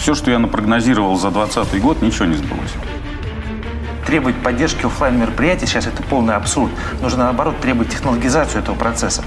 Все, 0.00 0.14
что 0.14 0.30
я 0.30 0.38
напрогнозировал 0.38 1.16
за 1.16 1.30
2020 1.30 1.82
год, 1.82 2.00
ничего 2.00 2.24
не 2.24 2.34
сбылось. 2.34 2.72
Требовать 4.06 4.36
поддержки 4.36 4.86
офлайн 4.86 5.20
мероприятий 5.20 5.66
сейчас 5.66 5.86
это 5.86 6.02
полный 6.02 6.34
абсурд. 6.34 6.72
Нужно 7.02 7.24
наоборот 7.24 7.60
требовать 7.60 7.90
технологизацию 7.90 8.62
этого 8.62 8.74
процесса. 8.76 9.22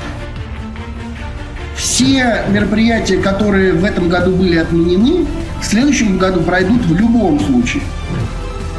Все 1.75 2.43
мероприятия, 2.49 3.17
которые 3.17 3.73
в 3.73 3.85
этом 3.85 4.09
году 4.09 4.31
были 4.35 4.57
отменены, 4.57 5.27
в 5.61 5.65
следующем 5.65 6.17
году 6.17 6.41
пройдут 6.41 6.83
в 6.85 6.95
любом 6.95 7.39
случае. 7.39 7.83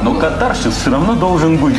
Но 0.02 0.14
катарсис 0.14 0.74
все 0.74 0.90
равно 0.90 1.14
должен 1.14 1.58
быть. 1.58 1.76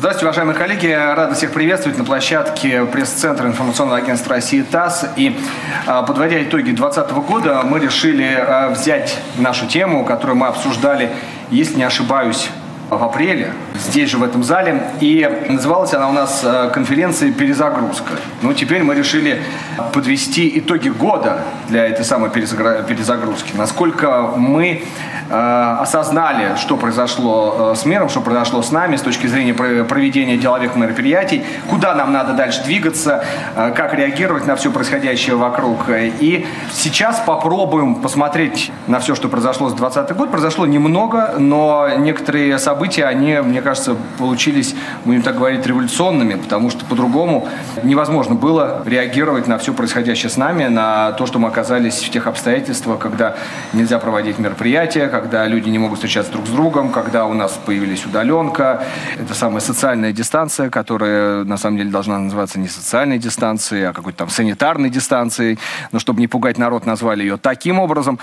Здравствуйте, 0.00 0.28
уважаемые 0.28 0.56
коллеги. 0.56 0.86
Рада 0.86 1.34
всех 1.34 1.52
приветствовать 1.52 1.98
на 1.98 2.06
площадке 2.06 2.86
пресс-центра 2.86 3.46
информационного 3.46 3.98
агентства 3.98 4.36
России 4.36 4.62
ТАСС. 4.62 5.04
И 5.16 5.38
а, 5.86 6.02
подводя 6.04 6.42
итоги 6.42 6.70
2020 6.70 7.12
года, 7.28 7.60
мы 7.64 7.80
решили 7.80 8.34
а, 8.34 8.70
взять 8.70 9.18
нашу 9.36 9.66
тему, 9.66 10.06
которую 10.06 10.38
мы 10.38 10.46
обсуждали, 10.46 11.10
если 11.50 11.76
не 11.76 11.82
ошибаюсь, 11.82 12.48
в 12.88 13.04
апреле, 13.04 13.52
здесь 13.74 14.10
же, 14.10 14.16
в 14.16 14.22
этом 14.24 14.42
зале. 14.42 14.82
И 15.00 15.28
называлась 15.50 15.92
она 15.92 16.08
у 16.08 16.12
нас 16.12 16.40
а, 16.44 16.70
конференция 16.70 17.30
«Перезагрузка». 17.30 18.14
Ну, 18.40 18.54
теперь 18.54 18.82
мы 18.82 18.94
решили 18.94 19.42
подвести 19.92 20.58
итоги 20.58 20.88
года 20.88 21.42
для 21.68 21.86
этой 21.86 22.06
самой 22.06 22.30
перезагрузки. 22.30 23.52
Насколько 23.54 24.32
мы 24.34 24.82
осознали, 25.30 26.56
что 26.56 26.76
произошло 26.76 27.72
э, 27.72 27.76
с 27.76 27.84
миром, 27.84 28.08
что 28.08 28.20
произошло 28.20 28.62
с 28.62 28.72
нами 28.72 28.96
с 28.96 29.02
точки 29.02 29.26
зрения 29.26 29.54
проведения 29.54 30.36
деловых 30.36 30.74
мероприятий, 30.74 31.44
куда 31.68 31.94
нам 31.94 32.12
надо 32.12 32.32
дальше 32.32 32.62
двигаться, 32.64 33.24
э, 33.54 33.72
как 33.76 33.94
реагировать 33.94 34.46
на 34.46 34.56
все 34.56 34.70
происходящее 34.72 35.36
вокруг. 35.36 35.84
И 35.88 36.46
сейчас 36.72 37.20
попробуем 37.20 37.96
посмотреть 37.96 38.72
на 38.88 38.98
все, 38.98 39.14
что 39.14 39.28
произошло 39.28 39.68
с 39.68 39.74
2020 39.74 40.16
год. 40.16 40.30
Произошло 40.30 40.66
немного, 40.66 41.34
но 41.38 41.88
некоторые 41.98 42.58
события, 42.58 43.04
они, 43.04 43.38
мне 43.38 43.62
кажется, 43.62 43.96
получились, 44.18 44.74
будем 45.04 45.22
так 45.22 45.36
говорить, 45.36 45.64
революционными, 45.66 46.34
потому 46.34 46.70
что 46.70 46.84
по-другому 46.84 47.48
невозможно 47.82 48.34
было 48.34 48.82
реагировать 48.84 49.46
на 49.46 49.58
все 49.58 49.72
происходящее 49.72 50.30
с 50.30 50.36
нами, 50.36 50.66
на 50.66 51.12
то, 51.12 51.26
что 51.26 51.38
мы 51.38 51.48
оказались 51.48 52.02
в 52.02 52.10
тех 52.10 52.26
обстоятельствах, 52.26 52.98
когда 52.98 53.36
нельзя 53.72 53.98
проводить 53.98 54.38
мероприятия, 54.38 55.08
когда 55.20 55.46
люди 55.46 55.68
не 55.68 55.78
могут 55.78 55.98
встречаться 55.98 56.32
друг 56.32 56.46
с 56.46 56.50
другом, 56.50 56.90
когда 56.90 57.26
у 57.26 57.34
нас 57.34 57.58
появились 57.64 58.04
удаленка. 58.06 58.84
Это 59.18 59.34
самая 59.34 59.60
социальная 59.60 60.12
дистанция, 60.12 60.70
которая 60.70 61.44
на 61.44 61.56
самом 61.56 61.76
деле 61.76 61.90
должна 61.90 62.18
называться 62.18 62.58
не 62.58 62.68
социальной 62.68 63.18
дистанцией, 63.18 63.88
а 63.88 63.92
какой-то 63.92 64.18
там 64.18 64.30
санитарной 64.30 64.90
дистанцией. 64.90 65.58
Но 65.92 65.98
чтобы 65.98 66.20
не 66.20 66.26
пугать 66.26 66.58
народ, 66.58 66.86
назвали 66.86 67.22
ее 67.22 67.36
таким 67.36 67.78
образом. 67.78 68.18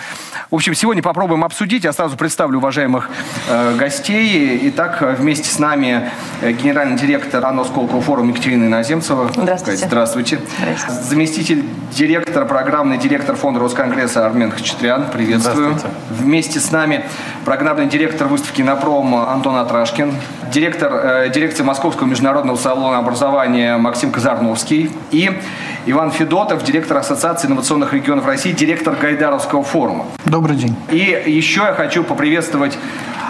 В 0.50 0.56
общем, 0.56 0.74
сегодня 0.74 1.04
попробуем 1.04 1.44
обсудить. 1.44 1.84
Я 1.84 1.94
сразу 1.94 2.18
представлю 2.18 2.58
уважаемых 2.58 3.10
э, 3.48 3.76
гостей. 3.78 4.60
Итак, 4.70 5.02
вместе 5.20 5.50
с 5.50 5.60
нами 5.60 6.10
э, 6.42 6.52
генеральный 6.52 6.98
директор 6.98 7.46
АНО 7.46 7.66
Сколково 7.66 8.02
форума 8.02 8.32
Екатерина 8.32 8.66
Иноземцева. 8.66 9.32
Здравствуйте. 9.36 9.86
Здравствуйте. 9.86 10.40
Здравствуйте. 10.60 11.04
Заместитель 11.04 11.64
директора, 11.92 12.46
программный 12.46 12.98
директор 12.98 13.36
фонда 13.36 13.60
Росконгресса 13.60 14.26
Армен 14.26 14.52
Хачатрян. 14.52 15.10
Приветствую. 15.12 15.78
Вместе 16.10 16.60
с 16.60 16.72
нами 16.72 16.87
нами 16.88 17.04
программный 17.44 17.88
директор 17.88 18.28
выставки 18.28 18.62
«Напром» 18.62 19.14
Антон 19.16 19.58
Атрашкин, 19.58 20.14
директор 20.52 20.92
э, 20.94 21.30
дирекции 21.30 21.64
Московского 21.64 22.08
международного 22.08 22.56
салона 22.56 22.98
образования 22.98 23.78
Максим 23.78 24.12
Казарновский 24.12 24.90
и 25.12 25.32
Иван 25.86 26.12
Федотов, 26.12 26.64
директор 26.64 26.98
Ассоциации 26.98 27.48
инновационных 27.48 27.94
регионов 27.94 28.26
России, 28.26 28.54
директор 28.54 28.96
Гайдаровского 28.96 29.64
форума. 29.64 30.06
Добрый 30.24 30.56
день. 30.56 30.76
И 30.90 31.24
еще 31.26 31.62
я 31.62 31.74
хочу 31.74 32.04
поприветствовать 32.04 32.78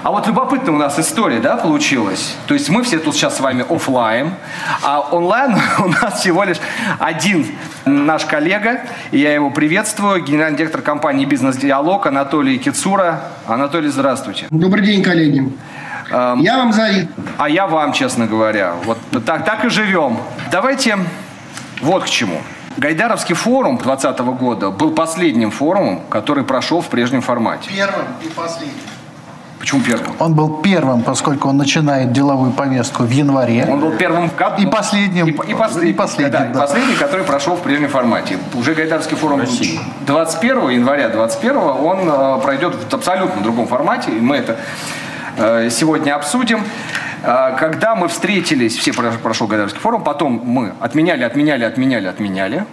а 0.08 0.11
вот 0.11 0.25
любопытная 0.25 0.73
у 0.73 0.77
нас 0.77 0.97
история, 0.97 1.41
да, 1.41 1.57
получилась. 1.57 2.34
То 2.47 2.53
есть 2.53 2.69
мы 2.69 2.84
все 2.84 2.97
тут 2.97 3.13
сейчас 3.13 3.35
с 3.35 3.40
вами 3.41 3.66
офлайн, 3.69 4.35
а 4.81 5.01
онлайн 5.01 5.57
у 5.79 5.90
нас 5.90 6.22
всего 6.22 6.45
лишь 6.45 6.59
один 6.97 7.45
наш 7.84 8.23
коллега, 8.23 8.84
и 9.12 9.19
я 9.19 9.34
его 9.34 9.50
приветствую, 9.50 10.23
генеральный 10.23 10.57
директор 10.57 10.81
компании 10.81 11.25
«Бизнес-диалог» 11.25 12.06
Анатолий 12.06 12.57
Кицура. 12.57 13.19
Анатолий, 13.47 13.90
здравствуйте. 13.90 14.47
Добрый 14.50 14.85
день, 14.85 15.03
коллеги. 15.03 15.51
Эм, 16.09 16.40
я 16.40 16.59
вам 16.59 16.72
завидую. 16.72 17.09
А 17.38 17.50
я 17.50 17.67
вам, 17.67 17.91
честно 17.91 18.28
говоря. 18.28 18.75
Вот 18.85 19.00
так, 19.25 19.44
так 19.44 19.66
и 19.66 19.69
живем. 19.69 20.19
Давайте 20.50 21.00
вот 21.81 22.06
к 22.06 22.07
чему. 22.07 22.40
Гайдаровский 22.78 23.35
форум 23.35 23.78
2020 23.78 24.19
года 24.40 24.69
был 24.69 24.91
последним 24.91 25.51
форумом, 25.51 26.00
который 26.09 26.46
прошел 26.46 26.79
в 26.79 26.88
прежнем 26.88 27.22
формате. 27.22 27.69
Первым 27.75 28.06
и 28.23 28.29
последним. 28.29 28.97
Почему 29.67 29.81
первым? 29.81 30.16
Он 30.19 30.33
был 30.33 30.61
первым, 30.61 31.03
поскольку 31.03 31.50
он 31.50 31.57
начинает 31.57 32.13
деловую 32.13 32.51
повестку 32.53 33.03
в 33.03 33.09
январе. 33.09 33.67
Он 33.69 33.81
был 33.81 33.91
первым 33.91 34.29
в 34.29 34.35
году. 34.35 34.61
И 34.61 34.66
последним. 34.66 35.28
И, 35.28 35.31
и, 35.31 35.53
послед... 35.53 35.83
и 35.83 35.94
последним, 35.94 36.31
да, 36.31 36.45
да. 36.45 36.61
последний, 36.61 36.95
который 36.95 37.25
прошел 37.25 37.57
в 37.57 37.61
прежнем 37.63 37.89
формате. 37.89 38.38
Уже 38.53 38.73
Гайдарский 38.73 39.17
форум 39.17 39.41
России. 39.41 39.78
21 40.05 40.69
января 40.69 41.09
21 41.09 41.57
он 41.57 42.00
э, 42.09 42.41
пройдет 42.41 42.75
в 42.75 42.94
абсолютно 42.94 43.41
другом 43.41 43.67
формате. 43.67 44.11
И 44.11 44.22
мы 44.22 44.38
это 44.38 44.55
э, 45.35 45.69
сегодня 45.69 46.16
обсудим. 46.16 46.63
Э, 47.23 47.57
когда 47.59 47.95
мы 47.95 48.07
встретились, 48.07 48.78
все 48.78 48.94
прошел 48.94 49.47
Гайдарский 49.47 49.81
форум, 49.81 50.01
потом 50.01 50.41
мы 50.45 50.75
отменяли, 50.79 51.23
отменяли, 51.23 51.66
отменяли, 51.66 52.07
отменяли. 52.07 52.66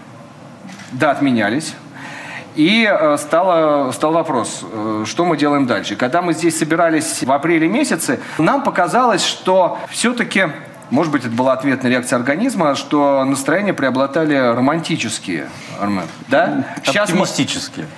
Да, 0.93 1.11
отменялись. 1.11 1.75
И 2.55 2.89
э, 2.89 3.17
стало, 3.19 3.91
стал 3.93 4.13
вопрос, 4.13 4.61
э, 4.63 5.05
что 5.07 5.25
мы 5.25 5.37
делаем 5.37 5.67
дальше. 5.67 5.97
Когда 5.97 6.23
мы 6.23 6.35
здесь 6.35 6.59
собирались 6.59 7.23
в 7.23 7.33
апреле 7.33 7.69
месяце, 7.69 8.21
нам 8.39 8.63
показалось, 8.63 9.25
что 9.25 9.79
все-таки 9.91 10.47
может 10.91 11.11
быть, 11.11 11.25
это 11.25 11.35
была 11.35 11.55
ответная 11.55 11.91
реакция 11.91 12.19
организма, 12.19 12.75
что 12.77 13.25
настроения 13.25 13.73
преобладали 13.73 14.35
романтические, 14.35 15.49
Армен. 15.81 16.05
Да? 16.29 16.67
Сейчас 16.85 17.11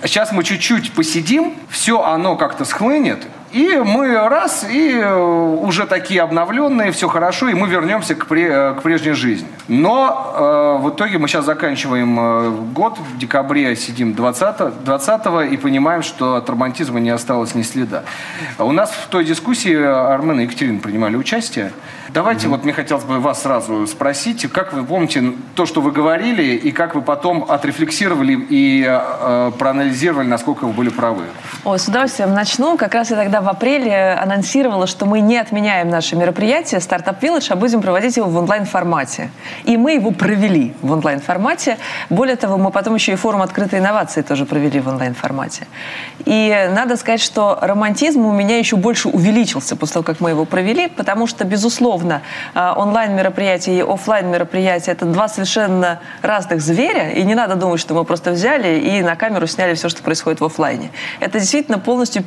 Мы, 0.03 0.09
сейчас 0.09 0.33
мы 0.33 0.45
чуть-чуть 0.45 0.93
посидим, 0.93 1.55
все 1.69 2.03
оно 2.03 2.37
как-то 2.37 2.65
схлынет, 2.65 3.27
и 3.53 3.81
мы 3.85 4.29
раз, 4.29 4.67
и 4.69 5.03
уже 5.03 5.87
такие 5.87 6.23
обновленные, 6.23 6.93
все 6.93 7.09
хорошо, 7.09 7.49
и 7.49 7.55
мы 7.55 7.69
вернемся 7.69 8.15
к, 8.15 8.27
пре, 8.27 8.75
к 8.75 8.83
прежней 8.83 9.13
жизни. 9.13 9.49
Но 9.69 10.79
э, 10.81 10.83
в 10.83 10.91
итоге 10.91 11.19
мы 11.19 11.29
сейчас 11.29 11.45
заканчиваем 11.45 12.19
э, 12.19 12.51
год, 12.73 12.99
в 12.99 13.19
декабре 13.19 13.75
сидим 13.77 14.15
20, 14.15 14.85
20 14.85 15.53
и 15.53 15.57
понимаем, 15.57 16.03
что 16.03 16.37
от 16.37 16.49
романтизма 16.49 17.01
не 17.01 17.11
осталось 17.11 17.55
ни 17.55 17.63
следа. 17.63 18.05
У 18.59 18.73
нас 18.73 18.91
в 18.91 19.09
той 19.09 19.25
дискуссии 19.25 19.75
Армен 19.75 20.41
и 20.41 20.43
Екатерина 20.45 20.81
принимали 20.81 21.17
участие. 21.17 21.73
Давайте, 22.11 22.47
mm-hmm. 22.47 22.51
вот 22.51 22.65
мне 22.65 22.73
хотелось 22.73 23.05
бы 23.05 23.19
вас 23.19 23.43
сразу 23.43 23.87
спросить, 23.87 24.51
как 24.51 24.73
вы 24.73 24.85
помните 24.85 25.33
то, 25.55 25.67
что 25.67 25.81
вы 25.81 25.93
говорили, 25.93 26.55
и 26.55 26.73
как 26.73 26.95
вы 26.95 27.03
потом 27.03 27.45
отрефлексировали 27.49 28.47
и 28.49 28.85
э, 28.87 29.53
проанализировали, 29.59 30.27
насколько 30.27 30.65
вы 30.65 30.73
были 30.73 30.89
правы? 30.89 31.25
О, 31.65 31.77
с 31.77 31.89
удовольствием 31.89 32.33
начну. 32.33 32.77
Как 32.77 32.95
раз 32.95 33.11
я 33.11 33.17
тогда 33.17 33.36
в 33.41 33.49
апреле 33.49 34.13
анонсировала, 34.13 34.87
что 34.87 35.07
мы 35.07 35.21
не 35.21 35.37
отменяем 35.37 35.89
наше 35.89 36.17
мероприятие 36.17 36.81
«Стартап 36.81 37.23
Village», 37.23 37.47
а 37.51 37.57
будем 37.57 37.83
проводить 37.83 38.17
его 38.17 38.29
в 38.29 38.37
онлайн-формате. 38.37 39.31
И 39.65 39.77
мы 39.77 39.93
его 39.93 40.11
провели 40.11 40.75
в 40.83 40.93
онлайн-формате. 40.93 41.79
Более 42.11 42.37
того, 42.37 42.59
мы 42.59 42.71
потом 42.71 42.95
еще 42.95 43.13
и 43.13 43.17
форум 43.17 43.43
открытой 43.43 43.79
инновации 43.79 44.23
тоже 44.23 44.47
провели 44.47 44.81
в 44.81 44.89
онлайн-формате. 44.89 45.67
И 46.25 46.69
надо 46.73 46.97
сказать, 46.97 47.21
что 47.21 47.59
романтизм 47.61 48.25
у 48.25 48.33
меня 48.33 48.59
еще 48.59 48.77
больше 48.77 49.09
увеличился 49.09 49.77
после 49.77 49.95
того, 49.95 50.05
как 50.05 50.21
мы 50.21 50.31
его 50.31 50.45
провели, 50.45 50.89
потому 50.89 51.27
что, 51.27 51.45
безусловно, 51.45 52.23
а, 52.55 52.75
онлайн-мероприятие 52.77 53.79
и 53.79 53.83
офлайн 53.83 54.31
мероприятие 54.31 54.93
это 54.95 55.07
два 55.07 55.29
совершенно 55.29 56.01
разных 56.23 56.61
зверя, 56.61 57.11
и 57.11 57.23
не 57.23 57.35
надо 57.35 57.57
думать, 57.57 57.81
что 57.81 57.95
мы 57.95 58.05
просто 58.05 58.33
взяли 58.33 58.79
и 58.79 59.03
на 59.03 59.17
камеру 59.17 59.47
сняли 59.47 59.75
все, 59.75 59.89
что 59.89 60.03
происходит 60.03 60.41
в 60.41 60.45
офлайне. 60.45 60.91
Это 61.21 61.39
действительно 61.39 61.79
полностью 61.79 62.25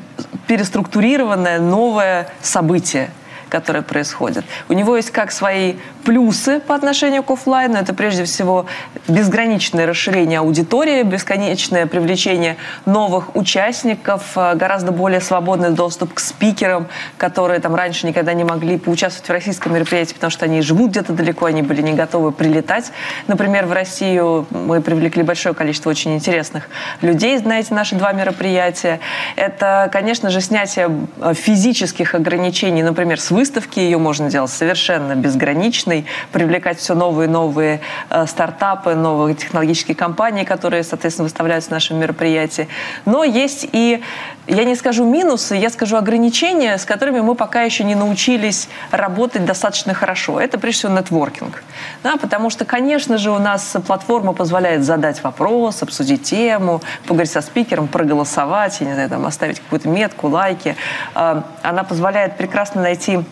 переструктурированное 1.00 1.60
новое 1.60 2.28
событие 2.42 3.10
которое 3.50 3.81
происходит. 3.81 4.46
У 4.69 4.74
него 4.74 4.96
есть 4.96 5.12
как 5.12 5.31
свои 5.31 5.75
плюсы 6.04 6.60
по 6.60 6.75
отношению 6.75 7.24
к 7.24 7.31
офлайну. 7.31 7.78
Это 7.78 7.94
прежде 7.94 8.24
всего 8.24 8.66
безграничное 9.07 9.86
расширение 9.86 10.40
аудитории, 10.40 11.04
бесконечное 11.04 11.86
привлечение 11.86 12.57
новых 12.86 13.36
участников, 13.36 14.24
э, 14.36 14.56
гораздо 14.56 14.92
более 14.92 15.22
свободный 15.22 15.72
доступ 15.72 16.13
к 16.13 16.19
спикерам, 16.19 16.88
которые 17.18 17.60
там 17.60 17.75
раньше 17.75 18.07
никогда 18.07 18.34
не 18.34 18.44
могли 18.44 18.78
поучаствовать 18.78 19.28
в 19.28 19.31
российском 19.31 19.74
мероприятии, 19.74 20.13
потому 20.13 20.31
что 20.31 20.46
они 20.46 20.62
живут 20.62 20.92
где-то 20.92 21.13
далеко, 21.13 21.46
они 21.46 21.62
были 21.62 21.81
не 21.81 21.94
готовы 21.94 22.31
прилетать. 22.31 22.92
Например, 23.28 23.66
в 23.66 23.74
Россию 23.74 24.48
мы 24.51 24.81
привлекли 24.81 25.24
большое 25.24 25.56
количество 25.56 25.90
очень 25.90 26.16
интересных 26.16 26.69
людей 27.01 27.40
на 27.40 27.60
эти 27.60 27.74
наши 27.74 27.96
два 27.96 28.13
мероприятия. 28.13 29.00
Это, 29.36 29.90
конечно 29.92 30.30
же, 30.30 30.42
снятие 30.42 30.90
э, 31.22 31.34
физических 31.34 32.16
ограничений, 32.16 32.84
например, 32.84 33.19
с 33.19 33.31
выставки, 33.39 33.80
ее 33.80 33.97
можно 33.97 34.30
делать 34.30 34.51
совершенно 34.51 35.15
безграничной, 35.15 36.06
привлекать 36.33 36.77
все 36.77 36.94
новые 36.94 37.30
и 37.30 37.31
новые 37.31 37.80
э, 38.09 38.27
стартапы, 38.27 38.95
новые 38.95 39.33
технологические 39.33 39.95
компании, 39.95 40.44
которые, 40.44 40.83
соответственно, 40.83 41.24
выставляются 41.24 41.69
в 41.69 41.71
нашем 41.71 42.00
мероприятии. 42.00 42.68
Но 43.06 43.24
есть 43.24 43.69
и, 43.71 44.03
я 44.47 44.65
не 44.65 44.75
скажу 44.75 45.06
минусы, 45.06 45.56
я 45.56 45.69
скажу 45.69 45.95
ограничения, 45.95 46.77
с 46.77 46.83
которыми 46.83 47.21
мы 47.21 47.33
пока 47.33 47.62
еще 47.62 47.86
не 47.86 47.95
научились 47.95 48.68
работать 48.91 49.45
достаточно 49.45 49.94
хорошо. 49.94 50.41
Это, 50.41 50.59
прежде 50.59 50.80
всего, 50.80 51.00
нетворкинг. 51.00 51.63
Да, 52.03 52.18
потому 52.18 52.50
что, 52.50 52.65
конечно 52.65 53.18
же, 53.18 53.31
у 53.31 53.39
нас 53.39 53.77
платформа 53.88 54.33
позволяет 54.33 54.83
задать 54.83 55.24
вопрос, 55.24 55.81
обсудить 55.81 56.24
тему, 56.24 56.81
поговорить 57.07 57.31
со 57.31 57.39
спикером, 57.39 57.88
проголосовать, 57.88 58.81
я 58.81 58.88
не 58.88 58.94
знаю, 58.95 59.09
там, 59.09 59.25
оставить 59.25 59.62
какую-то 59.62 59.88
метку, 59.88 60.27
лайки. 60.27 60.75
Э, 61.15 61.41
она 61.63 61.83
позволяет 61.86 62.36
прекрасно 62.36 62.81
найти 62.81 63.24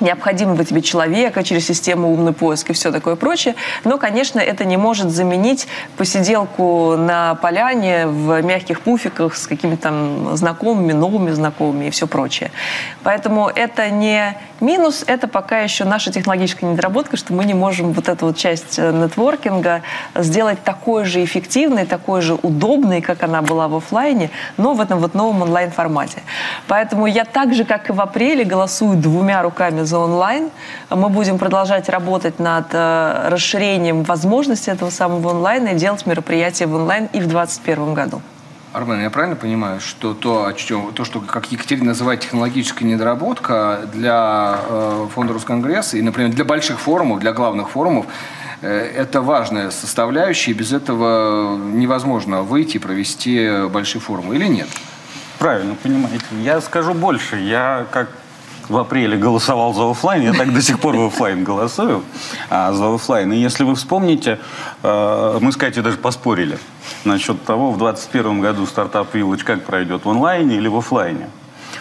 необходимого 0.00 0.64
тебе 0.64 0.82
человека 0.82 1.42
через 1.42 1.66
систему 1.66 2.12
умный 2.12 2.32
поиск 2.32 2.70
и 2.70 2.72
все 2.72 2.92
такое 2.92 3.16
прочее. 3.16 3.54
Но, 3.84 3.98
конечно, 3.98 4.38
это 4.38 4.64
не 4.64 4.76
может 4.76 5.10
заменить 5.10 5.66
посиделку 5.96 6.96
на 6.96 7.34
поляне 7.36 8.06
в 8.06 8.42
мягких 8.42 8.80
пуфиках 8.80 9.36
с 9.36 9.46
какими-то 9.46 9.82
там 9.82 10.36
знакомыми, 10.36 10.92
новыми 10.92 11.30
знакомыми 11.30 11.86
и 11.86 11.90
все 11.90 12.06
прочее. 12.06 12.50
Поэтому 13.02 13.48
это 13.48 13.90
не 13.90 14.36
минус, 14.60 15.04
это 15.06 15.26
пока 15.26 15.60
еще 15.60 15.84
наша 15.84 16.12
технологическая 16.12 16.66
недоработка, 16.66 17.16
что 17.16 17.32
мы 17.32 17.44
не 17.44 17.54
можем 17.54 17.92
вот 17.92 18.08
эту 18.08 18.26
вот 18.26 18.36
часть 18.36 18.78
э, 18.78 18.92
нетворкинга 18.92 19.82
сделать 20.14 20.62
такой 20.62 21.04
же 21.04 21.24
эффективной, 21.24 21.86
такой 21.86 22.20
же 22.20 22.34
удобной, 22.34 23.00
как 23.00 23.22
она 23.22 23.42
была 23.42 23.68
в 23.68 23.76
офлайне, 23.76 24.30
но 24.56 24.74
в 24.74 24.80
этом 24.80 24.98
вот 24.98 25.14
новом 25.14 25.42
онлайн-формате. 25.42 26.22
Поэтому 26.68 27.06
я 27.06 27.24
так 27.24 27.54
же, 27.54 27.64
как 27.64 27.90
и 27.90 27.92
в 27.92 28.00
апреле, 28.00 28.44
голосую 28.44 28.96
двумя 28.96 29.42
руками 29.42 29.82
за 29.90 29.98
онлайн. 29.98 30.50
Мы 30.88 31.08
будем 31.08 31.38
продолжать 31.38 31.88
работать 31.88 32.38
над 32.38 32.66
э, 32.72 33.28
расширением 33.28 34.04
возможностей 34.04 34.70
этого 34.70 34.90
самого 34.90 35.32
онлайна 35.32 35.68
и 35.70 35.74
делать 35.74 36.06
мероприятия 36.06 36.66
в 36.66 36.74
онлайн 36.74 37.08
и 37.12 37.20
в 37.20 37.26
2021 37.26 37.94
году. 37.94 38.22
Армен, 38.72 39.02
я 39.02 39.10
правильно 39.10 39.34
понимаю, 39.34 39.80
что 39.80 40.14
то, 40.14 40.46
о 40.46 40.52
чем, 40.54 40.92
то, 40.94 41.04
что, 41.04 41.20
как 41.20 41.50
Екатерина 41.50 41.86
называет 41.86 42.20
технологическая 42.20 42.84
недоработка 42.84 43.80
для 43.92 44.60
э, 44.68 45.06
фонда 45.12 45.32
Росконгресса 45.34 45.96
и, 45.96 46.02
например, 46.02 46.30
для 46.30 46.44
больших 46.44 46.78
форумов, 46.78 47.18
для 47.18 47.32
главных 47.32 47.70
форумов, 47.70 48.06
э, 48.62 48.68
это 48.68 49.22
важная 49.22 49.70
составляющая, 49.70 50.52
и 50.52 50.54
без 50.54 50.72
этого 50.72 51.56
невозможно 51.56 52.42
выйти 52.42 52.76
и 52.76 52.78
провести 52.78 53.66
большие 53.68 54.00
форумы, 54.00 54.36
или 54.36 54.46
нет? 54.46 54.68
Правильно 55.40 55.74
понимаете. 55.74 56.24
Я 56.42 56.60
скажу 56.60 56.94
больше. 56.94 57.36
Я 57.36 57.86
как 57.90 58.08
в 58.70 58.78
апреле 58.78 59.18
голосовал 59.18 59.74
за 59.74 59.90
офлайн, 59.90 60.22
я 60.22 60.32
так 60.32 60.54
до 60.54 60.62
сих 60.62 60.78
пор 60.78 60.96
в 60.96 61.06
офлайн 61.06 61.42
голосую 61.42 62.04
а, 62.48 62.72
за 62.72 62.94
офлайн. 62.94 63.32
И 63.32 63.36
если 63.36 63.64
вы 63.64 63.74
вспомните, 63.74 64.38
э, 64.82 65.38
мы 65.40 65.50
с 65.50 65.56
Катей 65.56 65.82
даже 65.82 65.98
поспорили 65.98 66.58
насчет 67.04 67.44
того, 67.44 67.72
в 67.72 67.78
2021 67.78 68.40
году 68.40 68.66
стартап 68.66 69.14
Village 69.14 69.42
как 69.42 69.64
пройдет, 69.64 70.04
в 70.04 70.08
онлайне 70.10 70.56
или 70.56 70.68
в 70.68 70.76
офлайне. 70.76 71.28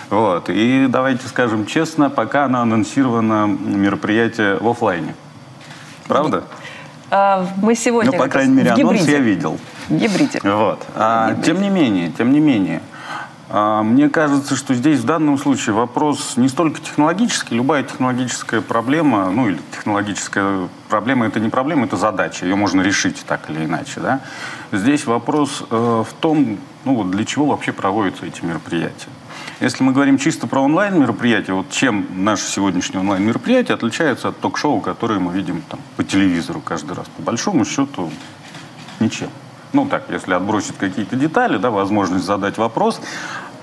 Вот. 0.09 0.49
И 0.49 0.87
давайте 0.89 1.27
скажем 1.27 1.67
честно, 1.67 2.09
пока 2.09 2.45
оно 2.45 2.61
анонсировано 2.61 3.45
мероприятие 3.45 4.57
в 4.57 4.67
офлайне. 4.67 5.13
Правда? 6.07 6.43
А, 7.11 7.45
мы 7.61 7.75
сегодня... 7.75 8.11
Ну, 8.11 8.17
по 8.17 8.27
крайней 8.27 8.55
мере, 8.55 8.71
анонс 8.71 9.01
гибриде. 9.01 9.11
я 9.11 9.19
видел. 9.19 9.59
В 9.89 9.95
гибриде. 9.95 10.39
Вот. 10.43 10.83
А, 10.95 11.35
тем 11.45 11.61
не 11.61 11.69
менее, 11.69 12.11
тем 12.11 12.31
не 12.31 12.39
менее, 12.39 12.81
мне 13.49 14.09
кажется, 14.09 14.55
что 14.55 14.75
здесь 14.75 14.99
в 14.99 15.05
данном 15.05 15.39
случае 15.39 15.73
вопрос 15.73 16.37
не 16.37 16.47
столько 16.49 16.79
технологический. 16.81 17.55
Любая 17.55 17.81
технологическая 17.81 18.61
проблема, 18.61 19.31
ну 19.31 19.49
или 19.49 19.59
технологическая 19.71 20.69
проблема, 20.87 21.25
это 21.25 21.39
не 21.39 21.49
проблема, 21.49 21.85
это 21.85 21.97
задача. 21.97 22.45
Ее 22.45 22.55
можно 22.55 22.81
решить 22.81 23.23
так 23.25 23.49
или 23.49 23.65
иначе. 23.65 24.01
Да? 24.01 24.21
Здесь 24.71 25.07
вопрос 25.07 25.63
э, 25.67 25.75
в 25.75 26.13
том, 26.19 26.59
ну 26.85 26.95
вот 26.95 27.09
для 27.09 27.25
чего 27.25 27.47
вообще 27.47 27.71
проводятся 27.71 28.27
эти 28.27 28.45
мероприятия. 28.45 29.09
Если 29.61 29.83
мы 29.83 29.93
говорим 29.93 30.19
чисто 30.19 30.45
про 30.45 30.61
онлайн-мероприятия, 30.61 31.53
вот 31.53 31.71
чем 31.71 32.05
наше 32.15 32.43
сегодняшнее 32.43 32.99
онлайн-мероприятие 32.99 33.73
отличается 33.73 34.29
от 34.29 34.39
ток-шоу, 34.39 34.79
которые 34.79 35.19
мы 35.19 35.33
видим 35.33 35.63
там, 35.67 35.79
по 35.97 36.03
телевизору 36.03 36.61
каждый 36.61 36.95
раз? 36.95 37.07
По 37.17 37.23
большому 37.23 37.65
счету, 37.65 38.11
ничем. 38.99 39.29
Ну 39.73 39.85
так, 39.85 40.03
если 40.09 40.33
отбросить 40.33 40.77
какие-то 40.77 41.15
детали, 41.15 41.57
да, 41.57 41.69
возможность 41.69 42.25
задать 42.25 42.57
вопрос 42.57 42.99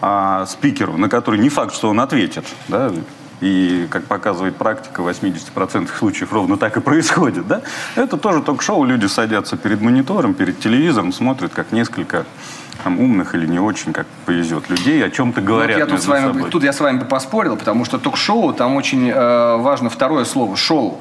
а, 0.01 0.47
спикеру, 0.47 0.97
на 0.97 1.09
который 1.09 1.41
не 1.41 1.49
факт, 1.49 1.75
что 1.75 1.89
он 1.89 2.01
ответит, 2.01 2.45
да, 2.69 2.93
и, 3.41 3.87
как 3.91 4.05
показывает 4.05 4.57
практика, 4.57 5.03
в 5.03 5.09
80% 5.09 5.89
случаев 5.99 6.33
ровно 6.33 6.57
так 6.57 6.77
и 6.77 6.81
происходит, 6.81 7.47
да, 7.47 7.63
это 7.97 8.17
тоже 8.17 8.43
ток-шоу, 8.43 8.85
люди 8.85 9.07
садятся 9.07 9.57
перед 9.57 9.81
монитором, 9.81 10.35
перед 10.35 10.61
телевизором, 10.61 11.13
смотрят, 11.13 11.53
как 11.53 11.73
несколько 11.73 12.25
там, 12.85 13.01
умных 13.01 13.35
или 13.35 13.47
не 13.47 13.59
очень, 13.59 13.93
как 13.93 14.07
повезет 14.25 14.71
людей, 14.71 15.05
о 15.05 15.11
чем-то 15.11 15.41
говорят 15.41 15.79
Вот 15.79 15.87
я 15.87 15.87
тут, 15.87 16.03
с 16.03 16.07
вами, 16.07 16.27
собой. 16.33 16.51
тут 16.51 16.63
я 16.63 16.73
с 16.73 16.81
вами 16.81 16.99
бы 16.99 17.05
поспорил, 17.05 17.57
потому 17.57 17.85
что 17.85 17.99
ток-шоу, 17.99 18.53
там 18.53 18.77
очень 18.77 19.11
э, 19.11 19.57
важно 19.57 19.91
второе 19.91 20.25
слово– 20.25 20.57
шоу. 20.57 20.99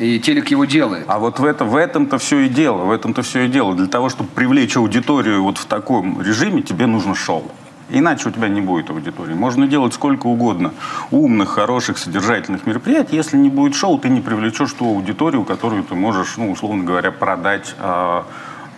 И 0.00 0.18
телек 0.18 0.50
его 0.50 0.64
делает. 0.64 1.04
А 1.08 1.18
вот 1.18 1.38
в, 1.38 1.44
это, 1.44 1.66
в 1.66 1.76
этом-то 1.76 2.16
все 2.16 2.38
и 2.38 2.48
дело, 2.48 2.84
в 2.84 2.90
этом-то 2.90 3.20
все 3.20 3.44
и 3.44 3.48
дело. 3.48 3.74
Для 3.74 3.86
того, 3.86 4.08
чтобы 4.08 4.30
привлечь 4.30 4.74
аудиторию 4.78 5.42
вот 5.42 5.58
в 5.58 5.66
таком 5.66 6.22
режиме, 6.22 6.62
тебе 6.62 6.86
нужно 6.86 7.14
шоу. 7.14 7.44
Иначе 7.90 8.30
у 8.30 8.32
тебя 8.32 8.48
не 8.48 8.62
будет 8.62 8.88
аудитории. 8.88 9.34
Можно 9.34 9.66
делать 9.66 9.92
сколько 9.92 10.26
угодно 10.26 10.72
умных, 11.10 11.50
хороших, 11.50 11.98
содержательных 11.98 12.64
мероприятий. 12.66 13.16
Если 13.16 13.36
не 13.36 13.50
будет 13.50 13.74
шоу, 13.74 13.98
ты 13.98 14.08
не 14.08 14.22
привлечешь 14.22 14.72
ту 14.72 14.86
аудиторию, 14.86 15.44
которую 15.44 15.82
ты 15.82 15.94
можешь, 15.94 16.38
ну, 16.38 16.50
условно 16.50 16.82
говоря, 16.82 17.10
продать 17.10 17.74
э, 17.78 18.22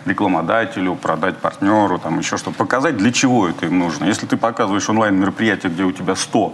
рекламодателю, 0.05 0.95
продать 0.95 1.37
партнеру, 1.37 1.99
там 1.99 2.19
еще 2.19 2.35
что 2.35 2.51
Показать, 2.51 2.97
для 2.97 3.13
чего 3.13 3.47
это 3.47 3.65
им 3.67 3.79
нужно. 3.79 4.05
Если 4.05 4.25
ты 4.25 4.35
показываешь 4.35 4.89
онлайн-мероприятие, 4.89 5.71
где 5.71 5.83
у 5.83 5.93
тебя 5.93 6.17
100, 6.17 6.53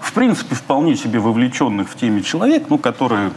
в 0.00 0.12
принципе, 0.12 0.54
вполне 0.54 0.94
себе 0.94 1.18
вовлеченных 1.18 1.88
в 1.88 1.96
теме 1.96 2.22
человек, 2.22 2.66
ну, 2.68 2.78
которые 2.78 3.32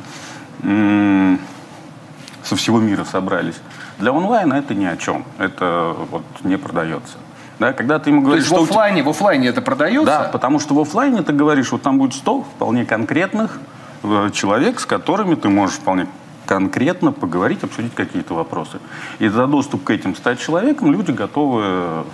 со 2.43 2.55
всего 2.55 2.79
мира 2.79 3.03
собрались. 3.03 3.55
Для 3.99 4.11
онлайна 4.11 4.53
это 4.55 4.73
ни 4.75 4.85
о 4.85 4.95
чем. 4.97 5.25
Это 5.37 5.95
вот 6.11 6.23
не 6.43 6.57
продается. 6.57 7.17
Да, 7.59 7.73
когда 7.73 7.97
ты 7.97 8.11
ему 8.11 8.21
То 8.21 8.25
говоришь, 8.27 8.43
есть 8.43 8.51
в 8.51 8.55
что 8.55 8.65
тебя- 8.65 8.71
офлайне, 8.71 9.03
в 9.03 9.09
офлайне 9.09 9.47
это 9.47 9.61
продается? 9.61 10.05
да, 10.05 10.23
потому 10.31 10.59
что 10.59 10.75
в 10.75 10.79
офлайне 10.79 11.23
ты 11.23 11.33
говоришь, 11.33 11.71
вот 11.71 11.81
там 11.81 11.97
будет 11.97 12.13
100 12.13 12.43
вполне 12.43 12.85
конкретных 12.85 13.59
э, 14.03 14.29
человек, 14.31 14.79
с 14.79 14.85
которыми 14.85 15.33
ты 15.33 15.49
можешь 15.49 15.77
вполне 15.77 16.07
конкретно 16.45 17.11
поговорить, 17.11 17.63
обсудить 17.63 17.95
какие-то 17.95 18.35
вопросы. 18.35 18.77
И 19.17 19.27
за 19.27 19.47
доступ 19.47 19.83
к 19.83 19.89
этим 19.89 20.15
100 20.15 20.35
человекам 20.35 20.91
люди 20.91 21.09
готовы 21.11 22.05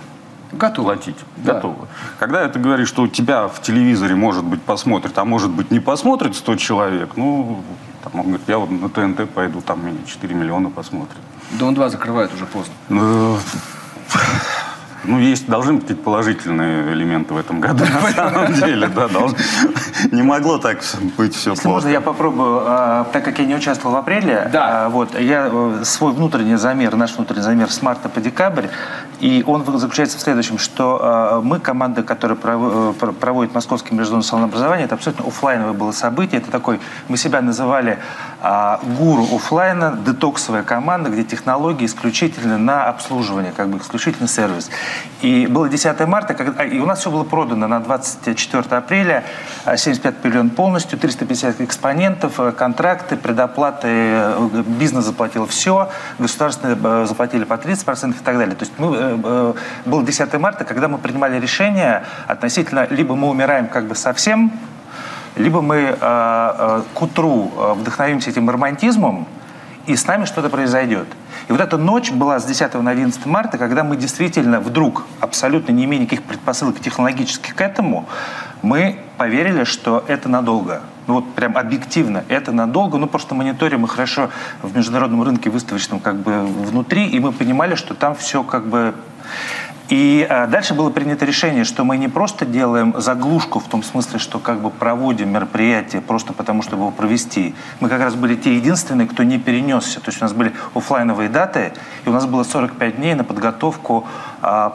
Готово. 0.52 0.86
платить. 0.94 1.16
Да. 1.36 1.54
Готовы. 1.54 1.86
Когда 2.18 2.48
ты 2.48 2.58
говоришь, 2.58 2.88
что 2.88 3.02
у 3.02 3.06
тебя 3.08 3.46
в 3.48 3.60
телевизоре, 3.60 4.14
может 4.14 4.44
быть, 4.44 4.62
посмотрит, 4.62 5.16
а 5.18 5.24
может 5.26 5.50
быть, 5.50 5.70
не 5.70 5.78
посмотрит 5.78 6.34
100 6.36 6.56
человек, 6.56 7.10
ну, 7.16 7.60
там, 8.04 8.20
он 8.20 8.26
говорит, 8.26 8.48
я 8.48 8.58
вот 8.58 8.70
на 8.70 8.88
ТНТ 8.88 9.30
пойду, 9.30 9.60
там 9.60 9.86
меня 9.86 9.98
4 10.06 10.34
миллиона 10.34 10.70
посмотрят. 10.70 11.16
Дом 11.52 11.74
2 11.74 11.88
закрывают 11.88 12.32
уже 12.34 12.46
поздно. 12.46 12.74
Ну, 15.04 15.18
есть, 15.18 15.46
должны 15.46 15.74
быть 15.74 15.82
какие-то 15.82 16.02
положительные 16.02 16.92
элементы 16.92 17.34
в 17.34 17.36
этом 17.38 17.60
году, 17.60 17.84
на 18.02 18.10
самом 18.12 18.54
деле, 18.54 18.86
да, 18.88 19.08
должны. 19.08 19.36
Не 20.10 20.22
могло 20.22 20.58
так 20.58 20.78
быть 21.16 21.34
все 21.34 21.50
Если 21.50 21.68
можно, 21.68 21.88
я 21.88 22.00
попробую, 22.00 22.62
а, 22.66 23.04
так 23.12 23.24
как 23.24 23.38
я 23.38 23.44
не 23.46 23.54
участвовал 23.54 23.96
в 23.96 23.98
апреле, 23.98 24.48
Да. 24.52 24.86
а, 24.86 24.88
вот, 24.88 25.18
я 25.18 25.48
э, 25.52 25.80
свой 25.84 26.12
внутренний 26.12 26.56
замер, 26.56 26.96
наш 26.96 27.14
внутренний 27.16 27.42
замер 27.42 27.70
с 27.70 27.82
марта 27.82 28.08
по 28.08 28.20
декабрь, 28.20 28.66
и 29.20 29.44
он 29.46 29.64
заключается 29.78 30.18
в 30.18 30.20
следующем, 30.20 30.58
что 30.58 30.98
а, 31.02 31.40
мы, 31.40 31.60
команда, 31.60 32.02
которая 32.02 32.38
э, 32.42 32.92
про- 32.98 33.12
проводит 33.12 33.54
Московский 33.54 33.94
международный 33.94 34.26
салон 34.28 34.44
образования, 34.46 34.84
это 34.84 34.94
абсолютно 34.94 35.26
офлайновое 35.26 35.72
было 35.74 35.92
событие, 35.92 36.40
это 36.40 36.50
такой, 36.50 36.80
мы 37.08 37.16
себя 37.16 37.40
называли 37.42 37.98
а, 38.46 38.78
гуру 38.98 39.24
офлайна, 39.34 39.98
детоксовая 40.04 40.64
команда, 40.64 41.08
где 41.08 41.24
технологии 41.24 41.86
исключительно 41.86 42.58
на 42.58 42.88
обслуживание, 42.90 43.52
как 43.56 43.70
бы 43.70 43.78
исключительно 43.78 44.28
сервис. 44.28 44.68
И 45.22 45.46
было 45.46 45.66
10 45.66 46.06
марта, 46.06 46.34
когда, 46.34 46.62
а, 46.62 46.66
и 46.66 46.78
у 46.78 46.84
нас 46.84 46.98
все 46.98 47.10
было 47.10 47.24
продано 47.24 47.66
на 47.66 47.80
24 47.80 48.76
апреля, 48.76 49.24
а, 49.64 49.78
75 49.78 50.18
павильон 50.18 50.50
полностью, 50.50 50.98
350 50.98 51.62
экспонентов, 51.62 52.38
э, 52.38 52.52
контракты, 52.52 53.16
предоплаты, 53.16 53.88
э, 53.88 54.62
бизнес 54.66 55.06
заплатил 55.06 55.46
все, 55.46 55.88
государственные 56.18 56.76
э, 56.84 57.06
заплатили 57.08 57.44
по 57.44 57.56
30% 57.56 58.20
и 58.20 58.24
так 58.24 58.36
далее. 58.36 58.56
То 58.56 58.64
есть 58.66 58.74
мы, 58.76 59.54
было 59.86 60.02
10 60.02 60.38
марта, 60.38 60.64
когда 60.64 60.88
мы 60.88 60.98
принимали 60.98 61.40
решение 61.40 62.04
относительно, 62.26 62.86
либо 62.90 63.16
мы 63.16 63.30
умираем 63.30 63.68
как 63.68 63.86
бы 63.86 63.94
совсем, 63.94 64.52
либо 65.36 65.60
мы 65.60 65.76
э, 65.76 65.96
э, 66.00 66.82
к 66.94 67.02
утру 67.02 67.50
э, 67.56 67.72
вдохновимся 67.74 68.30
этим 68.30 68.48
романтизмом, 68.48 69.26
и 69.86 69.96
с 69.96 70.06
нами 70.06 70.24
что-то 70.24 70.48
произойдет. 70.48 71.06
И 71.48 71.52
вот 71.52 71.60
эта 71.60 71.76
ночь 71.76 72.10
была 72.10 72.38
с 72.38 72.44
10 72.46 72.74
на 72.74 72.90
11 72.90 73.26
марта, 73.26 73.58
когда 73.58 73.84
мы 73.84 73.96
действительно 73.96 74.60
вдруг, 74.60 75.04
абсолютно 75.20 75.72
не 75.72 75.84
имея 75.84 76.00
никаких 76.00 76.22
предпосылок 76.22 76.80
технологических 76.80 77.54
к 77.54 77.60
этому, 77.60 78.06
мы 78.62 78.98
поверили, 79.18 79.64
что 79.64 80.02
это 80.08 80.28
надолго. 80.28 80.80
ну 81.06 81.14
вот 81.14 81.34
прям 81.34 81.58
объективно, 81.58 82.24
это 82.28 82.50
надолго, 82.52 82.96
ну 82.96 83.06
просто 83.06 83.34
мониторим 83.34 83.80
мы 83.80 83.88
хорошо 83.88 84.30
в 84.62 84.74
международном 84.74 85.22
рынке 85.22 85.50
выставочном 85.50 86.00
как 86.00 86.16
бы 86.16 86.46
внутри, 86.46 87.06
и 87.06 87.20
мы 87.20 87.32
понимали, 87.32 87.74
что 87.74 87.94
там 87.94 88.14
все 88.14 88.42
как 88.42 88.66
бы 88.66 88.94
и 89.88 90.26
а, 90.28 90.46
дальше 90.46 90.72
было 90.72 90.88
принято 90.88 91.26
решение, 91.26 91.64
что 91.64 91.84
мы 91.84 91.98
не 91.98 92.08
просто 92.08 92.46
делаем 92.46 92.94
заглушку 92.96 93.58
в 93.58 93.64
том 93.64 93.82
смысле, 93.82 94.18
что 94.18 94.38
как 94.38 94.60
бы 94.60 94.70
проводим 94.70 95.30
мероприятие 95.30 96.00
просто 96.00 96.32
потому, 96.32 96.62
чтобы 96.62 96.82
его 96.82 96.90
провести. 96.90 97.54
Мы 97.80 97.90
как 97.90 98.00
раз 98.00 98.14
были 98.14 98.34
те 98.34 98.56
единственные, 98.56 99.06
кто 99.06 99.22
не 99.24 99.38
перенесся. 99.38 100.00
То 100.00 100.08
есть 100.08 100.22
у 100.22 100.24
нас 100.24 100.32
были 100.32 100.52
офлайновые 100.74 101.28
даты, 101.28 101.74
и 102.06 102.08
у 102.08 102.12
нас 102.12 102.24
было 102.24 102.44
45 102.44 102.96
дней 102.96 103.14
на 103.14 103.24
подготовку 103.24 104.06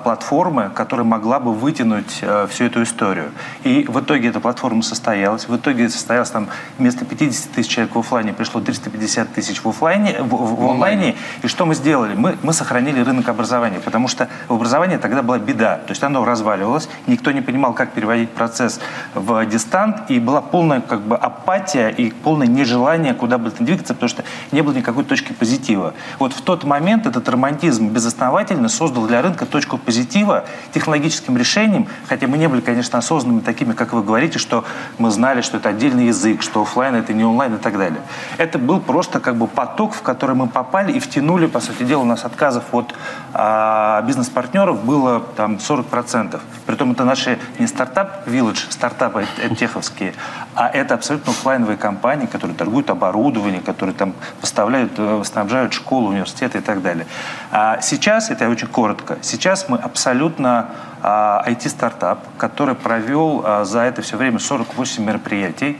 платформы, 0.04 0.72
которая 0.74 1.06
могла 1.06 1.40
бы 1.40 1.54
вытянуть 1.54 2.20
а, 2.22 2.48
всю 2.48 2.66
эту 2.66 2.84
историю. 2.84 3.32
И 3.64 3.86
в 3.88 4.00
итоге 4.00 4.30
эта 4.30 4.40
платформа 4.40 4.82
состоялась. 4.82 5.48
В 5.48 5.56
итоге 5.56 5.90
состоялась 5.90 6.30
там 6.30 6.48
вместо 6.78 7.06
50 7.06 7.52
тысяч 7.52 7.70
человек 7.70 7.96
в 7.96 8.00
офлайне 8.00 8.34
пришло 8.34 8.62
350 8.62 9.34
тысяч 9.34 9.64
в, 9.64 9.70
офлайне, 9.70 10.22
в, 10.22 10.28
в, 10.28 10.62
в 10.62 10.70
онлайне. 10.70 11.16
И 11.44 11.48
что 11.48 11.66
мы 11.66 11.76
сделали? 11.76 12.16
Мы, 12.16 12.38
мы 12.44 12.54
сохранили 12.54 13.02
рынок 13.02 13.30
образования, 13.30 13.80
потому 13.80 14.08
что 14.08 14.28
в 14.48 14.54
образовании 14.54 14.98
тогда 14.98 15.22
была 15.22 15.40
беда. 15.40 15.76
То 15.76 15.92
есть 15.92 16.04
оно 16.04 16.26
разваливалось, 16.26 16.90
никто 17.08 17.32
не 17.32 17.42
понимал, 17.42 17.74
как 17.74 17.92
переводить 17.92 18.32
процесс 18.32 18.80
в 19.14 19.46
дистант, 19.46 20.10
и 20.10 20.20
была 20.20 20.42
полная 20.42 20.82
как 20.82 21.02
бы 21.02 21.16
апатия 21.16 21.90
и 21.90 22.12
полное 22.12 22.48
нежелание 22.48 23.14
куда 23.14 23.38
бы 23.38 23.52
то 23.52 23.64
двигаться, 23.64 23.94
потому 23.94 24.10
что 24.10 24.24
не 24.52 24.62
было 24.62 24.74
никакой 24.74 25.04
точки 25.04 25.34
позитива. 25.34 25.94
Вот 26.20 26.34
в 26.34 26.42
тот 26.42 26.64
момент 26.64 27.06
этот 27.06 27.28
романтизм 27.30 27.90
безосновательно 27.90 28.70
создал 28.70 29.06
для 29.06 29.22
рынка 29.22 29.46
точку 29.60 29.78
позитива 29.78 30.46
технологическим 30.74 31.36
решением, 31.36 31.88
хотя 32.08 32.28
мы 32.28 32.38
не 32.38 32.48
были, 32.48 32.62
конечно, 32.62 32.98
осознанными 32.98 33.42
такими, 33.42 33.74
как 33.74 33.92
вы 33.92 34.02
говорите, 34.04 34.40
что 34.40 34.64
мы 34.98 35.12
знали, 35.12 35.42
что 35.42 35.58
это 35.58 35.68
отдельный 35.68 36.08
язык, 36.08 36.42
что 36.42 36.62
офлайн 36.62 36.96
это 36.96 37.12
не 37.12 37.26
онлайн 37.26 37.56
и 37.56 37.58
так 37.58 37.78
далее. 37.78 38.00
Это 38.38 38.58
был 38.58 38.80
просто 38.80 39.20
как 39.20 39.36
бы 39.36 39.48
поток, 39.48 39.94
в 39.96 40.02
который 40.02 40.34
мы 40.34 40.48
попали 40.48 40.94
и 40.94 41.00
втянули, 41.00 41.48
по 41.48 41.60
сути 41.60 41.84
дела, 41.84 42.04
у 42.04 42.06
нас 42.06 42.24
отказов 42.24 42.64
от 42.72 42.96
а, 43.34 44.02
бизнес-партнеров 44.04 44.82
было 44.86 45.20
там 45.36 45.56
40%. 45.56 46.40
Притом 46.66 46.94
это 46.94 47.04
наши 47.04 47.38
не 47.60 47.68
стартап 47.68 48.28
Village, 48.28 48.72
стартапы 48.72 49.26
теховские, 49.60 50.14
а 50.56 50.70
это 50.70 50.94
абсолютно 50.94 51.32
офлайновые 51.32 51.78
компании, 51.78 52.28
которые 52.28 52.56
торгуют 52.56 52.90
оборудованием, 52.90 53.62
которые 53.62 53.94
там 53.94 54.14
поставляют, 54.40 54.94
э, 54.98 55.22
снабжают 55.26 55.74
школы, 55.74 56.10
университеты 56.10 56.60
и 56.60 56.62
так 56.62 56.82
далее. 56.82 57.06
А 57.52 57.82
сейчас, 57.82 58.30
это 58.30 58.48
очень 58.48 58.68
коротко, 58.68 59.18
сейчас 59.22 59.49
мы 59.68 59.78
абсолютно 59.78 60.70
IT-стартап, 61.02 62.20
а, 62.20 62.40
который 62.40 62.76
провел 62.76 63.42
а, 63.44 63.64
за 63.66 63.82
это 63.82 64.02
все 64.02 64.18
время 64.18 64.40
48 64.40 65.04
мероприятий, 65.04 65.78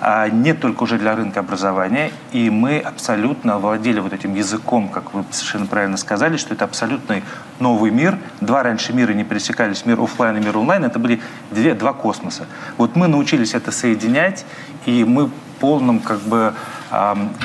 а, 0.00 0.28
не 0.28 0.52
только 0.52 0.84
уже 0.84 0.98
для 0.98 1.16
рынка 1.16 1.40
образования, 1.40 2.12
и 2.32 2.50
мы 2.50 2.78
абсолютно 2.78 3.58
владели 3.58 3.98
вот 3.98 4.12
этим 4.12 4.34
языком, 4.34 4.88
как 4.88 5.12
вы 5.14 5.24
совершенно 5.30 5.66
правильно 5.66 5.96
сказали, 5.96 6.36
что 6.36 6.54
это 6.54 6.64
абсолютный 6.64 7.24
новый 7.58 7.90
мир. 7.90 8.16
Два 8.40 8.62
раньше 8.62 8.92
мира 8.92 9.12
не 9.12 9.24
пересекались, 9.24 9.84
мир 9.86 10.00
офлайн 10.00 10.36
и 10.36 10.40
мир 10.40 10.56
онлайн, 10.56 10.84
это 10.84 10.98
были 10.98 11.20
две, 11.50 11.74
два 11.74 11.92
космоса. 11.92 12.46
Вот 12.76 12.94
мы 12.94 13.08
научились 13.08 13.54
это 13.54 13.72
соединять, 13.72 14.44
и 14.86 15.04
мы 15.04 15.26
в 15.26 15.32
полном 15.58 15.98
как 15.98 16.20
бы 16.20 16.54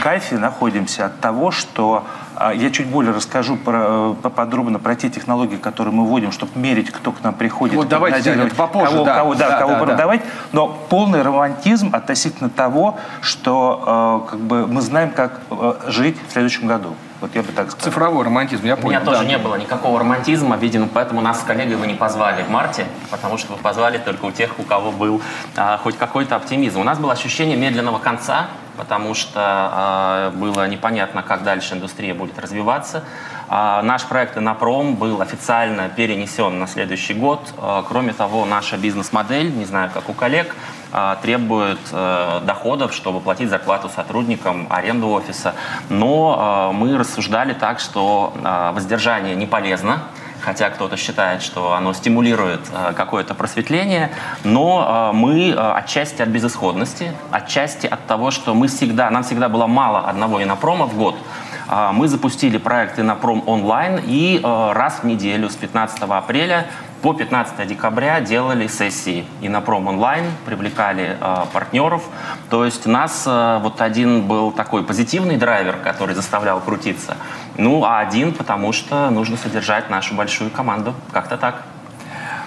кайфе 0.02 0.38
находимся 0.38 1.06
от 1.06 1.20
того, 1.20 1.52
что 1.52 2.06
а 2.36 2.54
я 2.54 2.72
чуть 2.72 2.88
более 2.88 3.14
расскажу 3.14 3.56
про, 3.58 4.16
поподробно 4.22 4.80
про 4.80 4.96
те 4.96 5.10
технологии, 5.10 5.56
которые 5.56 5.94
мы 5.94 6.06
вводим, 6.06 6.32
чтобы 6.32 6.52
мерить, 6.60 6.90
кто 6.92 7.12
к 7.12 7.24
нам 7.24 7.34
приходит. 7.34 7.76
Вот 7.76 7.88
давайте 7.88 8.32
это 8.32 8.56
попозже, 8.56 8.94
кого, 8.94 9.06
да. 9.06 9.16
Кого, 9.16 9.36
да, 9.36 9.50
да, 9.50 9.60
кого 9.60 9.74
да, 9.74 9.80
продавать. 9.80 10.22
Да. 10.22 10.28
Но 10.52 10.68
полный 10.90 11.22
романтизм 11.22 11.92
относительно 11.94 12.50
того, 12.50 12.98
что 13.22 14.24
э, 14.28 14.32
как 14.32 14.40
бы 14.40 14.68
мы 14.68 14.82
знаем, 14.82 15.12
как 15.12 15.42
э, 15.52 15.74
жить 15.88 16.18
в 16.28 16.32
следующем 16.32 16.68
году. 16.68 16.96
Вот 17.22 17.34
я 17.36 17.44
бы 17.44 17.54
так 17.54 17.72
сказал. 17.72 17.86
Цифровой 17.86 18.26
романтизм, 18.26 18.66
я 18.66 18.76
понял. 18.76 18.88
У 18.88 18.90
меня 18.90 19.00
тоже 19.00 19.26
не 19.26 19.38
было 19.38 19.56
никакого 19.56 20.00
романтизма, 20.00 20.58
видимо, 20.58 20.90
поэтому 20.94 21.22
нас 21.22 21.40
с 21.40 21.44
коллегой 21.44 21.78
вы 21.78 21.88
не 21.88 21.94
позвали 21.94 22.44
в 22.44 22.50
марте, 22.50 22.86
потому 23.12 23.38
что 23.38 23.54
вы 23.54 23.60
позвали 23.60 23.98
только 23.98 24.26
у 24.26 24.32
тех, 24.32 24.60
у 24.60 24.64
кого 24.64 24.92
был 24.92 25.22
а, 25.56 25.78
хоть 25.78 25.98
какой-то 25.98 26.36
оптимизм. 26.36 26.82
У 26.82 26.84
нас 26.84 26.98
было 26.98 27.14
ощущение 27.14 27.56
медленного 27.56 28.00
конца, 28.00 28.48
потому 28.78 29.14
что 29.14 29.40
а, 29.40 30.32
было 30.32 30.68
непонятно, 30.68 31.24
как 31.24 31.44
дальше 31.44 31.76
индустрия 31.76 32.14
будет 32.14 32.40
развиваться. 32.40 33.04
А, 33.48 33.82
наш 33.82 34.06
проект 34.06 34.38
«Инопром» 34.38 34.96
был 34.96 35.22
официально 35.22 35.90
перенесен 35.90 36.60
на 36.60 36.68
следующий 36.68 37.14
год. 37.14 37.54
А, 37.58 37.84
кроме 37.88 38.14
того, 38.14 38.46
наша 38.46 38.78
бизнес-модель, 38.78 39.52
не 39.56 39.66
знаю, 39.66 39.92
как 39.94 40.10
у 40.10 40.14
коллег, 40.14 40.56
а, 40.96 41.16
требует 41.16 41.80
э, 41.92 42.42
доходов, 42.46 42.94
чтобы 42.94 43.20
платить 43.20 43.50
зарплату 43.50 43.90
сотрудникам, 43.90 44.68
аренду 44.70 45.10
офиса. 45.10 45.56
Но 45.90 46.70
э, 46.72 46.76
мы 46.76 47.00
рассуждали 47.00 47.54
так, 47.54 47.80
что 47.80 48.32
э, 48.36 48.72
воздержание 48.76 49.36
не 49.36 49.48
полезно, 49.48 50.04
хотя 50.44 50.70
кто-то 50.70 50.98
считает, 50.98 51.42
что 51.42 51.74
оно 51.74 51.94
стимулирует 51.94 52.62
какое-то 52.96 53.34
просветление, 53.34 54.12
но 54.44 55.12
мы 55.14 55.54
отчасти 55.54 56.22
от 56.22 56.30
безысходности, 56.30 57.14
отчасти 57.32 57.88
от 57.88 58.06
того, 58.08 58.32
что 58.32 58.54
мы 58.54 58.68
всегда, 58.68 59.10
нам 59.10 59.24
всегда 59.24 59.50
было 59.50 59.68
мало 59.68 60.02
одного 60.02 60.44
инопрома 60.44 60.86
в 60.86 60.96
год, 60.98 61.16
мы 61.94 62.08
запустили 62.08 62.58
проект 62.58 63.00
Инопром 63.00 63.44
онлайн 63.46 64.02
и 64.06 64.42
раз 64.44 65.00
в 65.02 65.06
неделю 65.06 65.50
с 65.50 65.56
15 65.56 66.02
апреля 66.04 66.68
по 67.04 67.14
15 67.14 67.68
декабря 67.68 68.22
делали 68.22 68.68
сессии 68.68 69.26
и 69.42 69.50
на 69.50 69.60
пром 69.60 69.88
онлайн, 69.88 70.24
привлекали 70.46 71.18
э, 71.20 71.46
партнеров. 71.52 72.02
То 72.50 72.64
есть 72.64 72.88
у 72.88 72.90
нас 72.90 73.26
э, 73.28 73.60
вот 73.62 73.82
один 73.82 74.26
был 74.26 74.54
такой 74.54 74.84
позитивный 74.84 75.36
драйвер, 75.36 75.76
который 75.84 76.16
заставлял 76.16 76.62
крутиться. 76.62 77.18
Ну, 77.58 77.84
а 77.84 78.00
один, 78.00 78.34
потому 78.34 78.74
что 78.74 79.10
нужно 79.10 79.38
содержать 79.38 79.90
нашу 79.90 80.16
большую 80.16 80.50
команду. 80.50 80.94
Как-то 81.12 81.38
так. 81.38 81.64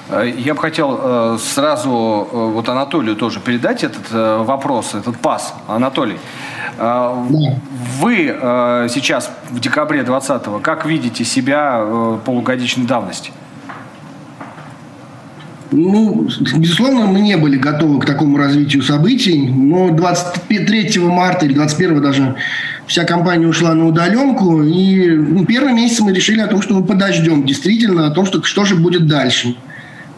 Э, 0.08 0.32
я 0.36 0.54
бы 0.54 0.60
хотел 0.60 0.98
э, 1.00 1.38
сразу 1.40 2.28
э, 2.30 2.36
вот 2.36 2.68
Анатолию 2.68 3.16
тоже 3.16 3.40
передать 3.40 3.84
этот 3.84 4.10
вопрос, 4.10 4.94
этот 4.94 5.18
пас. 5.18 5.54
Анатолий, 5.68 6.18
вы 6.78 8.36
сейчас 8.90 9.30
в 9.50 9.60
декабре 9.60 10.02
2020 10.02 10.62
как 10.62 10.84
видите 10.84 11.24
себя 11.24 11.82
полугодичной 12.24 12.86
давности? 12.86 13.32
Ну, 15.72 16.28
безусловно, 16.56 17.06
мы 17.06 17.20
не 17.20 17.36
были 17.36 17.56
готовы 17.56 18.00
к 18.00 18.06
такому 18.06 18.38
развитию 18.38 18.82
событий, 18.82 19.48
но 19.48 19.90
23 19.90 20.98
марта 21.00 21.44
или 21.44 21.54
21 21.54 22.02
даже 22.02 22.36
вся 22.86 23.04
компания 23.04 23.46
ушла 23.46 23.74
на 23.74 23.86
удаленку, 23.86 24.62
и 24.62 25.08
ну, 25.10 25.44
первый 25.44 25.72
месяц 25.72 26.00
мы 26.00 26.12
решили 26.12 26.40
о 26.40 26.46
том, 26.46 26.62
что 26.62 26.74
мы 26.74 26.84
подождем 26.84 27.44
действительно, 27.44 28.06
о 28.06 28.10
том, 28.10 28.26
что, 28.26 28.42
что 28.44 28.64
же 28.64 28.76
будет 28.76 29.06
дальше. 29.06 29.56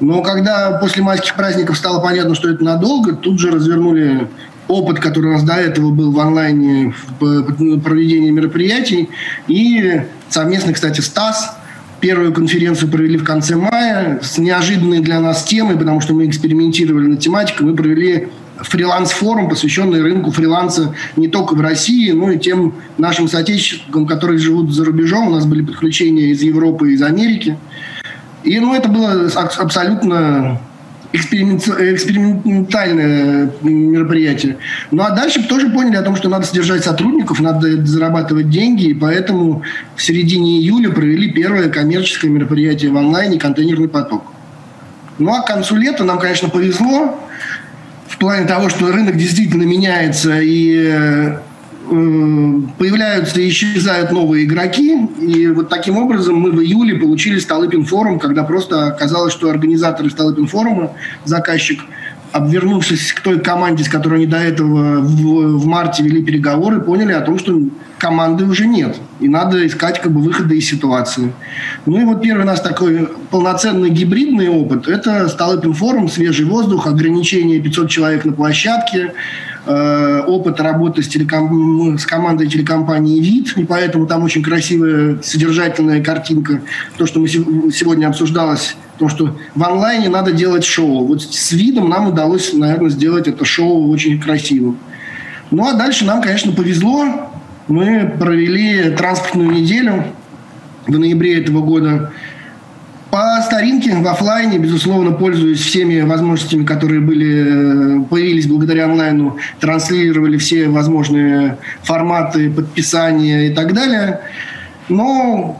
Но 0.00 0.22
когда 0.22 0.78
после 0.78 1.02
майских 1.02 1.34
праздников 1.34 1.76
стало 1.76 2.00
понятно, 2.00 2.34
что 2.34 2.50
это 2.50 2.62
надолго, 2.62 3.14
тут 3.14 3.40
же 3.40 3.50
развернули 3.50 4.28
опыт, 4.68 5.00
который 5.00 5.30
у 5.30 5.32
нас 5.32 5.42
до 5.42 5.54
этого 5.54 5.90
был 5.90 6.12
в 6.12 6.20
онлайне 6.20 6.94
в 7.18 7.80
проведении 7.80 8.30
мероприятий, 8.30 9.08
и 9.48 10.02
совместно, 10.28 10.74
кстати, 10.74 11.00
с 11.00 11.08
ТАСС 11.08 11.57
Первую 12.00 12.32
конференцию 12.32 12.90
провели 12.90 13.16
в 13.16 13.24
конце 13.24 13.56
мая 13.56 14.20
с 14.22 14.38
неожиданной 14.38 15.00
для 15.00 15.20
нас 15.20 15.44
темой, 15.44 15.76
потому 15.76 16.00
что 16.00 16.14
мы 16.14 16.26
экспериментировали 16.26 17.06
на 17.06 17.16
тематику. 17.16 17.64
Мы 17.64 17.74
провели 17.74 18.28
фриланс-форум, 18.58 19.48
посвященный 19.48 20.00
рынку 20.02 20.30
фриланса 20.30 20.94
не 21.16 21.28
только 21.28 21.54
в 21.54 21.60
России, 21.60 22.12
но 22.12 22.30
и 22.30 22.38
тем 22.38 22.74
нашим 22.98 23.28
соотечественникам, 23.28 24.06
которые 24.06 24.38
живут 24.38 24.72
за 24.72 24.84
рубежом. 24.84 25.28
У 25.28 25.30
нас 25.30 25.46
были 25.46 25.62
подключения 25.62 26.30
из 26.30 26.42
Европы 26.42 26.90
и 26.90 26.94
из 26.94 27.02
Америки. 27.02 27.56
И 28.44 28.58
ну, 28.60 28.74
это 28.74 28.88
было 28.88 29.28
абсолютно 29.34 30.60
экспериментальное 31.12 33.50
мероприятие. 33.62 34.58
Ну 34.90 35.02
а 35.02 35.10
дальше 35.10 35.46
тоже 35.48 35.70
поняли 35.70 35.96
о 35.96 36.02
том, 36.02 36.16
что 36.16 36.28
надо 36.28 36.46
содержать 36.46 36.84
сотрудников, 36.84 37.40
надо 37.40 37.86
зарабатывать 37.86 38.50
деньги, 38.50 38.88
и 38.88 38.94
поэтому 38.94 39.62
в 39.96 40.02
середине 40.02 40.58
июля 40.58 40.90
провели 40.90 41.30
первое 41.30 41.70
коммерческое 41.70 42.30
мероприятие 42.30 42.90
в 42.90 42.96
онлайне 42.96 43.38
«Контейнерный 43.38 43.88
поток». 43.88 44.24
Ну 45.18 45.32
а 45.32 45.42
к 45.42 45.46
концу 45.46 45.76
лета 45.76 46.04
нам, 46.04 46.18
конечно, 46.18 46.48
повезло 46.48 47.18
в 48.06 48.18
плане 48.18 48.46
того, 48.46 48.68
что 48.68 48.92
рынок 48.92 49.16
действительно 49.16 49.62
меняется, 49.62 50.40
и 50.40 50.90
э, 50.90 51.38
появляются 51.88 53.40
и 53.40 53.48
исчезают 53.48 54.12
новые 54.12 54.44
игроки. 54.44 55.08
И 55.20 55.46
вот 55.48 55.68
таким 55.68 55.96
образом 55.96 56.36
мы 56.36 56.50
в 56.50 56.60
июле 56.60 56.98
получили 56.98 57.38
Столыпин 57.38 57.84
форум, 57.84 58.18
когда 58.18 58.44
просто 58.44 58.86
оказалось, 58.86 59.32
что 59.32 59.50
организаторы 59.50 60.10
Столыпин 60.10 60.46
форума, 60.46 60.92
заказчик, 61.24 61.80
обвернувшись 62.32 63.12
к 63.12 63.20
той 63.20 63.40
команде, 63.40 63.84
с 63.84 63.88
которой 63.88 64.16
они 64.16 64.26
до 64.26 64.36
этого 64.36 65.00
в, 65.00 65.58
в 65.58 65.66
марте 65.66 66.02
вели 66.02 66.22
переговоры, 66.22 66.80
поняли 66.80 67.12
о 67.12 67.20
том, 67.20 67.38
что 67.38 67.58
команды 67.98 68.44
уже 68.44 68.66
нет. 68.66 68.96
И 69.20 69.28
надо 69.28 69.66
искать 69.66 70.00
как 70.00 70.12
бы 70.12 70.20
выходы 70.20 70.56
из 70.56 70.68
ситуации. 70.68 71.32
Ну 71.86 72.00
и 72.00 72.04
вот 72.04 72.22
первый 72.22 72.42
у 72.42 72.46
нас 72.46 72.60
такой 72.60 73.08
полноценный 73.30 73.90
гибридный 73.90 74.48
опыт. 74.48 74.88
Это 74.88 75.28
Столыпин 75.28 75.72
форум, 75.72 76.08
свежий 76.08 76.44
воздух, 76.44 76.86
ограничение 76.86 77.60
500 77.60 77.90
человек 77.90 78.24
на 78.24 78.32
площадке, 78.32 79.14
э, 79.68 80.22
опыт 80.26 80.60
работы 80.60 81.02
с, 81.02 81.08
телеком... 81.08 81.98
с 81.98 82.06
командой 82.06 82.48
телекомпании 82.48 83.20
«Вид», 83.20 83.56
и 83.56 83.64
поэтому 83.64 84.06
там 84.06 84.24
очень 84.24 84.42
красивая, 84.42 85.18
содержательная 85.22 86.02
картинка. 86.02 86.62
То, 86.96 87.06
что 87.06 87.20
мы 87.20 87.28
сегодня 87.28 88.08
обсуждалось 88.08 88.76
Потому 88.98 89.10
что 89.10 89.36
в 89.54 89.62
онлайне 89.62 90.08
надо 90.08 90.32
делать 90.32 90.64
шоу. 90.64 91.06
Вот 91.06 91.22
с 91.22 91.52
видом 91.52 91.88
нам 91.88 92.08
удалось, 92.08 92.52
наверное, 92.52 92.90
сделать 92.90 93.28
это 93.28 93.44
шоу 93.44 93.88
очень 93.90 94.20
красивым. 94.20 94.76
Ну 95.52 95.68
а 95.68 95.74
дальше 95.74 96.04
нам, 96.04 96.20
конечно, 96.20 96.50
повезло. 96.50 97.30
Мы 97.68 98.12
провели 98.18 98.90
транспортную 98.90 99.52
неделю 99.52 100.02
в 100.88 100.98
ноябре 100.98 101.40
этого 101.40 101.60
года. 101.60 102.10
По 103.10 103.40
старинке, 103.42 103.94
в 103.94 104.06
офлайне, 104.06 104.58
безусловно, 104.58 105.12
пользуясь 105.12 105.60
всеми 105.60 106.00
возможностями, 106.02 106.64
которые 106.64 107.00
были, 107.00 108.04
появились 108.04 108.46
благодаря 108.46 108.84
онлайну, 108.84 109.38
транслировали 109.60 110.36
все 110.36 110.68
возможные 110.68 111.56
форматы 111.82 112.50
подписания 112.50 113.48
и 113.48 113.54
так 113.54 113.72
далее. 113.72 114.20
Но 114.88 115.58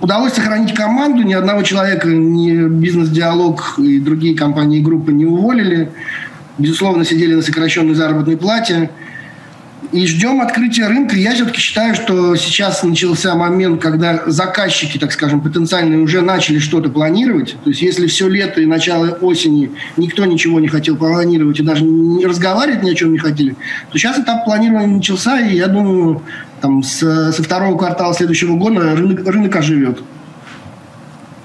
Удалось 0.00 0.32
сохранить 0.32 0.74
команду, 0.74 1.22
ни 1.22 1.32
одного 1.32 1.62
человека, 1.62 2.08
ни 2.08 2.66
бизнес-диалог 2.66 3.78
и 3.78 4.00
другие 4.00 4.36
компании 4.36 4.80
и 4.80 4.82
группы 4.82 5.12
не 5.12 5.26
уволили. 5.26 5.90
Безусловно, 6.58 7.04
сидели 7.04 7.34
на 7.34 7.42
сокращенной 7.42 7.94
заработной 7.94 8.36
плате. 8.36 8.90
И 9.92 10.06
ждем 10.06 10.40
открытия 10.40 10.86
рынка. 10.86 11.16
Я 11.16 11.34
все-таки 11.34 11.60
считаю, 11.60 11.94
что 11.94 12.34
сейчас 12.36 12.82
начался 12.82 13.34
момент, 13.34 13.82
когда 13.82 14.22
заказчики, 14.26 14.96
так 14.96 15.12
скажем, 15.12 15.42
потенциальные 15.42 16.00
уже 16.00 16.22
начали 16.22 16.58
что-то 16.58 16.88
планировать. 16.88 17.56
То 17.62 17.68
есть 17.68 17.82
если 17.82 18.06
все 18.06 18.26
лето 18.26 18.62
и 18.62 18.66
начало 18.66 19.10
осени 19.20 19.72
никто 19.98 20.24
ничего 20.24 20.60
не 20.60 20.68
хотел 20.68 20.96
планировать 20.96 21.60
и 21.60 21.62
даже 21.62 21.84
не 21.84 22.24
разговаривать 22.24 22.82
ни 22.82 22.90
о 22.90 22.94
чем 22.94 23.12
не 23.12 23.18
хотели, 23.18 23.54
то 23.90 23.98
сейчас 23.98 24.18
этап 24.18 24.46
планирования 24.46 24.96
начался, 24.96 25.38
и 25.38 25.56
я 25.56 25.66
думаю, 25.66 26.22
там, 26.62 26.82
с, 26.82 27.32
со 27.32 27.42
второго 27.42 27.76
квартала 27.76 28.14
следующего 28.14 28.56
года 28.56 28.96
рынок, 28.96 29.26
рынок 29.26 29.54
оживет. 29.56 30.02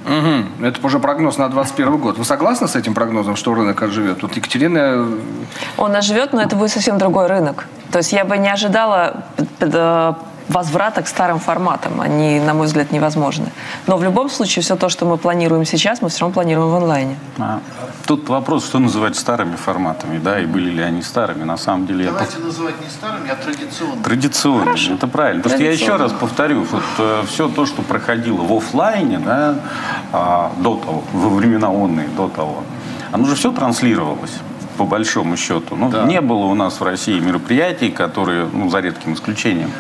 Угу. 0.08 0.66
Это 0.66 0.88
уже 0.88 1.00
прогноз 1.00 1.38
на 1.38 1.50
2021 1.50 1.98
год. 1.98 2.18
Вы 2.18 2.26
согласны 2.26 2.68
с 2.68 2.76
этим 2.76 2.94
прогнозом, 2.94 3.36
что 3.36 3.54
рынок 3.54 3.82
оживет? 3.82 4.22
Вот 4.22 4.36
Екатерина... 4.38 5.08
Он 5.78 5.96
оживет, 5.96 6.34
но 6.34 6.42
это 6.42 6.56
будет 6.56 6.72
совсем 6.72 6.98
другой 6.98 7.28
рынок. 7.28 7.66
То 7.92 7.98
есть 7.98 8.14
я 8.14 8.24
бы 8.24 8.38
не 8.38 8.50
ожидала 8.50 9.26
возврата 10.50 11.02
к 11.02 11.08
старым 11.08 11.40
форматам. 11.40 12.02
Они, 12.02 12.40
на 12.40 12.54
мой 12.54 12.68
взгляд, 12.68 12.92
невозможны. 12.92 13.52
Но 13.88 13.98
в 13.98 14.04
любом 14.04 14.30
случае, 14.30 14.64
все 14.64 14.76
то, 14.76 14.90
что 14.90 15.06
мы 15.06 15.18
планируем 15.18 15.66
сейчас, 15.66 16.02
мы 16.02 16.10
все 16.10 16.22
равно 16.22 16.34
планируем 16.34 16.70
в 16.70 16.76
онлайне. 16.76 17.18
А, 17.38 17.60
тут 18.06 18.30
вопрос, 18.30 18.66
что 18.66 18.80
называть 18.80 19.16
старыми 19.16 19.56
форматами, 19.56 20.20
да, 20.20 20.40
и 20.40 20.46
были 20.46 20.70
ли 20.70 20.82
они 20.82 21.02
старыми. 21.02 21.44
На 21.44 21.58
самом 21.58 21.88
деле... 21.88 22.06
Давайте 22.06 22.38
это... 22.38 22.46
называть 22.46 22.82
не 22.82 22.90
старыми, 22.90 23.30
а 23.30 23.36
традиционными. 23.36 24.04
Традиционными, 24.04 24.66
Хорошо. 24.66 24.94
это 24.94 25.08
правильно. 25.08 25.44
Потому 25.44 25.60
что 25.60 25.66
я 25.66 25.72
еще 25.72 25.96
раз 25.96 26.12
повторю, 26.14 26.64
вот 26.64 26.84
э, 27.00 27.24
все 27.28 27.48
то, 27.50 27.66
что 27.66 27.82
проходило 27.82 28.42
в 28.42 28.54
офлайне, 28.54 29.20
да, 29.20 29.56
э, 30.14 30.62
до 30.62 30.76
того, 30.76 31.04
во 31.14 31.30
времена 31.30 31.70
онные, 31.70 32.08
до 32.08 32.30
того, 32.30 32.64
оно 33.12 33.26
же 33.26 33.36
все 33.36 33.52
транслировалось 33.52 34.34
по 34.78 34.86
большому 34.86 35.36
счету. 35.36 35.76
Ну, 35.76 35.90
да. 35.90 36.06
не 36.06 36.22
было 36.22 36.46
у 36.46 36.54
нас 36.54 36.80
в 36.80 36.84
России 36.84 37.20
мероприятий, 37.20 37.90
которые, 37.90 38.48
ну, 38.52 38.70
за 38.70 38.80
редким 38.80 39.14
исключением, 39.14 39.72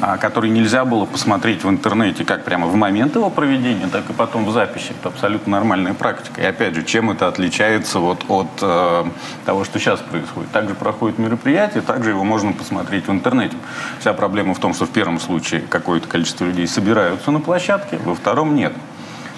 а, 0.00 0.16
которые 0.16 0.50
нельзя 0.50 0.84
было 0.84 1.04
посмотреть 1.04 1.62
в 1.62 1.68
интернете 1.68 2.24
как 2.24 2.44
прямо 2.44 2.66
в 2.66 2.74
момент 2.74 3.14
его 3.14 3.30
проведения, 3.30 3.86
так 3.86 4.08
и 4.10 4.12
потом 4.12 4.46
в 4.46 4.52
записи. 4.52 4.92
Это 4.98 5.10
абсолютно 5.10 5.52
нормальная 5.52 5.94
практика. 5.94 6.40
И 6.40 6.44
опять 6.44 6.74
же, 6.74 6.82
чем 6.82 7.10
это 7.10 7.28
отличается 7.28 7.98
вот 8.00 8.24
от 8.28 8.48
э, 8.62 9.04
того, 9.44 9.64
что 9.64 9.78
сейчас 9.78 10.00
происходит? 10.00 10.50
Также 10.50 10.74
проходит 10.74 11.18
мероприятие, 11.18 11.82
также 11.82 12.10
его 12.10 12.24
можно 12.24 12.52
посмотреть 12.52 13.06
в 13.06 13.12
интернете. 13.12 13.56
Вся 14.00 14.14
проблема 14.14 14.54
в 14.54 14.58
том, 14.58 14.74
что 14.74 14.86
в 14.86 14.90
первом 14.90 15.20
случае 15.20 15.60
какое-то 15.60 16.08
количество 16.08 16.44
людей 16.44 16.66
собираются 16.66 17.30
на 17.30 17.40
площадке, 17.40 17.98
во 18.04 18.14
втором 18.14 18.54
нет. 18.54 18.72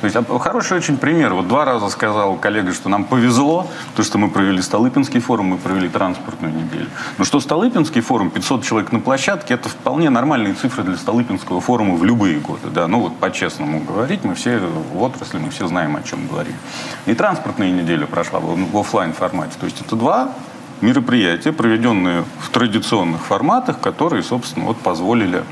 То 0.00 0.05
есть 0.05 0.17
а, 0.17 0.38
хороший 0.38 0.76
очень 0.76 0.97
пример. 0.97 1.35
Вот 1.35 1.49
два 1.49 1.64
раза 1.64 1.88
сказал 1.88 2.37
коллега, 2.37 2.73
что 2.73 2.88
нам 2.88 3.05
повезло, 3.05 3.66
то, 3.96 4.03
что 4.03 4.18
мы 4.18 4.31
провели 4.31 4.62
Столыпинский 4.62 5.20
форум, 5.20 5.46
мы 5.46 5.57
провели 5.59 5.88
транспортную 5.88 6.55
неделю. 6.55 6.88
Но 7.18 7.25
что 7.25 7.40
Столыпинский 7.40 8.01
форум, 8.01 8.31
500 8.31 8.64
человек 8.64 8.92
на 8.92 9.01
площадке, 9.01 9.55
это 9.55 9.68
вполне 9.68 10.11
нормальные 10.11 10.55
цифры 10.55 10.85
для 10.85 10.96
Столыпинского 10.96 11.61
форума 11.61 11.96
в 11.96 12.05
любые 12.05 12.38
годы. 12.38 12.68
Да? 12.72 12.87
Ну 12.87 13.01
вот 13.01 13.16
по-честному 13.16 13.81
говорить, 13.81 14.25
мы 14.25 14.35
все 14.35 14.59
в 14.59 15.03
отрасли, 15.03 15.38
мы 15.38 15.51
все 15.51 15.66
знаем, 15.66 15.96
о 15.96 16.03
чем 16.03 16.27
говорим. 16.29 16.55
И 17.07 17.14
транспортная 17.14 17.70
неделя 17.70 18.07
прошла 18.07 18.40
в 18.40 18.79
офлайн 18.79 19.12
формате. 19.12 19.53
То 19.59 19.66
есть 19.66 19.81
это 19.81 19.96
два 19.96 20.31
мероприятия, 20.81 21.53
проведенные 21.53 22.25
в 22.40 22.51
традиционных 22.51 23.25
форматах, 23.25 23.81
которые, 23.81 24.22
собственно, 24.22 24.66
вот 24.66 24.79
позволили 24.79 25.42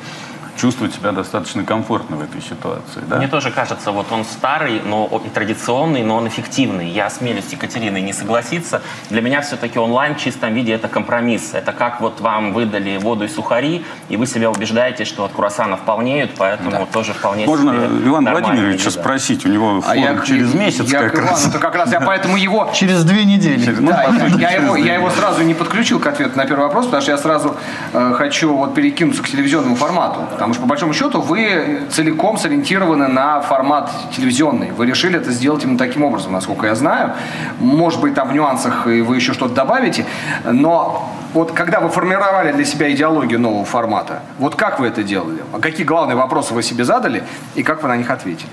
чувствовать 0.56 0.94
себя 0.94 1.12
достаточно 1.12 1.64
комфортно 1.64 2.16
в 2.16 2.22
этой 2.22 2.40
ситуации. 2.40 3.02
Да? 3.08 3.18
Мне 3.18 3.28
тоже 3.28 3.50
кажется, 3.50 3.92
вот 3.92 4.06
он 4.10 4.24
старый, 4.24 4.80
но 4.84 5.22
и 5.24 5.28
традиционный, 5.28 6.02
но 6.02 6.16
он 6.16 6.28
эффективный. 6.28 6.88
Я 6.88 7.10
смелюсь 7.10 7.48
с 7.48 7.52
Екатериной 7.52 8.02
не 8.02 8.12
согласиться. 8.12 8.82
Для 9.10 9.20
меня 9.20 9.42
все-таки 9.42 9.78
онлайн 9.78 10.14
в 10.14 10.18
чистом 10.18 10.54
виде 10.54 10.72
это 10.72 10.88
компромисс. 10.88 11.54
Это 11.54 11.72
как 11.72 12.00
вот 12.00 12.20
вам 12.20 12.52
выдали 12.52 12.96
воду 12.98 13.24
и 13.24 13.28
сухари, 13.28 13.84
и 14.08 14.16
вы 14.16 14.26
себя 14.26 14.50
убеждаете, 14.50 15.04
что 15.04 15.24
от 15.24 15.32
круассанов 15.32 15.80
полнеют, 15.80 16.32
поэтому 16.36 16.70
да. 16.70 16.86
тоже 16.86 17.12
вполне 17.12 17.46
Можно 17.46 17.70
Иван 18.04 18.28
Владимировича 18.28 18.90
спросить, 18.90 19.44
у 19.46 19.48
него 19.48 19.82
а 19.86 19.96
я, 19.96 20.18
через 20.20 20.54
месяц 20.54 20.90
я, 20.90 21.02
как 21.02 21.14
Иван, 21.14 21.28
раз. 21.28 21.46
Это 21.46 21.58
как 21.58 21.74
раз 21.74 21.92
я 21.92 22.00
поэтому 22.00 22.36
его... 22.36 22.70
Через 22.72 23.04
две 23.04 23.24
недели. 23.24 23.64
Через, 23.64 23.80
ну, 23.80 23.90
да, 23.90 24.04
я, 24.04 24.50
я, 24.50 24.50
его, 24.50 24.76
я 24.76 24.94
его 24.94 25.10
сразу 25.10 25.42
не 25.42 25.54
подключил 25.54 26.00
к 26.00 26.06
ответу 26.06 26.36
на 26.36 26.46
первый 26.46 26.64
вопрос, 26.64 26.86
потому 26.86 27.02
что 27.02 27.12
я 27.12 27.18
сразу 27.18 27.56
э, 27.92 28.14
хочу 28.16 28.54
вот 28.54 28.74
перекинуться 28.74 29.22
к 29.22 29.28
телевизионному 29.28 29.76
формату. 29.76 30.20
Потому 30.46 30.54
что, 30.54 30.62
по 30.62 30.68
большому 30.68 30.92
счету, 30.92 31.20
вы 31.20 31.82
целиком 31.90 32.38
сориентированы 32.38 33.08
на 33.08 33.40
формат 33.40 33.90
телевизионный. 34.14 34.70
Вы 34.70 34.86
решили 34.86 35.18
это 35.18 35.32
сделать 35.32 35.64
именно 35.64 35.76
таким 35.76 36.04
образом, 36.04 36.30
насколько 36.30 36.68
я 36.68 36.76
знаю. 36.76 37.14
Может 37.58 38.00
быть, 38.00 38.14
там 38.14 38.28
в 38.28 38.32
нюансах 38.32 38.86
вы 38.86 39.16
еще 39.16 39.32
что-то 39.32 39.52
добавите. 39.54 40.06
Но 40.44 41.12
вот 41.34 41.50
когда 41.50 41.80
вы 41.80 41.88
формировали 41.88 42.52
для 42.52 42.64
себя 42.64 42.92
идеологию 42.92 43.40
нового 43.40 43.64
формата, 43.64 44.22
вот 44.38 44.54
как 44.54 44.78
вы 44.78 44.86
это 44.86 45.02
делали? 45.02 45.42
А 45.52 45.58
какие 45.58 45.84
главные 45.84 46.14
вопросы 46.14 46.54
вы 46.54 46.62
себе 46.62 46.84
задали 46.84 47.24
и 47.56 47.64
как 47.64 47.82
вы 47.82 47.88
на 47.88 47.96
них 47.96 48.08
ответили? 48.08 48.48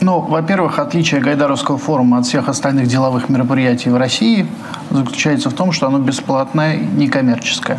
Ну, 0.00 0.20
во-первых, 0.20 0.78
отличие 0.78 1.20
Гайдаровского 1.20 1.76
форума 1.76 2.16
от 2.16 2.24
всех 2.24 2.48
остальных 2.48 2.86
деловых 2.86 3.28
мероприятий 3.28 3.90
в 3.90 3.98
России 3.98 4.46
заключается 4.88 5.50
в 5.50 5.52
том, 5.52 5.72
что 5.72 5.88
оно 5.88 5.98
бесплатное, 5.98 6.78
некоммерческое 6.78 7.78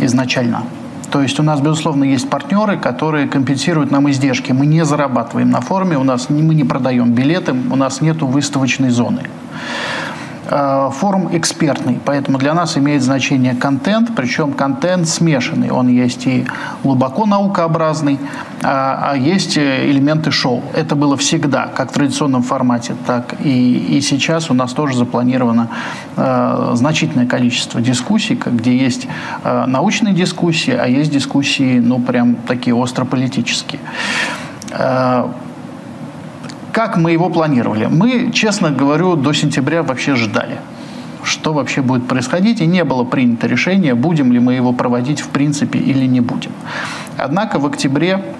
изначально. 0.00 0.64
То 1.12 1.20
есть 1.20 1.38
у 1.38 1.42
нас, 1.42 1.60
безусловно, 1.60 2.04
есть 2.04 2.30
партнеры, 2.30 2.78
которые 2.78 3.28
компенсируют 3.28 3.90
нам 3.90 4.10
издержки. 4.10 4.52
Мы 4.52 4.64
не 4.64 4.82
зарабатываем 4.82 5.50
на 5.50 5.60
форуме, 5.60 5.98
у 5.98 6.04
нас, 6.04 6.30
мы 6.30 6.54
не 6.54 6.64
продаем 6.64 7.12
билеты, 7.12 7.52
у 7.52 7.76
нас 7.76 8.00
нет 8.00 8.22
выставочной 8.22 8.88
зоны. 8.88 9.24
Э, 10.54 10.90
форум 10.92 11.30
экспертный, 11.32 11.98
поэтому 12.04 12.36
для 12.36 12.52
нас 12.52 12.76
имеет 12.76 13.02
значение 13.02 13.54
контент, 13.54 14.14
причем 14.14 14.52
контент 14.52 15.08
смешанный. 15.08 15.70
Он 15.70 15.88
есть 15.88 16.26
и 16.26 16.44
глубоко 16.82 17.24
наукообразный, 17.24 18.18
а, 18.62 19.12
а 19.12 19.16
есть 19.16 19.56
э, 19.56 19.90
элементы 19.90 20.30
шоу. 20.30 20.62
Это 20.74 20.94
было 20.94 21.16
всегда, 21.16 21.68
как 21.74 21.90
в 21.90 21.94
традиционном 21.94 22.42
формате, 22.42 22.94
так 23.06 23.34
и, 23.42 23.96
и 23.96 24.02
сейчас 24.02 24.50
у 24.50 24.54
нас 24.54 24.74
тоже 24.74 24.94
запланировано 24.94 25.68
э, 26.16 26.72
значительное 26.74 27.26
количество 27.26 27.80
дискуссий, 27.80 28.38
где 28.44 28.76
есть 28.76 29.08
научные 29.42 30.12
дискуссии, 30.12 30.74
а 30.74 30.86
есть 30.86 31.10
дискуссии, 31.10 31.78
ну, 31.78 31.98
прям 31.98 32.34
такие 32.46 32.76
острополитические. 32.76 33.80
Как 36.72 36.96
мы 36.96 37.12
его 37.12 37.28
планировали? 37.28 37.86
Мы, 37.86 38.32
честно 38.32 38.70
говорю, 38.70 39.16
до 39.16 39.32
сентября 39.32 39.82
вообще 39.82 40.16
ждали 40.16 40.58
что 41.24 41.52
вообще 41.52 41.82
будет 41.82 42.08
происходить, 42.08 42.60
и 42.60 42.66
не 42.66 42.84
было 42.84 43.04
принято 43.04 43.46
решение, 43.46 43.94
будем 43.94 44.32
ли 44.32 44.40
мы 44.40 44.54
его 44.54 44.72
проводить 44.72 45.20
в 45.20 45.28
принципе 45.28 45.78
или 45.78 46.06
не 46.06 46.20
будем. 46.20 46.50
Однако 47.16 47.58
в 47.58 47.66
октябре, 47.66 48.34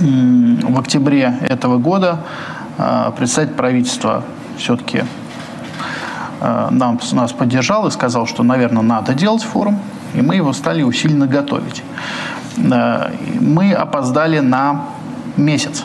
в 0.00 0.78
октябре 0.78 1.38
этого 1.48 1.78
года 1.78 2.20
а, 2.78 3.12
представитель 3.12 3.54
правительства 3.54 4.24
все-таки 4.56 5.04
а, 6.40 6.70
нам, 6.70 6.98
нас 7.12 7.32
поддержал 7.32 7.86
и 7.86 7.90
сказал, 7.90 8.26
что, 8.26 8.42
наверное, 8.42 8.82
надо 8.82 9.14
делать 9.14 9.42
форум, 9.42 9.78
и 10.14 10.20
мы 10.20 10.34
его 10.34 10.52
стали 10.52 10.82
усиленно 10.82 11.26
готовить. 11.28 11.84
Мы 12.56 13.72
опоздали 13.72 14.40
на 14.40 14.86
месяц 15.36 15.84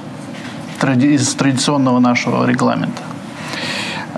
из 0.83 1.35
традиционного 1.35 1.99
нашего 1.99 2.45
регламента. 2.45 3.01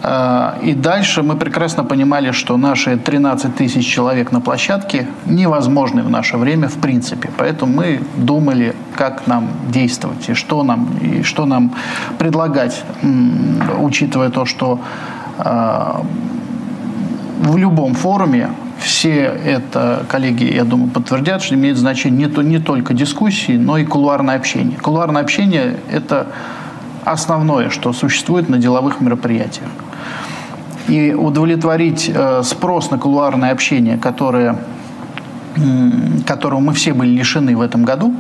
Э, 0.04 0.54
и 0.64 0.74
дальше 0.74 1.24
мы 1.24 1.36
прекрасно 1.36 1.84
понимали, 1.84 2.32
что 2.32 2.58
наши 2.58 2.98
13 2.98 3.56
тысяч 3.56 3.86
человек 3.86 4.32
на 4.32 4.42
площадке 4.42 5.08
невозможны 5.26 6.04
в 6.04 6.10
наше 6.10 6.38
время 6.38 6.68
в 6.68 6.76
принципе. 6.76 7.30
Поэтому 7.38 7.74
мы 7.74 8.00
думали, 8.18 8.76
как 8.96 9.28
нам 9.28 9.50
действовать 9.70 10.30
и 10.30 10.34
что 10.34 10.64
нам, 10.64 10.88
и 11.02 11.24
что 11.24 11.46
нам 11.46 11.72
предлагать, 12.18 12.84
учитывая 13.80 14.30
то, 14.30 14.46
что 14.46 14.80
э, 15.40 15.94
в 17.42 17.58
любом 17.58 17.94
форуме 17.94 18.50
все 18.80 19.24
это, 19.46 20.06
коллеги, 20.10 20.54
я 20.54 20.64
думаю, 20.64 20.90
подтвердят, 20.90 21.42
что 21.42 21.56
имеет 21.56 21.78
значение 21.78 22.28
не, 22.28 22.34
то, 22.34 22.42
не 22.42 22.60
только 22.60 22.94
дискуссии, 22.94 23.58
но 23.58 23.78
и 23.78 23.86
кулуарное 23.86 24.36
общение. 24.36 24.78
Кулуарное 24.78 25.22
общение– 25.22 25.78
это 25.92 26.28
основное, 27.06 27.70
что 27.70 27.94
существует 27.94 28.50
на 28.50 28.58
деловых 28.58 29.02
мероприятиях. 29.02 29.70
И 30.88 31.14
удовлетворить 31.14 32.10
э, 32.14 32.44
спрос 32.44 32.92
на 32.92 32.98
кулуарное 32.98 33.52
общение, 33.52 33.98
которое 33.98 34.58
которого 36.26 36.60
мы 36.60 36.74
все 36.74 36.94
были 36.94 37.10
лишены 37.10 37.56
в 37.56 37.62
этом 37.62 37.84
году, 37.84 38.14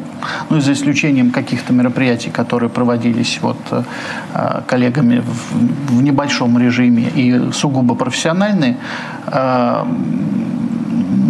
ну, 0.50 0.60
за 0.60 0.74
исключением 0.74 1.32
каких-то 1.32 1.74
мероприятий, 1.74 2.30
которые 2.30 2.70
проводились 2.70 3.40
вот, 3.42 3.58
э, 3.72 4.62
коллегами 4.68 5.24
в, 5.92 6.02
небольшом 6.02 6.58
режиме 6.58 7.04
и 7.16 7.52
сугубо 7.52 7.96
профессиональные, 7.96 8.78
э, 9.28 9.84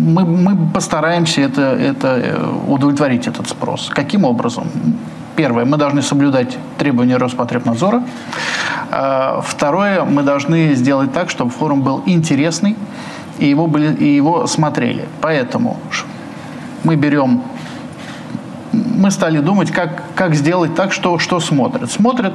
мы, 0.07 0.25
мы 0.25 0.55
постараемся 0.73 1.41
это, 1.41 1.61
это, 1.61 2.07
э, 2.07 2.53
удовлетворить 2.67 3.27
этот 3.27 3.49
спрос. 3.49 3.89
Каким 3.93 4.23
образом? 4.23 4.67
Первое, 5.35 5.65
мы 5.65 5.77
должны 5.77 6.01
соблюдать 6.01 6.57
требования 6.77 7.17
Роспотребнадзора. 7.17 8.01
Второе, 9.43 10.03
мы 10.03 10.23
должны 10.23 10.73
сделать 10.73 11.13
так, 11.13 11.29
чтобы 11.29 11.51
форум 11.51 11.81
был 11.81 12.01
интересный, 12.07 12.75
и 13.39 13.47
его, 13.47 13.67
были, 13.67 13.93
и 13.95 14.15
его 14.15 14.47
смотрели. 14.47 15.05
Поэтому 15.21 15.77
мы 16.83 16.95
берем 16.95 17.43
мы 18.73 19.11
стали 19.11 19.39
думать, 19.39 19.71
как, 19.71 20.03
как 20.15 20.35
сделать 20.35 20.75
так, 20.75 20.91
что, 20.91 21.19
что 21.19 21.39
смотрят. 21.39 21.91
Смотрят 21.91 22.33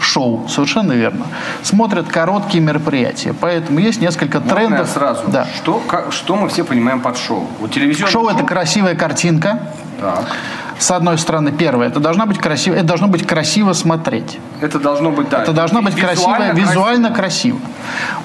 шоу, 0.00 0.48
совершенно 0.48 0.92
верно. 0.92 1.26
Смотрят 1.62 2.08
короткие 2.08 2.62
мероприятия. 2.62 3.34
Поэтому 3.38 3.78
есть 3.78 4.00
несколько 4.00 4.40
Можно 4.40 4.54
трендов. 4.56 4.88
сразу? 4.88 5.22
Да. 5.28 5.46
Что, 5.56 5.82
как, 5.86 6.12
что 6.12 6.36
мы 6.36 6.48
все 6.48 6.64
понимаем 6.64 7.00
под 7.00 7.18
шоу? 7.18 7.46
Вот 7.60 7.72
телевизионное 7.72 8.12
шоу, 8.12 8.28
шоу– 8.28 8.34
это 8.34 8.44
красивая 8.44 8.94
картинка. 8.94 9.60
Так. 10.00 10.36
С 10.78 10.90
одной 10.90 11.16
стороны, 11.16 11.52
первое, 11.52 11.88
это 11.88 12.00
должно 12.00 12.26
быть 12.26 12.38
красиво, 12.38 12.74
это 12.74 12.84
должно 12.84 13.08
быть 13.08 13.26
красиво 13.26 13.72
смотреть. 13.72 14.38
Это 14.60 14.78
должно 14.78 15.10
быть, 15.10 15.28
да. 15.30 15.42
Это 15.42 15.52
должно 15.52 15.80
быть 15.80 15.94
красиво, 15.94 16.34
красиво, 16.34 16.54
визуально 16.54 17.10
красиво. 17.10 17.58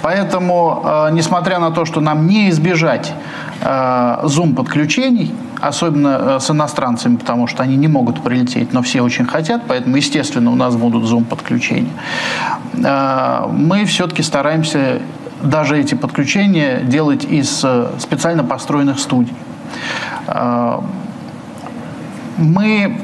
Поэтому, 0.01 0.81
э, 0.83 1.09
несмотря 1.13 1.59
на 1.59 1.71
то, 1.71 1.85
что 1.85 2.01
нам 2.01 2.27
не 2.27 2.49
избежать 2.49 3.13
э, 3.61 4.19
зум-подключений, 4.23 5.33
особенно 5.61 6.19
э, 6.21 6.39
с 6.41 6.51
иностранцами, 6.51 7.15
потому 7.15 7.47
что 7.47 7.63
они 7.63 7.77
не 7.77 7.87
могут 7.87 8.21
прилететь, 8.21 8.73
но 8.73 8.81
все 8.81 9.01
очень 9.01 9.25
хотят, 9.25 9.61
поэтому, 9.67 9.95
естественно, 9.95 10.51
у 10.51 10.55
нас 10.55 10.75
будут 10.75 11.05
зум-подключения. 11.05 11.91
Э, 12.73 13.45
мы 13.49 13.85
все-таки 13.85 14.23
стараемся 14.23 14.99
даже 15.41 15.79
эти 15.79 15.95
подключения 15.95 16.81
делать 16.81 17.23
из 17.23 17.61
э, 17.63 17.91
специально 17.99 18.43
построенных 18.43 18.99
студий. 18.99 19.33
Э, 22.41 22.43
мы 22.43 23.01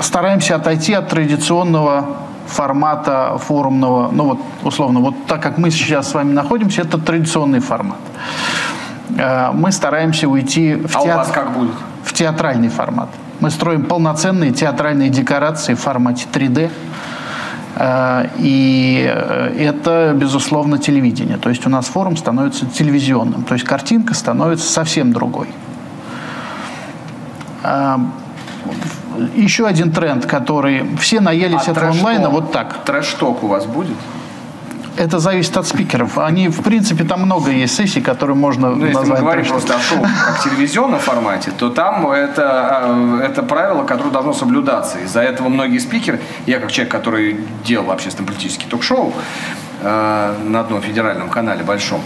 стараемся 0.00 0.56
отойти 0.56 0.94
от 0.94 1.08
традиционного 1.08 2.16
формата 2.46 3.38
форумного, 3.38 4.10
ну 4.10 4.24
вот 4.24 4.38
условно, 4.64 5.00
вот 5.00 5.26
так 5.26 5.42
как 5.42 5.58
мы 5.58 5.70
сейчас 5.70 6.10
с 6.10 6.14
вами 6.14 6.32
находимся, 6.32 6.82
это 6.82 6.98
традиционный 6.98 7.60
формат. 7.60 7.98
Э, 9.16 9.50
мы 9.52 9.72
стараемся 9.72 10.28
уйти 10.28 10.74
в, 10.74 10.96
а 10.96 11.02
театр... 11.02 11.14
у 11.14 11.16
вас 11.18 11.30
как 11.30 11.52
будет? 11.52 11.74
в 12.04 12.12
театральный 12.12 12.68
формат. 12.68 13.08
Мы 13.40 13.50
строим 13.50 13.84
полноценные 13.84 14.52
театральные 14.52 15.10
декорации 15.10 15.74
в 15.74 15.80
формате 15.80 16.26
3D. 16.32 16.70
Э, 17.76 18.28
и 18.38 19.08
э, 19.12 19.54
это, 19.58 20.12
безусловно, 20.14 20.78
телевидение. 20.78 21.36
То 21.36 21.50
есть 21.50 21.66
у 21.66 21.70
нас 21.70 21.86
форум 21.86 22.16
становится 22.16 22.66
телевизионным. 22.66 23.44
То 23.44 23.54
есть 23.54 23.64
картинка 23.66 24.14
становится 24.14 24.70
совсем 24.70 25.12
другой 25.12 25.48
еще 29.34 29.66
один 29.66 29.92
тренд, 29.92 30.26
который 30.26 30.96
все 30.98 31.20
наелись 31.20 31.66
а 31.66 31.72
этого 31.72 31.88
онлайна 31.88 32.30
вот 32.30 32.52
так. 32.52 32.84
Трэш-ток 32.84 33.42
у 33.42 33.46
вас 33.46 33.66
будет? 33.66 33.96
Это 34.96 35.18
зависит 35.18 35.56
от 35.56 35.66
спикеров. 35.66 36.18
Они, 36.18 36.48
в 36.48 36.62
принципе, 36.62 37.04
там 37.04 37.22
много 37.22 37.50
есть 37.50 37.74
сессий, 37.74 38.00
которые 38.02 38.36
можно 38.36 38.70
ну, 38.70 38.86
назвать... 38.86 38.96
Если 38.96 39.12
мы 39.12 39.18
говорим 39.18 39.46
просто 39.46 39.76
о 39.76 39.78
шоу 39.78 40.02
как 40.02 40.42
телевизионном 40.42 41.00
формате, 41.00 41.52
то 41.56 41.70
там 41.70 42.10
это, 42.10 42.42
а, 42.44 43.20
это 43.22 43.42
правило, 43.42 43.84
которое 43.84 44.10
должно 44.10 44.32
соблюдаться. 44.32 44.98
Из-за 44.98 45.20
этого 45.22 45.48
многие 45.48 45.78
спикеры, 45.78 46.20
я 46.46 46.58
как 46.58 46.70
человек, 46.70 46.92
который 46.92 47.40
делал 47.64 47.90
общественно-политический 47.90 48.66
ток-шоу, 48.66 49.14
э, 49.80 50.34
на 50.44 50.60
одном 50.60 50.82
федеральном 50.82 51.30
канале 51.30 51.64
большом. 51.64 52.02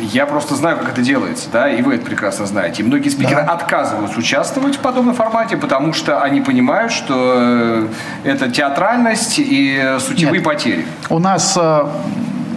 Я 0.00 0.26
просто 0.26 0.54
знаю, 0.54 0.78
как 0.78 0.90
это 0.90 1.02
делается, 1.02 1.48
да, 1.52 1.70
и 1.70 1.82
вы 1.82 1.94
это 1.94 2.04
прекрасно 2.04 2.46
знаете. 2.46 2.82
И 2.82 2.86
многие 2.86 3.08
спикеры 3.08 3.42
да. 3.44 3.52
отказываются 3.52 4.18
участвовать 4.18 4.76
в 4.76 4.80
подобном 4.80 5.14
формате, 5.14 5.56
потому 5.56 5.92
что 5.92 6.22
они 6.22 6.40
понимают, 6.40 6.92
что 6.92 7.14
э, 7.14 7.88
это 8.24 8.50
театральность 8.50 9.38
и 9.38 9.96
сутевые 10.00 10.38
Нет. 10.38 10.44
потери. 10.44 10.86
У 11.08 11.18
нас 11.18 11.56
э, 11.60 11.86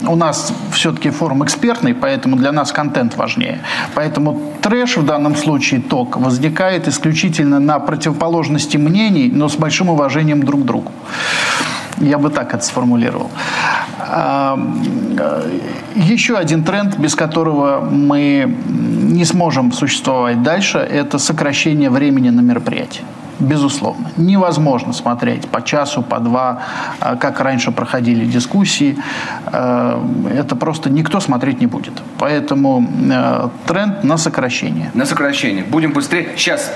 у 0.07 0.15
нас 0.15 0.53
все-таки 0.71 1.09
форум 1.09 1.43
экспертный, 1.43 1.93
поэтому 1.93 2.35
для 2.35 2.51
нас 2.51 2.71
контент 2.71 3.15
важнее. 3.15 3.59
Поэтому 3.95 4.53
трэш 4.61 4.97
в 4.97 5.05
данном 5.05 5.35
случае 5.35 5.81
ток 5.81 6.17
возникает 6.17 6.87
исключительно 6.87 7.59
на 7.59 7.79
противоположности 7.79 8.77
мнений, 8.77 9.29
но 9.33 9.49
с 9.49 9.55
большим 9.55 9.89
уважением 9.89 10.43
друг 10.43 10.61
к 10.61 10.65
другу. 10.65 10.91
Я 12.01 12.17
бы 12.17 12.29
так 12.29 12.53
это 12.53 12.63
сформулировал. 12.63 13.29
Э, 13.99 14.55
еще 15.95 16.37
один 16.37 16.63
тренд, 16.63 16.97
без 16.97 17.15
которого 17.15 17.81
мы 17.81 18.57
не 19.13 19.25
сможем 19.25 19.71
существовать 19.71 20.41
дальше, 20.43 20.77
это 20.77 21.19
сокращение 21.19 21.89
времени 21.89 22.29
на 22.29 22.41
мероприятие. 22.41 23.03
Безусловно. 23.39 24.11
Невозможно 24.17 24.93
смотреть 24.93 25.47
по 25.47 25.61
часу, 25.61 26.01
по 26.01 26.19
два, 26.19 26.59
э, 27.01 27.15
как 27.19 27.39
раньше 27.39 27.71
проходили 27.71 28.25
дискуссии. 28.25 28.97
Э, 29.45 30.01
это 30.33 30.55
просто 30.55 30.89
никто 30.89 31.19
смотреть 31.19 31.61
не 31.61 31.67
будет. 31.67 31.93
Поэтому 32.17 32.87
тренд 33.65 34.03
на 34.03 34.17
сокращение. 34.17 34.91
На 34.93 35.05
сокращение. 35.05 35.63
Будем 35.63 35.93
быстрее. 35.93 36.29
Сейчас 36.35 36.71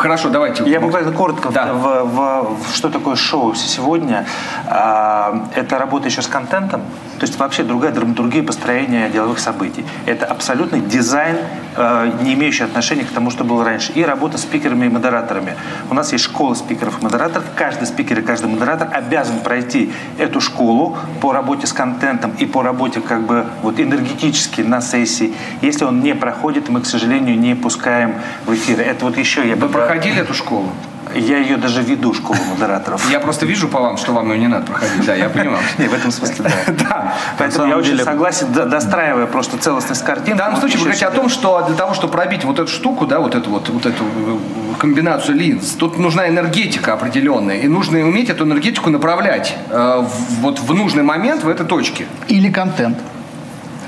Хорошо, 0.00 0.30
давайте. 0.30 0.64
Я 0.64 0.80
буквально 0.80 1.12
коротко, 1.12 1.50
да. 1.50 1.74
в, 1.74 2.04
в, 2.04 2.56
в, 2.62 2.74
что 2.74 2.88
такое 2.88 3.16
шоу 3.16 3.54
сегодня. 3.54 4.24
А, 4.66 5.46
это 5.54 5.78
работа 5.78 6.08
еще 6.08 6.22
с 6.22 6.26
контентом, 6.26 6.80
то 7.20 7.26
есть 7.26 7.38
вообще 7.38 7.64
другая 7.64 7.92
драматургия 7.92 8.42
построения 8.42 9.10
деловых 9.10 9.40
событий. 9.40 9.84
Это 10.06 10.24
абсолютный 10.24 10.80
дизайн, 10.80 11.36
э, 11.76 12.12
не 12.22 12.32
имеющий 12.32 12.64
отношения 12.64 13.04
к 13.04 13.10
тому, 13.10 13.30
что 13.30 13.44
было 13.44 13.62
раньше. 13.62 13.92
И 13.92 14.02
работа 14.02 14.38
с 14.38 14.42
спикерами 14.42 14.86
и 14.86 14.88
модераторами. 14.88 15.54
У 15.90 15.94
нас 15.94 16.12
есть 16.12 16.24
школа 16.24 16.54
спикеров 16.54 16.98
и 17.00 17.04
модераторов. 17.04 17.44
Каждый 17.54 17.86
спикер 17.86 18.20
и 18.20 18.22
каждый 18.22 18.46
модератор 18.46 18.88
обязан 18.90 19.40
пройти 19.40 19.92
эту 20.16 20.40
школу 20.40 20.96
по 21.20 21.34
работе 21.34 21.66
с 21.66 21.74
контентом 21.74 22.32
и 22.38 22.46
по 22.46 22.62
работе 22.62 23.02
как 23.02 23.26
бы 23.26 23.44
вот 23.60 23.78
энергетически 23.78 24.62
на 24.62 24.80
сессии. 24.80 25.34
Если 25.60 25.84
он 25.84 26.00
не 26.00 26.14
проходит, 26.14 26.70
мы, 26.70 26.80
к 26.80 26.86
сожалению, 26.86 27.38
не 27.38 27.54
пускаем 27.54 28.14
в 28.46 28.54
эфир. 28.54 28.80
Это 28.80 29.04
вот 29.04 29.18
еще 29.18 29.46
я 29.46 29.56
бы... 29.56 29.66
Вы 29.66 29.72
проходили 29.74 30.22
эту 30.22 30.32
школу? 30.32 30.70
Я 31.14 31.38
ее 31.38 31.56
даже 31.56 31.82
веду, 31.82 32.14
школу 32.14 32.38
модераторов. 32.50 33.10
Я 33.10 33.20
просто 33.20 33.46
вижу 33.46 33.68
по 33.68 33.80
вам, 33.80 33.96
что 33.96 34.12
вам 34.12 34.30
ее 34.32 34.38
не 34.38 34.48
надо 34.48 34.66
проходить. 34.66 35.04
Да, 35.06 35.14
я 35.14 35.28
понимаю. 35.28 35.62
Не, 35.78 35.88
в 35.88 35.94
этом 35.94 36.10
смысле, 36.10 36.44
да. 36.66 36.72
да. 36.88 37.14
Поэтому 37.38 37.68
я 37.68 37.76
очень 37.76 37.98
согласен, 37.98 38.52
достраивая 38.52 39.26
просто 39.26 39.58
целостность 39.58 40.04
картины. 40.04 40.34
В 40.34 40.38
данном 40.38 40.60
случае 40.60 40.78
вы 40.78 40.84
говорите 40.84 41.06
о 41.06 41.10
том, 41.10 41.28
что 41.28 41.64
для 41.66 41.76
того, 41.76 41.94
чтобы 41.94 42.12
пробить 42.12 42.44
вот 42.44 42.58
эту 42.58 42.70
штуку, 42.70 43.06
да, 43.06 43.20
вот 43.20 43.34
эту 43.34 43.50
вот, 43.50 43.68
вот 43.68 43.86
эту 43.86 44.04
э, 44.04 44.38
комбинацию 44.78 45.36
линз, 45.36 45.72
тут 45.72 45.98
нужна 45.98 46.28
энергетика 46.28 46.92
определенная, 46.92 47.58
и 47.58 47.68
нужно 47.68 48.00
уметь 48.00 48.30
эту 48.30 48.44
энергетику 48.44 48.90
направлять 48.90 49.56
э, 49.70 50.04
вот 50.40 50.60
в 50.60 50.74
нужный 50.74 51.02
момент 51.02 51.44
в 51.44 51.48
этой 51.48 51.66
точке. 51.66 52.06
Или 52.28 52.50
контент. 52.50 52.98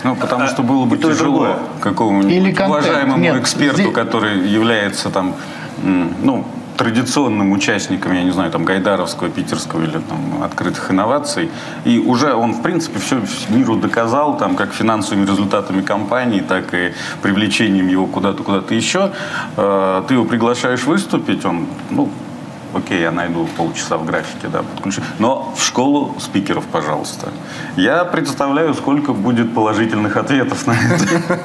Ну, 0.04 0.16
потому 0.16 0.46
что 0.48 0.62
было 0.62 0.85
бы 0.85 0.98
тяжело 0.98 1.58
какому-нибудь 1.80 2.58
уважаемому 2.58 3.38
эксперту, 3.38 3.92
который 3.92 4.48
является 4.48 5.11
там, 5.11 5.35
ну, 5.82 6.44
традиционным 6.83 7.53
участником, 7.53 8.12
я 8.12 8.25
не 8.25 8.33
знаю, 8.33 8.51
там, 8.51 8.64
Гайдаровского, 8.64 9.29
Питерского 9.31 9.83
или 9.83 9.92
там, 9.92 10.42
открытых 10.42 10.90
инноваций. 10.90 11.49
И 11.85 11.99
уже 11.99 12.35
он, 12.35 12.55
в 12.55 12.62
принципе, 12.62 12.99
все 12.99 13.23
миру 13.51 13.77
доказал, 13.77 14.37
там, 14.37 14.57
как 14.57 14.73
финансовыми 14.73 15.25
результатами 15.25 15.83
компании, 15.83 16.40
так 16.40 16.75
и 16.75 16.92
привлечением 17.23 17.87
его 17.87 18.07
куда-то, 18.07 18.42
куда-то 18.42 18.75
еще. 18.75 19.12
Э, 19.57 20.03
ты 20.09 20.14
его 20.14 20.25
приглашаешь 20.25 20.83
выступить, 20.83 21.45
он, 21.45 21.66
ну, 21.90 22.09
окей, 22.75 23.01
я 23.01 23.12
найду 23.12 23.49
полчаса 23.57 23.97
в 23.97 24.05
графике, 24.05 24.49
да, 24.49 24.62
подключу. 24.62 25.03
Но 25.21 25.55
в 25.57 25.62
школу 25.62 26.16
спикеров, 26.18 26.64
пожалуйста. 26.64 27.29
Я 27.77 28.05
представляю, 28.05 28.75
сколько 28.75 29.12
будет 29.12 29.55
положительных 29.55 30.16
ответов 30.16 30.66
на 30.66 30.73
это. 30.73 31.40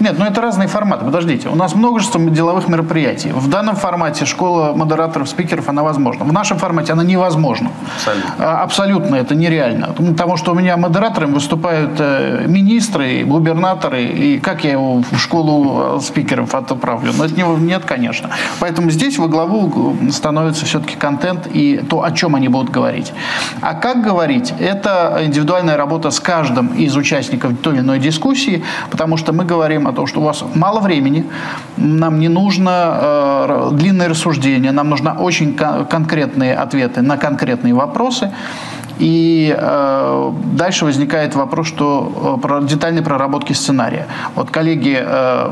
Нет, 0.00 0.18
ну 0.18 0.24
это 0.24 0.40
разные 0.40 0.68
форматы. 0.68 1.04
Подождите, 1.04 1.48
у 1.48 1.54
нас 1.54 1.74
множество 1.74 2.20
деловых 2.20 2.68
мероприятий. 2.68 3.30
В 3.32 3.48
данном 3.48 3.76
формате 3.76 4.24
школа 4.26 4.72
модераторов, 4.74 5.28
спикеров, 5.28 5.68
она 5.68 5.82
возможна. 5.82 6.24
В 6.24 6.32
нашем 6.32 6.58
формате 6.58 6.92
она 6.92 7.02
невозможна. 7.02 7.70
Абсолютно. 7.96 8.30
А, 8.38 8.62
абсолютно 8.62 9.16
это 9.16 9.34
нереально. 9.34 9.88
Потому 9.88 10.36
что 10.36 10.52
у 10.52 10.54
меня 10.54 10.76
модераторами 10.76 11.32
выступают 11.34 11.92
э, 11.98 12.44
министры, 12.46 13.24
губернаторы, 13.24 14.04
и 14.04 14.38
как 14.38 14.64
я 14.64 14.72
его 14.72 15.02
в 15.10 15.18
школу 15.18 15.96
э, 15.96 16.00
спикеров 16.00 16.54
отправлю? 16.54 17.12
Ну, 17.16 17.24
это 17.24 17.34
не, 17.34 17.42
нет, 17.42 17.84
конечно. 17.84 18.30
Поэтому 18.60 18.90
здесь 18.90 19.18
во 19.18 19.26
главу 19.26 19.96
становится 20.10 20.64
все-таки 20.64 20.96
контент 20.96 21.48
и 21.52 21.78
то, 21.78 22.04
о 22.04 22.12
чем 22.12 22.34
они 22.34 22.48
будут 22.48 22.70
говорить. 22.70 23.12
А 23.60 23.74
как 23.74 24.02
говорить? 24.02 24.54
Это 24.60 25.20
индивидуальная 25.22 25.76
работа 25.76 26.10
с 26.10 26.20
каждым 26.20 26.68
из 26.68 26.96
участников 26.96 27.52
той 27.62 27.74
или 27.74 27.80
иной 27.80 27.98
дискуссии, 27.98 28.62
потому 28.90 29.16
что 29.16 29.32
мы 29.32 29.44
говорим 29.44 29.87
о 29.88 29.92
том, 29.92 30.06
что 30.06 30.20
у 30.20 30.24
вас 30.24 30.44
мало 30.54 30.80
времени, 30.80 31.24
нам 31.76 32.18
не 32.20 32.28
нужно 32.28 32.70
э, 33.00 33.70
длинные 33.72 34.08
рассуждения, 34.08 34.72
нам 34.72 34.90
нужны 34.90 35.10
очень 35.10 35.56
кон- 35.56 35.86
конкретные 35.86 36.54
ответы 36.54 37.02
на 37.02 37.16
конкретные 37.16 37.74
вопросы. 37.74 38.30
И 38.98 39.54
э, 39.56 40.32
дальше 40.54 40.84
возникает 40.84 41.34
вопрос, 41.34 41.68
что 41.68 42.36
э, 42.36 42.40
про 42.40 42.60
детальной 42.60 43.02
проработки 43.02 43.52
сценария. 43.52 44.06
Вот, 44.34 44.50
коллеги, 44.50 44.98
э, 45.00 45.50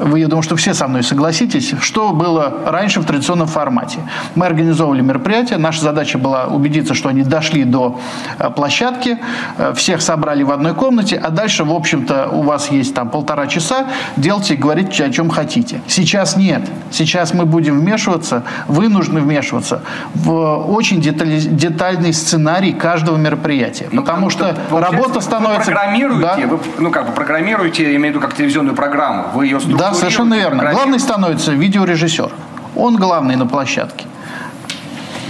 вы, 0.00 0.20
я 0.20 0.26
думаю, 0.26 0.42
что 0.42 0.56
все 0.56 0.74
со 0.74 0.88
мной 0.88 1.02
согласитесь, 1.02 1.74
что 1.80 2.12
было 2.12 2.52
раньше 2.66 3.00
в 3.00 3.04
традиционном 3.04 3.46
формате. 3.46 4.00
Мы 4.34 4.46
организовывали 4.46 5.02
мероприятие, 5.02 5.58
наша 5.58 5.82
задача 5.82 6.18
была 6.18 6.46
убедиться, 6.46 6.94
что 6.94 7.08
они 7.08 7.22
дошли 7.22 7.64
до 7.64 8.00
э, 8.38 8.50
площадки, 8.50 9.18
э, 9.58 9.72
всех 9.74 10.02
собрали 10.02 10.42
в 10.42 10.50
одной 10.50 10.74
комнате, 10.74 11.16
а 11.16 11.30
дальше, 11.30 11.64
в 11.64 11.72
общем-то, 11.72 12.28
у 12.32 12.42
вас 12.42 12.70
есть 12.70 12.94
там 12.94 13.08
полтора 13.10 13.46
часа, 13.46 13.86
делайте 14.16 14.56
говорите, 14.56 15.04
о 15.04 15.10
чем 15.10 15.30
хотите. 15.30 15.80
Сейчас 15.86 16.36
нет. 16.36 16.62
Сейчас 16.90 17.34
мы 17.34 17.44
будем 17.44 17.78
вмешиваться, 17.78 18.42
вынуждены 18.66 19.20
вмешиваться 19.20 19.82
в 20.14 20.72
очень 20.72 21.00
детали- 21.00 21.38
детальный 21.38 22.12
сценарий 22.12 22.31
каждого 22.72 23.16
мероприятия. 23.16 23.88
Ну, 23.92 24.02
потому 24.02 24.30
что 24.30 24.56
работа 24.70 25.14
вы 25.14 25.22
становится... 25.22 25.70
программируете, 25.70 26.22
Да. 26.22 26.46
вы, 26.46 26.58
ну 26.78 26.90
как 26.90 27.06
бы 27.08 27.12
программируете, 27.12 27.84
я 27.84 27.96
имею 27.96 28.12
в 28.14 28.16
виду 28.16 28.20
как 28.20 28.34
телевизионную 28.34 28.74
программу. 28.74 29.26
Вы 29.34 29.46
ее 29.46 29.60
Да, 29.78 29.94
совершенно 29.94 30.34
верно. 30.34 30.70
Главный 30.72 30.98
становится 30.98 31.52
видеорежиссер. 31.52 32.30
Он 32.76 32.96
главный 32.96 33.36
на 33.36 33.46
площадке. 33.46 34.06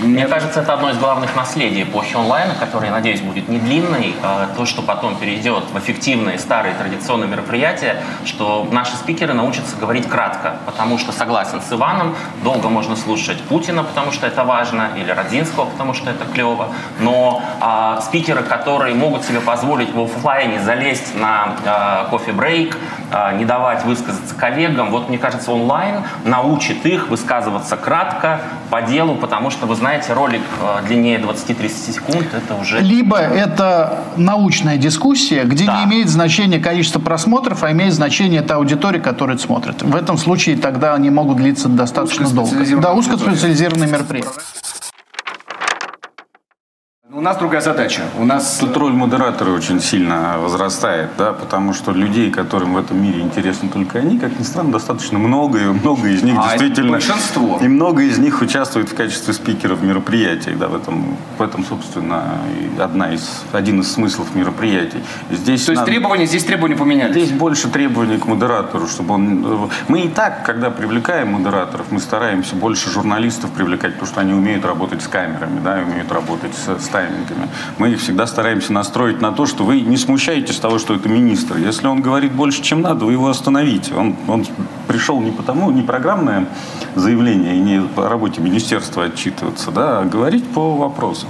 Мне 0.02 0.26
кажется, 0.26 0.60
это 0.60 0.74
одно 0.74 0.90
из 0.90 0.98
главных 0.98 1.36
наследий 1.36 1.84
эпохи 1.84 2.16
онлайна, 2.16 2.54
которое, 2.58 2.86
я 2.86 2.92
надеюсь, 2.92 3.20
будет 3.20 3.48
не 3.48 3.58
длинной. 3.58 4.14
а 4.22 4.48
То, 4.56 4.66
что 4.66 4.82
потом 4.82 5.14
перейдет 5.14 5.64
в 5.72 5.78
эффективные 5.78 6.38
старые 6.38 6.74
традиционные 6.74 7.28
мероприятия, 7.28 8.02
что 8.24 8.66
наши 8.72 8.96
спикеры 8.96 9.32
научатся 9.32 9.76
говорить 9.76 10.08
кратко, 10.08 10.56
потому 10.66 10.98
что, 10.98 11.12
согласен 11.12 11.60
с 11.60 11.72
Иваном, 11.72 12.16
долго 12.42 12.68
можно 12.68 12.96
слушать 12.96 13.40
Путина, 13.42 13.84
потому 13.84 14.10
что 14.10 14.26
это 14.26 14.42
важно, 14.42 14.90
или 14.96 15.10
Родзинского, 15.10 15.66
потому 15.66 15.94
что 15.94 16.10
это 16.10 16.24
клево, 16.24 16.70
но 16.98 17.40
а, 17.60 18.00
спикеры, 18.00 18.42
которые 18.42 18.96
могут 18.96 19.24
себе 19.24 19.40
позволить 19.40 19.94
в 19.94 20.00
офлайне 20.00 20.60
залезть 20.60 21.14
на 21.14 21.54
а, 21.64 22.08
кофе-брейк, 22.10 22.76
а, 23.12 23.32
не 23.34 23.44
давать 23.44 23.84
высказаться 23.84 24.34
коллегам, 24.34 24.90
вот, 24.90 25.08
мне 25.08 25.18
кажется, 25.18 25.52
онлайн 25.52 26.02
научит 26.24 26.84
их 26.86 27.08
высказываться 27.08 27.76
кратко, 27.76 28.40
по 28.72 28.80
делу, 28.80 29.16
потому 29.16 29.50
что, 29.50 29.66
вы 29.66 29.74
знаете, 29.74 29.91
ролик 30.10 30.42
э, 30.60 30.86
длиннее 30.86 31.18
20-30 31.18 31.92
секунд, 31.92 32.26
это 32.32 32.54
уже... 32.54 32.80
Либо 32.80 33.18
это 33.18 34.04
научная 34.16 34.76
дискуссия, 34.76 35.44
где 35.44 35.66
Да. 35.66 35.78
не 35.80 35.84
имеет 35.90 36.08
значения 36.08 36.58
количество 36.58 36.98
просмотров, 37.00 37.62
а 37.62 37.72
имеет 37.72 37.92
значение 37.92 38.42
та 38.42 38.56
аудитория, 38.56 39.00
которая 39.00 39.38
смотрит. 39.38 39.82
В 39.82 39.94
этом 39.94 40.16
случае 40.18 40.56
тогда 40.56 40.94
они 40.94 41.10
могут 41.10 41.36
длиться 41.36 41.68
достаточно 41.68 42.28
долго. 42.28 42.56
Да, 42.80 42.92
узкоспециализированные 42.94 43.88
мероприятия. 43.90 44.30
У 47.22 47.24
нас 47.24 47.36
другая 47.36 47.60
задача. 47.60 48.02
У 48.18 48.24
нас 48.24 48.60
роль 48.74 48.92
модератора 48.94 49.50
очень 49.52 49.80
сильно 49.80 50.38
возрастает, 50.40 51.10
да, 51.16 51.32
потому 51.32 51.72
что 51.72 51.92
людей, 51.92 52.32
которым 52.32 52.74
в 52.74 52.78
этом 52.78 53.00
мире 53.00 53.20
интересны 53.20 53.68
только 53.68 54.00
они, 54.00 54.18
как 54.18 54.36
ни 54.40 54.42
странно, 54.42 54.72
достаточно 54.72 55.20
много, 55.20 55.60
и 55.60 55.66
много 55.66 56.08
из 56.08 56.24
них 56.24 56.34
А, 56.36 56.48
действительно... 56.48 56.90
большинство. 56.90 57.60
И 57.62 57.68
много 57.68 58.02
из 58.02 58.18
них 58.18 58.42
участвует 58.42 58.88
в 58.88 58.96
качестве 58.96 59.32
спикеров 59.34 59.80
мероприятий, 59.82 60.50
да, 60.58 60.66
в 60.66 60.74
этом, 60.74 61.16
в 61.38 61.42
этом 61.42 61.64
собственно, 61.64 62.24
одна 62.80 63.12
из, 63.14 63.44
один 63.52 63.78
из 63.82 63.92
смыслов 63.92 64.34
мероприятий. 64.34 64.98
Здесь 65.30 65.64
То 65.66 65.70
есть 65.70 65.80
надо- 65.82 65.92
требования, 65.92 66.26
здесь 66.26 66.42
требования 66.44 66.74
поменялись. 66.74 67.14
Здесь 67.14 67.30
больше 67.30 67.68
требований 67.68 68.18
к 68.18 68.26
модератору, 68.26 68.88
чтобы 68.88 69.14
он... 69.14 69.44
э, 69.46 69.68
Мы 69.86 70.00
и 70.00 70.08
так, 70.08 70.44
когда 70.44 70.70
привлекаем 70.72 71.34
модераторов, 71.34 71.86
мы 71.92 72.00
стараемся 72.00 72.56
больше 72.56 72.90
журналистов 72.90 73.52
привлекать, 73.52 73.92
потому 73.92 74.10
что 74.10 74.20
они 74.22 74.32
умеют 74.32 74.64
работать 74.64 75.02
с 75.02 75.06
камерами, 75.06 75.60
да, 75.62 75.78
умеют 75.88 76.10
работать 76.10 76.52
с, 76.56 76.84
с 76.84 76.88
таймингами. 77.12 77.48
Мы 77.78 77.90
их 77.90 78.00
всегда 78.00 78.26
стараемся 78.26 78.72
настроить 78.72 79.20
на 79.20 79.32
то, 79.32 79.46
что 79.46 79.64
вы 79.64 79.80
не 79.80 79.96
смущаетесь 79.96 80.58
того, 80.58 80.78
что 80.78 80.94
это 80.94 81.08
министр. 81.08 81.56
Если 81.58 81.86
он 81.86 82.02
говорит 82.02 82.32
больше, 82.32 82.62
чем 82.62 82.82
надо, 82.82 83.04
вы 83.04 83.12
его 83.12 83.28
остановите. 83.28 83.94
Он, 83.94 84.16
он 84.28 84.46
пришел 84.88 85.20
не 85.20 85.30
потому, 85.30 85.70
не 85.70 85.82
программное 85.82 86.46
заявление 86.94 87.56
и 87.56 87.60
не 87.60 87.80
по 87.80 88.08
работе 88.08 88.40
министерства 88.40 89.04
отчитываться, 89.04 89.70
да, 89.70 90.00
а 90.00 90.04
говорить 90.04 90.46
по 90.48 90.76
вопросам. 90.76 91.28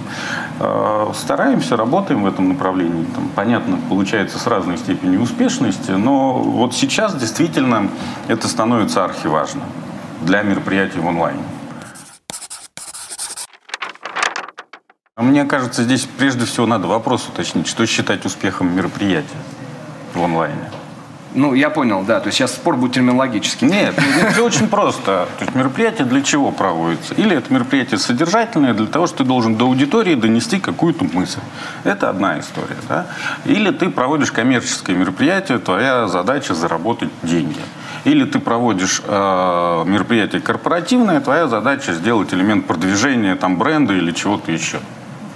Э, 0.61 1.13
Стараемся, 1.15 1.77
работаем 1.77 2.23
в 2.23 2.27
этом 2.27 2.49
направлении. 2.49 3.05
Там, 3.15 3.29
понятно, 3.35 3.79
получается 3.89 4.39
с 4.39 4.47
разной 4.47 4.79
степенью 4.79 5.23
успешности, 5.23 5.93
но 5.93 6.35
вот 6.35 6.75
сейчас 6.75 7.15
действительно 7.15 7.89
это 8.29 8.49
становится 8.49 9.05
архиважно 9.05 9.63
для 10.23 10.43
мероприятий 10.43 10.99
в 10.99 11.07
онлайне. 11.07 11.43
Мне 15.19 15.45
кажется, 15.45 15.83
здесь 15.83 16.09
прежде 16.17 16.47
всего 16.47 16.65
надо 16.65 16.87
вопрос 16.87 17.29
уточнить, 17.29 17.67
что 17.67 17.85
считать 17.85 18.25
успехом 18.25 18.75
мероприятия 18.75 19.29
в 20.15 20.23
онлайне. 20.23 20.71
Ну, 21.35 21.53
я 21.53 21.69
понял, 21.69 22.03
да. 22.03 22.19
То 22.21 22.29
есть 22.29 22.39
сейчас 22.39 22.55
спор 22.55 22.77
будет 22.77 22.93
терминологический. 22.93 23.67
Нет, 23.67 23.95
это 23.99 24.33
все 24.33 24.43
очень 24.43 24.69
просто. 24.69 25.29
То 25.39 25.45
есть 25.45 25.55
мероприятие 25.55 26.07
для 26.07 26.23
чего 26.23 26.51
проводится? 26.51 27.13
Или 27.13 27.37
это 27.37 27.53
мероприятие 27.53 27.99
содержательное 27.99 28.73
для 28.73 28.87
того, 28.87 29.07
что 29.07 29.19
ты 29.19 29.25
должен 29.25 29.57
до 29.57 29.67
аудитории 29.67 30.15
донести 30.15 30.59
какую-то 30.59 31.05
мысль. 31.05 31.41
Это 31.85 32.09
одна 32.09 32.41
история. 32.41 32.77
Да? 32.89 33.07
Или 33.45 33.71
ты 33.71 33.91
проводишь 33.91 34.33
коммерческое 34.33 34.97
мероприятие, 34.97 35.59
твоя 35.59 36.09
задача 36.09 36.55
заработать 36.55 37.11
деньги. 37.23 37.61
Или 38.05 38.25
ты 38.25 38.39
проводишь 38.39 39.03
э, 39.07 39.85
мероприятие 39.87 40.41
корпоративное, 40.41 41.21
твоя 41.21 41.49
задача 41.49 41.93
сделать 41.93 42.33
элемент 42.33 42.67
продвижения 42.67 43.37
там, 43.37 43.59
бренда 43.59 43.93
или 43.93 44.11
чего-то 44.13 44.51
еще. 44.51 44.81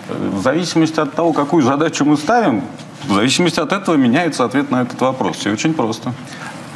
В 0.09 0.41
зависимости 0.41 1.01
от 1.01 1.15
того, 1.15 1.33
какую 1.33 1.63
задачу 1.63 2.05
мы 2.05 2.17
ставим, 2.17 2.63
в 3.09 3.15
зависимости 3.15 3.61
от 3.61 3.73
этого 3.73 3.97
меняется 3.97 4.45
ответ 4.45 4.71
на 4.71 4.83
этот 4.83 5.01
вопрос. 5.01 5.37
Все 5.37 5.53
очень 5.53 5.75
просто. 5.75 6.13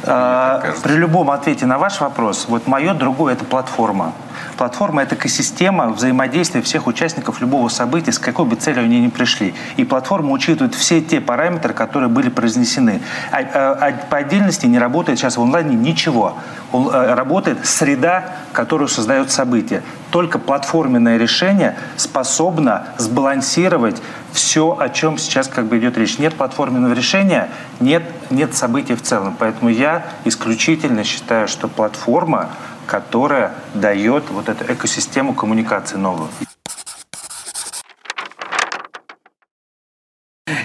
А, 0.03 0.59
кажется. 0.59 0.83
При 0.83 0.93
любом 0.93 1.31
ответе 1.31 1.65
на 1.65 1.77
ваш 1.77 1.99
вопрос, 2.01 2.45
вот 2.47 2.67
мое 2.67 2.93
другое– 2.93 3.33
это 3.35 3.45
платформа. 3.45 4.13
Платформа– 4.57 5.01
это 5.03 5.15
экосистема 5.15 5.89
взаимодействия 5.89 6.61
всех 6.61 6.87
участников 6.87 7.41
любого 7.41 7.69
события, 7.69 8.11
с 8.11 8.19
какой 8.19 8.45
бы 8.45 8.55
целью 8.55 8.83
они 8.83 8.99
ни 9.01 9.07
пришли. 9.09 9.53
И 9.77 9.83
платформа 9.83 10.31
учитывает 10.31 10.75
все 10.75 11.01
те 11.01 11.21
параметры, 11.21 11.73
которые 11.73 12.09
были 12.09 12.29
произнесены. 12.29 13.01
А, 13.31 13.37
а- 13.39 13.77
а 13.81 13.91
по 14.09 14.17
отдельности 14.17 14.65
не 14.65 14.79
работает 14.79 15.19
сейчас 15.19 15.37
в 15.37 15.41
онлайне 15.41 15.75
ничего. 15.75 16.35
Он, 16.71 16.89
э, 16.89 17.13
работает 17.13 17.65
среда, 17.65 18.25
которую 18.53 18.87
создает 18.87 19.31
событие. 19.31 19.83
Только 20.09 20.39
платформенное 20.39 21.17
решение 21.17 21.75
способно 21.97 22.83
сбалансировать 22.97 24.01
все, 24.31 24.77
о 24.79 24.89
чем 24.89 25.17
сейчас 25.17 25.47
как 25.47 25.65
бы 25.65 25.77
идет 25.77 25.97
речь. 25.97 26.17
Нет 26.17 26.35
платформенного 26.35 26.93
решения, 26.93 27.49
нет, 27.79 28.03
нет 28.29 28.55
событий 28.55 28.95
в 28.95 29.01
целом. 29.01 29.35
Поэтому 29.37 29.69
я 29.69 30.05
исключительно 30.25 31.03
считаю, 31.03 31.47
что 31.47 31.67
платформа, 31.67 32.49
которая 32.87 33.53
дает 33.73 34.29
вот 34.29 34.49
эту 34.49 34.71
экосистему 34.71 35.33
коммуникации 35.33 35.97
новую. 35.97 36.29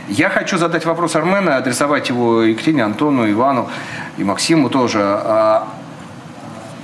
Я 0.08 0.30
хочу 0.30 0.56
задать 0.56 0.86
вопрос 0.86 1.14
Армена, 1.16 1.56
адресовать 1.56 2.08
его 2.08 2.42
Екатерине, 2.42 2.84
Антону, 2.84 3.30
Ивану 3.30 3.68
и 4.16 4.24
Максиму 4.24 4.70
тоже. 4.70 5.00
А 5.02 5.68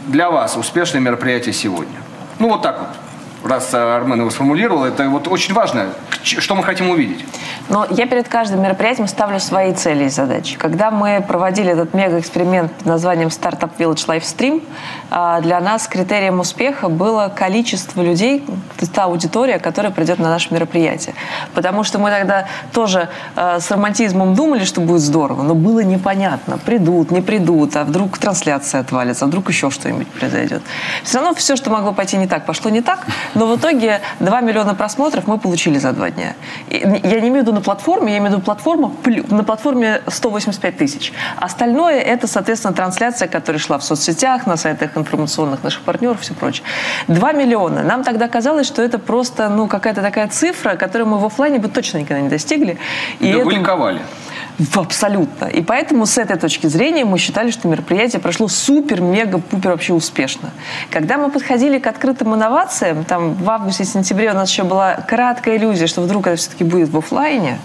Для 0.07 0.31
вас 0.31 0.57
успешное 0.57 1.01
мероприятие 1.01 1.53
сегодня? 1.53 1.97
Ну, 2.39 2.49
вот 2.49 2.63
так 2.63 2.81
вот. 2.81 2.89
Раз 3.45 3.73
Армен 3.75 4.21
его 4.21 4.31
сформулировал, 4.31 4.85
это 4.85 5.09
вот 5.09 5.29
очень 5.29 5.55
важно. 5.55 5.87
Что 6.23 6.55
мы 6.55 6.63
хотим 6.63 6.91
увидеть? 6.91 7.25
Но 7.69 7.87
я 7.91 8.07
перед 8.07 8.29
каждым 8.29 8.63
мероприятием 8.63 9.09
ставлю 9.09 9.41
свои 9.41 9.73
цели 9.73 10.05
и 10.05 10.09
задачи. 10.09 10.57
Когда 10.57 10.91
мы 10.91 11.25
проводили 11.27 11.71
этот 11.73 11.95
мега-эксперимент 11.95 12.73
под 12.73 12.87
названием 12.87 13.29
Startup 13.29 13.71
Village 13.79 14.07
Livestream, 14.07 14.63
а, 15.11 15.41
для 15.41 15.61
нас 15.61 15.87
критерием 15.89 16.41
успеха 16.41 16.89
было 16.89 17.33
количество 17.35 18.03
людей, 18.03 18.45
та 18.95 19.05
аудитория, 19.05 19.59
которая 19.59 19.93
придет 19.93 20.19
на 20.19 20.29
наше 20.29 20.53
мероприятие. 20.53 21.15
Потому 21.55 21.85
что 21.85 21.99
мы 21.99 22.11
тогда 22.11 22.47
тоже 22.73 23.09
а, 23.37 23.61
с 23.61 23.71
романтизмом 23.71 24.35
думали, 24.35 24.65
что 24.65 24.81
будет 24.81 25.01
здорово, 25.01 25.43
но 25.43 25.55
было 25.55 25.81
непонятно, 25.81 26.59
придут, 26.59 27.11
не 27.11 27.21
придут, 27.21 27.77
а 27.77 27.85
вдруг 27.85 28.19
трансляция 28.19 28.81
отвалится, 28.81 29.25
а 29.25 29.29
вдруг 29.29 29.49
еще 29.49 29.71
что-нибудь 29.71 30.09
произойдет. 30.09 30.63
Все 31.05 31.19
равно 31.19 31.35
все, 31.35 31.57
что 31.57 31.71
могло 31.71 31.93
пойти 31.93 32.17
не 32.17 32.27
так, 32.27 32.45
пошло 32.45 32.71
не 32.71 32.83
так, 32.83 33.07
но 33.35 33.47
в 33.47 33.57
итоге 33.59 34.01
2 34.21 34.41
миллиона 34.41 34.75
просмотров 34.75 35.27
мы 35.27 35.39
получили 35.39 35.79
за 35.79 35.93
два 35.93 36.11
дня. 36.11 36.35
Я 36.69 37.21
не 37.21 37.29
имею 37.29 37.45
в 37.45 37.47
виду 37.47 37.53
на 37.53 37.61
платформе, 37.61 38.13
я 38.13 38.19
имею 38.19 38.31
в 38.31 38.35
виду 38.35 38.45
платформа, 38.45 38.93
на 39.29 39.45
платформе 39.45 40.03
185 40.07 40.77
тысяч. 40.77 41.13
Остальное 41.37 42.01
это, 42.01 42.27
соответственно, 42.27 42.75
трансляция, 42.75 43.29
которая 43.29 43.61
шла 43.61 43.79
в 43.79 43.85
соцсетях, 43.85 44.47
на 44.47 44.57
сайтах 44.57 44.97
информационных 44.97 45.63
наших 45.63 45.83
партнеров 45.83 46.21
и 46.21 46.23
все 46.23 46.35
прочее. 46.35 46.65
2 47.09 47.33
миллиона. 47.33 47.83
Нам 47.83 48.05
тогда 48.05 48.29
казалось, 48.29 48.67
что 48.67 48.83
это 48.83 48.99
просто 48.99 49.49
ну, 49.49 49.67
какая-то 49.67 50.03
такая 50.03 50.29
цифра, 50.29 50.77
которую 50.77 51.09
мы 51.09 51.19
в 51.19 51.25
офлайне 51.25 51.59
бы 51.59 51.69
точно 51.69 51.99
никогда 51.99 52.21
не 52.21 52.29
достигли. 52.29 52.79
И 53.21 53.33
да 53.33 53.39
это... 53.39 53.45
вы 53.45 53.53
ликовали. 53.55 54.01
Абсолютно. 54.75 55.47
И 55.47 55.63
поэтому 55.63 56.07
с 56.07 56.19
этой 56.19 56.37
точки 56.37 56.67
зрения 56.67 57.05
мы 57.05 57.19
считали, 57.19 57.51
что 57.51 57.69
мероприятие 57.69 58.21
прошло 58.21 58.49
супер, 58.49 59.01
мега, 59.01 59.39
пупер 59.39 59.71
вообще 59.71 59.93
успешно. 59.93 60.51
Когда 60.91 61.19
мы 61.19 61.31
подходили 61.31 61.79
к 61.79 61.87
открытым 61.87 62.35
инновациям, 62.35 63.05
там 63.05 63.35
в 63.35 63.49
августе-сентябре 63.49 64.31
у 64.31 64.35
нас 64.35 64.51
еще 64.51 64.65
была 64.65 64.95
краткая 64.95 65.57
иллюзия, 65.57 65.87
что 65.87 66.03
вдруг 66.03 66.27
это 66.27 66.37
все-таки 66.37 66.65
будет 66.65 66.89
в 66.91 66.99
офлайне, 66.99 67.59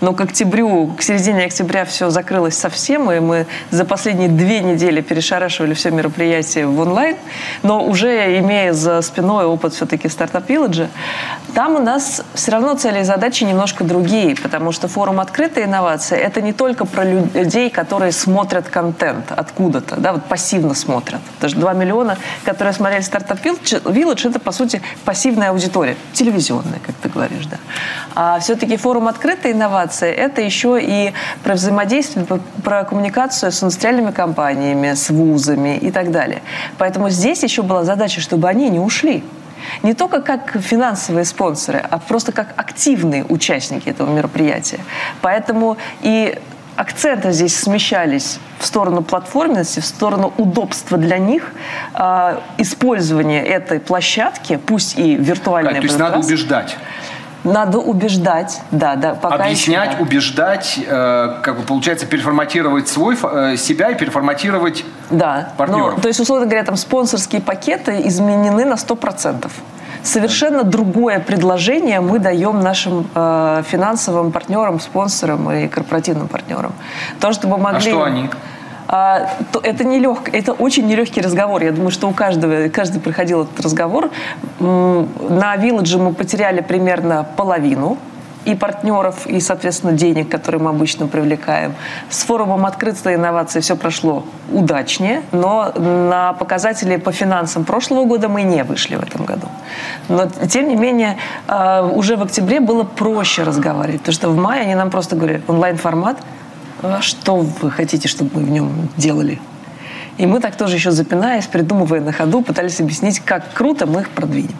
но 0.00 0.12
к 0.12 0.20
октябрю, 0.20 0.88
к 0.96 1.02
середине 1.02 1.44
октября 1.44 1.84
все 1.84 2.10
закрылось 2.10 2.56
совсем, 2.56 3.10
и 3.10 3.20
мы 3.20 3.46
за 3.70 3.84
последние 3.84 4.28
две 4.28 4.60
недели 4.60 5.00
перешарашивали 5.00 5.74
все 5.74 5.90
мероприятие 5.90 6.66
в 6.66 6.78
онлайн, 6.78 7.16
но 7.62 7.84
уже 7.84 8.38
имея 8.38 8.72
за 8.72 9.00
спиной 9.02 9.44
опыт 9.44 9.74
все-таки 9.74 10.08
стартап 10.08 10.50
Village, 10.50 10.88
там 11.54 11.76
у 11.76 11.78
нас 11.78 12.22
все 12.34 12.52
равно 12.52 12.74
цели 12.74 13.00
и 13.00 13.02
задачи 13.02 13.44
немножко 13.44 13.84
другие, 13.84 14.36
потому 14.36 14.72
что 14.72 14.88
форум 14.88 15.20
«Открытые 15.20 15.66
инновации»— 15.66 16.18
это 16.18 16.42
не 16.42 16.52
только 16.52 16.84
про 16.84 17.04
людей, 17.04 17.70
которые 17.70 18.12
смотрят 18.12 18.68
контент 18.68 19.32
откуда-то, 19.32 19.96
да, 19.96 20.12
вот 20.12 20.24
пассивно 20.24 20.74
смотрят. 20.74 21.20
Даже 21.40 21.56
2 21.56 21.72
миллиона, 21.72 22.18
которые 22.44 22.74
смотрели 22.74 23.02
стартап 23.02 23.38
Village, 23.44 24.28
это, 24.28 24.38
по 24.38 24.52
сути, 24.52 24.82
пассивная 25.04 25.50
аудитория, 25.50 25.96
телевизионная, 26.12 26.80
как 26.84 26.94
ты 26.96 27.08
говоришь, 27.08 27.46
да. 27.46 27.56
А 28.14 28.38
все-таки 28.40 28.76
форум 28.76 29.08
«Открытые 29.08 29.52
инновации» 29.52 29.85
инновации, 29.86 30.10
это 30.10 30.40
еще 30.40 30.78
и 30.80 31.12
про 31.42 31.54
взаимодействие, 31.54 32.26
про 32.64 32.84
коммуникацию 32.84 33.52
с 33.52 33.62
индустриальными 33.62 34.10
компаниями, 34.10 34.94
с 34.94 35.10
вузами 35.10 35.78
и 35.78 35.90
так 35.90 36.10
далее. 36.10 36.42
Поэтому 36.78 37.10
здесь 37.10 37.42
еще 37.42 37.62
была 37.62 37.84
задача, 37.84 38.20
чтобы 38.20 38.48
они 38.48 38.68
не 38.68 38.80
ушли. 38.80 39.24
Не 39.82 39.94
только 39.94 40.20
как 40.20 40.56
финансовые 40.60 41.24
спонсоры, 41.24 41.78
а 41.90 41.98
просто 41.98 42.32
как 42.32 42.48
активные 42.56 43.24
участники 43.24 43.88
этого 43.88 44.12
мероприятия. 44.12 44.78
Поэтому 45.22 45.76
и 46.02 46.38
акценты 46.76 47.32
здесь 47.32 47.56
смещались 47.56 48.38
в 48.60 48.66
сторону 48.66 49.02
платформенности, 49.02 49.80
в 49.80 49.84
сторону 49.84 50.32
удобства 50.36 50.98
для 50.98 51.18
них, 51.18 51.52
э, 51.94 52.38
использования 52.58 53.42
этой 53.42 53.80
площадки, 53.80 54.56
пусть 54.56 54.98
и 54.98 55.16
виртуальной. 55.16 55.74
То 55.74 55.82
есть 55.82 55.98
надо 55.98 56.18
убеждать. 56.18 56.76
Надо 57.46 57.78
убеждать, 57.78 58.60
да, 58.70 58.96
да. 58.96 59.14
Пока 59.14 59.44
Объяснять, 59.44 59.88
еще, 59.90 59.98
да. 59.98 60.02
убеждать, 60.02 60.78
э, 60.86 61.34
как 61.42 61.56
бы 61.56 61.62
получается 61.62 62.06
переформатировать 62.06 62.88
свой 62.88 63.16
э, 63.22 63.56
себя 63.56 63.90
и 63.90 63.94
переформатировать 63.94 64.84
да. 65.10 65.52
партнеров. 65.56 65.94
Ну, 65.96 66.00
то 66.02 66.08
есть, 66.08 66.20
условно 66.20 66.46
говоря, 66.46 66.64
там 66.64 66.76
спонсорские 66.76 67.40
пакеты 67.40 68.02
изменены 68.04 68.64
на 68.64 68.74
100%. 68.74 69.50
Совершенно 70.02 70.62
другое 70.62 71.18
предложение 71.20 72.00
мы 72.00 72.18
даем 72.18 72.60
нашим 72.60 73.08
э, 73.14 73.62
финансовым 73.66 74.32
партнерам, 74.32 74.78
спонсорам 74.80 75.50
и 75.50 75.68
корпоративным 75.68 76.28
партнерам. 76.28 76.72
То, 77.20 77.32
чтобы 77.32 77.58
могли... 77.58 77.78
А 77.78 77.80
что 77.80 78.04
они? 78.04 78.30
А, 78.88 79.30
то 79.52 79.60
это 79.62 79.84
не 79.84 79.98
лег, 79.98 80.32
это 80.32 80.52
очень 80.52 80.86
нелегкий 80.86 81.20
разговор. 81.20 81.62
Я 81.62 81.72
думаю, 81.72 81.90
что 81.90 82.08
у 82.08 82.12
каждого, 82.12 82.68
каждый 82.68 83.00
проходил 83.00 83.42
этот 83.42 83.60
разговор. 83.60 84.10
На 84.60 85.56
Вилладже 85.56 85.98
мы 85.98 86.14
потеряли 86.14 86.60
примерно 86.60 87.26
половину 87.36 87.98
и 88.44 88.54
партнеров, 88.54 89.26
и, 89.26 89.40
соответственно, 89.40 89.92
денег, 89.92 90.28
которые 90.28 90.62
мы 90.62 90.70
обычно 90.70 91.08
привлекаем. 91.08 91.74
С 92.08 92.22
форумом 92.22 92.64
«Открытые 92.64 93.16
инновации» 93.16 93.58
все 93.58 93.74
прошло 93.74 94.24
удачнее, 94.52 95.22
но 95.32 95.72
на 95.74 96.32
показатели 96.34 96.96
по 96.96 97.10
финансам 97.10 97.64
прошлого 97.64 98.04
года 98.04 98.28
мы 98.28 98.42
не 98.42 98.62
вышли 98.62 98.94
в 98.94 99.02
этом 99.02 99.24
году. 99.24 99.48
Но, 100.08 100.28
тем 100.48 100.68
не 100.68 100.76
менее, 100.76 101.16
а, 101.48 101.82
уже 101.82 102.16
в 102.16 102.22
октябре 102.22 102.60
было 102.60 102.84
проще 102.84 103.42
разговаривать, 103.42 104.00
потому 104.02 104.14
что 104.14 104.28
в 104.30 104.36
мае 104.36 104.62
они 104.62 104.76
нам 104.76 104.90
просто 104.90 105.16
говорили, 105.16 105.42
онлайн-формат– 105.48 106.16
а 106.92 107.02
что 107.02 107.36
вы 107.36 107.70
хотите, 107.70 108.08
чтобы 108.08 108.30
мы 108.34 108.46
в 108.46 108.50
нем 108.50 108.88
делали? 108.96 109.38
И 110.18 110.26
мы 110.26 110.40
так 110.40 110.56
тоже 110.56 110.76
еще 110.76 110.92
запинаясь, 110.92 111.46
придумывая 111.46 112.00
на 112.00 112.12
ходу, 112.12 112.40
пытались 112.42 112.80
объяснить, 112.80 113.20
как 113.20 113.52
круто 113.52 113.86
мы 113.86 114.00
их 114.00 114.10
продвинем. 114.10 114.56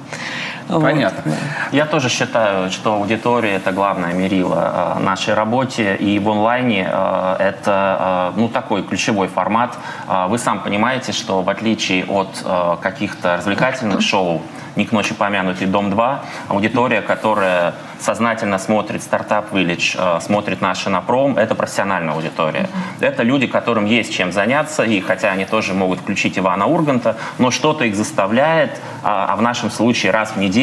Понятно. 0.69 1.33
Я 1.73 1.87
тоже 1.87 2.09
считаю, 2.09 2.71
что 2.71 2.95
аудитория– 2.95 3.55
это 3.57 3.73
главное 3.73 4.13
мерило 4.13 4.97
нашей 5.01 5.35
работе. 5.35 5.97
И 5.97 6.19
в 6.19 6.29
онлайне 6.29 6.89
э, 6.91 7.37
это 7.39 8.33
э, 8.35 8.41
ну, 8.41 8.49
такой 8.49 8.83
ключевой 8.83 9.29
формат. 9.29 9.77
Э, 10.09 10.27
вы 10.29 10.39
сам 10.39 10.61
понимаете, 10.61 11.13
что 11.13 11.43
в 11.43 11.49
отличие 11.49 12.05
от 12.05 12.45
каких-то 12.81 13.37
развлекательных 13.37 14.01
шоу, 14.03 14.43
не 14.77 14.85
к 14.85 14.93
ночи 14.93 15.15
помянутый 15.15 15.67
«Дом-2», 15.67 16.19
аудитория, 16.49 17.01
которая 17.01 17.75
сознательно 17.99 18.59
смотрит 18.59 19.03
стартап 19.03 19.47
э, 19.55 20.19
смотрит 20.21 20.61
наши 20.61 20.91
на 20.91 21.01
пром, 21.01 21.39
это 21.39 21.55
профессиональная 21.55 22.15
аудитория. 22.15 22.69
Это 23.01 23.23
люди, 23.23 23.47
которым 23.47 23.87
есть 23.87 24.13
чем 24.13 24.33
заняться, 24.33 24.83
и 24.83 25.01
хотя 25.01 25.33
они 25.33 25.45
тоже 25.45 25.75
могут 25.75 26.01
включить 26.01 26.39
Ивана 26.39 26.67
Урганта, 26.67 27.17
но 27.39 27.51
что-то 27.51 27.85
их 27.85 27.97
заставляет, 27.97 28.79
а, 29.03 29.33
а 29.33 29.37
в 29.37 29.43
нашем 29.43 29.71
случае 29.71 30.13
раз 30.13 30.33
в 30.33 30.37
неделю 30.37 30.56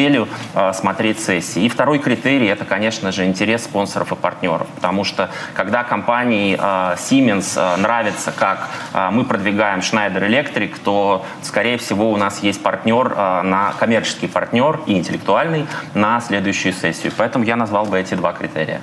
э, 0.54 0.72
смотреть 0.72 1.20
сессии. 1.20 1.64
И 1.64 1.68
второй 1.68 1.98
критерий 1.98 2.46
это, 2.46 2.64
конечно 2.64 3.12
же, 3.12 3.24
интерес 3.24 3.64
спонсоров 3.64 4.12
и 4.12 4.16
партнеров, 4.16 4.66
потому 4.74 5.04
что 5.04 5.30
когда 5.54 5.84
компании 5.84 6.56
э, 6.58 6.96
Siemens 6.96 7.76
нравится, 7.76 8.32
как 8.32 8.68
мы 9.12 9.24
продвигаем 9.24 9.80
Schneider 9.80 10.26
Electric, 10.28 10.76
то, 10.82 11.24
скорее 11.42 11.78
всего, 11.78 12.10
у 12.10 12.16
нас 12.16 12.42
есть 12.42 12.62
партнер 12.62 13.14
на 13.14 13.72
коммерческий 13.78 14.26
партнер 14.26 14.80
и 14.86 14.96
интеллектуальный 14.96 15.66
на 15.94 16.20
следующую 16.20 16.72
сессию. 16.72 17.12
Поэтому 17.16 17.44
я 17.44 17.56
назвал 17.56 17.86
бы 17.86 17.98
эти 17.98 18.14
два 18.14 18.32
критерия. 18.32 18.80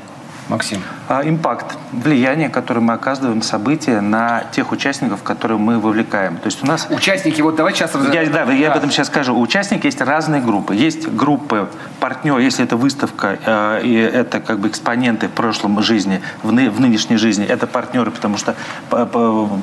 Максим. 0.52 0.84
А, 1.08 1.22
импакт, 1.24 1.78
влияние, 1.94 2.50
которое 2.50 2.82
мы 2.82 2.94
оказываем 2.94 3.42
события 3.42 4.02
на 4.02 4.44
тех 4.52 4.74
участников, 4.74 5.24
которые 5.24 5.58
мы 5.58 5.80
вовлекаем. 5.80 6.36
То 6.38 6.48
есть 6.48 6.62
у 6.62 6.68
нас... 6.68 6.88
Участники, 6.90 7.42
вот 7.42 7.56
давайте 7.56 7.80
сейчас... 7.80 7.96
Я, 8.14 8.26
да, 8.30 8.46
да, 8.46 8.52
я 8.52 8.72
об 8.72 8.78
этом 8.78 8.92
сейчас 8.92 9.08
скажу. 9.08 9.34
У 9.34 9.40
участников 9.40 9.86
есть 9.86 10.02
разные 10.02 10.42
группы. 10.42 10.76
Есть 10.76 11.08
группы 11.08 11.70
партнер, 12.02 12.38
если 12.40 12.66
это 12.66 12.76
выставка, 12.76 13.40
э, 13.46 13.82
и 13.84 13.96
это 13.96 14.42
как 14.42 14.60
бы 14.60 14.68
экспоненты 14.68 15.30
в 15.30 15.32
прошлом 15.32 15.82
жизни, 15.82 16.22
в, 16.44 16.52
ны, 16.52 16.70
в 16.70 16.82
нынешней 16.82 17.16
жизни, 17.16 17.46
это 17.46 17.66
партнеры, 17.66 18.12
потому 18.12 18.38
что 18.38 18.56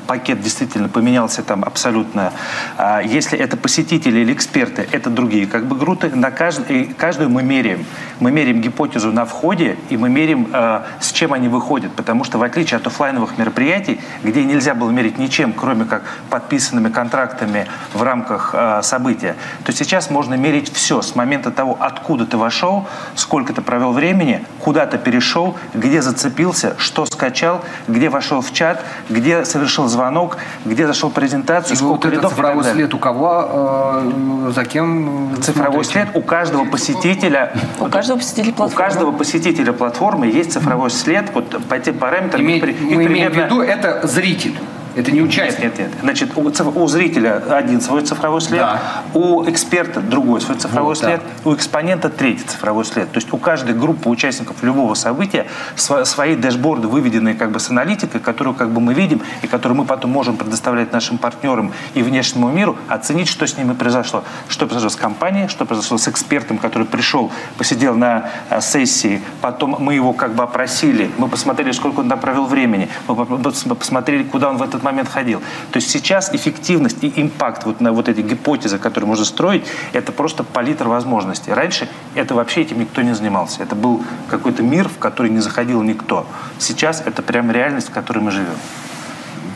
пакет 0.06 0.40
действительно 0.40 0.88
поменялся 0.88 1.42
там 1.42 1.64
абсолютно. 1.64 2.32
А 2.78 3.02
если 3.02 3.38
это 3.38 3.58
посетители 3.58 4.20
или 4.20 4.32
эксперты, 4.32 4.88
это 4.90 5.10
другие 5.10 5.46
как 5.46 5.66
бы 5.66 5.76
группы. 5.76 6.10
На 6.14 6.30
каждый, 6.30 6.86
каждую 6.86 7.28
мы 7.28 7.42
меряем. 7.42 7.84
Мы 8.20 8.30
меряем 8.30 8.62
гипотезу 8.62 9.12
на 9.12 9.26
входе, 9.26 9.76
и 9.90 9.96
мы 9.96 10.08
меряем 10.08 10.48
э, 10.52 10.77
с 11.00 11.12
чем 11.12 11.32
они 11.32 11.48
выходят. 11.48 11.92
Потому 11.92 12.24
что 12.24 12.38
в 12.38 12.42
отличие 12.42 12.78
от 12.78 12.86
офлайновых 12.86 13.38
мероприятий, 13.38 14.00
где 14.22 14.44
нельзя 14.44 14.74
было 14.74 14.90
мерить 14.90 15.18
ничем, 15.18 15.52
кроме 15.52 15.84
как 15.84 16.02
подписанными 16.30 16.88
контрактами 16.88 17.66
в 17.92 18.02
рамках 18.02 18.50
э, 18.52 18.80
события, 18.82 19.36
то 19.64 19.72
сейчас 19.72 20.10
можно 20.10 20.34
мерить 20.34 20.72
все 20.72 21.02
с 21.02 21.14
момента 21.14 21.50
того, 21.50 21.76
откуда 21.80 22.26
ты 22.26 22.36
вошел, 22.36 22.86
сколько 23.14 23.52
ты 23.52 23.62
провел 23.62 23.92
времени, 23.92 24.44
куда 24.68 24.84
ты 24.84 24.98
перешел, 24.98 25.56
где 25.72 26.02
зацепился, 26.02 26.74
что 26.76 27.06
скачал, 27.06 27.62
где 27.88 28.10
вошел 28.10 28.42
в 28.42 28.52
чат, 28.52 28.84
где 29.08 29.46
совершил 29.46 29.88
звонок, 29.88 30.36
где 30.66 30.86
зашел 30.86 31.08
презентацию, 31.08 31.72
и 31.72 31.76
сколько 31.78 32.08
вот 32.08 32.14
рядов 32.14 32.32
цифровой 32.32 32.64
след 32.64 32.92
у 32.92 32.98
кого, 32.98 33.48
э, 33.50 34.52
за 34.54 34.66
кем 34.66 35.34
Цифровой 35.40 35.84
смотрите? 35.84 35.92
след 35.92 36.08
у 36.16 36.20
каждого 36.20 36.66
посетителя. 36.66 37.54
У 37.80 37.86
каждого 37.86 38.18
посетителя 38.18 38.52
платформы. 38.52 38.74
У 38.74 38.76
каждого 38.76 39.12
посетителя 39.12 39.72
платформы 39.72 40.26
есть 40.26 40.52
цифровой 40.52 40.90
след, 40.90 41.30
вот 41.32 41.64
по 41.66 41.72
этим 41.72 41.96
параметрам. 41.96 42.42
Име, 42.42 42.56
мы 42.56 42.60
примерно... 42.60 43.06
имеем 43.06 43.32
в 43.32 43.36
виду, 43.36 43.62
это 43.62 44.06
зритель. 44.06 44.58
Это 44.96 45.10
не 45.12 45.20
участник. 45.22 45.62
Нет, 45.64 45.78
нет, 45.78 45.88
нет. 45.90 45.98
Значит, 46.02 46.30
у, 46.36 46.50
циф- 46.50 46.76
у 46.76 46.86
зрителя 46.88 47.42
один 47.50 47.80
свой 47.80 48.02
цифровой 48.02 48.40
след, 48.40 48.60
Да. 48.60 48.80
у 49.14 49.44
эксперта 49.48 50.00
другой 50.00 50.40
свой 50.40 50.56
цифровой 50.56 50.94
Вот, 50.94 51.00
да. 51.00 51.06
след, 51.08 51.20
у 51.44 51.54
экспонента 51.54 52.08
третий 52.08 52.44
цифровой 52.44 52.84
след. 52.84 53.10
То 53.12 53.18
есть 53.18 53.32
у 53.32 53.36
каждой 53.38 53.74
группы 53.74 54.08
участников 54.08 54.56
любого 54.62 54.94
события 54.94 55.46
сва- 55.76 56.04
свои 56.04 56.34
дэшборды, 56.36 56.88
выведенные 56.88 57.34
как 57.34 57.50
бы 57.52 57.60
с 57.60 57.70
аналитикой, 57.70 58.20
которую 58.20 58.54
как 58.54 58.70
бы 58.70 58.80
мы 58.80 58.94
видим 58.94 59.20
и 59.42 59.46
которую 59.46 59.78
мы 59.78 59.84
потом 59.84 60.10
можем 60.10 60.36
предоставлять 60.36 60.92
нашим 60.92 61.18
партнерам 61.18 61.72
и 61.94 62.02
внешнему 62.02 62.48
миру, 62.50 62.76
оценить, 62.88 63.28
что 63.28 63.46
с 63.46 63.56
ними 63.56 63.74
произошло. 63.74 64.24
Что 64.48 64.66
произошло 64.66 64.88
с 64.90 64.96
компанией, 64.96 65.48
что 65.48 65.64
произошло 65.64 65.98
с 65.98 66.08
экспертом, 66.08 66.58
который 66.58 66.86
пришел, 66.86 67.30
посидел 67.56 67.94
на 67.94 68.30
э, 68.50 68.60
сессии, 68.60 69.22
потом 69.40 69.76
мы 69.78 69.94
его 69.94 70.12
как 70.12 70.34
бы 70.34 70.42
опросили, 70.42 71.10
мы 71.18 71.28
посмотрели, 71.28 71.72
сколько 71.72 72.00
он 72.00 72.08
там 72.08 72.18
провел 72.18 72.46
времени, 72.46 72.88
мы 73.06 73.14
по- 73.14 73.22
пос- 73.22 73.74
посмотрели, 73.74 74.22
куда 74.24 74.48
он 74.50 74.56
в 74.56 74.62
этот 74.62 74.82
момент 74.82 74.87
ходил. 75.06 75.40
То 75.72 75.76
есть 75.78 75.90
сейчас 75.90 76.34
эффективность 76.34 77.02
и 77.02 77.12
импакт 77.16 77.64
вот 77.64 77.80
на 77.80 77.92
вот 77.92 78.08
эти 78.08 78.20
гипотезы, 78.20 78.78
которые 78.78 79.08
можно 79.08 79.24
строить, 79.24 79.64
это 79.92 80.12
просто 80.12 80.44
палитра 80.44 80.88
возможностей. 80.88 81.52
Раньше 81.52 81.88
это 82.14 82.34
вообще 82.34 82.62
этим 82.62 82.80
никто 82.80 83.02
не 83.02 83.14
занимался. 83.14 83.62
Это 83.62 83.74
был 83.74 84.02
какой-то 84.28 84.62
мир, 84.62 84.88
в 84.88 84.98
который 84.98 85.30
не 85.30 85.40
заходил 85.40 85.82
никто. 85.82 86.26
Сейчас 86.58 87.02
это 87.04 87.22
прям 87.22 87.50
реальность, 87.50 87.88
в 87.88 87.92
которой 87.92 88.20
мы 88.20 88.30
живем. 88.30 88.56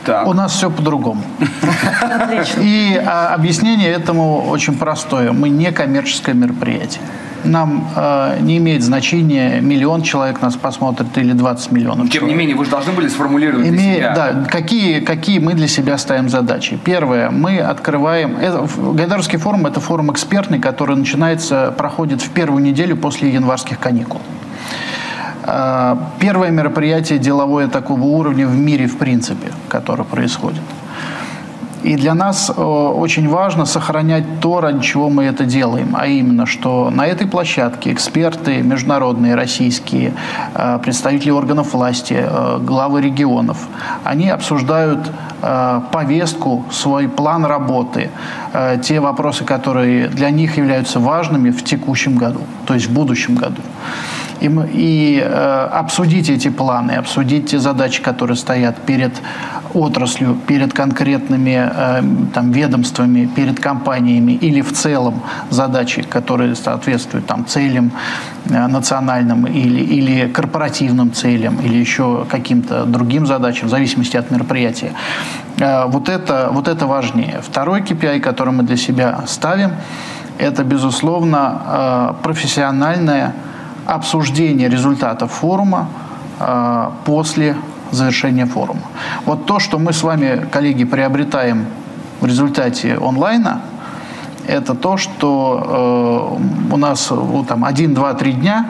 Так. 0.05 0.27
У 0.27 0.33
нас 0.33 0.53
все 0.53 0.69
по-другому. 0.69 1.21
Отлично. 2.01 2.61
И 2.61 2.95
а, 3.05 3.33
объяснение 3.33 3.89
этому 3.89 4.41
очень 4.49 4.75
простое. 4.77 5.31
Мы 5.31 5.49
не 5.49 5.71
коммерческое 5.71 6.35
мероприятие. 6.35 7.01
Нам 7.45 7.89
э, 7.93 8.37
не 8.39 8.57
имеет 8.57 8.83
значения, 8.83 9.59
миллион 9.59 10.01
человек 10.01 10.41
нас 10.41 10.55
посмотрит 10.55 11.17
или 11.17 11.33
20 11.33 11.71
миллионов 11.73 11.97
Тем 11.97 12.05
не 12.05 12.11
человек. 12.19 12.37
менее, 12.37 12.55
вы 12.55 12.63
же 12.63 12.71
должны 12.71 12.93
были 12.93 13.09
сформулировать 13.09 13.67
для 13.67 13.75
Имея- 13.75 13.95
себя. 13.97 14.13
да, 14.15 14.45
какие, 14.49 15.01
какие 15.01 15.39
мы 15.39 15.53
для 15.53 15.67
себя 15.67 15.97
ставим 15.97 16.29
задачи? 16.29 16.79
Первое, 16.85 17.31
мы 17.31 17.59
открываем... 17.59 18.37
Это, 18.37 18.65
Гайдаровский 18.77 19.39
форум– 19.39 19.65
это 19.67 19.81
форум 19.81 20.09
экспертный, 20.13 20.59
который 20.59 20.95
начинается, 20.95 21.73
проходит 21.77 22.21
в 22.21 22.29
первую 22.29 22.63
неделю 22.63 22.95
после 22.95 23.29
январских 23.29 23.77
каникул. 23.77 24.21
А, 25.45 25.97
Первое 26.19 26.51
мероприятие 26.51 27.19
деловое 27.19 27.67
такого 27.67 28.03
уровня 28.03 28.47
в 28.47 28.55
мире, 28.55 28.87
в 28.87 28.97
принципе, 28.97 29.51
которое 29.69 30.03
происходит. 30.03 30.61
И 31.83 31.97
для 31.97 32.13
нас 32.13 32.49
э, 32.49 32.61
очень 32.61 33.27
важно 33.27 33.65
сохранять 33.65 34.39
то, 34.39 34.61
ради 34.61 34.81
чего 34.81 35.09
мы 35.09 35.25
это 35.25 35.43
делаем, 35.43 35.95
а 35.99 36.07
именно, 36.07 36.45
что 36.45 36.89
на 36.89 37.05
этой 37.05 37.27
площадке 37.27 37.91
эксперты 37.91 38.61
международные, 38.61 39.35
российские, 39.35 40.13
э, 40.55 40.79
представители 40.81 41.31
органов 41.31 41.73
власти, 41.73 42.15
э, 42.17 42.59
главы 42.61 43.01
регионов, 43.01 43.57
они 44.03 44.29
обсуждают 44.29 45.11
повестку, 45.91 46.63
свой 46.71 47.09
план 47.09 47.45
работы, 47.45 48.11
те 48.81 49.01
вопросы, 49.01 49.43
которые 49.43 50.07
для 50.07 50.29
них 50.29 50.55
являются 50.55 51.01
важными 51.01 51.51
в 51.51 51.65
текущем 51.65 52.15
году, 52.15 52.39
то 52.65 52.73
есть 52.75 52.87
в 52.87 52.93
будущем 52.93 53.35
году. 53.35 53.61
И, 54.43 54.51
и, 54.73 55.21
э, 55.23 55.69
обсудить 55.71 56.29
эти 56.29 56.49
планы, 56.49 56.91
обсудить 56.91 57.51
те 57.51 57.59
задачи, 57.59 58.03
которые 58.03 58.35
стоят 58.35 58.75
перед 58.85 59.13
отраслью, 59.73 60.37
перед 60.47 60.73
конкретными 60.73 61.71
э, 61.73 62.03
там, 62.33 62.51
ведомствами, 62.51 63.25
перед 63.25 63.59
компаниями 63.59 64.33
или 64.33 64.61
в 64.61 64.73
целом 64.73 65.21
задачи, 65.49 66.01
которые 66.03 66.55
соответствуют 66.55 67.25
там, 67.25 67.45
целям 67.45 67.91
э, 68.49 68.67
национальным 68.67 69.45
или, 69.45 69.79
или 69.79 70.27
корпоративным 70.27 71.13
целям, 71.13 71.59
или 71.61 71.77
еще 71.77 72.25
каким-то 72.29 72.83
другим 72.85 73.25
задачам, 73.25 73.67
в 73.67 73.71
зависимости 73.71 74.17
от 74.17 74.31
мероприятия. 74.31 74.91
Э, 75.59 75.85
Вот 75.87 76.09
это, 76.09 76.49
вот 76.51 76.67
это 76.67 76.85
важнее. 76.85 77.39
Второй 77.41 77.81
KPI, 77.81 78.19
который 78.19 78.53
мы 78.53 78.63
для 78.63 78.77
себя 78.77 79.23
ставим, 79.25 79.71
это, 80.37 80.63
безусловно, 80.63 81.61
э, 81.65 82.13
профессиональное 82.23 83.33
обсуждение 83.85 84.69
результатов 84.69 85.31
форума 85.31 85.89
э, 86.39 86.89
после 87.05 87.55
завершения 87.91 88.45
форума. 88.45 88.81
Вот 89.25 89.45
то, 89.45 89.59
что 89.59 89.79
мы 89.79 89.93
с 89.93 90.03
вами, 90.03 90.47
коллеги, 90.51 90.83
приобретаем 90.83 91.65
в 92.21 92.25
результате 92.25 92.97
онлайна, 92.97 93.61
это 94.47 94.75
то, 94.75 94.97
что 94.97 96.39
э, 96.69 96.73
у 96.73 96.77
нас 96.77 97.11
вот, 97.11 97.47
там 97.47 97.63
1, 97.63 97.93
2, 97.93 98.13
3 98.13 98.33
дня, 98.33 98.65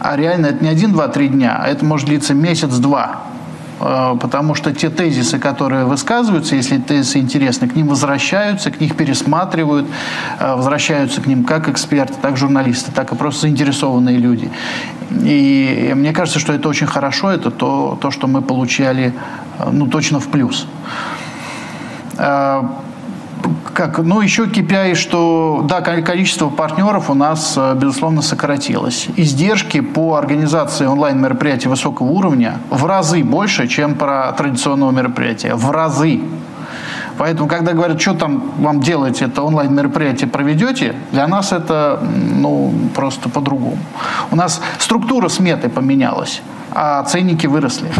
а 0.00 0.16
реально 0.16 0.46
это 0.46 0.64
не 0.64 0.70
1, 0.70 0.92
2, 0.92 1.08
3 1.08 1.28
дня, 1.28 1.60
а 1.62 1.68
это 1.68 1.84
может 1.84 2.06
длиться 2.06 2.34
месяц-два. 2.34 3.22
Э, 3.84 4.16
Потому 4.20 4.54
что 4.54 4.72
те 4.72 4.88
тезисы, 4.88 5.38
которые 5.38 5.84
высказываются, 5.84 6.56
если 6.56 6.78
тезисы 6.78 7.18
интересны, 7.18 7.68
к 7.68 7.76
ним 7.76 7.88
возвращаются, 7.88 8.70
к 8.70 8.80
них 8.80 8.96
пересматривают, 8.96 9.86
э, 10.40 10.54
возвращаются 10.54 11.20
к 11.20 11.26
ним 11.26 11.44
как 11.44 11.68
эксперты, 11.68 12.14
так 12.20 12.36
журналисты, 12.36 12.90
так 12.92 13.12
и 13.12 13.14
просто 13.14 13.42
заинтересованные 13.42 14.16
люди. 14.16 14.50
И 15.10 15.92
мне 15.94 16.12
кажется, 16.12 16.38
что 16.38 16.52
это 16.54 16.68
очень 16.68 16.86
хорошо, 16.86 17.30
это 17.30 17.50
то, 17.50 17.98
то 18.00 18.10
что 18.10 18.26
мы 18.26 18.40
получали 18.40 19.12
э, 19.58 19.70
ну, 19.70 19.86
точно 19.86 20.18
в 20.18 20.28
плюс. 20.28 20.66
Как, 23.74 23.98
ну, 23.98 24.20
еще 24.20 24.44
KPI, 24.44 24.94
что 24.94 25.64
да, 25.68 25.80
ко- 25.80 26.00
количество 26.02 26.48
партнеров 26.48 27.10
у 27.10 27.14
нас, 27.14 27.54
э, 27.56 27.74
безусловно, 27.74 28.22
сократилось. 28.22 29.08
Издержки 29.16 29.80
по 29.80 30.14
организации 30.14 30.86
онлайн-мероприятий 30.86 31.68
высокого 31.68 32.06
уровня 32.06 32.58
в 32.70 32.86
разы 32.86 33.24
больше, 33.24 33.66
чем 33.66 33.96
про 33.96 34.30
традиционного 34.32 34.92
мероприятия. 34.92 35.56
В 35.56 35.72
разы. 35.72 36.20
Поэтому, 37.18 37.48
когда 37.48 37.72
говорят, 37.72 38.00
что 38.00 38.14
там 38.14 38.52
вам 38.58 38.80
делать, 38.80 39.22
это 39.22 39.42
онлайн-мероприятие 39.42 40.28
проведете, 40.28 40.94
для 41.10 41.26
нас 41.26 41.52
это 41.52 42.00
ну, 42.00 42.72
просто 42.94 43.28
по-другому. 43.28 43.78
У 44.30 44.36
нас 44.36 44.60
структура 44.78 45.28
сметы 45.28 45.68
поменялась, 45.68 46.42
а 46.74 47.02
ценники 47.04 47.46
выросли. 47.46 47.90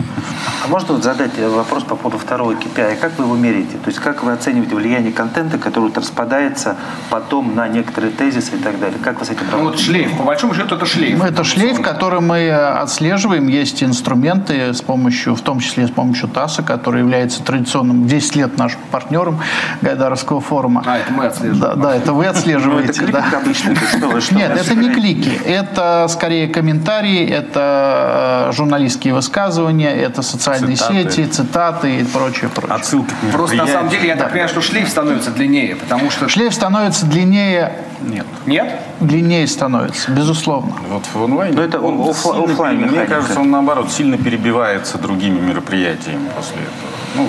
А 0.64 0.68
можно 0.68 0.94
вот 0.94 1.04
задать 1.04 1.32
э, 1.36 1.48
вопрос 1.48 1.84
по 1.84 1.94
поводу 1.96 2.18
второго 2.18 2.52
KPI? 2.52 2.96
Как 2.96 3.18
вы 3.18 3.24
его 3.24 3.36
меряете? 3.36 3.76
То 3.78 3.88
есть 3.88 3.98
как 4.00 4.22
вы 4.24 4.32
оцениваете 4.32 4.74
влияние 4.74 5.12
контента, 5.12 5.58
который 5.58 5.84
вот 5.84 5.98
распадается 5.98 6.76
потом 7.10 7.54
на 7.54 7.68
некоторые 7.68 8.12
тезисы 8.12 8.56
и 8.56 8.58
так 8.58 8.78
далее? 8.80 8.98
Как 9.02 9.20
вы 9.20 9.26
с 9.26 9.30
этим 9.30 9.42
Ну, 9.44 9.50
вот 9.50 9.58
работаете? 9.58 9.84
шлейф, 9.84 10.16
по 10.16 10.24
большому 10.24 10.54
счету, 10.54 10.74
это 10.76 10.86
шлейф. 10.86 11.18
Ну, 11.18 11.24
это 11.24 11.44
шлейф, 11.44 11.80
который 11.82 12.20
мы 12.20 12.50
отслеживаем. 12.50 13.48
Есть 13.48 13.82
инструменты, 13.82 14.72
с 14.72 14.80
помощью, 14.80 15.34
в 15.34 15.40
том 15.42 15.60
числе 15.60 15.86
с 15.86 15.90
помощью 15.90 16.28
ТАССа, 16.28 16.62
который 16.62 17.00
является 17.00 17.42
традиционным 17.42 18.06
10 18.06 18.36
лет 18.36 18.58
нашим 18.58 18.80
партнером 18.90 19.40
Гайдаровского 19.82 20.40
форума. 20.40 20.82
А, 20.86 20.98
это 20.98 21.12
мы 21.12 21.26
отслеживаем. 21.26 21.60
Да, 21.60 21.74
да, 21.74 21.96
это 21.96 22.12
вы 22.12 22.24
Ну, 22.24 22.30
это 22.30 22.38
отслеживаете. 22.38 22.92
клик 23.00 23.10
да. 23.12 24.20
что 24.20 24.34
Нет, 24.34 24.56
это 24.56 24.74
не 24.74 24.88
клики, 24.90 25.30
это 25.44 26.06
скорее 26.08 26.48
комментарии, 26.48 27.26
это 27.28 28.48
э, 28.48 28.52
журналистские 28.64 29.12
высказывания, 29.12 29.94
это 29.94 30.22
социальные 30.22 30.76
Цитаты. 30.76 31.10
сети, 31.10 31.26
цитаты 31.26 32.00
и 32.00 32.04
прочее, 32.04 32.48
прочее. 32.48 32.74
Отсылки 32.74 33.14
Просто 33.32 33.56
на 33.56 33.66
самом 33.66 33.90
деле 33.90 34.08
я 34.08 34.16
так 34.16 34.30
понимаю, 34.30 34.48
что 34.48 34.62
шлейф 34.62 34.88
становится 34.88 35.30
длиннее, 35.30 35.76
потому 35.76 36.10
что... 36.10 36.28
Шлейф 36.28 36.54
становится 36.54 37.04
длиннее, 37.06 37.72
Нет. 38.00 38.26
Нет? 38.46 38.80
длиннее 39.00 39.46
становится, 39.46 40.10
безусловно. 40.10 40.72
Вот 40.90 41.04
в 41.12 41.22
онлайне 41.24 41.56
Ну, 41.56 41.62
это 41.62 41.78
он 41.80 42.14
сильно 42.14 42.44
оффлайн 42.44 42.80
Мне 42.80 43.04
кажется, 43.04 43.40
он 43.40 43.50
наоборот 43.50 43.92
сильно 43.92 44.16
перебивается 44.16 44.96
другими 44.98 45.38
мероприятиями 45.40 46.28
после 46.36 46.56
этого. 46.56 46.90
Ну, 47.16 47.28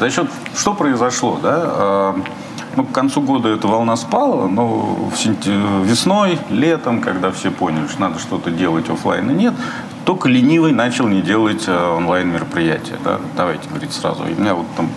за 0.00 0.10
счет... 0.10 0.28
Что 0.56 0.74
произошло, 0.74 1.38
да? 1.40 1.54
А, 1.54 2.16
Ну, 2.76 2.84
к 2.84 2.92
концу 2.92 3.20
года 3.22 3.48
эта 3.48 3.66
волна 3.68 3.96
спала, 3.96 4.46
но 4.48 4.66
в 4.66 5.14
сентя- 5.14 5.84
весной, 5.84 6.38
летом, 6.50 7.00
когда 7.00 7.30
все 7.30 7.50
поняли, 7.50 7.86
что 7.88 8.00
надо 8.00 8.18
что-то 8.18 8.50
делать, 8.50 8.88
оффлайна 8.90 9.32
нет, 9.32 9.54
только 10.08 10.30
ленивый 10.30 10.72
начал 10.72 11.06
не 11.06 11.20
делать 11.20 11.64
э, 11.66 11.94
онлайн-мероприятия. 11.94 12.96
Да? 13.04 13.20
Давайте 13.36 13.68
говорить 13.68 13.92
сразу. 13.92 14.24
И 14.24 14.32
у 14.32 14.40
меня 14.40 14.54
вот 14.54 14.64
там 14.74 14.88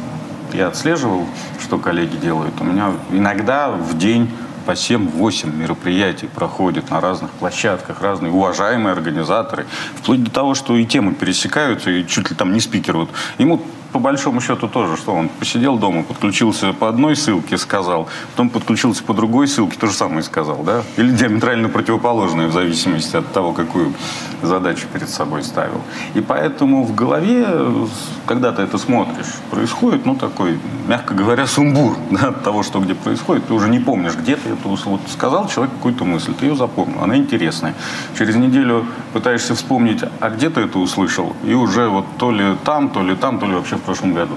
я 0.53 0.69
отслеживал, 0.69 1.25
что 1.59 1.77
коллеги 1.79 2.15
делают. 2.15 2.53
У 2.61 2.63
меня 2.63 2.93
иногда 3.11 3.71
в 3.71 3.97
день 3.97 4.29
по 4.65 4.71
7-8 4.71 5.53
мероприятий 5.53 6.27
проходят 6.27 6.89
на 6.89 7.01
разных 7.01 7.29
площадках, 7.31 8.01
разные 8.01 8.31
уважаемые 8.31 8.93
организаторы. 8.93 9.65
Вплоть 9.95 10.23
до 10.23 10.31
того, 10.31 10.55
что 10.55 10.77
и 10.77 10.85
темы 10.85 11.13
пересекаются, 11.13 11.89
и 11.89 12.07
чуть 12.07 12.29
ли 12.29 12.35
там 12.37 12.53
не 12.53 12.61
спикер. 12.61 12.95
Вот. 12.95 13.09
Ему 13.37 13.61
по 13.91 13.99
большому 13.99 14.41
счету 14.41 14.67
тоже, 14.67 14.97
что 14.97 15.13
он 15.13 15.29
посидел 15.29 15.77
дома, 15.77 16.03
подключился 16.03 16.73
по 16.73 16.87
одной 16.87 17.15
ссылке, 17.15 17.57
сказал, 17.57 18.07
потом 18.31 18.49
подключился 18.49 19.03
по 19.03 19.13
другой 19.13 19.47
ссылке, 19.47 19.77
то 19.77 19.87
же 19.87 19.93
самое 19.93 20.23
сказал, 20.23 20.63
да? 20.63 20.83
Или 20.97 21.11
диаметрально 21.11 21.69
противоположное, 21.69 22.47
в 22.47 22.53
зависимости 22.53 23.15
от 23.15 23.31
того, 23.31 23.53
какую 23.53 23.93
задачу 24.41 24.87
перед 24.91 25.09
собой 25.09 25.43
ставил. 25.43 25.81
И 26.13 26.21
поэтому 26.21 26.83
в 26.83 26.95
голове, 26.95 27.47
когда 28.25 28.51
ты 28.51 28.61
это 28.63 28.77
смотришь, 28.77 29.27
происходит, 29.49 30.05
ну, 30.05 30.15
такой, 30.15 30.59
мягко 30.87 31.13
говоря, 31.13 31.45
сумбур 31.45 31.97
да, 32.11 32.29
от 32.29 32.43
того, 32.43 32.63
что 32.63 32.79
где 32.79 32.95
происходит. 32.95 33.47
Ты 33.47 33.53
уже 33.53 33.69
не 33.69 33.79
помнишь, 33.79 34.15
где 34.15 34.35
ты 34.35 34.49
это. 34.49 34.67
Вот 34.67 35.01
сказал 35.07 35.47
человек 35.47 35.73
какую-то 35.75 36.05
мысль, 36.05 36.33
ты 36.33 36.45
ее 36.45 36.55
запомнил, 36.55 37.03
она 37.03 37.17
интересная. 37.17 37.73
Через 38.17 38.35
неделю 38.35 38.85
пытаешься 39.13 39.53
вспомнить, 39.55 40.01
а 40.19 40.29
где 40.29 40.49
ты 40.49 40.61
это 40.61 40.79
услышал, 40.79 41.35
и 41.43 41.53
уже 41.53 41.87
вот 41.89 42.05
то 42.17 42.31
ли 42.31 42.55
там, 42.63 42.89
то 42.89 43.03
ли 43.03 43.15
там, 43.15 43.39
то 43.39 43.45
ли 43.45 43.53
вообще 43.53 43.77
в 43.81 43.85
прошлом 43.85 44.13
году. 44.13 44.35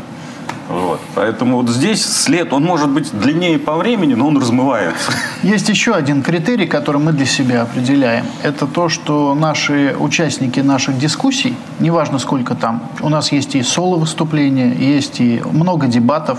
Вот. 0.69 1.01
Поэтому 1.15 1.59
вот 1.59 1.69
здесь 1.69 2.05
след, 2.05 2.53
он 2.53 2.65
может 2.65 2.89
быть 2.89 3.11
длиннее 3.13 3.59
по 3.59 3.77
времени, 3.77 4.15
но 4.15 4.27
он 4.29 4.39
размывается. 4.39 5.13
Есть 5.43 5.69
еще 5.69 5.93
один 5.93 6.23
критерий, 6.23 6.67
который 6.67 7.01
мы 7.01 7.13
для 7.13 7.27
себя 7.27 7.63
определяем. 7.63 8.25
Это 8.43 8.67
то, 8.67 8.89
что 8.89 9.35
наши 9.35 9.95
участники 9.99 10.61
наших 10.61 10.99
дискуссий, 10.99 11.55
неважно 11.81 12.19
сколько 12.19 12.55
там, 12.55 12.83
у 13.01 13.11
нас 13.11 13.31
есть 13.31 13.55
и 13.55 13.63
соло-выступления, 13.63 14.73
есть 14.73 15.21
и 15.21 15.43
много 15.53 15.87
дебатов, 15.87 16.39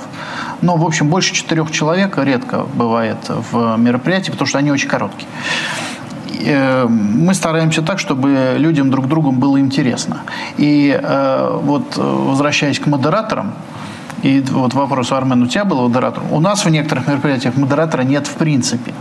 но, 0.62 0.76
в 0.76 0.86
общем, 0.86 1.08
больше 1.08 1.34
четырех 1.34 1.72
человек 1.72 2.18
редко 2.18 2.66
бывает 2.74 3.18
в 3.28 3.78
мероприятии, 3.78 4.32
потому 4.32 4.48
что 4.48 4.58
они 4.58 4.72
очень 4.72 4.90
короткие 4.90 5.28
мы 6.88 7.34
стараемся 7.34 7.82
так, 7.82 8.00
чтобы 8.00 8.56
людям 8.58 8.90
друг 8.92 9.08
другу 9.08 9.32
было 9.32 9.60
интересно. 9.60 10.22
И 10.58 11.00
э, 11.02 11.60
вот 11.64 11.98
возвращаясь 11.98 12.80
к 12.80 12.88
модераторам, 12.88 13.54
и 14.24 14.42
вот 14.52 14.74
вопрос, 14.74 15.12
Армен, 15.12 15.44
у 15.44 15.48
тебя 15.48 15.66
был 15.66 15.88
модератор? 15.88 16.24
У 16.32 16.40
нас 16.40 16.66
в 16.66 16.70
некоторых 16.70 17.08
мероприятиях 17.08 17.56
модератора 17.56 18.02
нет 18.02 18.28
в 18.28 18.34
принципе. 18.36 18.94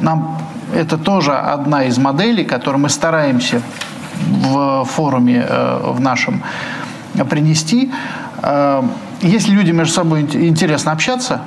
Нам 0.00 0.38
это 0.74 0.98
тоже 0.98 1.32
одна 1.32 1.84
из 1.84 1.98
моделей, 1.98 2.44
которую 2.44 2.82
мы 2.82 2.88
стараемся 2.88 3.62
в 4.28 4.84
форуме 4.84 5.46
э, 5.48 5.80
в 5.84 6.00
нашем 6.00 6.42
принести. 7.30 7.90
Э, 8.42 8.82
если 9.20 9.52
люди 9.52 9.70
между 9.70 9.92
собой 9.94 10.22
интересно 10.22 10.92
общаться, 10.92 11.42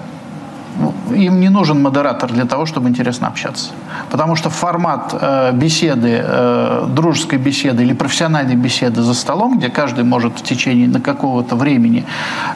им 1.12 1.40
не 1.40 1.50
нужен 1.50 1.82
модератор 1.82 2.32
для 2.32 2.46
того, 2.46 2.66
чтобы 2.66 2.90
интересно 2.90 3.28
общаться. 3.28 3.72
Потому 4.10 4.36
что 4.36 4.50
формат 4.50 5.14
э, 5.14 5.52
беседы, 5.54 6.22
э, 6.24 6.86
дружеской 6.90 7.40
беседы 7.40 7.84
или 7.84 7.94
профессиональной 7.94 8.56
беседы 8.56 9.02
за 9.02 9.14
столом, 9.14 9.58
где 9.58 9.70
каждый 9.70 10.04
может 10.04 10.40
в 10.40 10.44
течение 10.44 10.88
на 10.88 11.02
какого-то 11.02 11.56
времени 11.56 12.06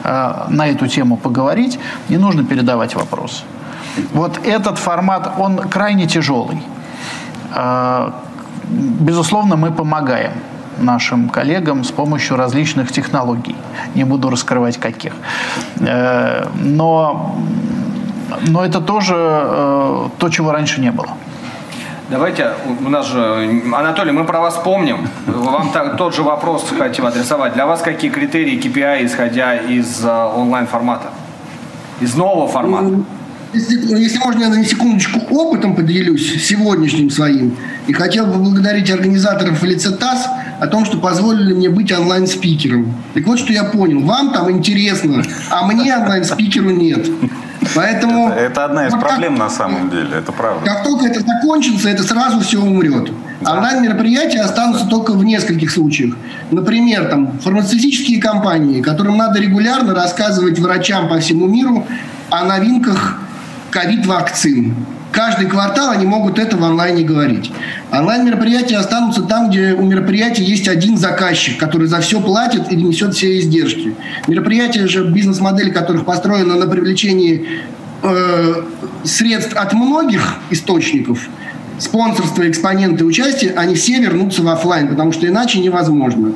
э, 0.04 0.46
на 0.48 0.68
эту 0.68 0.86
тему 0.86 1.16
поговорить, 1.16 1.78
не 2.08 2.18
нужно 2.18 2.44
передавать 2.44 2.94
вопросы. 2.94 3.42
Вот 4.12 4.40
этот 4.44 4.78
формат, 4.78 5.32
он 5.38 5.58
крайне 5.58 6.06
тяжелый. 6.06 6.62
Э, 7.54 8.10
безусловно, 8.68 9.56
мы 9.56 9.70
помогаем 9.70 10.32
нашим 10.78 11.28
коллегам 11.28 11.84
с 11.84 11.90
помощью 11.90 12.36
различных 12.36 12.92
технологий. 12.92 13.56
Не 13.94 14.04
буду 14.04 14.30
раскрывать 14.30 14.78
каких. 14.78 15.12
Э, 15.80 16.46
но 16.54 17.36
но 18.46 18.64
это 18.64 18.80
тоже 18.80 19.14
э, 19.16 20.08
то, 20.18 20.28
чего 20.28 20.52
раньше 20.52 20.80
не 20.80 20.90
было. 20.90 21.08
Давайте, 22.10 22.54
у 22.84 22.88
нас 22.88 23.06
же, 23.06 23.62
Анатолий, 23.72 24.10
мы 24.10 24.24
про 24.24 24.40
вас 24.40 24.56
помним. 24.56 25.08
Вам 25.26 25.70
так, 25.70 25.96
тот 25.96 26.14
же 26.14 26.22
вопрос 26.22 26.68
хотим 26.76 27.06
адресовать. 27.06 27.54
Для 27.54 27.66
вас 27.66 27.82
какие 27.82 28.10
критерии 28.10 28.58
KPI, 28.58 29.06
исходя 29.06 29.54
из 29.56 30.04
э, 30.04 30.08
онлайн-формата? 30.08 31.10
Из 32.00 32.16
нового 32.16 32.48
формата? 32.48 33.04
Ну, 33.52 33.58
если, 33.58 34.00
если 34.00 34.18
можно, 34.18 34.42
я 34.42 34.48
на 34.48 34.64
секундочку 34.64 35.20
опытом 35.30 35.74
поделюсь, 35.74 36.44
сегодняшним 36.44 37.10
своим. 37.10 37.56
И 37.86 37.92
хотел 37.92 38.26
бы 38.26 38.34
благодарить 38.34 38.90
организаторов 38.90 39.60
в 39.60 39.64
лице 39.64 39.90
ТАСС 39.90 40.26
о 40.60 40.66
том, 40.66 40.84
что 40.84 40.98
позволили 40.98 41.54
мне 41.54 41.68
быть 41.68 41.90
онлайн-спикером. 41.90 42.94
Так 43.14 43.26
вот, 43.26 43.38
что 43.38 43.52
я 43.52 43.64
понял. 43.64 44.00
Вам 44.00 44.32
там 44.32 44.50
интересно, 44.50 45.24
а 45.50 45.66
мне 45.66 45.96
онлайн-спикеру 45.96 46.70
нет. 46.70 47.08
Поэтому... 47.74 48.28
Это, 48.28 48.40
это 48.40 48.64
одна 48.64 48.86
из 48.86 48.92
вот 48.92 49.00
проблем 49.00 49.36
как, 49.36 49.38
на 49.38 49.50
самом 49.50 49.90
деле, 49.90 50.18
это 50.18 50.32
правда. 50.32 50.64
Как 50.64 50.84
только 50.84 51.06
это 51.06 51.20
закончится, 51.20 51.88
это 51.88 52.02
сразу 52.02 52.40
все 52.40 52.60
умрет. 52.60 53.10
Да. 53.40 53.54
Онлайн-мероприятия 53.54 54.40
останутся 54.40 54.86
только 54.86 55.12
в 55.12 55.24
нескольких 55.24 55.70
случаях. 55.70 56.14
Например, 56.50 57.06
там, 57.06 57.38
фармацевтические 57.38 58.20
компании, 58.20 58.80
которым 58.80 59.16
надо 59.16 59.40
регулярно 59.40 59.94
рассказывать 59.94 60.58
врачам 60.58 61.08
по 61.08 61.18
всему 61.18 61.46
миру 61.46 61.86
о 62.30 62.44
новинках 62.44 63.18
ковид-вакцин. 63.70 64.74
Каждый 65.12 65.48
квартал 65.48 65.90
они 65.90 66.06
могут 66.06 66.38
это 66.38 66.56
в 66.56 66.62
онлайне 66.62 67.02
говорить. 67.02 67.50
Онлайн-мероприятия 67.92 68.76
останутся 68.76 69.22
там, 69.22 69.50
где 69.50 69.72
у 69.72 69.82
мероприятия 69.82 70.44
есть 70.44 70.68
один 70.68 70.96
заказчик, 70.96 71.58
который 71.58 71.88
за 71.88 72.00
все 72.00 72.20
платит 72.20 72.70
и 72.70 72.76
несет 72.76 73.14
все 73.14 73.38
издержки. 73.40 73.94
Мероприятия 74.28 74.86
же, 74.86 75.04
бизнес-модель 75.08 75.72
которых 75.72 76.04
построена 76.04 76.54
на 76.54 76.66
привлечении 76.68 77.44
э, 78.02 78.54
средств 79.02 79.56
от 79.56 79.72
многих 79.72 80.36
источников, 80.50 81.28
спонсорства, 81.78 82.48
экспоненты, 82.48 83.04
участия, 83.04 83.52
они 83.56 83.74
все 83.74 83.98
вернутся 83.98 84.42
в 84.42 84.48
офлайн, 84.48 84.88
потому 84.88 85.10
что 85.10 85.26
иначе 85.26 85.58
невозможно. 85.58 86.34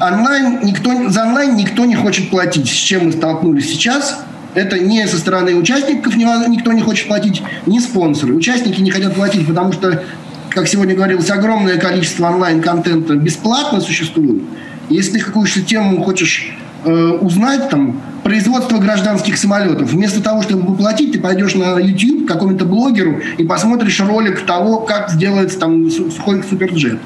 Онлайн 0.00 0.60
никто, 0.62 1.10
за 1.10 1.24
онлайн 1.24 1.56
никто 1.56 1.84
не 1.84 1.96
хочет 1.96 2.30
платить. 2.30 2.68
С 2.68 2.72
чем 2.72 3.06
мы 3.06 3.12
столкнулись 3.12 3.68
сейчас– 3.68 4.22
это 4.58 4.78
не 4.78 5.06
со 5.06 5.18
стороны 5.18 5.54
участников 5.54 6.16
никто 6.16 6.72
не 6.72 6.82
хочет 6.82 7.06
платить, 7.06 7.42
не 7.66 7.80
спонсоры. 7.80 8.34
Участники 8.34 8.80
не 8.80 8.90
хотят 8.90 9.14
платить, 9.14 9.46
потому 9.46 9.72
что, 9.72 10.02
как 10.50 10.66
сегодня 10.66 10.94
говорилось, 10.94 11.30
огромное 11.30 11.78
количество 11.78 12.26
онлайн-контента 12.26 13.14
бесплатно 13.14 13.80
существует. 13.80 14.42
Если 14.88 15.18
ты 15.18 15.24
какую-то 15.24 15.62
тему 15.62 16.02
хочешь 16.02 16.56
э, 16.84 16.90
узнать, 16.90 17.68
там, 17.70 18.00
производство 18.24 18.78
гражданских 18.78 19.36
самолетов, 19.38 19.92
вместо 19.92 20.20
того, 20.22 20.42
чтобы 20.42 20.74
платить, 20.74 21.12
ты 21.12 21.20
пойдешь 21.20 21.54
на 21.54 21.78
YouTube 21.78 22.24
к 22.24 22.28
какому-то 22.28 22.64
блогеру 22.64 23.20
и 23.36 23.44
посмотришь 23.44 24.00
ролик 24.00 24.44
того, 24.44 24.80
как 24.80 25.10
сделается 25.10 25.58
там 25.60 25.88
сухой 25.90 26.42
суперджет. 26.42 26.98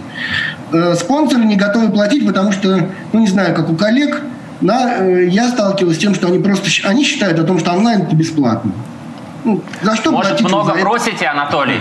Э, 0.73 0.95
спонсоры 0.99 1.45
не 1.45 1.57
готовы 1.57 1.91
платить, 1.91 2.27
потому 2.27 2.53
что, 2.53 2.89
ну 3.13 3.21
не 3.21 3.29
знаю, 3.29 3.55
как 3.55 3.69
у 3.69 3.77
коллег, 3.77 4.23
да, 4.63 4.97
э, 4.99 5.29
я 5.29 5.49
сталкивался 5.49 5.99
с 5.99 6.01
тем, 6.01 6.15
что 6.15 6.29
они 6.29 6.39
просто 6.39 6.69
они 6.89 7.05
считают 7.05 7.39
о 7.39 7.45
том, 7.45 7.59
что 7.59 7.73
онлайн 7.73 8.03
это 8.03 8.17
бесплатно. 8.17 8.73
Ну, 9.45 9.61
за 9.83 9.97
что 9.97 10.13
Может, 10.13 10.41
много 10.41 10.75
за 10.75 10.81
просите, 10.81 11.27
Анатолий? 11.27 11.81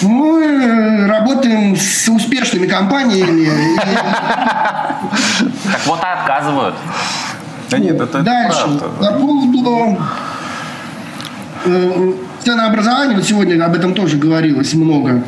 Мы 0.00 0.42
э, 0.42 1.06
работаем 1.06 1.76
с 1.76 2.08
успешными 2.08 2.66
компаниями. 2.66 3.76
Так 3.76 5.80
вот 5.86 6.00
и 6.00 6.06
отказывают. 6.06 6.74
Да 7.70 7.78
нет, 7.78 8.00
это 8.00 8.22
Дальше. 8.22 8.80
По 8.98 9.12
поводу 9.12 9.98
э, 11.64 12.12
ценообразования, 12.42 13.14
вот 13.14 13.24
сегодня 13.24 13.64
об 13.64 13.74
этом 13.74 13.94
тоже 13.94 14.16
говорилось 14.16 14.74
много. 14.74 15.22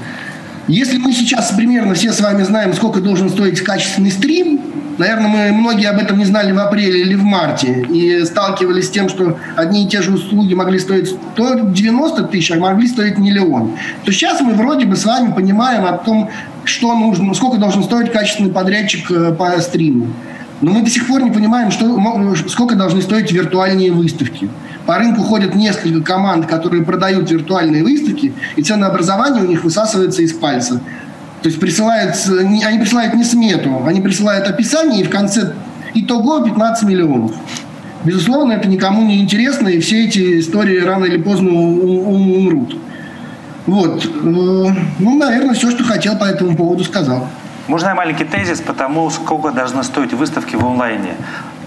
Если 0.67 0.99
мы 0.99 1.13
сейчас 1.13 1.53
примерно 1.53 1.95
все 1.95 2.13
с 2.13 2.21
вами 2.21 2.43
знаем, 2.43 2.73
сколько 2.73 3.01
должен 3.01 3.29
стоить 3.29 3.61
качественный 3.61 4.11
стрим, 4.11 4.61
Наверное, 4.97 5.29
мы 5.29 5.53
многие 5.53 5.89
об 5.89 5.99
этом 5.99 6.19
не 6.19 6.25
знали 6.25 6.53
в 6.53 6.59
апреле 6.59 7.01
или 7.01 7.15
в 7.15 7.23
марте 7.25 7.83
и 7.91 8.25
сталкивались 8.25 8.87
с 8.87 8.91
тем, 8.91 9.09
что 9.09 9.39
одни 9.57 9.85
и 9.85 9.89
те 9.89 10.03
же 10.03 10.13
услуги 10.13 10.55
могли 10.55 10.79
стоить 10.79 11.17
190 11.35 12.25
тысяч, 12.25 12.53
а 12.53 12.57
могли 12.57 12.87
стоить 12.87 13.19
миллион. 13.19 13.73
То 14.05 14.13
сейчас 14.13 14.41
мы 14.41 14.55
вроде 14.55 14.87
бы 14.87 14.97
с 14.97 15.05
вами 15.05 15.33
понимаем 15.33 15.85
о 15.85 15.93
том, 15.99 16.31
что 16.65 16.95
нужно, 16.95 17.35
сколько 17.35 17.59
должен 17.59 17.83
стоить 17.83 18.13
качественный 18.13 18.51
подрядчик 18.51 19.11
э, 19.11 19.33
по 19.33 19.61
стриму. 19.61 20.09
Но 20.61 20.73
мы 20.73 20.83
до 20.83 20.91
сих 20.91 21.07
пор 21.07 21.23
не 21.23 21.31
понимаем, 21.31 21.71
что, 21.71 21.99
сколько 22.49 22.77
должны 22.77 23.03
стоить 23.03 23.33
виртуальные 23.33 23.93
выставки. 23.93 24.49
По 24.87 24.99
рынку 24.99 25.23
ходят 25.23 25.55
несколько 25.55 26.01
команд, 26.03 26.47
которые 26.47 26.85
продают 26.85 27.31
виртуальные 27.31 27.83
выставки, 27.83 28.33
и 28.57 28.63
ценообразование 28.63 29.43
у 29.43 29.47
них 29.47 29.65
высасывается 29.65 30.23
из 30.23 30.33
пальца. 30.33 30.81
То 31.45 31.49
есть 31.51 31.61
присылают, 31.61 32.17
они 32.27 32.79
присылают 32.79 33.13
не 33.13 33.23
смету, 33.23 33.85
они 33.87 34.01
присылают 34.01 34.49
описание, 34.49 35.03
и 35.03 35.05
в 35.05 35.11
конце 35.11 35.53
итого 35.93 36.41
15 36.41 36.89
миллионов. 36.89 37.33
Безусловно, 38.03 38.55
это 38.55 38.67
никому 38.67 39.03
не 39.03 39.21
интересно, 39.21 39.69
и 39.69 39.79
все 39.79 40.07
эти 40.07 40.41
истории 40.41 40.79
рано 40.79 41.05
или 41.05 41.19
поздно 41.19 41.51
умрут. 41.53 42.79
Вот. 43.67 44.07
Э, 44.07 44.09
ну, 44.25 45.19
наверное, 45.19 45.53
все, 45.53 45.71
что 45.71 45.85
хотел 45.85 46.17
по 46.17 46.25
этому 46.25 46.57
поводу, 46.57 46.83
сказал. 46.83 47.29
Можно 47.67 47.95
маленький 47.95 48.25
тезис 48.25 48.63
по 48.63 48.73
тому, 48.73 49.11
сколько 49.11 49.51
должны 49.51 49.85
стоить 49.85 50.15
выставки 50.15 50.57
в 50.57 50.65
онлайне. 50.65 51.15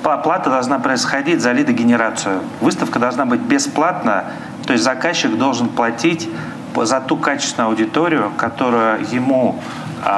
Плата 0.02 0.50
должна 0.50 0.80
происходить 0.80 1.40
за 1.40 1.52
лидогенерацию. 1.52 2.40
Выставка 2.62 2.98
должна 2.98 3.28
быть 3.28 3.42
бесплатна, 3.42 4.24
то 4.66 4.74
есть 4.74 4.84
заказчик 4.84 5.38
должен 5.38 5.70
платить 5.70 6.28
за 6.86 7.02
ту 7.02 7.18
качественную 7.18 7.70
аудиторию, 7.70 8.32
которую 8.38 9.00
ему 9.12 9.60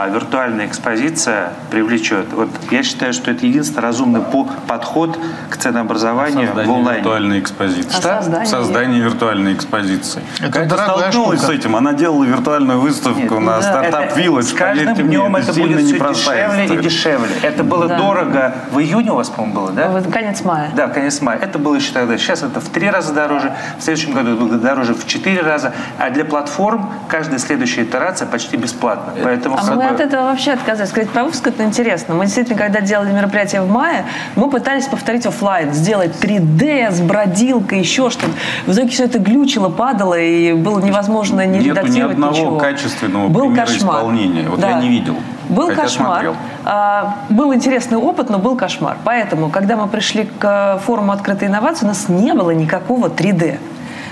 виртуальная 0.08 0.68
экспозиция 0.68 1.54
привлечет. 1.72 2.32
Вот 2.34 2.50
я 2.70 2.84
считаю, 2.84 3.14
что 3.14 3.32
это 3.32 3.46
единственный 3.46 3.82
разумный 3.82 4.22
подход 4.68 5.18
к 5.50 5.58
ценообразованию 5.58 6.48
Создание 6.48 6.72
в 6.72 6.76
онлайне. 6.78 7.02
виртуальной 7.02 7.40
экспозиции. 7.40 7.90
Что? 7.90 8.02
Создание, 8.02 8.46
Создание 8.46 9.02
виртуальной 9.02 9.54
экспозиции. 9.54 10.22
Это 10.40 10.52
Как 10.52 10.72
столкнулась 10.72 11.40
штука. 11.40 11.54
с 11.54 11.56
этим. 11.56 11.76
Она 11.76 11.94
делала 11.94 12.24
виртуальную 12.24 12.80
выставку 12.80 13.20
Нет, 13.20 13.32
на 13.32 13.58
да. 13.58 13.62
стартап 13.62 14.18
Village. 14.18 14.44
С 14.44 14.54
каждым 14.54 14.96
днем 14.96 15.32
мне, 15.32 15.42
это 15.42 15.54
будет 15.54 15.80
все 15.80 15.98
дешевле 15.98 16.12
история. 16.12 16.80
и 16.80 16.84
дешевле. 16.84 17.30
Это 17.42 17.64
было 17.64 17.88
да. 17.88 17.98
дорого. 17.98 18.56
В 18.72 18.80
июне 18.80 19.12
у 19.12 19.16
вас, 19.16 19.30
по-моему, 19.30 19.56
было, 19.60 19.72
да? 19.72 19.88
В 19.90 20.12
конец 20.12 20.44
мая. 20.44 20.72
Да, 20.76 20.88
конец 20.88 21.22
мая. 21.22 21.40
Это 21.40 21.58
было 21.58 21.76
еще 21.76 21.92
тогда. 21.94 22.18
Сейчас 22.18 22.44
это 22.44 22.60
в 22.60 22.70
три 22.70 22.90
раза 22.90 23.14
дороже. 23.14 23.54
В 23.78 23.84
следующем 23.84 24.14
году 24.14 24.34
это 24.34 24.42
будет 24.42 24.62
дороже 24.62 24.94
в 24.94 25.08
четыре 25.08 25.42
раза. 25.42 25.74
А 25.98 26.10
для 26.10 26.26
платформ 26.26 26.90
каждая 27.08 27.40
следующая 27.40 27.84
итерация 27.84 28.28
почти 28.28 28.58
бесплатна. 28.58 29.14
Поэтому 29.24 29.58
а 29.58 29.79
Мы 29.80 29.86
от 29.88 30.00
этого 30.02 30.24
вообще 30.24 30.52
отказались. 30.52 30.90
Сказать 30.90 31.10
про 31.10 31.24
выпуск 31.24 31.48
это 31.48 31.64
интересно. 31.64 32.14
Мы 32.16 32.26
действительно, 32.26 32.58
когда 32.58 32.82
делали 32.82 33.12
мероприятие 33.14 33.62
в 33.62 33.70
мае, 33.70 34.06
мы 34.36 34.50
пытались 34.50 34.86
повторить 34.88 35.26
оффлайн, 35.26 35.72
сделать 35.74 36.12
3D 36.22 36.92
с 36.92 37.00
бродилкой, 37.00 37.80
еще 37.80 38.10
что-то. 38.10 38.34
В 38.66 38.74
итоге 38.74 38.90
все 38.90 39.06
это 39.06 39.20
глючило, 39.20 39.70
падало, 39.70 40.20
и 40.20 40.52
было 40.54 40.80
невозможно 40.80 41.46
не 41.46 41.60
Нету 41.60 41.64
ни 41.66 41.70
редактировать 41.70 42.14
одного 42.16 42.34
ничего. 42.36 42.58
качественного 42.58 43.28
Был 43.30 43.46
примера 43.48 43.66
кошмар. 43.66 43.96
исполнения. 43.96 44.50
Вот 44.50 44.60
я 44.60 44.74
не 44.82 44.90
видел, 44.90 45.16
Был 45.48 45.68
хотя 45.70 45.82
кошмар. 45.84 46.10
смотрел. 46.12 46.36
А, 46.66 47.16
был 47.30 47.54
интересный 47.54 47.98
опыт, 47.98 48.30
но 48.30 48.38
был 48.38 48.56
кошмар. 48.58 48.98
Поэтому, 49.06 49.50
когда 49.50 49.78
мы 49.78 49.88
пришли 49.88 50.26
к 50.26 50.76
э, 50.76 50.80
форуму 50.86 51.14
открытой 51.14 51.48
инновации, 51.48 51.86
у 51.86 51.88
нас 51.88 52.10
не 52.10 52.34
было 52.34 52.52
никакого 52.52 53.08
3D. 53.08 53.58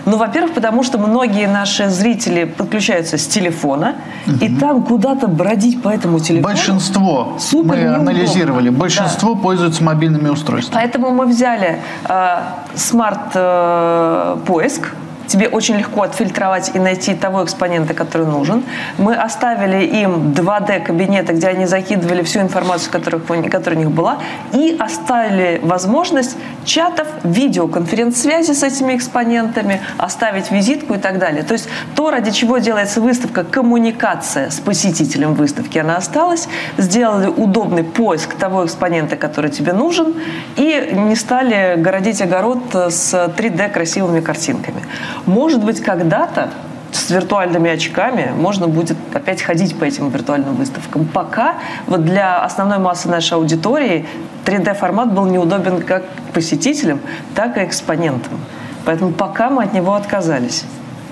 Ну, 0.08 0.18
во-первых, 0.18 0.54
потому 0.54 0.84
что 0.84 0.98
многие 0.98 1.48
наши 1.48 1.90
зрители 1.90 2.46
подключаются 2.46 3.18
с 3.18 3.28
телефона, 3.28 3.96
и 4.42 4.56
там 4.56 4.84
куда-то 4.84 5.28
бродить 5.28 5.82
по 5.82 5.90
этому 5.90 6.20
телефону. 6.20 6.54
Большинство, 6.54 7.36
Супер 7.40 7.70
мы 7.70 7.76
неудобно. 7.76 8.12
анализировали, 8.12 8.70
Да. 8.70 8.78
большинство 8.80 9.36
пользуются 9.36 9.84
мобильными 9.84 10.30
устройствами. 10.30 10.80
Поэтому 10.82 11.12
мы 11.12 11.26
взяли 11.26 11.80
э, 12.08 12.38
смарт-поиск. 12.76 14.94
Тебе 15.28 15.48
очень 15.48 15.76
легко 15.78 16.04
отфильтровать 16.04 16.72
и 16.74 16.80
найти 16.80 17.14
того 17.14 17.44
экспонента, 17.44 17.94
который 17.94 18.28
нужен. 18.28 18.64
Мы 18.98 19.16
оставили 19.16 19.86
им 19.86 20.32
2D-кабинеты, 20.32 21.34
где 21.34 21.48
они 21.48 21.66
закидывали 21.66 22.24
всю 22.24 22.40
информацию, 22.40 22.92
которая, 22.92 23.22
у 23.28 23.80
них 23.80 23.92
была, 23.92 24.20
и 24.54 24.76
оставили 24.80 25.60
возможность 25.64 26.38
чатов, 26.66 27.08
видеоконференц-связи 27.24 28.54
с 28.54 28.64
этими 28.64 28.96
экспонентами, 28.96 29.82
оставить 29.98 30.52
визитку 30.52 30.96
и 30.96 30.98
так 30.98 31.20
далее. 31.20 31.44
То 31.44 31.54
есть 31.54 31.68
то, 31.96 32.12
ради 32.12 32.32
чего 32.32 32.58
делается 32.58 33.02
выставка, 33.02 33.44
коммуникация 33.44 34.50
с 34.50 34.60
посетителем 34.60 35.34
выставки, 35.34 35.78
она 35.78 35.98
осталась. 35.98 36.48
Сделали 36.78 37.28
удобный 37.28 37.84
поиск 37.84 38.36
того 38.36 38.66
экспонента, 38.66 39.16
который 39.16 39.50
тебе 39.50 39.74
нужен, 39.74 40.14
и 40.56 40.90
не 40.94 41.16
стали 41.16 41.76
городить 41.78 42.22
огород 42.22 42.60
с 42.74 43.14
3D 43.14 43.70
красивыми 43.70 44.22
картинками. 44.22 44.82
Может 45.26 45.64
быть, 45.64 45.82
когда-то 45.82 46.50
с 46.92 47.10
виртуальными 47.10 47.70
очками 47.70 48.32
можно 48.36 48.68
будет 48.68 48.98
опять 49.14 49.42
ходить 49.42 49.78
по 49.78 49.84
этим 49.84 50.10
виртуальным 50.10 50.56
выставкам. 50.56 51.06
Пока 51.06 51.56
вот 51.86 52.06
для 52.06 52.44
основной 52.44 52.80
массы 52.80 53.10
нашей 53.10 53.34
аудитории 53.34 54.06
3D-формат 54.46 55.12
был 55.14 55.26
неудобен 55.26 55.82
как 55.82 56.04
посетителям, 56.34 57.00
так 57.36 57.58
и 57.58 57.64
экспонентам. 57.64 58.40
Поэтому 58.86 59.12
пока 59.12 59.50
мы 59.50 59.64
от 59.64 59.74
него 59.74 59.94
отказались. 59.94 60.66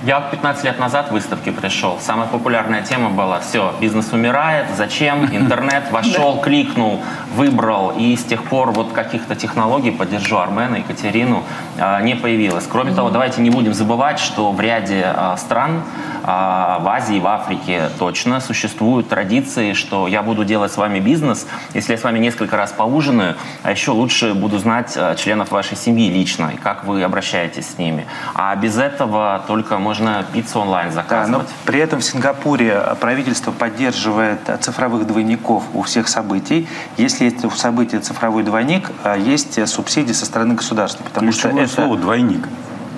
Я 0.06 0.22
15 0.22 0.64
лет 0.66 0.80
назад 0.80 1.08
в 1.10 1.14
выставке 1.14 1.52
пришел. 1.52 1.98
Самая 2.00 2.28
популярная 2.28 2.84
тема 2.84 3.10
была 3.10 3.40
«Все, 3.40 3.74
бизнес 3.82 4.14
умирает, 4.14 4.68
зачем?» 4.78 5.26
Интернет 5.36 5.90
вошел, 5.90 6.40
кликнул, 6.42 7.00
выбрал. 7.34 7.92
И 7.98 8.16
с 8.16 8.24
тех 8.24 8.44
пор 8.44 8.70
вот 8.70 8.92
каких-то 8.92 9.36
технологий, 9.36 9.90
поддержу 9.90 10.38
Армена, 10.38 10.76
Екатерину, 10.76 11.42
а, 11.80 12.02
не 12.02 12.14
появилось. 12.14 12.68
Кроме 12.72 12.94
того, 12.94 13.10
давайте 13.10 13.42
не 13.42 13.50
будем 13.50 13.74
забывать, 13.74 14.20
что 14.20 14.52
в 14.52 14.62
ряде 14.62 15.04
а, 15.08 15.38
стран, 15.38 15.82
а, 16.28 16.80
в 16.80 16.88
Азии, 16.88 17.20
в 17.20 17.28
Африке 17.28 17.90
точно 18.00 18.40
существуют 18.40 19.10
традиции, 19.10 19.74
что 19.74 20.08
я 20.08 20.24
буду 20.24 20.44
делать 20.44 20.72
с 20.72 20.78
вами 20.78 21.00
бизнес, 21.00 21.46
если 21.76 21.92
я 21.92 21.98
с 22.00 22.04
вами 22.04 22.18
несколько 22.18 22.58
раз 22.58 22.72
поужинаю, 22.72 23.36
а 23.62 23.70
еще 23.70 23.92
лучше 23.92 24.34
буду 24.34 24.58
знать 24.58 24.94
а, 24.98 25.14
членов 25.16 25.52
вашей 25.52 25.78
семьи 25.78 26.10
лично 26.10 26.52
и 26.54 26.58
как 26.58 26.86
вы 26.86 27.04
обращаетесь 27.04 27.70
с 27.76 27.78
ними. 27.78 28.08
А 28.34 28.56
без 28.56 28.76
этого 28.78 29.44
только 29.48 29.78
можно 29.78 30.26
пиццу 30.34 30.62
онлайн 30.62 30.88
Да, 30.90 30.96
заказывать. 30.96 31.48
но 31.48 31.54
при 31.66 31.80
этом 31.80 32.00
в 32.00 32.04
Сингапуре 32.04 32.82
правительство 33.00 33.52
поддерживает 33.52 34.40
э, 34.48 34.58
цифровых 34.58 35.06
двойников 35.06 35.64
у 35.74 35.84
всех 35.84 36.08
событий. 36.08 36.68
Если 36.98 37.26
есть 37.26 37.46
у 37.46 37.52
события 37.52 38.00
цифровой 38.00 38.42
двойник, 38.42 38.90
э, 39.04 39.16
есть 39.20 39.60
э, 39.60 39.68
субсидии 39.68 40.14
со 40.14 40.26
стороны 40.26 40.56
государства. 40.56 41.04
Потому 41.04 41.32
что 41.32 41.44
Ключевое 41.50 41.66
это... 41.66 41.74
слово 41.74 41.98
«двойник». 41.98 42.48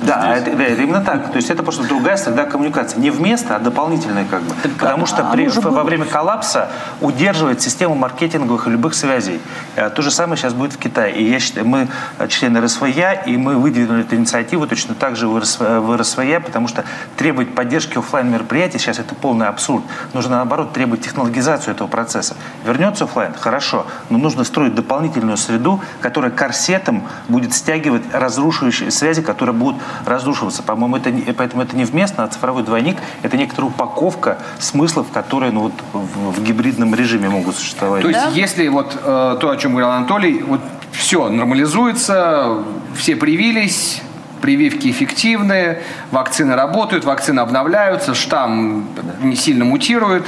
Да, 0.02 0.36
это, 0.36 0.52
да, 0.56 0.64
это 0.64 0.82
именно 0.82 1.02
так. 1.02 1.32
То 1.32 1.38
есть 1.38 1.50
это 1.50 1.64
просто 1.64 1.88
другая 1.88 2.18
среда 2.18 2.45
коммуникации. 2.45 3.00
Не 3.00 3.10
вместо, 3.10 3.56
а 3.56 3.60
дополнительная 3.60 4.26
как 4.26 4.41
бы. 4.41 4.54
Потому 4.78 5.06
что 5.06 5.28
а 5.28 5.32
при, 5.32 5.48
во 5.48 5.62
было. 5.62 5.84
время 5.84 6.06
коллапса 6.06 6.70
удерживает 7.02 7.62
систему 7.62 7.95
маркетинговых 7.95 8.68
и 8.68 8.70
любых 8.70 8.93
связей. 8.93 9.39
Э, 9.76 9.89
То 9.89 10.02
же 10.02 10.12
самое 10.12 10.38
сейчас 10.38 10.54
будет 10.54 10.74
в 10.74 10.78
Китае. 10.78 11.16
И 11.16 11.30
я 11.30 11.39
считаю, 11.39 11.68
мы 11.68 11.88
э, 12.20 12.28
члены 12.28 12.62
РСВЯ, 12.62 13.14
и 13.14 13.38
мы 13.38 13.56
выдвинули 13.56 14.02
эту 14.02 14.16
инициативу 14.16 14.68
точно 14.68 14.95
так 14.95 15.16
же 15.16 15.28
в 15.28 15.38
в 15.38 15.98
РСВЯ, 15.98 16.39
потому 16.39 16.68
что 16.68 16.84
требовать 17.16 17.54
поддержки 17.54 17.98
офлайн 17.98 18.30
мероприятий 18.32 18.78
сейчас 18.78 19.00
это 19.00 19.16
полный 19.16 19.48
абсурд. 19.48 19.84
Нужно 20.14 20.38
наоборот 20.38 20.74
требовать 20.74 21.02
технологизацию 21.02 21.74
этого 21.74 21.88
процесса. 21.88 22.36
Вернется 22.66 23.06
офлайн, 23.06 23.34
хорошо, 23.34 23.86
но 24.10 24.18
нужно 24.18 24.43
строить 24.43 24.76
дополнительную 24.76 25.38
среду, 25.38 25.82
которая 26.02 26.32
корсетом 26.32 27.04
будет 27.28 27.54
стягивать 27.54 28.04
разрушающие 28.14 28.91
связи, 28.91 29.22
которые 29.22 29.56
будут 29.56 29.82
разрушиваться. 30.06 30.64
По-моему, 30.64 30.98
это 30.98 31.12
не, 31.12 31.22
поэтому 31.34 31.64
это 31.64 31.76
не 31.76 31.86
вместно, 31.86 32.24
а 32.24 32.28
цифровой 32.28 32.64
двойник– 32.64 32.98
это 33.24 33.38
некоторая 33.38 33.72
упаковка 33.72 34.38
смыслов, 34.60 35.08
которые 35.12 35.52
ну, 35.52 35.62
вот, 35.62 35.74
в, 35.94 36.32
в 36.40 36.44
гибридном 36.44 36.94
режиме 36.96 37.30
могут 37.30 37.56
существовать. 37.56 38.02
То 38.02 38.10
есть, 38.10 38.22
Да. 38.22 38.30
если 38.32 38.68
вот 38.68 38.96
э, 39.04 39.38
то, 39.40 39.50
о 39.50 39.58
чем 39.58 39.72
говорил 39.72 39.90
Анатолий, 39.92 40.42
вот 40.44 40.62
все 40.92 41.30
нормализуется, 41.30 42.64
все 42.96 43.16
привились, 43.16 44.02
прививки 44.42 44.90
эффективны, 44.90 45.80
вакцины 46.12 46.56
работают, 46.56 47.06
вакцины 47.06 47.40
обновляются, 47.40 48.14
штамм 48.14 48.88
не 49.22 49.36
сильно 49.36 49.66
мутирует, 49.66 50.26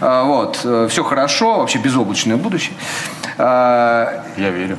э, 0.00 0.22
вот, 0.24 0.56
все 0.90 1.04
хорошо, 1.04 1.58
вообще 1.58 1.78
безоблачное 1.78 2.36
будущее. 2.36 2.74
Э, 3.38 4.22
Я 4.36 4.50
верю. 4.50 4.78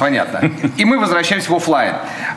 Понятно. 0.00 0.50
И 0.78 0.84
мы 0.86 0.98
возвращаемся 0.98 1.52
в 1.52 1.54
офлайн. 1.54 1.94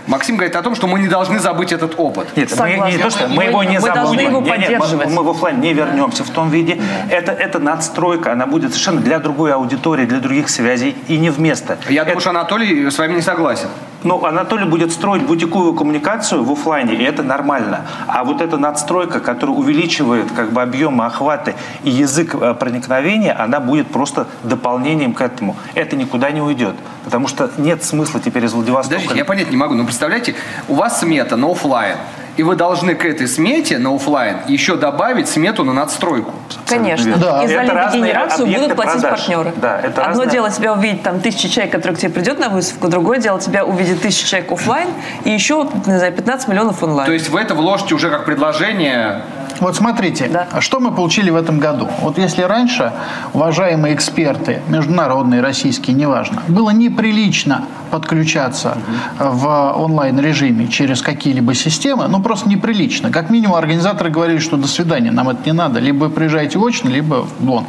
Максим 0.07 0.35
говорит 0.35 0.55
о 0.55 0.61
том, 0.61 0.75
что 0.75 0.87
мы 0.87 0.99
не 0.99 1.07
должны 1.07 1.39
забыть 1.39 1.71
этот 1.71 1.95
опыт. 1.97 2.27
Нет, 2.35 2.53
мы 2.59 2.91
не 2.91 2.97
то, 2.97 3.09
что 3.09 3.27
мы, 3.27 3.35
Мы- 3.35 3.43
его 3.45 3.63
не 3.63 3.79
мы 3.79 3.81
забудем. 3.81 4.03
должны 4.03 4.21
его 4.21 4.41
Не, 4.41 4.57
не, 4.57 5.09
мы- 5.15 5.23
в 5.23 5.29
офлайн 5.29 5.61
не 5.61 5.73
вернемся 5.73 6.23
в 6.23 6.29
том 6.29 6.49
виде. 6.49 6.81
Это, 7.09 7.31
это 7.31 7.59
надстройка, 7.59 8.33
она 8.33 8.45
будет 8.47 8.71
совершенно 8.71 8.99
для 8.99 9.19
другой 9.19 9.53
аудитории, 9.53 10.05
для 10.05 10.19
других 10.19 10.49
связей 10.49 10.95
и 11.07 11.17
не 11.17 11.29
вместо. 11.29 11.77
Я 11.89 12.03
думаю, 12.03 12.19
что 12.19 12.31
Анатолий 12.31 12.89
с 12.91 12.97
вами 12.97 13.13
не 13.15 13.21
согласен. 13.21 13.69
Ну, 14.03 14.25
Анатолий 14.25 14.65
будет 14.65 14.91
строить 14.91 15.23
бутиковую 15.23 15.73
коммуникацию 15.73 16.43
в 16.43 16.51
офлайне, 16.51 16.93
и 16.95 17.03
это 17.03 17.23
нормально. 17.23 17.85
А 18.07 18.23
вот 18.23 18.41
эта 18.41 18.57
надстройка, 18.57 19.19
которая 19.19 19.55
увеличивает 19.55 20.31
как 20.31 20.51
бы 20.51 20.61
объемы 20.61 21.05
охвата 21.05 21.55
и 21.83 21.89
язык 21.89 22.35
э, 22.35 22.53
проникновения, 22.53 23.33
она 23.33 23.59
будет 23.59 23.87
просто 23.87 24.27
дополнением 24.43 25.13
к 25.13 25.21
этому. 25.21 25.55
Это 25.73 25.95
никуда 25.95 26.31
не 26.31 26.41
уйдет. 26.41 26.75
Потому 27.05 27.27
что 27.27 27.49
нет 27.57 27.83
смысла 27.83 28.19
теперь 28.19 28.45
из 28.45 28.53
Владивостока... 28.53 28.95
Подождите, 28.95 29.17
я 29.17 29.25
понять 29.25 29.49
не 29.51 29.57
могу. 29.57 29.73
Ну, 29.73 29.85
представляете, 29.85 30.35
у 30.67 30.75
вас 30.75 30.99
смета 30.99 31.35
на 31.35 31.51
офлайн, 31.51 31.97
и 32.37 32.43
вы 32.43 32.55
должны 32.55 32.95
к 32.95 33.05
этой 33.05 33.27
смете 33.27 33.77
на 33.77 33.95
офлайн 33.95 34.37
еще 34.47 34.75
добавить 34.75 35.27
смету 35.29 35.63
на 35.63 35.73
надстройку. 35.73 36.33
Конечно. 36.67 37.17
Да. 37.17 37.43
И 37.43 37.47
за 37.47 37.53
Это 37.61 37.73
разные 37.73 38.01
лидогенерацию 38.03 38.47
будут 38.47 38.75
платить 38.75 39.01
продаж. 39.01 39.19
партнеры. 39.19 39.53
Да, 39.57 39.79
это 39.79 39.87
Одно 40.01 40.03
разные- 40.23 40.29
дело 40.29 40.49
тебя 40.49 40.73
увидеть 40.73 41.03
там 41.03 41.19
тысяча 41.19 41.49
человек, 41.49 41.71
который 41.71 41.93
к 41.95 41.99
тебе 41.99 42.09
придет 42.11 42.39
на 42.39 42.49
выставку, 42.49 42.87
другое 42.87 43.19
дело 43.19 43.39
тебя 43.39 43.65
увидит 43.65 44.01
тысяча 44.01 44.25
человек 44.27 44.51
офлайн 44.51 44.89
и 45.23 45.29
еще, 45.29 45.67
не 45.85 45.97
знаю, 45.97 46.13
15 46.13 46.47
миллионов 46.47 46.81
онлайн. 46.83 47.05
То 47.05 47.13
есть 47.13 47.29
вы 47.29 47.39
это 47.41 47.53
вложите 47.55 47.93
уже 47.95 48.09
как 48.09 48.25
предложение. 48.25 49.21
Вот 49.59 49.75
смотрите, 49.75 50.27
Да. 50.27 50.61
что 50.61 50.79
мы 50.79 50.91
получили 50.91 51.29
в 51.29 51.35
этом 51.35 51.59
году? 51.59 51.87
Вот 52.01 52.17
если 52.17 52.41
раньше, 52.41 52.91
уважаемые 53.33 53.93
эксперты, 53.95 54.61
международные, 54.67 55.41
российские, 55.41 55.95
неважно, 55.95 56.41
было 56.47 56.71
неприлично 56.71 57.65
подключаться 57.91 58.77
в 59.19 59.73
онлайн-режиме 59.77 60.67
через 60.67 61.01
какие-либо 61.01 61.53
системы, 61.53 62.07
ну 62.07 62.21
просто 62.21 62.49
неприлично. 62.49 63.11
Как 63.11 63.29
минимум 63.29 63.55
организаторы 63.55 64.09
говорили, 64.09 64.39
что 64.39 64.57
до 64.57 64.67
свидания, 64.67 65.11
нам 65.11 65.29
это 65.29 65.41
не 65.45 65.53
надо, 65.53 65.79
либо 65.79 66.05
вы 66.05 66.09
приезжаете 66.09 66.59
очно, 66.59 66.89
либо 66.89 67.25
вон. 67.39 67.65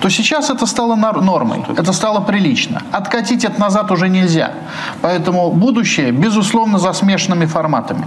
То 0.00 0.08
сейчас 0.08 0.50
это 0.50 0.66
стало 0.66 0.94
нор- 0.96 1.20
нормой, 1.22 1.64
это 1.76 1.92
стало 1.92 2.20
прилично. 2.20 2.82
Откатить 2.92 3.44
это 3.44 3.60
назад 3.60 3.90
уже 3.90 4.08
нельзя. 4.08 4.52
Поэтому 5.02 5.50
будущее, 5.50 6.12
безусловно, 6.12 6.78
за 6.78 6.92
смешанными 6.92 7.46
форматами 7.46 8.06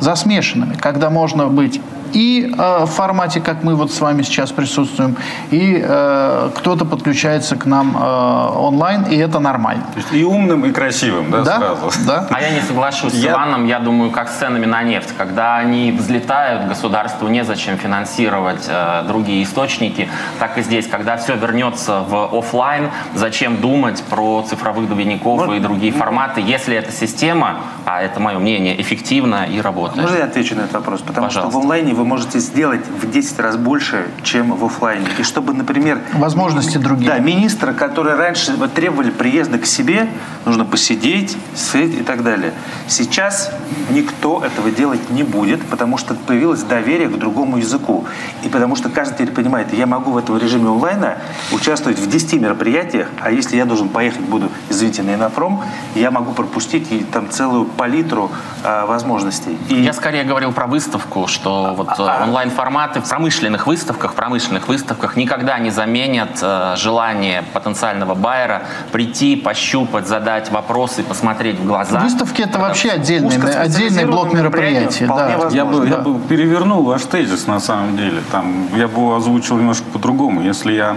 за 0.00 0.14
смешанными, 0.14 0.76
когда 0.80 1.10
можно 1.10 1.46
быть 1.48 1.78
и 2.12 2.52
э, 2.56 2.84
в 2.84 2.86
формате, 2.90 3.40
как 3.40 3.62
мы 3.62 3.74
вот 3.74 3.92
с 3.92 4.00
вами 4.00 4.22
сейчас 4.22 4.52
присутствуем, 4.52 5.16
и 5.50 5.82
э, 5.82 6.50
кто-то 6.56 6.84
подключается 6.84 7.56
к 7.56 7.66
нам 7.66 7.96
э, 7.96 8.48
онлайн, 8.58 9.04
и 9.04 9.16
это 9.16 9.38
нормально. 9.38 9.84
То 9.94 9.98
есть 10.00 10.12
и 10.12 10.24
умным, 10.24 10.64
и 10.64 10.72
красивым, 10.72 11.30
да, 11.30 11.42
Да, 11.42 11.58
сразу? 11.58 12.06
да. 12.06 12.26
А 12.30 12.40
я 12.40 12.50
не 12.50 12.60
соглашусь 12.60 13.12
с 13.12 13.16
Я- 13.16 13.32
Иваном, 13.32 13.66
я 13.66 13.78
думаю, 13.80 14.10
как 14.10 14.28
с 14.28 14.32
ценами 14.36 14.66
на 14.66 14.82
нефть. 14.82 15.10
Когда 15.16 15.56
они 15.56 15.92
взлетают, 15.92 16.68
государству 16.68 17.28
незачем 17.28 17.76
финансировать 17.78 18.66
э, 18.68 19.04
другие 19.06 19.42
источники. 19.44 20.08
Так 20.38 20.58
и 20.58 20.62
здесь, 20.62 20.86
когда 20.86 21.16
все 21.16 21.36
вернется 21.36 22.00
в 22.08 22.36
офлайн, 22.38 22.90
зачем 23.14 23.56
думать 23.58 24.02
про 24.04 24.42
цифровых 24.48 24.88
двойников 24.88 25.50
и 25.52 25.58
другие 25.60 25.92
форматы, 25.92 26.40
если 26.40 26.76
эта 26.76 26.92
система, 26.92 27.58
а 27.84 28.02
это 28.02 28.20
мое 28.20 28.38
мнение, 28.38 28.80
эффективна 28.80 29.46
и 29.46 29.60
работает. 29.60 30.02
Можно 30.02 30.16
я 30.18 30.24
отвечу 30.24 30.54
на 30.54 30.60
этот 30.60 30.74
вопрос? 30.74 31.00
Потому 31.00 31.26
Пожалуйста. 31.26 31.50
что 31.50 31.60
в 31.60 31.62
онлайне 31.62 31.94
вы 32.00 32.06
можете 32.06 32.38
сделать 32.38 32.80
в 32.86 33.10
10 33.10 33.38
раз 33.40 33.56
больше, 33.56 34.06
чем 34.22 34.54
в 34.54 34.64
офлайне. 34.64 35.06
И 35.18 35.22
чтобы, 35.22 35.52
например... 35.52 36.00
Возможности 36.14 36.78
другие. 36.78 37.10
Да, 37.10 37.18
министра, 37.18 37.74
которые 37.74 38.16
раньше 38.16 38.56
требовали 38.74 39.10
приезда 39.10 39.58
к 39.58 39.66
себе, 39.66 40.08
нужно 40.46 40.64
посидеть, 40.64 41.36
сидеть 41.54 42.00
и 42.00 42.02
так 42.02 42.22
далее. 42.22 42.54
Сейчас 42.88 43.52
никто 43.90 44.42
этого 44.42 44.70
делать 44.70 45.10
не 45.10 45.24
будет, 45.24 45.62
потому 45.66 45.98
что 45.98 46.14
появилось 46.14 46.62
доверие 46.62 47.08
к 47.08 47.18
другому 47.18 47.58
языку. 47.58 48.06
И 48.44 48.48
потому 48.48 48.76
что 48.76 48.88
каждый 48.88 49.14
теперь 49.14 49.32
понимает, 49.32 49.74
я 49.74 49.86
могу 49.86 50.12
в 50.12 50.16
этом 50.16 50.38
режиме 50.38 50.70
онлайна 50.70 51.18
участвовать 51.52 51.98
в 51.98 52.08
10 52.08 52.40
мероприятиях, 52.40 53.08
а 53.20 53.30
если 53.30 53.58
я 53.58 53.66
должен 53.66 53.90
поехать, 53.90 54.22
буду, 54.22 54.48
извините, 54.70 55.02
на 55.02 55.16
Инопром, 55.16 55.62
я 55.94 56.10
могу 56.10 56.32
пропустить 56.32 56.90
и 56.90 57.00
там 57.00 57.28
целую 57.28 57.66
палитру 57.66 58.30
а, 58.64 58.86
возможностей. 58.86 59.58
И... 59.68 59.74
Я 59.74 59.92
скорее 59.92 60.24
говорил 60.24 60.52
про 60.52 60.66
выставку, 60.66 61.26
что 61.26 61.74
вот 61.76 61.89
А, 61.98 62.24
онлайн-форматы 62.24 63.00
в 63.00 63.08
промышленных 63.08 63.66
выставках, 63.66 64.12
в 64.12 64.14
промышленных 64.14 64.68
выставках 64.68 65.16
никогда 65.16 65.58
не 65.58 65.70
заменят 65.70 66.38
э, 66.42 66.74
желание 66.76 67.42
потенциального 67.52 68.14
байера 68.14 68.62
прийти, 68.92 69.36
пощупать, 69.36 70.06
задать 70.06 70.50
вопросы, 70.50 71.02
посмотреть 71.02 71.58
в 71.58 71.66
глаза. 71.66 72.00
Выставки 72.00 72.42
это 72.42 72.58
вообще 72.58 72.90
отдельный, 72.90 73.36
отдельный 73.36 74.04
блок 74.04 74.32
мероприятий. 74.32 75.06
Да. 75.06 75.36
возможно. 75.36 75.56
Я 75.56 75.64
бы, 75.64 75.88
я 75.88 75.96
да. 75.96 76.02
бы 76.02 76.20
перевернул 76.28 76.82
ваш 76.82 77.02
тезис 77.02 77.46
на 77.46 77.60
самом 77.60 77.96
деле. 77.96 78.22
Там, 78.30 78.68
я 78.76 78.88
бы 78.88 78.94
его 78.94 79.16
озвучил 79.16 79.56
немножко 79.56 79.84
по-другому. 79.92 80.42
Если 80.42 80.72
я 80.72 80.96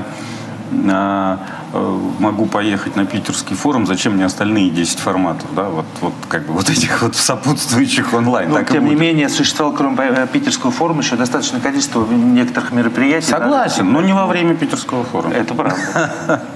могу 2.20 2.46
поехать 2.46 2.96
на 2.96 3.06
питерский 3.06 3.56
форум, 3.56 3.86
зачем 3.88 4.14
мне 4.14 4.26
остальные 4.26 4.70
10 4.70 5.00
форматов? 5.00 5.54
Да? 5.56 5.64
Вот, 5.64 5.86
вот 6.02 6.14
как 6.30 6.46
бы 6.46 6.54
вот 6.54 6.70
этих 6.70 7.02
вот 7.02 7.16
сопутствующих 7.16 8.14
онлайн. 8.14 8.50
Но, 8.50 8.56
так 8.56 8.70
и 8.70 8.74
тем 8.74 8.86
не 8.86 8.96
менее, 8.96 9.30
существовало, 9.30 9.76
кроме 9.76 9.98
э, 10.00 10.28
питерского 10.28 10.72
форума, 10.72 11.02
еще 11.02 11.16
достаточное 11.16 11.62
количество 11.62 12.06
некоторых 12.06 12.72
мероприятий. 12.72 13.28
Согласен, 13.28 13.92
но 13.92 14.02
не 14.02 14.14
во 14.14 14.28
время 14.28 14.56
питерского 14.56 15.04
форума. 15.04 15.34
Это 15.34 15.54
правда. 15.54 16.42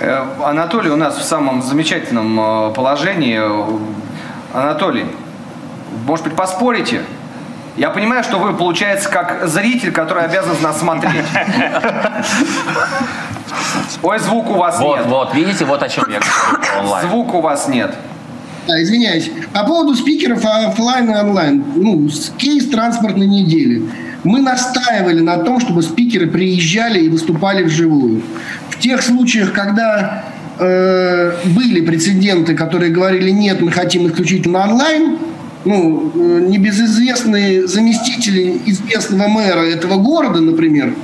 Э, 0.00 0.24
Анатолий 0.44 0.90
у 0.90 0.96
нас 0.96 1.16
в 1.18 1.24
самом 1.24 1.60
замечательном 1.60 2.38
э, 2.38 2.72
положении. 2.72 3.40
Анатолий, 4.54 5.06
может 6.06 6.24
быть, 6.24 6.36
поспорите? 6.36 7.02
Я 7.78 7.90
понимаю, 7.90 8.24
что 8.24 8.38
вы, 8.38 8.54
получается, 8.54 9.08
как 9.08 9.46
зритель, 9.46 9.92
который 9.92 10.24
обязан 10.24 10.56
нас 10.62 10.80
смотреть. 10.80 11.24
Ой, 14.02 14.18
звук 14.18 14.50
у 14.50 14.54
вас 14.54 14.80
Вот, 14.80 14.98
нет. 14.98 15.06
вот, 15.06 15.34
видите, 15.34 15.64
вот 15.64 15.82
о 15.82 15.88
чем 15.88 16.04
я 16.10 16.18
говорю 16.18 16.80
онлайн. 16.80 17.08
Звук 17.08 17.34
у 17.34 17.40
вас 17.40 17.68
нет. 17.68 17.94
Да, 18.66 18.82
извиняюсь. 18.82 19.30
По 19.54 19.64
поводу 19.64 19.94
спикеров 19.94 20.44
офлайн 20.44 21.10
и 21.10 21.14
онлайн. 21.14 21.64
Ну, 21.76 22.08
кейс 22.36 22.68
транспортной 22.68 23.26
недели. 23.26 23.82
Мы 24.24 24.40
настаивали 24.40 25.20
на 25.20 25.38
том, 25.38 25.60
чтобы 25.60 25.82
спикеры 25.82 26.26
приезжали 26.26 26.98
и 27.00 27.08
выступали 27.08 27.62
вживую. 27.62 28.22
В 28.70 28.78
тех 28.78 29.02
случаях, 29.02 29.52
когда 29.52 30.24
э, 30.58 31.32
были 31.44 31.80
прецеденты, 31.80 32.54
которые 32.54 32.90
говорили, 32.90 33.30
нет, 33.30 33.60
мы 33.60 33.70
хотим 33.70 34.08
исключительно 34.08 34.64
онлайн, 34.64 35.18
ну, 35.64 36.12
э, 36.14 36.46
небезызвестные 36.48 37.66
заместители 37.66 38.60
известного 38.66 39.28
мэра 39.28 39.60
этого 39.60 39.96
города, 39.96 40.40
например, 40.40 40.94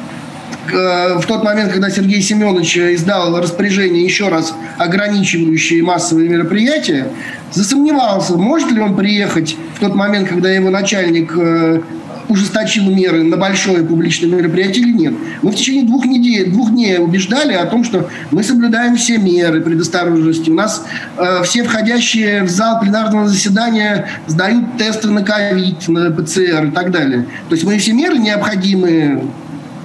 э, 0.72 1.18
в 1.18 1.26
тот 1.26 1.44
момент, 1.44 1.72
когда 1.72 1.90
Сергей 1.90 2.20
Семенович 2.20 2.78
издал 2.78 3.38
распоряжение 3.40 4.04
еще 4.04 4.28
раз 4.28 4.54
ограничивающее 4.78 5.82
массовые 5.82 6.28
мероприятия, 6.28 7.08
засомневался, 7.52 8.36
может 8.36 8.70
ли 8.70 8.80
он 8.80 8.96
приехать 8.96 9.56
в 9.76 9.80
тот 9.80 9.94
момент, 9.94 10.28
когда 10.28 10.50
его 10.50 10.70
начальник 10.70 11.32
э, 11.36 11.80
ужесточил 12.28 12.90
меры 12.90 13.22
на 13.22 13.36
большое 13.36 13.84
публичное 13.84 14.30
мероприятие 14.30 14.84
или 14.84 14.92
нет. 14.92 15.14
Мы 15.42 15.50
в 15.50 15.54
течение 15.54 15.84
двух, 15.84 16.04
недель, 16.04 16.50
двух 16.50 16.70
дней 16.70 16.98
убеждали 16.98 17.52
о 17.52 17.66
том, 17.66 17.84
что 17.84 18.08
мы 18.30 18.42
соблюдаем 18.42 18.96
все 18.96 19.18
меры 19.18 19.60
предосторожности. 19.60 20.50
У 20.50 20.54
нас 20.54 20.84
э, 21.16 21.42
все 21.44 21.64
входящие 21.64 22.44
в 22.44 22.50
зал 22.50 22.80
пленарного 22.80 23.28
заседания 23.28 24.08
сдают 24.26 24.76
тесты 24.78 25.10
на 25.10 25.22
ковид, 25.22 25.88
на 25.88 26.10
ПЦР 26.10 26.66
и 26.66 26.70
так 26.70 26.90
далее. 26.90 27.26
То 27.48 27.54
есть 27.54 27.64
мы 27.64 27.78
все 27.78 27.92
меры 27.92 28.18
необходимые 28.18 29.22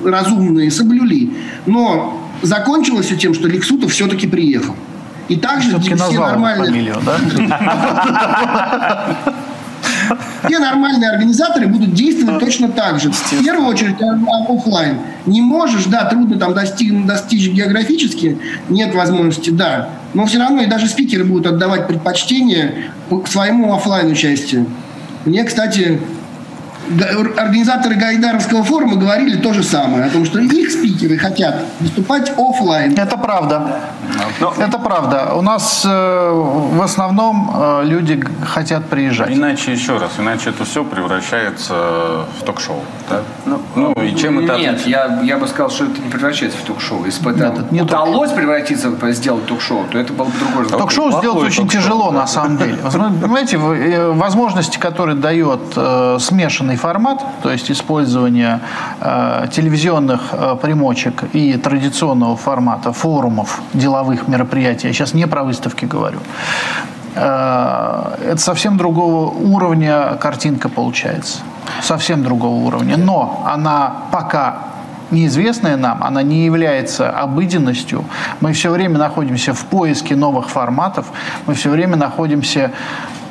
разумные 0.04 0.72
соблюли. 0.72 1.32
Но 1.66 2.30
закончилось 2.42 3.08
все 3.08 3.18
тем, 3.18 3.34
что 3.34 3.48
Лексутов 3.48 3.92
все-таки 3.92 4.28
приехал. 4.28 4.76
И 5.28 5.36
также 5.36 5.80
все 5.80 5.96
нормальные, 5.96 6.68
фамилию, 6.68 6.98
да? 7.06 7.20
все 10.46 10.60
нормальные 10.60 11.10
организаторы 11.10 11.68
будут 11.68 11.94
действовать 11.94 12.40
точно 12.40 12.70
так 12.70 13.00
же. 13.00 13.12
В 13.12 13.44
первую 13.44 13.68
очередь 13.68 13.96
а- 14.02 14.54
офлайн. 14.54 15.00
Не 15.26 15.42
можешь, 15.42 15.86
да, 15.86 16.06
трудно 16.06 16.38
там 16.38 16.54
достиг, 16.54 17.06
достичь 17.06 17.50
географически, 17.50 18.38
нет 18.70 18.96
возможности, 18.96 19.50
да. 19.50 19.90
Но 20.14 20.26
все 20.26 20.40
равно 20.40 20.62
и 20.62 20.66
даже 20.66 20.88
спикеры 20.88 21.24
будут 21.24 21.48
отдавать 21.48 21.88
предпочтение 21.88 22.92
к 23.10 23.28
своему 23.28 23.74
офлайн 23.74 24.12
участию. 24.12 24.66
Мне, 25.26 25.44
кстати, 25.44 26.00
организаторы 27.38 27.96
Гайдаровского 27.96 28.64
форума 28.64 28.96
говорили 28.96 29.38
то 29.38 29.54
же 29.54 29.64
самое, 29.64 30.06
о 30.06 30.10
том, 30.10 30.26
что 30.26 30.40
их 30.40 30.72
спикеры 30.72 31.18
хотят 31.18 31.66
выступать 31.80 32.32
офлайн. 32.38 32.94
Это 32.98 33.18
правда. 33.18 33.80
Это 34.58 34.80
правда. 34.80 35.34
У 35.36 35.42
нас 35.42 35.84
э, 35.86 36.32
в 36.32 36.82
основном 36.82 37.52
э, 37.54 37.82
люди 37.86 38.22
хотят 38.46 38.86
приезжать. 38.86 39.32
Иначе 39.32 39.72
еще 39.72 39.98
раз, 39.98 40.12
иначе 40.18 40.50
это 40.50 40.66
все 40.66 40.84
превращается 40.84 41.74
в 42.40 42.44
ток-шоу. 42.46 42.82
да? 43.10 43.22
Ну, 43.76 43.94
и 43.94 44.16
чем 44.16 44.40
это 44.40 44.58
Нет, 44.58 44.86
я, 44.88 45.20
я 45.24 45.38
бы 45.38 45.48
сказал, 45.48 45.70
что 45.70 45.86
это 45.86 46.02
не 46.02 46.10
превращается 46.10 46.58
в 46.58 46.62
ток-шоу. 46.62 47.06
Если 47.06 47.24
бы 47.24 47.32
это 47.32 47.66
не 47.72 47.82
удалось 47.82 48.32
превратиться, 48.32 48.90
в- 48.90 49.12
сделать 49.12 49.46
ток-шоу, 49.46 49.86
то 49.92 50.00
это 50.00 50.14
был 50.14 50.26
бы 50.26 50.32
разговор. 50.62 50.84
Ток-шоу 50.84 51.12
сделать 51.20 51.44
очень 51.44 51.64
ток-шоу, 51.64 51.82
тяжело, 51.82 52.12
да. 52.12 52.20
на 52.20 52.28
самом 52.28 52.58
деле. 52.58 52.76
Понимаете, 52.76 53.58
э, 53.58 54.12
возможности, 54.12 54.78
которые 54.78 55.16
дает 55.16 55.62
э, 55.76 56.18
смешанный 56.20 56.79
формат, 56.80 57.24
то 57.44 57.52
есть 57.52 57.72
использование 57.72 58.60
э, 59.02 59.48
телевизионных 59.52 60.22
э, 60.32 60.56
примочек 60.62 61.24
и 61.34 61.58
традиционного 61.58 62.36
формата 62.36 62.92
форумов, 62.92 63.62
деловых 63.74 64.28
мероприятий, 64.28 64.88
я 64.88 64.94
сейчас 64.94 65.14
не 65.14 65.28
про 65.28 65.44
выставки 65.44 65.86
говорю, 65.86 66.20
э, 67.16 68.16
это 68.32 68.38
совсем 68.38 68.78
другого 68.78 69.30
уровня 69.30 70.18
картинка 70.20 70.70
получается. 70.70 71.40
Совсем 71.82 72.24
другого 72.24 72.56
уровня. 72.66 72.98
Но 72.98 73.44
она 73.46 73.94
пока 74.12 74.58
неизвестная 75.12 75.78
нам, 75.78 76.04
она 76.04 76.24
не 76.24 76.46
является 76.46 77.10
обыденностью. 77.10 78.06
Мы 78.42 78.54
все 78.54 78.72
время 78.72 78.98
находимся 78.98 79.54
в 79.54 79.66
поиске 79.66 80.16
новых 80.16 80.50
форматов, 80.50 81.08
мы 81.46 81.54
все 81.54 81.70
время 81.70 81.96
находимся 81.96 82.72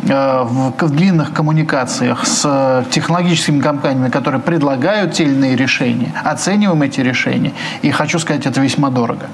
э, 0.03 0.43
в 0.43 0.91
длинных 0.91 1.33
коммуникациях 1.33 2.27
с 2.27 2.43
э, 2.45 2.85
технологическими 2.91 3.61
компаниями, 3.61 4.11
которые 4.11 4.41
предлагают 4.41 5.15
те 5.15 5.25
или 5.25 5.33
иные 5.33 5.57
решения, 5.57 6.13
оцениваем 6.25 6.83
эти 6.83 7.01
решения. 7.01 7.53
И 7.83 7.91
хочу 7.91 8.19
сказать, 8.19 8.47
это 8.47 8.61
весьма 8.61 8.91
дорого. 8.91 9.27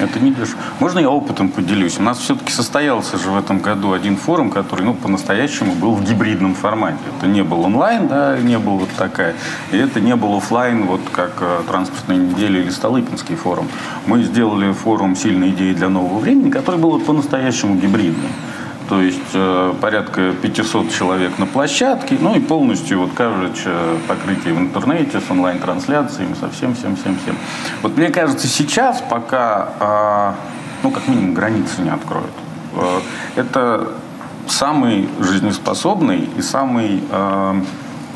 Это 0.00 0.20
не 0.20 0.30
дешево. 0.30 0.58
Можно 0.78 1.00
я 1.00 1.10
опытом 1.10 1.48
поделюсь? 1.48 1.98
У 1.98 2.02
нас 2.02 2.18
все-таки 2.18 2.52
состоялся 2.52 3.18
же 3.18 3.30
в 3.30 3.36
этом 3.36 3.58
году 3.58 3.92
один 3.92 4.16
форум, 4.16 4.50
который 4.50 4.84
ну, 4.84 4.94
по-настоящему 4.94 5.74
был 5.74 5.92
в 5.92 6.04
гибридном 6.04 6.54
формате. 6.54 6.98
Это 7.16 7.26
не 7.26 7.42
был 7.42 7.62
онлайн, 7.62 8.06
да, 8.06 8.38
не 8.38 8.58
был 8.58 8.78
вот 8.78 8.90
такая. 8.96 9.34
И 9.72 9.76
это 9.76 10.00
не 10.00 10.14
был 10.14 10.36
офлайн, 10.36 10.86
вот 10.86 11.00
как 11.12 11.32
э, 11.40 11.62
транспортная 11.66 12.16
неделя 12.16 12.60
или 12.60 12.70
Столыпинский 12.70 13.34
форум. 13.34 13.68
Мы 14.06 14.22
сделали 14.22 14.72
форум 14.72 15.16
«Сильные 15.16 15.50
идеи 15.50 15.72
для 15.72 15.88
нового 15.88 16.18
времени», 16.18 16.50
который 16.50 16.78
был 16.80 16.90
вот 16.90 17.04
по-настоящему 17.04 17.74
гибридным. 17.74 18.30
То 18.88 19.02
есть 19.02 19.18
э, 19.34 19.74
порядка 19.80 20.32
500 20.32 20.90
человек 20.92 21.38
на 21.38 21.46
площадке, 21.46 22.16
ну 22.18 22.34
и 22.34 22.40
полностью 22.40 23.00
вот 23.00 23.10
coverage, 23.10 23.62
э, 23.66 23.98
покрытие 24.08 24.54
в 24.54 24.58
интернете 24.58 25.20
с 25.20 25.30
онлайн-трансляциями, 25.30 26.34
со 26.34 26.48
всем, 26.48 26.74
всем, 26.74 26.96
всем, 26.96 27.18
всем. 27.22 27.36
Вот 27.82 27.98
мне 27.98 28.08
кажется, 28.08 28.48
сейчас 28.48 29.02
пока, 29.02 29.68
э, 29.78 30.32
ну 30.82 30.90
как 30.90 31.06
минимум, 31.06 31.34
границы 31.34 31.82
не 31.82 31.90
откроют. 31.90 32.30
Э, 32.76 33.00
это 33.36 33.88
самый 34.46 35.08
жизнеспособный 35.20 36.28
и 36.38 36.40
самый 36.40 37.02
э, 37.10 37.62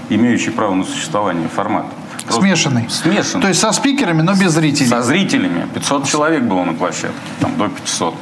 имеющий 0.09 0.51
право 0.51 0.75
на 0.75 0.85
существование 0.85 1.49
формат. 1.49 1.85
Просто 2.25 2.41
Смешанный. 2.41 2.89
Смешанный. 2.89 3.43
То 3.43 3.49
есть 3.49 3.61
со 3.61 3.73
спикерами, 3.73 4.23
но 4.23 4.35
без 4.35 4.53
зрителей. 4.53 4.89
Со 4.89 5.03
зрителями. 5.03 5.67
500 5.75 6.07
человек 6.07 6.45
было 6.45 6.65
на 6.65 6.73
площадке, 6.73 7.17
там 7.41 7.57
до 7.59 7.69
500. 7.69 8.15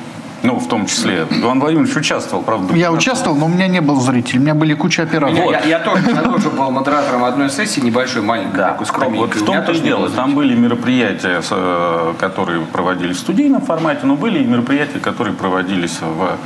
Ну, 0.43 0.59
в 0.59 0.68
том 0.68 0.86
числе. 0.86 1.26
Иван 1.30 1.61
Владимирович 1.61 1.95
участвовал, 1.97 2.43
правда. 2.43 2.74
Я 2.74 2.93
участвовал, 2.93 3.36
но 3.36 3.47
у 3.47 3.49
меня 3.49 3.68
не 3.68 3.80
был 3.80 4.01
зрителей. 4.01 4.38
У 4.38 4.43
меня 4.43 4.55
были 4.55 4.74
куча 4.74 5.03
операторов. 5.03 5.51
Я, 5.53 5.61
я- 5.61 5.64
я 5.66 5.78
тоже, 5.80 6.03
я 6.11 6.22
тоже 6.22 6.49
был 6.51 6.70
модератором 6.70 7.24
одной 7.24 7.51
сессии, 7.51 7.80
небольшой, 7.80 8.22
маленькой, 8.22 8.57
такой 8.59 8.86
Так 8.86 8.88
скромненькой. 8.88 9.26
вот 9.26 9.36
в 9.36 9.45
том-то 9.45 9.72
и 9.72 9.80
дело. 9.80 10.09
Там 10.11 10.34
были 10.34 10.55
мероприятия, 10.55 11.43
э, 11.51 12.14
которые 12.18 12.62
проводились 12.62 13.16
в 13.16 13.20
студийном 13.20 13.61
формате, 13.61 14.01
но 14.05 14.16
были 14.16 14.38
и 14.43 14.45
мероприятия, 14.47 14.99
которые 14.99 15.34
проводились 15.34 15.99
в 16.01 16.36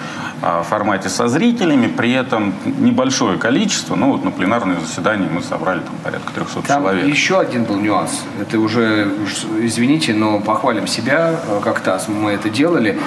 э, 0.43 0.63
формате 0.69 1.09
со 1.09 1.29
зрителями, 1.29 1.87
при 1.87 2.13
этом 2.13 2.53
небольшое 2.65 3.39
количество. 3.39 3.95
Ну 3.95 4.11
вот 4.13 4.25
на 4.25 4.31
пленарное 4.33 4.81
заседание 4.81 5.29
мы 5.33 5.41
собрали 5.43 5.81
там 5.81 5.95
порядка 6.03 6.33
300 6.35 6.63
Там 6.63 6.83
человек. 6.83 7.07
еще 7.07 7.39
один 7.39 7.65
был 7.65 7.77
нюанс. 7.77 8.25
Это 8.41 8.59
уже, 8.59 9.09
уж 9.25 9.45
извините, 9.63 10.15
но 10.15 10.41
похвалим 10.41 10.87
себя, 10.89 11.37
э, 11.49 11.61
как 11.63 11.79
ТАСС, 11.81 12.09
мы 12.09 12.33
это 12.33 12.51
делали. 12.51 12.99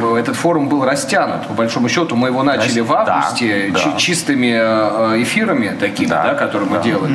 В- 0.00 0.14
Этот 0.34 0.42
форум 0.42 0.68
был 0.68 0.84
растянут. 0.84 1.46
По 1.46 1.54
большому 1.54 1.88
счету 1.88 2.16
мы 2.16 2.26
его 2.28 2.42
начали 2.42 2.80
в 2.80 2.88
Да, 2.88 3.18
августе 3.18 3.70
да. 3.72 3.78
чи- 3.78 3.96
чистыми 3.98 4.52
э, 5.16 5.22
эфирами 5.22 5.76
такими, 5.78 6.08
да, 6.08 6.24
Да, 6.24 6.34
которые 6.34 6.68
мы 6.68 6.78
да. 6.78 6.82
делали. 6.82 7.14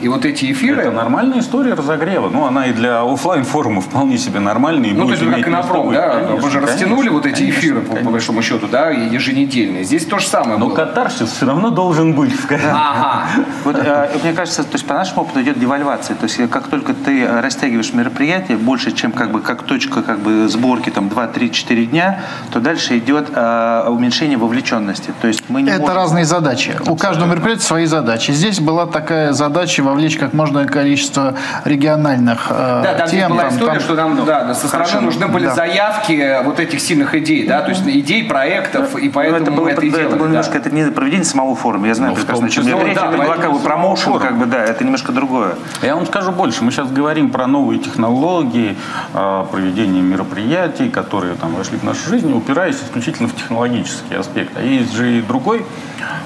И 0.00 0.08
вот 0.08 0.24
эти 0.24 0.52
эфиры... 0.52 0.82
Это 0.82 0.92
нормальная 0.92 1.40
история 1.40 1.74
разогрева. 1.74 2.28
Ну, 2.30 2.46
она 2.46 2.66
и 2.66 2.72
для 2.72 3.02
оффлайн 3.02 3.44
форума 3.44 3.80
вполне 3.80 4.18
себе 4.18 4.38
нормальная. 4.40 4.90
И 4.90 4.92
Ну, 4.92 5.06
то 5.06 5.12
есть, 5.14 5.24
как 5.28 5.46
и 5.46 5.50
на 5.50 5.62
пром, 5.62 5.92
да? 5.92 6.10
Конечно, 6.10 6.36
Вы 6.36 6.50
же 6.50 6.60
конечно, 6.60 6.60
растянули 6.60 7.08
вот 7.08 7.26
эти 7.26 7.38
конечно, 7.40 7.58
эфиры, 7.60 7.80
по- 7.80 7.86
по, 7.86 7.90
конечно. 7.94 8.10
большому 8.12 8.42
счету, 8.42 8.68
да, 8.68 8.90
еженедельные. 8.90 9.82
Здесь 9.84 10.06
то 10.06 10.18
же 10.20 10.26
самое 10.28 10.56
Но 10.58 10.66
было. 10.66 10.74
катарсис 10.76 11.32
все 11.32 11.46
равно 11.46 11.70
должен 11.70 12.12
быть. 12.14 12.32
Ага. 12.50 13.24
Вот, 13.64 13.76
э, 13.76 14.10
мне 14.22 14.32
кажется, 14.32 14.62
то 14.62 14.74
есть 14.74 14.86
по 14.86 14.94
нашему 14.94 15.22
опыту 15.22 15.42
идет 15.42 15.58
девальвация. 15.58 16.14
То 16.16 16.24
есть 16.24 16.38
э, 16.38 16.46
как 16.46 16.68
только 16.68 16.94
ты 16.94 17.26
растягиваешь 17.26 17.92
мероприятие 17.92 18.56
больше, 18.58 18.92
чем 18.92 19.10
как 19.10 19.32
бы 19.32 19.40
как 19.40 19.62
точка 19.64 20.02
как 20.02 20.20
бы 20.20 20.46
сборки 20.48 20.90
там 20.90 21.08
2, 21.08 21.26
3, 21.26 21.50
4 21.50 21.86
дня, 21.86 22.20
то 22.52 22.59
дальше 22.60 22.98
идет 22.98 23.28
э, 23.34 23.84
уменьшение 23.88 24.38
вовлеченности. 24.38 25.12
То 25.20 25.28
есть 25.28 25.44
мы 25.48 25.62
не 25.62 25.70
Это 25.70 25.80
можем- 25.80 25.96
разные 25.96 26.24
задачи. 26.24 26.76
У 26.86 26.96
каждого 26.96 27.28
мероприятия 27.28 27.62
свои 27.64 27.86
задачи. 27.86 28.30
Здесь 28.32 28.60
была 28.60 28.86
такая 28.86 29.32
задача 29.32 29.82
вовлечь 29.82 30.16
как 30.18 30.32
можно 30.32 30.64
количество 30.66 31.34
региональных 31.64 32.46
э, 32.50 32.80
Да, 32.84 32.94
там 32.94 33.08
тем. 33.08 33.30
была 33.32 33.42
там- 33.42 33.50
история, 33.52 33.72
там- 33.72 33.80
что 33.80 33.94
нам 33.94 34.24
да, 34.26 34.54
со 34.54 34.68
стороны 34.68 34.88
Хорошо. 34.88 35.04
нужны 35.04 35.26
были 35.28 35.46
Да. 35.46 35.54
заявки 35.54 36.42
вот 36.44 36.60
этих 36.60 36.80
сильных 36.80 37.14
идей, 37.14 37.46
да, 37.46 37.62
то 37.62 37.70
есть 37.70 37.82
идей, 37.86 38.24
проектов, 38.24 38.96
и 38.96 39.06
Ну, 39.06 39.12
поэтому 39.12 39.42
это 39.42 39.50
было, 39.50 39.64
мы 39.64 39.70
это 39.70 39.80
и 39.86 39.90
да, 39.90 39.96
это 39.96 40.04
делали. 40.06 40.18
было 40.18 40.28
да. 40.28 40.32
немножко, 40.32 40.58
это 40.58 40.70
не 40.70 40.84
проведение 40.90 41.24
самого 41.24 41.54
форума. 41.56 41.86
Я 41.86 41.94
знаю 41.94 42.10
Ну, 42.12 42.16
прекрасно, 42.16 42.46
о 42.46 42.50
чем 42.50 42.62
числе. 42.64 42.74
мероприятие, 42.74 43.04
Ну, 43.04 43.10
да, 43.10 43.16
предлагал 43.18 43.36
поэтому 43.42 43.58
промоушен, 43.60 44.04
форум. 44.12 44.20
как 44.20 44.38
бы, 44.38 44.46
да, 44.46 44.64
это 44.64 44.84
немножко 44.84 45.12
другое. 45.12 45.54
Я 45.82 45.96
вам 45.96 46.06
скажу 46.06 46.32
больше. 46.32 46.64
Мы 46.64 46.70
сейчас 46.72 46.90
говорим 46.90 47.30
про 47.30 47.46
новые 47.46 47.78
технологии, 47.80 48.76
э, 49.14 49.44
проведение 49.50 50.02
мероприятий, 50.02 50.88
которые 50.90 51.34
там 51.34 51.54
вошли 51.54 51.78
в 51.78 51.82
нашу 51.84 52.08
жизнь, 52.08 52.32
упираясь 52.50 52.82
исключительно 52.82 53.28
в 53.28 53.36
технологический 53.36 54.16
аспект. 54.16 54.56
А 54.56 54.60
есть 54.60 54.92
же 54.92 55.18
и 55.18 55.22
другой, 55.22 55.64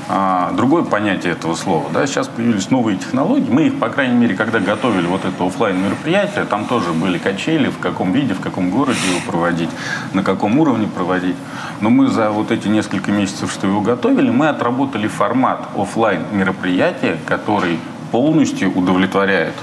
а, 0.08 0.52
другое 0.52 0.82
понятие 0.82 1.34
этого 1.34 1.54
слова. 1.54 1.90
Да? 1.92 2.06
Сейчас 2.06 2.28
появились 2.28 2.70
новые 2.70 2.96
технологии. 2.96 3.50
Мы 3.50 3.66
их, 3.66 3.78
по 3.78 3.90
крайней 3.90 4.16
мере, 4.16 4.34
когда 4.34 4.58
готовили 4.58 5.06
вот 5.06 5.26
это 5.26 5.46
оффлайн 5.46 5.78
мероприятие, 5.82 6.46
там 6.46 6.64
тоже 6.64 6.92
были 6.92 7.18
качели, 7.18 7.68
в 7.68 7.78
каком 7.78 8.12
виде, 8.12 8.32
в 8.32 8.40
каком 8.40 8.70
городе 8.70 9.00
его 9.06 9.20
проводить, 9.30 9.68
на 10.14 10.22
каком 10.22 10.58
уровне 10.58 10.86
проводить. 10.86 11.36
Но 11.82 11.90
мы 11.90 12.08
за 12.08 12.30
вот 12.30 12.50
эти 12.50 12.68
несколько 12.68 13.10
месяцев, 13.10 13.52
что 13.52 13.66
его 13.66 13.82
готовили, 13.82 14.30
мы 14.30 14.48
отработали 14.48 15.08
формат 15.08 15.68
оффлайн 15.76 16.22
мероприятия, 16.32 17.18
который 17.26 17.78
полностью 18.12 18.72
удовлетворяет 18.74 19.54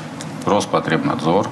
Роспотребнадзор, 0.46 1.48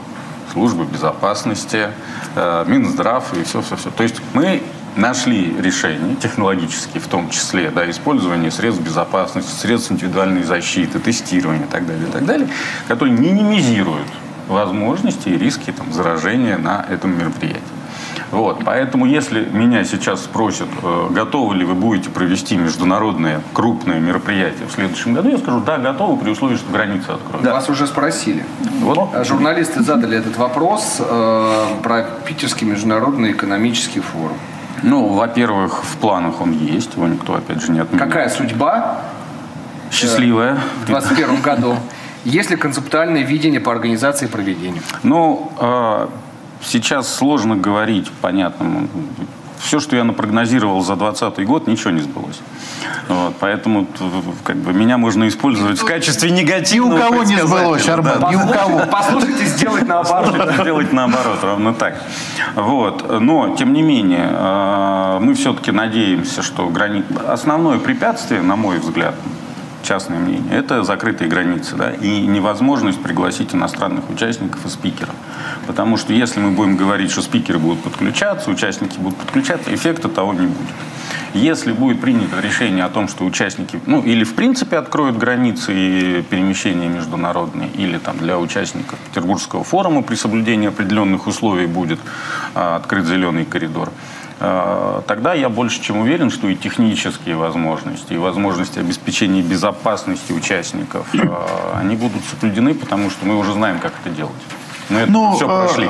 службы 0.53 0.85
безопасности, 0.85 1.87
э, 2.35 2.65
Минздрав 2.67 3.35
и 3.35 3.43
все-все-все. 3.43 3.89
То 3.89 4.03
есть 4.03 4.21
мы 4.33 4.61
нашли 4.99 5.55
решения 5.59 6.15
технологические, 6.15 7.01
в 7.01 7.07
том 7.07 7.29
числе, 7.29 7.71
да, 7.71 7.89
использование 7.89 8.51
средств 8.51 8.83
безопасности, 8.83 9.51
средств 9.51 9.91
индивидуальной 9.91 10.43
защиты, 10.43 10.99
тестирования 10.99 11.65
и 11.65 11.69
так 11.69 11.87
далее, 11.87 12.07
и 12.07 12.11
так 12.11 12.25
далее, 12.25 12.47
которые 12.87 13.17
минимизируют 13.17 14.07
возможности 14.47 15.29
и 15.29 15.37
риски 15.37 15.71
там, 15.71 15.91
заражения 15.93 16.57
на 16.57 16.85
этом 16.89 17.17
мероприятии. 17.17 17.61
Вот, 18.31 18.63
поэтому, 18.63 19.05
если 19.05 19.43
меня 19.45 19.83
сейчас 19.83 20.23
спросят, 20.23 20.67
э, 20.83 21.07
готовы 21.11 21.55
ли 21.55 21.65
вы 21.65 21.73
будете 21.73 22.11
провести 22.11 22.57
международное 22.57 23.41
крупное 23.53 23.99
мероприятие 23.99 24.67
в 24.67 24.71
следующем 24.71 25.15
году, 25.15 25.29
я 25.29 25.37
скажу, 25.39 25.61
да, 25.61 25.77
готовы, 25.77 26.17
при 26.17 26.29
условии, 26.29 26.55
что 26.55 26.71
границы 26.71 27.09
откроются. 27.09 27.51
Вас 27.51 27.69
уже 27.69 27.87
спросили. 27.87 28.45
Вот. 28.81 29.09
А 29.15 29.23
Журналисты 29.23 29.81
задали 29.81 30.17
этот 30.17 30.37
вопрос 30.37 30.97
э, 30.99 31.65
про 31.81 32.03
Питерский 32.27 32.67
международный 32.67 33.31
экономический 33.31 34.01
форум. 34.01 34.37
Ну, 34.83 35.07
во-первых, 35.07 35.83
в 35.83 35.97
планах 35.97 36.41
он 36.41 36.51
есть, 36.51 36.95
его 36.95 37.07
никто, 37.07 37.35
опять 37.35 37.61
же, 37.61 37.71
не 37.71 37.79
отменял. 37.79 38.07
Какая 38.07 38.29
судьба 38.29 39.01
Счастливая. 39.91 40.55
в 40.83 40.85
2021 40.85 41.41
году? 41.41 41.75
Есть 42.25 42.49
ли 42.49 42.57
концептуальное 42.57 43.23
видение 43.23 43.61
по 43.61 43.71
организации 43.71 44.25
и 44.25 44.29
проведению? 44.29 44.83
Ну, 45.03 45.51
э, 45.59 46.07
сейчас 46.61 47.13
сложно 47.13 47.55
говорить, 47.55 48.11
понятно. 48.21 48.87
Все, 49.59 49.79
что 49.79 49.95
я 49.95 50.03
напрогнозировал 50.03 50.81
за 50.81 50.95
2020 50.95 51.45
год, 51.45 51.67
ничего 51.67 51.91
не 51.91 52.01
сбылось. 52.01 52.39
Вот, 53.07 53.35
поэтому 53.39 53.87
как 54.43 54.55
бы, 54.57 54.73
меня 54.73 54.97
можно 54.97 55.27
использовать 55.27 55.79
в 55.79 55.85
качестве 55.85 56.29
И 56.29 56.31
у 56.31 56.35
негативного 56.35 56.99
кого 56.99 57.23
не 57.23 57.35
сбылось, 57.35 57.83
предсказателя, 57.83 58.19
да. 58.19 58.27
Армен, 58.27 58.39
и 58.39 58.43
у 58.43 58.53
кого. 58.53 58.81
Послушайте, 58.91 59.45
сделать 59.45 59.87
наоборот. 59.87 60.53
Сделать 60.53 60.93
наоборот, 60.93 61.39
ровно 61.43 61.73
так. 61.73 62.01
Вот. 62.55 63.19
Но, 63.19 63.55
тем 63.55 63.73
не 63.73 63.81
менее, 63.81 64.29
э, 64.31 65.19
мы 65.21 65.33
все-таки 65.33 65.71
надеемся, 65.71 66.41
что 66.41 66.67
грани... 66.67 67.03
основное 67.27 67.79
препятствие, 67.79 68.41
на 68.41 68.55
мой 68.55 68.79
взгляд, 68.79 69.15
частное 69.83 70.19
мнение, 70.19 70.53
это 70.53 70.83
закрытые 70.83 71.29
границы 71.29 71.75
да, 71.75 71.91
и 71.91 72.25
невозможность 72.27 73.01
пригласить 73.01 73.53
иностранных 73.53 74.09
участников 74.09 74.65
и 74.65 74.69
спикеров. 74.69 75.15
Потому 75.67 75.97
что 75.97 76.13
если 76.13 76.39
мы 76.39 76.51
будем 76.51 76.77
говорить, 76.77 77.11
что 77.11 77.21
спикеры 77.21 77.59
будут 77.59 77.81
подключаться, 77.83 78.49
участники 78.49 78.97
будут 78.97 79.17
подключаться, 79.17 79.73
эффекта 79.73 80.09
того 80.09 80.33
не 80.33 80.47
будет. 80.47 80.75
Если 81.33 81.71
будет 81.71 82.01
принято 82.01 82.39
решение 82.39 82.83
о 82.83 82.89
том, 82.89 83.07
что 83.07 83.23
участники, 83.23 83.79
ну, 83.85 84.01
или 84.01 84.23
в 84.23 84.33
принципе 84.33 84.77
откроют 84.77 85.17
границы 85.17 85.73
и 85.73 86.21
перемещения 86.23 86.87
международные, 86.87 87.69
или 87.69 87.99
там 87.99 88.17
для 88.17 88.39
участников 88.39 88.97
Петербургского 88.99 89.63
форума 89.63 90.01
при 90.01 90.15
соблюдении 90.15 90.67
определенных 90.67 91.27
условий 91.27 91.67
будет 91.67 91.99
а, 92.55 92.77
открыт 92.77 93.05
зеленый 93.05 93.45
коридор, 93.45 93.91
тогда 95.07 95.33
я 95.33 95.49
больше 95.49 95.81
чем 95.81 95.97
уверен, 95.97 96.29
что 96.29 96.47
и 96.47 96.55
технические 96.55 97.35
возможности, 97.35 98.13
и 98.13 98.17
возможности 98.17 98.79
обеспечения 98.79 99.41
безопасности 99.41 100.31
участников, 100.31 101.07
а, 101.13 101.77
они 101.79 101.95
будут 101.95 102.23
соблюдены, 102.23 102.73
потому 102.73 103.09
что 103.09 103.25
мы 103.25 103.37
уже 103.37 103.53
знаем, 103.53 103.79
как 103.79 103.93
это 104.01 104.15
делать. 104.15 104.31
Мы 104.89 105.05
Ну, 105.07 105.35
все 105.35 105.45
э, 105.45 105.47
прошли. 105.47 105.89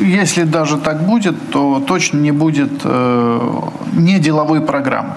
если 0.00 0.44
даже 0.44 0.76
так 0.76 1.06
будет, 1.06 1.50
то 1.50 1.80
точно 1.80 2.18
не 2.18 2.30
будет 2.30 2.70
э, 2.84 3.60
не 3.94 4.18
деловой 4.18 4.60
программы. 4.60 5.14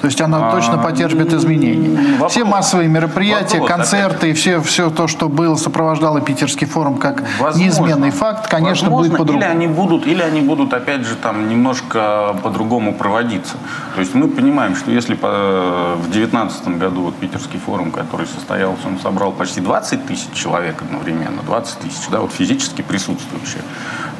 То 0.00 0.06
есть 0.06 0.20
она 0.20 0.50
точно 0.50 0.78
потерпит 0.78 1.32
изменений. 1.32 1.96
А, 1.96 2.12
вопрос- 2.14 2.32
все 2.32 2.44
массовые 2.44 2.88
мероприятия, 2.88 3.60
вопрос, 3.60 3.76
концерты 3.76 4.30
и 4.30 4.32
все, 4.32 4.60
все 4.60 4.90
то, 4.90 5.06
что 5.06 5.28
было, 5.28 5.54
сопровождало 5.56 6.20
Питерский 6.20 6.66
форум 6.66 6.96
как 6.98 7.22
Возможно. 7.38 7.58
неизменный 7.64 8.10
факт, 8.10 8.48
конечно, 8.48 8.88
Возможно, 8.90 9.08
будет 9.08 9.18
по-другому. 9.18 9.38
Или 9.44 9.50
они 9.50 9.66
будут, 9.66 10.06
или 10.06 10.22
они 10.22 10.40
будут, 10.40 10.72
опять 10.74 11.06
же, 11.06 11.14
там 11.16 11.48
немножко 11.48 12.36
по-другому 12.42 12.94
проводиться. 12.94 13.54
То 13.94 14.00
есть 14.00 14.14
мы 14.14 14.28
понимаем, 14.28 14.76
что 14.76 14.90
если 14.90 15.14
по- 15.14 15.94
в 15.96 16.10
2019 16.10 16.78
году 16.78 17.02
вот 17.02 17.14
Питерский 17.16 17.58
форум, 17.58 17.90
который 17.90 18.26
состоялся, 18.26 18.86
он 18.88 18.98
собрал 19.00 19.32
почти 19.32 19.60
20 19.60 20.06
тысяч 20.06 20.28
человек 20.34 20.82
одновременно, 20.82 21.42
20 21.46 21.78
тысяч, 21.78 22.08
да, 22.10 22.20
вот 22.20 22.32
физически 22.32 22.82
присутствующие, 22.82 23.62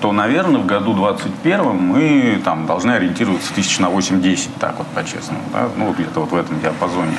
то, 0.00 0.12
наверное, 0.12 0.60
в 0.60 0.66
году 0.66 0.92
2021 0.94 1.76
мы 1.76 2.40
там 2.44 2.66
должны 2.66 2.92
ориентироваться 2.92 3.52
тысяч 3.54 3.78
на 3.78 3.86
8-10, 3.88 4.48
так 4.60 4.74
вот 4.78 4.86
по-честному, 4.88 5.40
да, 5.52 5.68
ну 5.76 5.92
где-то 5.92 6.20
вот 6.20 6.32
в 6.32 6.36
этом 6.36 6.60
диапазоне. 6.60 7.16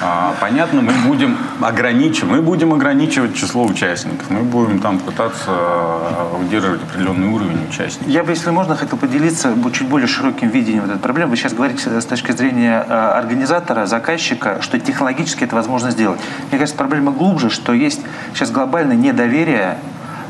А, 0.00 0.34
Понятно, 0.40 0.82
мы 0.82 0.92
будем 1.06 1.38
ограничивать, 1.60 2.30
мы 2.30 2.42
будем 2.42 2.72
ограничивать 2.72 3.34
число 3.34 3.64
участников, 3.64 4.28
мы 4.28 4.40
будем 4.40 4.80
там 4.80 4.98
пытаться 4.98 5.50
э, 5.50 6.36
удерживать 6.42 6.82
определенный 6.82 7.28
уровень 7.28 7.66
участников. 7.68 8.08
Я 8.08 8.24
бы, 8.24 8.32
если 8.32 8.50
можно, 8.50 8.76
хотел 8.76 8.98
поделиться 8.98 9.54
чуть 9.72 9.88
более 9.88 10.08
широким 10.08 10.48
видением 10.48 10.82
вот 10.82 10.90
этой 10.90 11.00
проблемы. 11.00 11.30
Вы 11.30 11.36
сейчас 11.36 11.54
говорите 11.54 12.00
с 12.00 12.04
точки 12.04 12.32
зрения 12.32 12.84
э, 12.86 12.92
организатора, 12.92 13.86
заказчика, 13.86 14.60
что 14.60 14.78
технологически 14.78 15.44
это 15.44 15.54
возможно 15.54 15.90
сделать. 15.90 16.20
Мне 16.50 16.58
кажется, 16.58 16.76
проблема 16.76 17.12
глубже, 17.12 17.48
что 17.48 17.72
есть 17.72 18.00
сейчас 18.34 18.50
глобальное 18.50 18.96
недоверие 18.96 19.78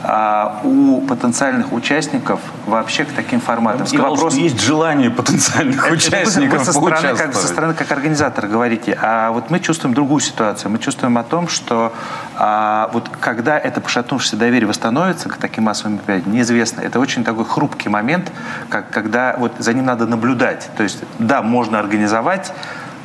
а, 0.06 0.60
у 0.64 1.00
потенциальных 1.00 1.72
участников 1.72 2.38
вообще 2.66 3.04
к 3.04 3.12
таким 3.12 3.40
форматам. 3.40 3.86
И 3.90 3.96
вопрос 3.96 4.34
есть 4.34 4.60
желание 4.60 5.10
потенциальных 5.10 5.86
это, 5.86 5.94
участников 5.94 6.58
вы 6.58 6.64
со 6.64 6.72
стороны, 6.72 7.16
как, 7.16 7.34
со 7.34 7.46
стороны 7.46 7.72
как 7.72 7.90
организатора 7.90 8.46
говорите, 8.46 8.98
а 9.00 9.30
вот 9.30 9.48
мы 9.48 9.60
чувствуем 9.60 9.94
другую 9.94 10.20
ситуацию. 10.20 10.70
Мы 10.70 10.78
чувствуем 10.78 11.16
о 11.16 11.22
том, 11.22 11.48
что 11.48 11.94
а, 12.36 12.90
вот 12.92 13.08
когда 13.18 13.58
это 13.58 13.80
пошатнувшееся 13.80 14.36
доверие 14.36 14.68
восстановится 14.68 15.30
к 15.30 15.38
таким 15.38 15.64
массовым 15.64 15.94
мероприятиям, 15.94 16.34
неизвестно. 16.34 16.82
Это 16.82 17.00
очень 17.00 17.24
такой 17.24 17.46
хрупкий 17.46 17.88
момент, 17.88 18.30
как, 18.68 18.90
когда 18.90 19.36
вот 19.38 19.52
за 19.58 19.72
ним 19.72 19.86
надо 19.86 20.06
наблюдать. 20.06 20.68
То 20.76 20.82
есть, 20.82 20.98
да, 21.18 21.40
можно 21.40 21.78
организовать, 21.78 22.52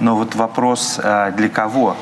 но 0.01 0.17
вот 0.17 0.35
вопрос 0.35 0.99
а, 1.01 1.31
для 1.31 1.47
кого? 1.47 1.95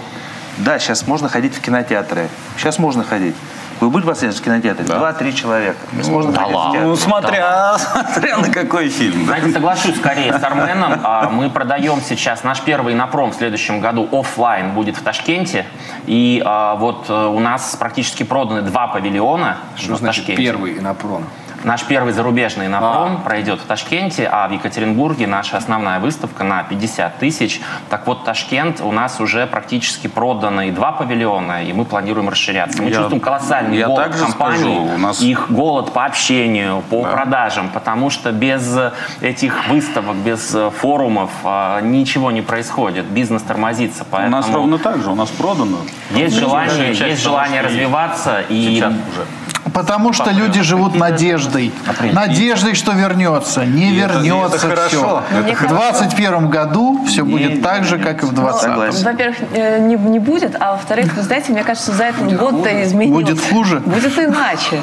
Да, 0.58 0.80
сейчас 0.80 1.06
можно 1.06 1.30
ходить 1.30 1.56
в 1.56 1.62
кинотеатры. 1.62 2.30
Сейчас 2.58 2.80
можно 2.80 3.04
ходить. 3.04 3.36
Вы 3.80 3.90
будете 3.90 4.10
последовать 4.10 4.40
в 4.40 4.44
кинотеатре? 4.44 4.86
Да. 4.86 4.98
Два-три 4.98 5.36
человека. 5.36 5.78
Ну, 5.92 6.32
да 6.32 6.46
ладно. 6.46 6.82
Ну, 6.82 6.96
смотря, 6.96 7.40
да. 7.40 7.78
смотря 8.14 8.38
на 8.38 8.50
какой 8.50 8.90
фильм. 8.90 9.26
Знаете, 9.26 9.52
соглашусь 9.52 9.98
скорее 9.98 10.34
с 10.38 10.44
Арменом. 10.44 11.00
А, 11.04 11.30
мы 11.30 11.50
продаем 11.50 12.02
сейчас 12.02 12.44
наш 12.44 12.62
первый 12.62 12.96
напром 12.96 13.32
в 13.32 13.36
следующем 13.36 13.80
году 13.80 14.08
офлайн 14.12 14.72
будет 14.72 14.98
в 14.98 15.04
Ташкенте. 15.04 15.66
И 16.06 16.42
а, 16.46 16.76
вот 16.76 17.06
э, 17.10 17.26
у 17.28 17.40
нас 17.40 17.76
практически 17.76 18.24
проданы 18.24 18.62
два 18.62 18.88
павильона 18.88 19.58
Что 19.76 19.94
в 19.96 19.98
значит 19.98 20.26
Ташкенте. 20.26 20.42
первый 20.42 20.80
напром? 20.80 21.26
Наш 21.68 21.84
первый 21.84 22.14
зарубежный 22.14 22.70
напром 22.70 23.18
а. 23.18 23.22
пройдет 23.26 23.60
в 23.60 23.66
Ташкенте, 23.66 24.26
а 24.32 24.48
в 24.48 24.52
Екатеринбурге 24.54 25.28
наша 25.28 25.58
основная 25.58 26.00
выставка 26.00 26.46
на 26.46 26.64
50 26.64 27.18
тысяч. 27.18 27.60
Так 27.90 28.08
вот, 28.08 28.24
Ташкент 28.24 28.80
у 28.80 28.94
нас 28.94 29.20
уже 29.20 29.46
практически 29.48 30.08
проданы 30.08 30.72
два 30.72 30.94
павильона, 30.94 31.66
и 31.66 31.74
мы 31.74 31.84
планируем 31.84 32.30
расширяться. 32.30 32.82
Мы 32.82 32.88
я, 32.88 32.96
чувствуем 32.96 33.20
колоссальный 33.20 33.80
я 33.80 33.88
голод 33.88 34.16
компании, 34.16 34.60
скажу, 34.60 34.82
у 34.82 34.98
нас... 34.98 35.20
их 35.20 35.52
голод 35.52 35.92
по 35.92 36.06
общению, 36.06 36.84
по 36.90 37.04
да. 37.04 37.12
продажам, 37.12 37.68
потому 37.68 38.12
что 38.12 38.32
без 38.32 38.80
этих 39.20 39.68
выставок, 39.68 40.16
без 40.16 40.56
форумов 40.80 41.32
а, 41.44 41.82
ничего 41.82 42.32
не 42.32 42.42
происходит. 42.42 43.08
Бизнес 43.08 43.42
тормозится. 43.42 44.06
Поэтому... 44.10 44.38
У 44.38 44.40
нас 44.40 44.50
ровно 44.50 44.78
так 44.78 45.04
же, 45.04 45.10
у 45.10 45.16
нас 45.16 45.30
продано. 45.32 45.80
Есть 46.12 46.38
желание, 46.38 46.94
есть 46.94 47.22
желание 47.22 47.60
развиваться. 47.60 48.40
И... 48.48 48.78
Сейчас 48.78 48.94
уже. 48.94 49.26
Потому 49.74 50.14
что 50.14 50.32
люди 50.32 50.62
живут 50.62 50.96
надеждой. 50.96 51.72
Надеждой, 52.14 52.76
что 52.76 52.92
вернется. 52.94 53.66
Не 53.66 53.92
вернется 53.92 54.70
все. 54.88 55.24
В 55.30 55.44
2021 55.44 56.50
году 56.50 57.06
все 57.06 57.24
будет 57.24 57.62
так 57.62 57.84
же, 57.84 57.98
как 57.98 58.24
и 58.24 58.26
в 58.26 58.34
2020. 58.34 59.04
Во-первых, 59.04 59.38
э, 59.54 59.80
не, 59.80 59.96
не 59.96 60.20
будет, 60.20 60.56
а 60.60 60.74
во-вторых, 60.74 61.14
вы 61.16 61.22
знаете, 61.22 61.52
мне 61.52 61.64
кажется, 61.64 61.92
за 61.92 62.06
этот 62.06 62.36
год-то 62.38 62.84
изменилось. 62.84 63.26
Будет 63.26 63.42
хуже? 63.42 63.80
Будет 63.80 64.18
иначе. 64.18 64.82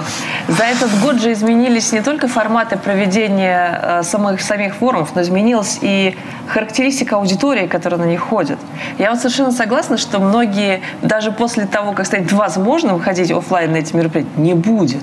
За 0.48 0.64
этот 0.64 0.90
год 1.00 1.20
же 1.20 1.32
изменились 1.32 1.92
не 1.92 2.00
только 2.00 2.28
форматы 2.28 2.76
проведения 2.76 3.80
э, 3.82 4.02
самых, 4.02 4.40
самих 4.40 4.76
форумов, 4.76 5.14
но 5.14 5.22
изменилась 5.22 5.78
и 5.80 6.16
характеристика 6.46 7.16
аудитории, 7.16 7.66
которая 7.66 8.00
на 8.00 8.04
них 8.04 8.20
ходит. 8.20 8.58
Я 8.98 9.10
вот 9.10 9.18
совершенно 9.18 9.52
согласна, 9.52 9.96
что 9.96 10.18
многие, 10.20 10.82
даже 11.02 11.32
после 11.32 11.66
того, 11.66 11.92
как 11.92 12.06
станет 12.06 12.32
возможно 12.32 12.94
выходить 12.94 13.30
офлайн 13.30 13.72
на 13.72 13.76
эти 13.76 13.94
мероприятия, 13.96 14.30
не 14.36 14.54
будет. 14.74 15.02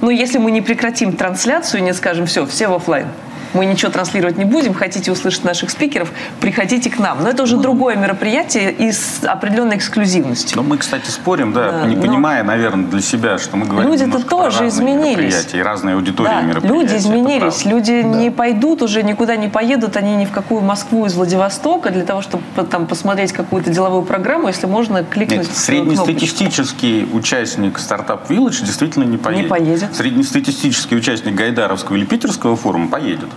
Но 0.00 0.10
если 0.10 0.38
мы 0.38 0.50
не 0.50 0.60
прекратим 0.60 1.12
трансляцию 1.12 1.82
не 1.82 1.94
скажем, 1.94 2.26
все, 2.26 2.46
все 2.46 2.68
в 2.68 2.74
офлайн, 2.74 3.08
мы 3.54 3.66
ничего 3.66 3.90
транслировать 3.90 4.36
не 4.38 4.44
будем, 4.44 4.74
хотите 4.74 5.12
услышать 5.12 5.44
наших 5.44 5.70
спикеров, 5.70 6.10
приходите 6.40 6.90
к 6.90 6.98
нам. 6.98 7.22
Но 7.22 7.28
это 7.28 7.42
уже 7.42 7.56
другое 7.56 7.96
мероприятие 7.96 8.72
и 8.72 8.92
с 8.92 9.24
определенной 9.24 9.76
эксклюзивностью. 9.76 10.56
Но 10.56 10.62
мы, 10.62 10.78
кстати, 10.78 11.10
спорим, 11.10 11.52
да, 11.52 11.72
да 11.72 11.86
не 11.86 11.96
но... 11.96 12.02
понимая, 12.02 12.42
наверное, 12.42 12.86
для 12.86 13.00
себя, 13.00 13.38
что 13.38 13.56
мы 13.56 13.66
говорим 13.66 13.90
Люди-то 13.90 14.22
тоже 14.22 14.68
изменились. 14.68 15.46
И 15.52 15.60
разные 15.60 15.94
аудитории 15.94 16.28
да, 16.28 16.40
мероприятия. 16.42 16.78
Люди 16.78 16.96
изменились. 16.96 17.64
Люди 17.64 18.02
да. 18.02 18.08
не 18.08 18.30
пойдут 18.30 18.82
уже, 18.82 19.02
никуда 19.02 19.36
не 19.36 19.48
поедут, 19.48 19.96
они 19.96 20.16
ни 20.16 20.24
в 20.24 20.30
какую 20.30 20.62
Москву 20.62 21.06
из 21.06 21.14
Владивостока 21.14 21.90
для 21.90 22.04
того, 22.04 22.22
чтобы 22.22 22.42
там 22.70 22.86
посмотреть 22.86 23.32
какую-то 23.32 23.70
деловую 23.70 24.02
программу, 24.02 24.48
если 24.48 24.66
можно 24.66 25.04
кликнуть 25.04 25.48
Нет, 25.48 25.56
Среднестатистический 25.56 27.00
кнопочку. 27.00 27.18
участник 27.18 27.78
стартап 27.78 28.30
Village 28.30 28.64
действительно 28.64 29.04
не 29.04 29.16
поедет. 29.16 29.44
Не 29.44 29.48
поедет. 29.48 29.94
Среднестатистический 29.94 30.96
участник 30.96 31.34
Гайдаровского 31.34 31.96
или 31.96 32.04
Питерского 32.04 32.56
форума 32.56 32.88
поедет. 32.88 33.28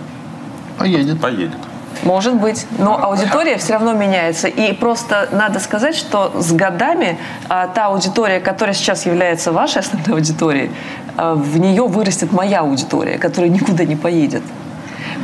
Поедет. 0.80 1.20
Поедет. 1.20 1.58
Может 2.04 2.34
быть, 2.36 2.66
но 2.78 2.98
аудитория 3.02 3.58
все 3.58 3.74
равно 3.74 3.92
меняется. 3.92 4.48
И 4.48 4.72
просто 4.72 5.28
надо 5.32 5.60
сказать, 5.60 5.94
что 5.94 6.32
с 6.40 6.52
годами 6.52 7.18
а, 7.50 7.66
та 7.66 7.86
аудитория, 7.86 8.40
которая 8.40 8.74
сейчас 8.74 9.04
является 9.04 9.52
вашей 9.52 9.80
основной 9.80 10.14
аудиторией, 10.14 10.70
а, 11.18 11.34
в 11.34 11.58
нее 11.58 11.86
вырастет 11.86 12.32
моя 12.32 12.60
аудитория, 12.60 13.18
которая 13.18 13.50
никуда 13.50 13.84
не 13.84 13.96
поедет. 13.96 14.42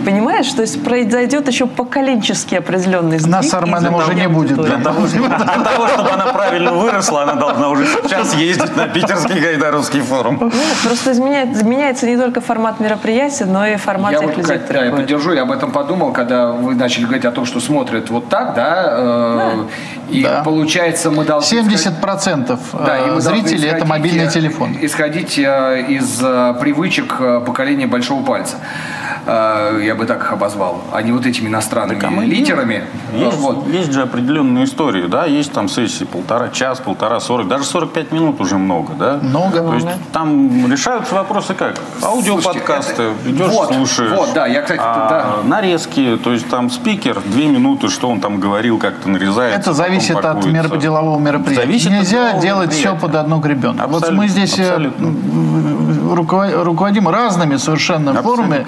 Понимаешь? 0.04 0.52
То 0.52 0.62
есть 0.62 0.82
произойдет 0.82 1.48
еще 1.48 1.66
поколенческий 1.66 2.58
определенный 2.58 3.18
сдвиг. 3.18 3.32
Нас 3.32 3.48
с 3.48 3.54
Арменом 3.54 3.94
уже 3.94 4.14
не 4.14 4.28
будет. 4.28 4.60
Для 4.60 4.78
того, 4.78 5.06
для 5.06 5.28
того, 5.28 5.88
чтобы 5.88 6.10
она 6.10 6.26
правильно 6.26 6.72
выросла, 6.72 7.22
она 7.22 7.34
должна 7.34 7.68
уже 7.70 7.86
сейчас 7.86 8.34
ездить 8.34 8.76
на 8.76 8.86
питерский 8.88 9.40
Гайдаровский 9.40 10.00
форум. 10.00 10.38
Ну, 10.40 10.50
просто 10.84 11.12
изменяется, 11.12 11.64
меняется 11.64 12.06
не 12.06 12.16
только 12.16 12.40
формат 12.40 12.80
мероприятия, 12.80 13.46
но 13.46 13.66
и 13.66 13.76
формат 13.76 14.12
я 14.12 14.18
тех 14.18 14.28
вот, 14.28 14.36
людей, 14.36 14.60
Да, 14.68 14.84
я 14.84 14.92
поддержу, 14.92 15.32
я 15.32 15.42
об 15.42 15.52
этом 15.52 15.70
подумал, 15.70 16.12
когда 16.12 16.52
вы 16.52 16.74
начали 16.74 17.04
говорить 17.04 17.24
о 17.24 17.30
том, 17.30 17.46
что 17.46 17.60
смотрят 17.60 18.10
вот 18.10 18.28
так, 18.28 18.54
да, 18.54 18.84
э, 18.88 19.36
да. 19.36 19.52
и 20.10 20.22
да. 20.22 20.42
получается 20.44 21.10
мы 21.10 21.24
должны... 21.24 21.58
70% 21.58 22.58
да, 22.72 22.98
и 22.98 23.10
мы 23.10 23.20
зрителей 23.20 23.68
это 23.68 23.84
мобильный 23.84 24.28
телефон. 24.28 24.76
Исходить 24.80 25.38
э, 25.38 25.86
из 25.88 26.20
э, 26.22 26.54
привычек 26.60 27.16
поколения 27.44 27.86
большого 27.86 28.24
пальца. 28.24 28.56
Э, 29.26 29.80
я 29.82 29.94
бы 29.94 30.06
так 30.06 30.22
их 30.22 30.32
обозвал, 30.32 30.82
а 30.92 31.02
не 31.02 31.10
вот 31.10 31.26
этими 31.26 31.48
иностранными 31.48 31.98
так, 31.98 32.10
а 32.16 32.20
литерами. 32.22 32.84
Есть, 33.12 33.38
вот. 33.38 33.66
есть 33.68 33.92
же 33.92 34.02
определенные 34.02 34.64
истории, 34.64 35.06
да, 35.06 35.26
есть 35.26 35.52
там 35.52 35.68
сессии 35.68 36.04
полтора, 36.04 36.48
час, 36.48 36.78
полтора, 36.78 37.18
сорок, 37.18 37.48
даже 37.48 37.64
45 37.64 38.12
минут 38.12 38.40
уже 38.40 38.56
много, 38.56 38.92
да? 38.94 39.18
Много. 39.20 39.58
То 39.58 39.74
есть 39.74 39.86
там 40.12 40.70
решаются 40.70 41.14
вопросы 41.14 41.54
как? 41.54 41.74
Аудиоподкасты, 42.02 43.10
идешь, 43.26 43.48
вот, 43.48 43.74
слушаешь. 43.74 44.12
Вот, 44.12 44.32
да, 44.32 44.46
я, 44.46 44.62
кстати, 44.62 44.80
а, 44.82 45.08
да. 45.42 45.48
Нарезки, 45.48 46.18
то 46.22 46.32
есть 46.32 46.48
там 46.48 46.70
спикер, 46.70 47.20
две 47.24 47.46
минуты, 47.46 47.88
что 47.88 48.08
он 48.08 48.20
там 48.20 48.38
говорил, 48.38 48.78
как 48.78 48.94
то 48.96 49.08
нарезает. 49.08 49.58
Это 49.58 49.72
зависит 49.72 50.16
от 50.16 50.46
мероп... 50.46 50.78
делового 50.78 51.18
мероприятия. 51.18 51.62
Зависит 51.62 51.90
Нельзя 51.90 52.30
от 52.32 52.40
делать 52.40 52.72
все 52.72 52.94
под 52.94 53.16
одну 53.16 53.40
гребенку. 53.40 53.88
Вот 53.88 54.10
мы 54.12 54.28
здесь 54.28 54.58
э, 54.58 54.68
абсолютно. 54.68 55.14
руководим 56.14 57.08
разными 57.08 57.56
совершенно 57.56 58.12
абсолютно. 58.12 58.44
формами 58.44 58.66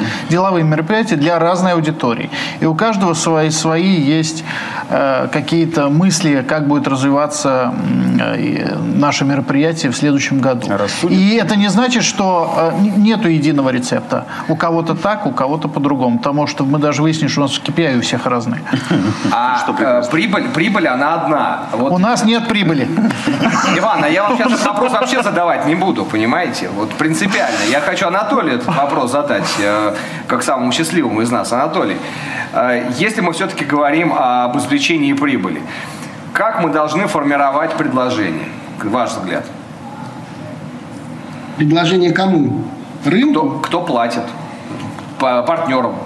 деловые 0.49 0.65
мероприятия 0.65 1.17
для 1.17 1.39
разной 1.39 1.73
аудитории. 1.73 2.31
И 2.61 2.67
у 2.67 2.75
каждого 2.75 3.15
свои, 3.15 3.51
свои 3.51 4.01
есть 4.01 4.45
э, 4.89 5.29
какие-то 5.31 5.91
мысли, 5.91 6.45
как 6.49 6.67
будет 6.67 6.89
развиваться 6.89 7.75
э, 8.21 8.77
наше 8.95 9.25
мероприятие 9.25 9.93
в 9.93 9.97
следующем 9.97 10.41
году. 10.41 10.67
Рассудим. 10.69 11.17
И 11.17 11.35
это 11.35 11.57
не 11.57 11.69
значит, 11.69 12.03
что 12.03 12.73
э, 12.73 12.81
нету 12.97 13.29
единого 13.29 13.71
рецепта. 13.71 14.25
У 14.49 14.57
кого-то 14.57 14.95
так, 14.95 15.27
у 15.27 15.33
кого-то 15.33 15.69
по-другому. 15.69 16.19
Потому 16.19 16.47
что 16.47 16.65
мы 16.65 16.79
даже 16.79 17.03
выяснили, 17.03 17.29
что 17.29 17.41
у 17.41 17.45
нас 17.45 17.53
KPI 17.53 17.99
у 17.99 18.01
всех 18.01 18.27
разные. 18.27 18.63
А 19.31 19.59
э, 19.79 20.03
прибыль, 20.11 20.49
прибыль, 20.55 20.89
она 20.89 21.15
одна. 21.15 21.59
Вот. 21.73 21.93
У 21.93 21.99
нас 21.99 22.25
нет 22.25 22.49
прибыли. 22.49 22.89
Иван, 23.77 24.05
а 24.05 24.09
я 24.09 24.23
вам 24.23 24.37
сейчас 24.37 24.53
этот 24.53 24.67
вопрос 24.67 24.93
вообще 24.93 25.23
задавать 25.23 25.67
не 25.67 25.75
буду, 25.75 26.05
понимаете? 26.05 26.69
Вот 26.75 26.91
принципиально. 26.95 27.59
Я 27.71 27.81
хочу 27.81 28.07
Анатолию 28.07 28.55
этот 28.55 28.67
вопрос 28.69 29.13
задать. 29.13 29.45
Как 30.39 30.45
самому 30.45 30.70
счастливому 30.70 31.20
из 31.22 31.32
нас, 31.32 31.53
Анатолий. 31.53 31.97
Э, 32.53 32.93
если 32.97 33.20
мы 33.20 33.32
все-таки 33.32 33.64
говорим 33.64 34.12
об 34.16 34.57
извлечении 34.57 35.12
прибыли, 35.12 35.61
как 36.32 36.62
мы 36.62 36.70
должны 36.70 37.09
формировать 37.09 37.72
предложение, 37.72 38.47
ваш 38.84 39.11
взгляд? 39.11 39.45
Предложение 41.57 42.12
кому? 42.12 42.62
Рынку? 43.05 43.41
Кто, 43.41 43.59
кто 43.59 43.82
платит? 43.82 44.22
По 45.18 45.43
партнерам? 45.43 45.97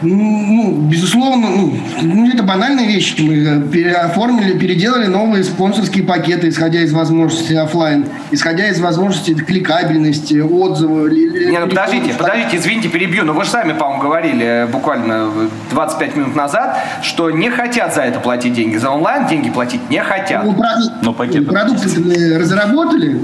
Ну, 0.00 0.86
безусловно, 0.88 1.48
ну, 1.48 1.74
ну, 2.02 2.28
это 2.28 2.42
банальная 2.42 2.86
вещь. 2.86 3.16
Мы 3.18 3.34
э, 3.34 3.60
переоформили, 3.62 4.56
переделали 4.56 5.06
новые 5.06 5.42
спонсорские 5.42 6.04
пакеты, 6.04 6.48
исходя 6.48 6.80
из 6.82 6.92
возможности 6.92 7.54
офлайн, 7.54 8.06
исходя 8.30 8.68
из 8.68 8.80
возможности 8.80 9.34
кликабельности, 9.34 10.38
отзывов. 10.40 11.10
Не, 11.10 11.58
ну 11.58 11.68
подождите, 11.68 12.14
подождите, 12.14 12.58
извините, 12.58 12.88
перебью, 12.88 13.24
но 13.24 13.32
вы 13.32 13.44
же 13.44 13.50
сами, 13.50 13.72
по-моему, 13.72 14.02
говорили 14.02 14.44
э, 14.44 14.66
буквально 14.66 15.30
25 15.70 16.16
минут 16.16 16.36
назад, 16.36 16.78
что 17.02 17.30
не 17.30 17.50
хотят 17.50 17.94
за 17.94 18.02
это 18.02 18.20
платить 18.20 18.54
деньги. 18.54 18.76
За 18.76 18.90
онлайн 18.90 19.26
деньги 19.26 19.50
платить 19.50 19.90
не 19.90 20.02
хотят. 20.02 20.44
Ну, 20.44 20.52
про... 20.52 20.68
но 21.02 21.12
пакет 21.12 21.48
продукты 21.48 21.88
мы 22.00 22.38
разработали, 22.38 23.20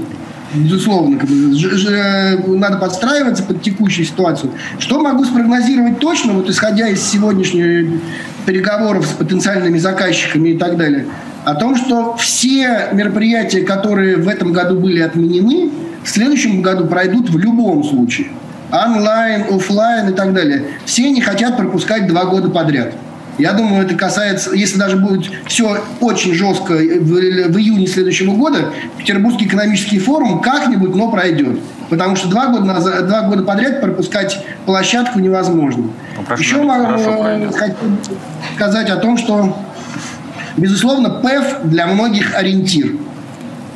безусловно, 0.55 1.19
как 1.19 1.29
бы, 1.29 1.53
ж, 1.53 1.77
ж, 1.77 2.37
надо 2.47 2.77
подстраиваться 2.77 3.43
под 3.43 3.61
текущую 3.61 4.05
ситуацию. 4.05 4.51
Что 4.79 5.01
могу 5.01 5.25
спрогнозировать 5.25 5.99
точно, 5.99 6.33
вот 6.33 6.49
исходя 6.49 6.87
из 6.87 7.01
сегодняшних 7.01 8.01
переговоров 8.45 9.05
с 9.05 9.11
потенциальными 9.11 9.77
заказчиками 9.77 10.49
и 10.49 10.57
так 10.57 10.77
далее? 10.77 11.05
о 11.45 11.53
том, 11.53 11.75
что 11.75 12.15
все 12.15 12.89
мероприятия, 12.91 13.61
которые 13.61 14.17
в 14.17 14.27
этом 14.27 14.51
году 14.51 14.79
были 14.79 14.99
отменены, 14.99 15.69
в 16.03 16.09
следующем 16.09 16.61
году 16.61 16.87
пройдут 16.87 17.29
в 17.29 17.37
любом 17.37 17.83
случае. 17.83 18.27
Онлайн, 18.71 19.45
офлайн 19.53 20.09
и 20.09 20.13
так 20.13 20.33
далее. 20.33 20.65
Все 20.85 21.11
не 21.11 21.21
хотят 21.21 21.55
пропускать 21.55 22.07
два 22.07 22.25
года 22.25 22.49
подряд. 22.49 22.93
Я 23.37 23.53
думаю, 23.53 23.85
это 23.85 23.95
касается, 23.95 24.53
если 24.53 24.77
даже 24.77 24.95
будет 24.95 25.29
все 25.45 25.83
очень 25.99 26.33
жестко 26.33 26.73
в, 26.73 26.77
в 26.77 27.57
июне 27.57 27.85
следующего 27.87 28.33
года, 28.33 28.71
Петербургский 28.97 29.45
экономический 29.45 29.99
форум 29.99 30.39
как-нибудь, 30.39 30.95
но 30.95 31.11
пройдет. 31.11 31.59
Потому 31.89 32.15
что 32.15 32.29
два 32.29 32.47
года, 32.47 32.65
назад, 32.65 33.07
два 33.07 33.23
года 33.23 33.43
подряд 33.43 33.81
пропускать 33.81 34.43
площадку 34.65 35.19
невозможно. 35.19 35.89
Ну, 36.17 36.35
Еще 36.37 36.61
могу 36.61 36.97
сказать 38.55 38.89
о 38.89 38.97
том, 38.97 39.17
что, 39.17 39.57
безусловно, 40.57 41.09
ПЭФ 41.09 41.63
для 41.65 41.87
многих 41.87 42.35
ориентир. 42.35 42.93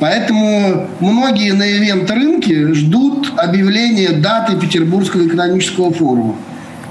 Поэтому 0.00 0.88
многие 1.00 1.52
на 1.52 1.70
ивент-рынке 1.70 2.72
ждут 2.72 3.34
объявления 3.36 4.12
даты 4.12 4.56
Петербургского 4.56 5.26
экономического 5.26 5.92
форума. 5.92 6.36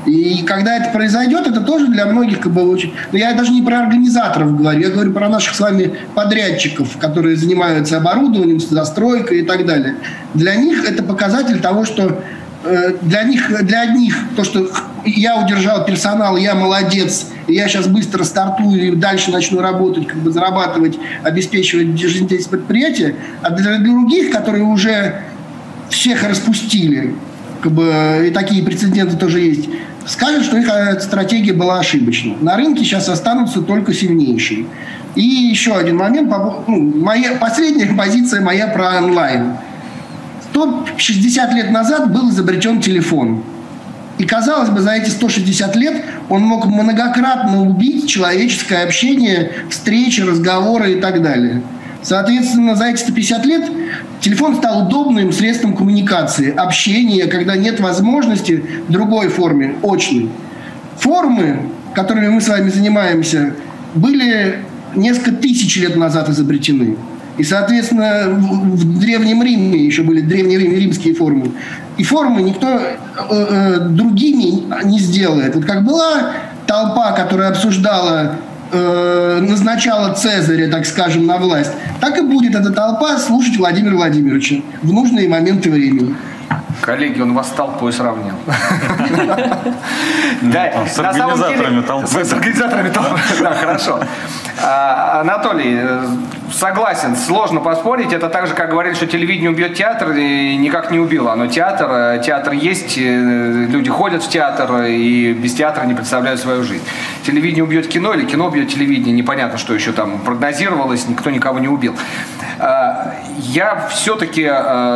И 0.06 0.44
когда 0.44 0.78
это 0.78 0.90
произойдет, 0.92 1.48
это 1.48 1.62
тоже 1.62 1.88
для 1.88 2.06
многих 2.06 2.40
как 2.40 2.52
бы 2.52 2.70
очень... 2.70 2.94
Но 3.12 3.18
я 3.18 3.34
даже 3.34 3.52
не 3.52 3.62
про 3.62 3.80
организаторов 3.80 4.58
говорю, 4.58 4.80
я 4.80 4.90
говорю 4.90 5.14
про 5.14 5.30
наших 5.30 5.56
с 5.56 5.60
вами 5.60 5.94
подрядчиков, 6.16 6.98
которые 6.98 7.36
занимаются 7.36 7.98
оборудованием, 7.98 8.60
застройкой 8.60 9.40
и 9.40 9.44
так 9.44 9.66
далее. 9.66 9.96
Для 10.34 10.56
них 10.56 10.86
это 10.88 11.04
показатель 11.04 11.60
того, 11.60 11.86
что 11.86 12.24
э, 12.64 12.94
для 13.02 13.24
них, 13.24 13.52
для 13.66 13.82
одних 13.82 14.16
то, 14.36 14.44
что 14.44 14.70
я 15.06 15.42
удержал 15.42 15.86
персонал, 15.86 16.38
я 16.38 16.56
молодец, 16.56 17.28
я 17.48 17.68
сейчас 17.68 17.88
быстро 17.88 18.24
стартую 18.24 18.94
и 18.94 18.96
дальше 18.96 19.32
начну 19.32 19.62
работать, 19.62 20.08
как 20.08 20.18
бы 20.18 20.32
зарабатывать, 20.32 20.98
обеспечивать 21.24 22.00
жизнедеятельность 22.00 22.50
предприятия, 22.50 23.16
а 23.42 23.52
для 23.52 23.80
других, 23.80 24.32
которые 24.32 24.64
уже 24.64 25.22
всех 25.90 26.24
распустили, 26.24 27.16
как 27.62 27.72
бы, 27.72 28.26
и 28.28 28.32
такие 28.32 28.64
прецеденты 28.64 29.18
тоже 29.18 29.42
есть, 29.42 29.70
скажут, 30.10 30.44
что 30.44 30.58
их 30.58 30.68
э, 30.68 31.00
стратегия 31.00 31.54
была 31.54 31.80
ошибочной. 31.80 32.36
На 32.42 32.58
рынке 32.58 32.84
сейчас 32.84 33.08
останутся 33.08 33.62
только 33.62 33.94
сильнейшие. 33.94 34.66
И 35.16 35.22
еще 35.22 35.76
один 35.76 35.98
момент. 35.98 36.30
Ну, 36.68 36.80
моя, 36.96 37.36
последняя 37.36 37.94
позиция 37.98 38.42
моя 38.42 38.68
про 38.68 38.98
онлайн. 38.98 39.58
160 40.52 41.54
лет 41.54 41.72
назад 41.72 42.12
был 42.12 42.30
изобретен 42.30 42.82
телефон. 42.82 43.44
И 44.18 44.26
казалось 44.26 44.70
бы, 44.70 44.82
за 44.82 44.92
эти 44.92 45.10
160 45.10 45.76
лет 45.78 46.04
он 46.28 46.42
мог 46.42 46.66
многократно 46.66 47.62
убить 47.62 48.10
человеческое 48.10 48.84
общение, 48.84 49.52
встречи, 49.70 50.22
разговоры 50.22 50.94
и 50.94 51.00
так 51.00 51.22
далее. 51.22 51.62
Соответственно, 52.02 52.76
за 52.76 52.86
эти 52.86 53.00
150 53.00 53.46
лет 53.46 53.72
телефон 54.22 54.56
стал 54.56 54.88
удобным 54.88 55.32
средством 55.32 55.76
коммуникации, 55.76 56.54
общения, 56.54 57.26
когда 57.26 57.56
нет 57.56 57.80
возможности 57.80 58.64
в 58.88 58.92
другой 58.92 59.30
форме, 59.30 59.76
очной. 59.84 60.30
Формы, 60.98 61.70
которыми 61.96 62.28
мы 62.28 62.42
с 62.42 62.48
вами 62.48 62.70
занимаемся, 62.70 63.54
были 63.94 64.60
несколько 64.96 65.32
тысяч 65.32 65.78
лет 65.78 65.96
назад 65.96 66.30
изобретены. 66.30 66.98
И, 67.38 67.44
соответственно, 67.44 68.26
в 68.30 69.00
Древнем 69.00 69.42
Риме 69.42 69.86
еще 69.86 70.04
были 70.04 70.20
древнеримские 70.20 71.14
формы. 71.16 71.52
И 71.98 72.04
формы 72.04 72.42
никто 72.42 72.68
э, 72.68 72.98
э, 73.30 73.80
другими 73.90 74.64
не 74.84 75.00
сделает. 75.00 75.56
Вот 75.56 75.64
как 75.64 75.86
была 75.86 76.34
толпа, 76.68 77.14
которая 77.14 77.50
обсуждала 77.50 78.36
э, 78.72 79.40
назначала 79.42 80.14
Цезаря, 80.14 80.70
так 80.70 80.86
скажем, 80.86 81.26
на 81.26 81.38
власть, 81.38 81.72
так 82.00 82.18
и 82.18 82.22
будет 82.22 82.56
эта 82.56 82.72
толпа 82.72 83.18
слушать 83.18 83.58
Владимира 83.58 83.96
Владимировича 83.96 84.58
в 84.82 84.92
нужные 84.92 85.28
моменты 85.28 85.70
времени. 85.70 86.16
Коллеги, 86.82 87.22
он 87.22 87.34
вас 87.34 87.48
с 87.50 87.52
толпой 87.52 87.94
сравнил. 87.94 88.36
Да, 90.42 90.86
с 90.88 90.98
организаторами 91.00 91.82
толпы. 91.82 92.08
С 92.08 92.34
организаторами 92.34 92.90
толпы, 92.90 93.20
да, 93.42 93.54
хорошо. 93.54 94.00
А, 94.64 95.22
Анатолий, 95.22 95.78
э, 95.82 96.08
согласен, 96.52 97.16
сложно 97.16 97.60
поспорить. 97.60 98.14
Это 98.14 98.30
так 98.30 98.48
же, 98.48 98.54
как 98.54 98.70
говорили, 98.70 98.94
что 98.94 99.08
телевидение 99.08 99.50
убьет 99.50 99.76
театр, 99.76 100.12
и 100.12 100.58
никак 100.58 100.92
не 100.92 101.00
убило. 101.00 101.34
Оно 101.34 101.48
театр, 101.48 101.88
э, 101.92 102.22
театр 102.24 102.54
есть, 102.54 102.98
э, 102.98 103.66
люди 103.70 103.90
ходят 103.90 104.24
в 104.24 104.30
театр, 104.30 104.84
и 104.84 105.34
без 105.34 105.54
театра 105.54 105.86
не 105.86 105.94
представляют 105.94 106.40
свою 106.40 106.64
жизнь. 106.64 106.84
Телевидение 107.24 107.64
убьет 107.64 107.88
кино, 107.88 108.14
или 108.14 108.26
кино 108.26 108.48
убьет 108.48 108.70
телевидение, 108.70 109.14
непонятно, 109.14 109.58
что 109.58 109.74
еще 109.74 109.92
там 109.92 110.20
прогнозировалось, 110.20 111.08
никто 111.08 111.30
никого 111.30 111.60
не 111.60 111.68
убил. 111.68 111.96
А, 112.60 113.16
я 113.38 113.88
все-таки 113.90 114.50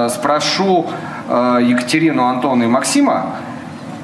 спрошу 0.10 0.90
Екатерину, 1.30 2.26
Антона 2.26 2.64
и 2.64 2.68
Максима, 2.68 3.36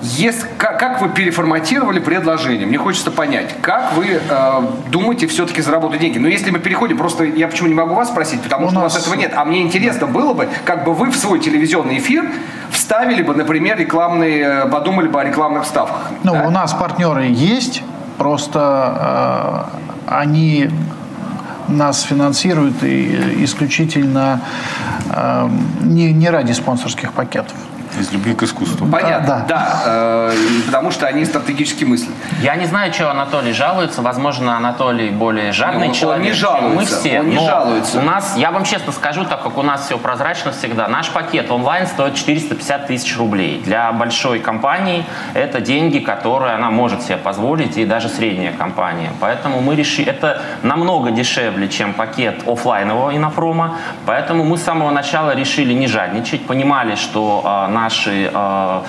если, 0.01 0.47
как, 0.57 0.79
как 0.79 1.01
вы 1.01 1.09
переформатировали 1.09 1.99
предложение? 1.99 2.65
Мне 2.65 2.77
хочется 2.77 3.11
понять, 3.11 3.53
как 3.61 3.93
вы 3.93 4.05
э, 4.07 4.61
думаете 4.89 5.27
все-таки 5.27 5.61
заработать 5.61 5.99
деньги? 5.99 6.17
Но 6.17 6.27
если 6.27 6.51
мы 6.51 6.59
переходим, 6.59 6.97
просто 6.97 7.25
я 7.25 7.47
почему 7.47 7.67
не 7.67 7.73
могу 7.73 7.95
вас 7.95 8.09
спросить, 8.09 8.41
потому 8.41 8.67
у 8.67 8.69
что 8.69 8.79
нас... 8.79 8.93
у 8.93 8.95
вас 8.95 9.05
этого 9.05 9.15
нет. 9.15 9.33
А 9.35 9.43
мне 9.43 9.61
интересно 9.61 10.07
было 10.07 10.33
бы, 10.33 10.47
как 10.63 10.85
бы 10.85 10.93
вы 10.93 11.11
в 11.11 11.17
свой 11.17 11.39
телевизионный 11.39 11.97
эфир 11.97 12.25
вставили 12.71 13.21
бы, 13.21 13.35
например, 13.35 13.77
рекламные, 13.77 14.41
э, 14.41 14.69
подумали 14.69 15.07
бы 15.07 15.19
о 15.19 15.23
рекламных 15.25 15.65
ставках. 15.65 16.11
Ну, 16.23 16.33
да? 16.33 16.43
у 16.47 16.49
нас 16.49 16.73
партнеры 16.73 17.25
есть, 17.25 17.83
просто 18.17 19.67
э, 19.67 19.79
они 20.07 20.69
нас 21.67 22.01
финансируют 22.01 22.83
и 22.83 23.43
исключительно 23.43 24.41
э, 25.13 25.49
не, 25.81 26.13
не 26.13 26.29
ради 26.29 26.53
спонсорских 26.53 27.13
пакетов. 27.13 27.55
Из 27.97 28.11
любви 28.11 28.33
к 28.33 28.43
искусству. 28.43 28.87
Понятно, 28.87 29.45
да. 29.47 29.55
да. 29.55 29.81
Э, 29.85 30.33
потому 30.65 30.91
что 30.91 31.07
они 31.07 31.25
стратегически 31.25 31.85
мыслят. 31.85 32.13
Я 32.41 32.55
не 32.55 32.65
знаю, 32.65 32.93
что 32.93 33.09
Анатолий 33.09 33.53
жалуется. 33.53 34.01
Возможно, 34.01 34.57
Анатолий 34.57 35.09
более 35.09 35.51
жадный 35.51 35.87
ну, 35.87 35.93
человек. 35.93 36.23
Он 36.23 36.29
не 36.29 36.33
жалуется. 36.33 36.75
Мы 36.75 36.85
все. 36.85 37.19
Он 37.19 37.29
не 37.29 37.39
жалуется. 37.39 37.99
У 37.99 38.03
нас, 38.03 38.35
я 38.37 38.51
вам 38.51 38.63
честно 38.63 38.91
скажу, 38.91 39.25
так 39.25 39.43
как 39.43 39.57
у 39.57 39.63
нас 39.63 39.85
все 39.85 39.97
прозрачно 39.97 40.51
всегда, 40.51 40.87
наш 40.87 41.09
пакет 41.09 41.49
онлайн 41.51 41.87
стоит 41.87 42.15
450 42.15 42.87
тысяч 42.87 43.17
рублей. 43.17 43.61
Для 43.65 43.91
большой 43.91 44.39
компании 44.39 45.05
это 45.33 45.59
деньги, 45.59 45.99
которые 45.99 46.53
она 46.53 46.69
может 46.69 47.01
себе 47.03 47.17
позволить, 47.17 47.77
и 47.77 47.85
даже 47.85 48.09
средняя 48.09 48.53
компания. 48.53 49.11
Поэтому 49.19 49.61
мы 49.61 49.75
решили, 49.75 50.09
это 50.09 50.41
намного 50.63 51.11
дешевле, 51.11 51.67
чем 51.67 51.93
пакет 51.93 52.47
офлайнового 52.47 53.15
инопрома. 53.15 53.77
Поэтому 54.05 54.43
мы 54.43 54.57
с 54.57 54.63
самого 54.63 54.91
начала 54.91 55.35
решили 55.35 55.73
не 55.73 55.87
жадничать, 55.87 56.45
понимали, 56.45 56.95
что 56.95 57.41
э, 57.67 57.71
наши 57.89 58.29
э, 58.31 58.83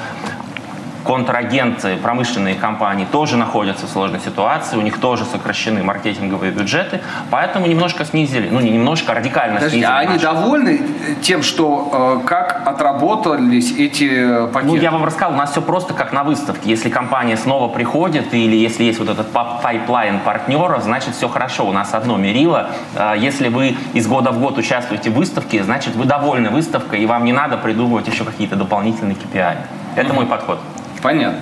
контрагенты, 1.05 1.97
промышленные 1.97 2.55
компании 2.55 3.07
тоже 3.11 3.37
находятся 3.37 3.87
в 3.87 3.91
сложной 3.91 4.21
ситуации, 4.21 4.77
у 4.77 4.83
них 4.83 4.99
тоже 4.99 5.25
сокращены 5.25 5.83
маркетинговые 5.83 6.53
бюджеты, 6.53 7.01
поэтому 7.31 7.67
немножко 7.67 8.05
снизили, 8.05 8.49
ну 8.51 8.61
не 8.61 8.71
немножко, 8.71 9.13
а 9.13 9.15
радикально 9.15 9.57
Подожди, 9.57 9.79
снизили. 9.79 9.93
А 9.93 9.99
они 9.99 10.13
наши. 10.15 10.25
довольны 10.25 10.81
тем, 11.23 11.43
что 11.43 12.21
э, 12.23 12.27
как 12.27 12.63
отработались 12.67 13.73
эти 13.73 14.47
пакеты? 14.47 14.75
Ну 14.75 14.77
я 14.77 14.91
вам 14.91 15.05
рассказал, 15.05 15.35
у 15.35 15.37
нас 15.37 15.53
все 15.53 15.63
просто 15.63 15.95
как 15.95 16.13
на 16.13 16.25
выставке. 16.25 16.71
Если 16.71 16.91
компания 16.91 17.37
снова 17.37 17.69
приходит 17.69 18.33
или 18.35 18.57
если 18.57 18.85
есть 18.85 18.99
вот 18.99 19.09
этот 19.09 19.31
pipeline 19.31 20.21
партнеров, 20.21 20.83
значит 20.83 21.15
все 21.15 21.29
хорошо. 21.29 21.67
У 21.67 21.73
нас 21.73 21.95
одно 21.95 22.17
мерило. 22.17 22.71
Э, 22.95 23.15
если 23.17 23.49
вы 23.49 23.77
из 23.95 24.07
года 24.07 24.31
в 24.31 24.41
год 24.41 24.59
участвуете 24.59 25.11
в 25.11 25.15
выставке, 25.15 25.63
значит 25.63 25.95
вы 25.95 26.05
довольны 26.05 26.51
выставкой 26.51 27.01
и 27.03 27.07
вам 27.07 27.25
не 27.25 27.33
надо 27.33 27.57
придумывать 27.57 28.07
еще 28.09 28.25
какие-то 28.25 28.57
дополнительные 28.57 29.17
KPI. 29.17 29.57
Это 29.97 30.13
мой 30.13 30.27
подход. 30.27 30.59
Понятно. 31.03 31.41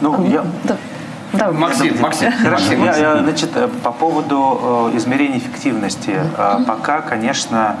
Ну, 0.00 0.24
я... 0.26 0.44
Да. 0.64 0.76
Да, 1.32 1.50
Максим, 1.50 1.98
Максим. 2.00 2.30
Хорошо. 2.30 2.74
Я, 2.74 2.96
я, 2.96 3.16
значит, 3.18 3.50
э, 3.54 3.68
по 3.82 3.90
поводу 3.90 4.90
э, 4.92 4.96
измерения 4.98 5.38
эффективности. 5.38 6.20
Э, 6.36 6.58
пока, 6.66 7.00
конечно, 7.00 7.76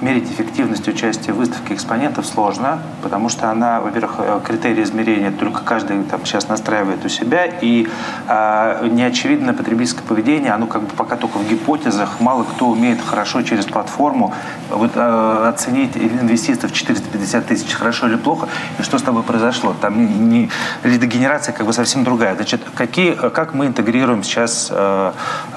мерить 0.00 0.30
эффективность 0.30 0.86
участия 0.88 1.32
в 1.32 1.36
выставке 1.36 1.74
экспонентов 1.74 2.26
сложно, 2.26 2.80
потому 3.02 3.28
что 3.28 3.50
она, 3.50 3.80
во-первых, 3.80 4.16
э, 4.18 4.40
критерии 4.44 4.82
измерения 4.82 5.30
только 5.30 5.62
каждый 5.62 6.02
там, 6.04 6.24
сейчас 6.24 6.48
настраивает 6.48 7.04
у 7.04 7.08
себя, 7.08 7.46
и 7.46 7.88
э, 8.28 8.88
неочевидное 8.90 9.54
потребительское 9.54 10.04
поведение, 10.04 10.52
оно 10.52 10.66
как 10.66 10.82
бы 10.82 10.88
пока 10.96 11.16
только 11.16 11.38
в 11.38 11.48
гипотезах, 11.48 12.20
мало 12.20 12.44
кто 12.44 12.68
умеет 12.68 13.00
хорошо 13.00 13.42
через 13.42 13.66
платформу 13.66 14.34
вот, 14.70 14.92
э, 14.94 15.48
оценить 15.48 15.96
инвестиций 15.96 16.68
в 16.68 16.72
450 16.72 17.46
тысяч, 17.46 17.72
хорошо 17.72 18.08
или 18.08 18.16
плохо, 18.16 18.48
и 18.78 18.82
что 18.82 18.98
с 18.98 19.02
тобой 19.02 19.22
произошло. 19.22 19.74
Там 19.80 19.98
не, 19.98 20.14
не, 20.14 20.50
лидогенерация 20.82 21.52
как 21.52 21.66
бы 21.66 21.72
совсем 21.72 22.04
другая. 22.04 22.34
Значит, 22.34 22.62
какие, 22.74 23.14
как 23.14 23.54
мы 23.54 23.66
интегрируем 23.66 24.22
сейчас 24.22 24.68
э, 24.70 25.12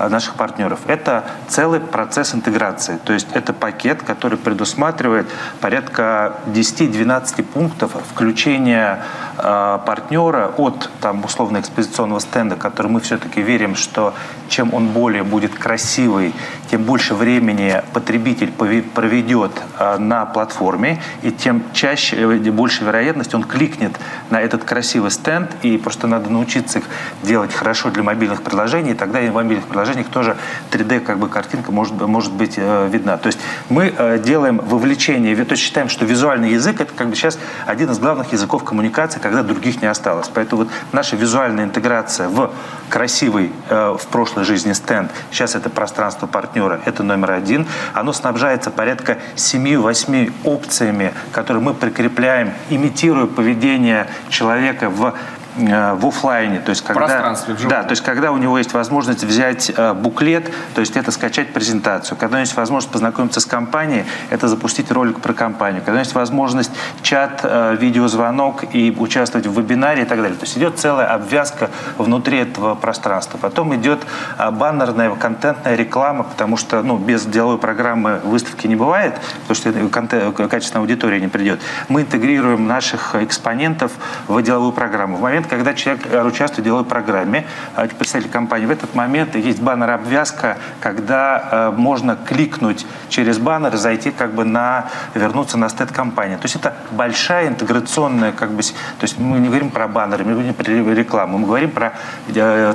наших 0.09 0.35
партнеров? 0.35 0.79
Это 0.87 1.25
целый 1.47 1.79
процесс 1.79 2.35
интеграции, 2.35 2.99
то 3.03 3.13
есть 3.13 3.27
это 3.33 3.53
пакет, 3.53 4.03
который 4.03 4.28
который 4.30 4.43
предусматривает 4.43 5.27
порядка 5.59 6.36
10-12 6.47 7.43
пунктов 7.43 7.93
включения 8.11 9.03
партнера 9.41 10.51
от 10.57 10.89
там, 11.01 11.23
условно-экспозиционного 11.23 12.19
стенда, 12.19 12.55
который 12.55 12.91
мы 12.91 12.99
все-таки 12.99 13.41
верим, 13.41 13.75
что 13.75 14.13
чем 14.49 14.73
он 14.73 14.87
более 14.87 15.23
будет 15.23 15.53
красивый, 15.55 16.33
тем 16.69 16.83
больше 16.83 17.15
времени 17.15 17.81
потребитель 17.93 18.51
проведет 18.51 19.51
э, 19.77 19.97
на 19.97 20.25
платформе, 20.25 21.01
и 21.21 21.31
тем 21.31 21.63
чаще, 21.73 22.15
э, 22.18 22.51
больше 22.51 22.84
вероятность 22.84 23.34
он 23.34 23.43
кликнет 23.43 23.93
на 24.30 24.41
этот 24.41 24.64
красивый 24.64 25.11
стенд, 25.11 25.51
и 25.61 25.77
просто 25.77 26.07
надо 26.07 26.30
научиться 26.30 26.81
делать 27.23 27.53
хорошо 27.53 27.89
для 27.89 28.03
мобильных 28.03 28.41
приложений, 28.41 28.91
и 28.91 28.95
тогда 28.95 29.22
и 29.22 29.30
в 29.30 29.34
мобильных 29.34 29.68
приложениях 29.68 30.07
тоже 30.07 30.38
3D 30.72 30.99
как 30.99 31.19
бы 31.19 31.30
картинка 31.30 31.72
может, 31.72 31.99
может 32.01 32.34
быть 32.34 32.55
э, 32.57 32.88
видна. 32.91 33.18
То 33.18 33.27
есть 33.27 33.39
мы 33.69 34.19
делаем 34.23 34.57
вовлечение, 34.57 35.35
то 35.35 35.51
есть 35.51 35.64
считаем, 35.64 35.89
что 35.89 36.05
визуальный 36.05 36.51
язык 36.51 36.81
это 36.81 36.93
как 36.93 37.09
бы 37.09 37.15
сейчас 37.15 37.39
один 37.65 37.89
из 37.91 37.99
главных 37.99 38.31
языков 38.31 38.64
коммуникации, 38.64 39.19
когда 39.30 39.43
других 39.43 39.81
не 39.81 39.88
осталось. 39.88 40.30
Поэтому 40.34 40.64
вот 40.64 40.72
наша 40.91 41.15
визуальная 41.15 41.64
интеграция 41.64 42.27
в 42.30 42.51
красивый 42.89 43.51
в 43.69 44.01
прошлой 44.11 44.43
жизни 44.43 44.73
стенд, 44.73 45.11
сейчас 45.31 45.56
это 45.56 45.69
пространство 45.69 46.26
партнера, 46.26 46.81
это 46.85 47.03
номер 47.03 47.31
один, 47.31 47.68
оно 47.93 48.11
снабжается 48.14 48.72
порядка 48.72 49.19
7-8 49.35 50.34
опциями, 50.43 51.14
которые 51.31 51.61
мы 51.61 51.76
прикрепляем, 51.76 52.53
имитируя 52.69 53.27
поведение 53.27 54.07
человека 54.30 54.89
в 54.89 55.14
Э, 55.14 55.39
в 55.60 56.07
офлайне, 56.07 56.60
то 56.60 56.69
есть 56.69 56.84
когда, 56.84 57.34
в 57.34 57.68
да, 57.68 57.84
то 57.84 57.91
есть 57.91 58.02
когда 58.02 58.31
у 58.31 58.38
него 58.38 58.57
есть 58.57 58.73
возможность 58.73 59.23
взять 59.23 59.72
э, 59.76 59.94
буклет, 59.94 60.52
то 60.73 60.81
есть 60.81 60.95
это 60.95 61.11
скачать 61.11 61.53
презентацию, 61.53 62.18
когда 62.18 62.40
есть 62.40 62.56
возможность 62.56 62.91
познакомиться 62.91 63.40
с 63.40 63.45
компанией, 63.45 64.06
это 64.30 64.48
запустить 64.48 64.91
ролик 64.91 65.19
про 65.19 65.34
компанию, 65.34 65.81
когда 65.84 65.99
есть 65.99 66.15
возможность 66.15 66.72
чат, 67.02 67.41
э, 67.44 67.76
видеозвонок 67.80 68.73
и 68.73 68.95
участвовать 68.98 69.48
в 69.48 69.60
вебинаре 69.60 70.03
и 70.03 70.06
так 70.06 70.22
далее. 70.22 70.38
То 70.38 70.45
есть 70.45 70.57
идет 70.57 70.80
целая 70.80 71.07
обвязка 71.07 71.69
внутри 71.98 72.40
этого 72.40 72.76
пространства. 72.76 73.38
Потом 73.38 73.76
идет 73.76 73.99
баннерная 74.38 75.14
контентная 75.15 75.76
реклама, 75.76 76.23
потому 76.23 76.57
что 76.57 76.81
ну, 76.81 76.98
без 76.98 77.26
деловой 77.26 77.57
программы 77.57 78.19
выставки 78.23 78.68
не 78.68 78.76
бывает, 78.76 79.15
потому 79.48 79.56
что 79.56 79.90
контент, 79.90 80.36
качественная 80.36 80.81
аудитория 80.81 81.19
не 81.19 81.27
придет. 81.27 81.60
Мы 81.90 82.02
интегрируем 82.02 82.68
наших 82.68 83.15
экспонентов 83.15 83.91
в 84.27 84.41
деловую 84.41 84.72
программу. 84.72 85.18
В 85.18 85.22
момент, 85.22 85.48
когда 85.49 85.73
человек 85.73 86.05
э, 86.09 86.23
участвует 86.23 86.61
в 86.61 86.63
деловой 86.63 86.85
программе, 86.85 87.45
э, 87.76 87.88
представитель 87.88 88.31
компании, 88.31 88.65
в 88.65 88.71
этот 88.71 88.95
момент 88.95 89.35
есть 89.35 89.61
баннер-обвязка, 89.61 90.57
когда 90.80 91.49
э, 91.51 91.71
можно 91.76 92.15
кликнуть 92.15 92.85
через 93.09 93.39
баннер 93.39 93.76
зайти 93.76 94.11
как 94.11 94.34
бы 94.34 94.45
на, 94.45 94.85
вернуться 95.15 95.57
на 95.57 95.69
стенд 95.69 95.91
компании. 95.91 96.35
То 96.35 96.43
есть 96.43 96.55
это 96.55 96.73
большая 96.91 97.49
интеграционная, 97.49 98.31
как 98.31 98.51
бы, 98.51 98.61
то 98.61 99.01
есть 99.01 99.19
мы 99.19 99.39
не 99.39 99.47
говорим 99.47 99.71
про 99.71 99.88
баннеры, 99.88 100.23
мы 100.23 100.34
говорим 100.34 100.53
про 100.53 100.63
рекламу, 100.93 101.39
мы 101.39 101.47
говорим 101.47 101.71
про 101.71 101.93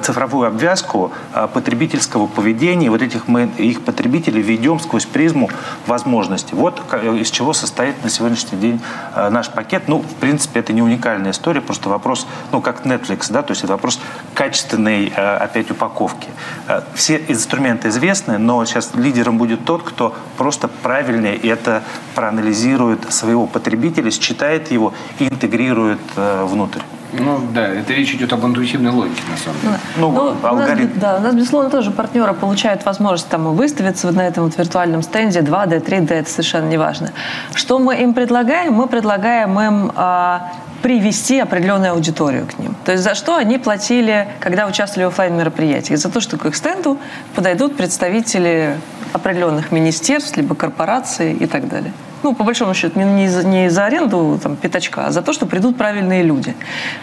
цифровую 0.02 0.48
обвязку 0.48 1.12
потребительского 1.52 2.26
поведения, 2.26 2.90
вот 2.90 3.02
этих 3.02 3.28
мы, 3.28 3.48
их 3.59 3.82
потребителей 3.82 4.42
ведем 4.42 4.80
сквозь 4.80 5.06
призму 5.06 5.48
возможностей. 5.86 6.55
Вот 6.55 6.82
из 7.05 7.30
чего 7.30 7.52
состоит 7.52 8.02
на 8.02 8.10
сегодняшний 8.10 8.59
день 8.59 8.80
наш 9.14 9.51
пакет. 9.51 9.84
Ну, 9.86 10.01
в 10.01 10.14
принципе, 10.14 10.60
это 10.60 10.72
не 10.72 10.82
уникальная 10.82 11.30
история, 11.30 11.60
просто 11.60 11.88
вопрос 11.88 12.26
ну, 12.52 12.60
как 12.65 12.85
Netflix, 12.85 13.31
да, 13.31 13.43
то 13.43 13.53
есть 13.53 13.62
это 13.62 13.74
вопрос 13.74 14.01
качественной, 14.35 15.12
э, 15.15 15.36
опять, 15.36 15.70
упаковки. 15.70 16.28
Э, 16.66 16.82
все 16.95 17.23
инструменты 17.28 17.89
известны, 17.89 18.39
но 18.39 18.65
сейчас 18.65 18.95
лидером 18.95 19.39
будет 19.39 19.65
тот, 19.65 19.82
кто 19.82 20.15
просто 20.36 20.69
правильнее 20.69 21.36
это 21.36 21.82
проанализирует 22.15 23.12
своего 23.12 23.47
потребителя, 23.47 24.11
считает 24.11 24.73
его 24.73 24.93
и 25.20 25.28
интегрирует 25.28 26.01
э, 26.16 26.45
внутрь. 26.45 26.81
Ну 27.19 27.41
да, 27.53 27.69
это 27.69 27.93
речь 27.93 28.12
идет 28.15 28.32
об 28.32 28.45
интуитивной 28.45 28.91
логике, 28.91 29.23
на 29.31 29.36
самом 29.36 29.61
деле. 29.61 29.74
Ну, 29.97 30.11
ну 30.11 30.47
алгоритм. 30.47 30.91
У 30.91 30.95
нас, 30.95 31.01
да, 31.01 31.16
у 31.19 31.20
нас, 31.20 31.35
безусловно, 31.35 31.70
тоже 31.70 31.91
партнеры 31.91 32.35
получают 32.35 32.85
возможность 32.85 33.28
там 33.28 33.55
выставиться 33.55 34.11
на 34.11 34.27
этом 34.27 34.45
вот 34.45 34.59
виртуальном 34.59 35.03
стенде 35.03 35.41
2D, 35.41 35.85
3D, 35.85 36.12
это 36.12 36.31
совершенно 36.31 36.69
не 36.69 36.78
важно. 36.78 37.12
Что 37.55 37.78
мы 37.78 37.97
им 37.97 38.15
предлагаем? 38.15 38.74
Мы 38.74 38.89
предлагаем 38.89 39.61
им 39.61 39.93
а, 39.95 40.53
привести 40.85 41.40
определенную 41.40 41.93
аудиторию 41.93 42.47
к 42.47 42.59
ним. 42.59 42.77
То 42.85 42.93
есть 42.93 43.02
за 43.02 43.15
что 43.15 43.36
они 43.36 43.56
платили, 43.56 44.28
когда 44.39 44.66
участвовали 44.66 45.06
в 45.06 45.09
офлайн 45.09 45.35
мероприятиях? 45.35 45.98
За 45.98 46.11
то, 46.11 46.20
что 46.20 46.36
к 46.36 46.44
их 46.44 46.55
стенду 46.55 46.98
подойдут 47.35 47.74
представители 47.74 48.77
определенных 49.15 49.73
министерств, 49.73 50.36
либо 50.36 50.55
корпораций 50.55 51.32
и 51.32 51.47
так 51.47 51.69
далее. 51.69 51.90
Ну, 52.23 52.35
по 52.35 52.44
большому 52.44 52.74
счету, 52.74 53.01
не 53.01 53.28
за, 53.28 53.47
не 53.47 53.70
за 53.70 53.86
аренду 53.86 54.39
там, 54.43 54.56
пятачка, 54.56 55.06
а 55.06 55.11
за 55.11 55.23
то, 55.23 55.32
что 55.32 55.47
придут 55.47 55.78
правильные 55.78 56.23
люди. 56.23 56.55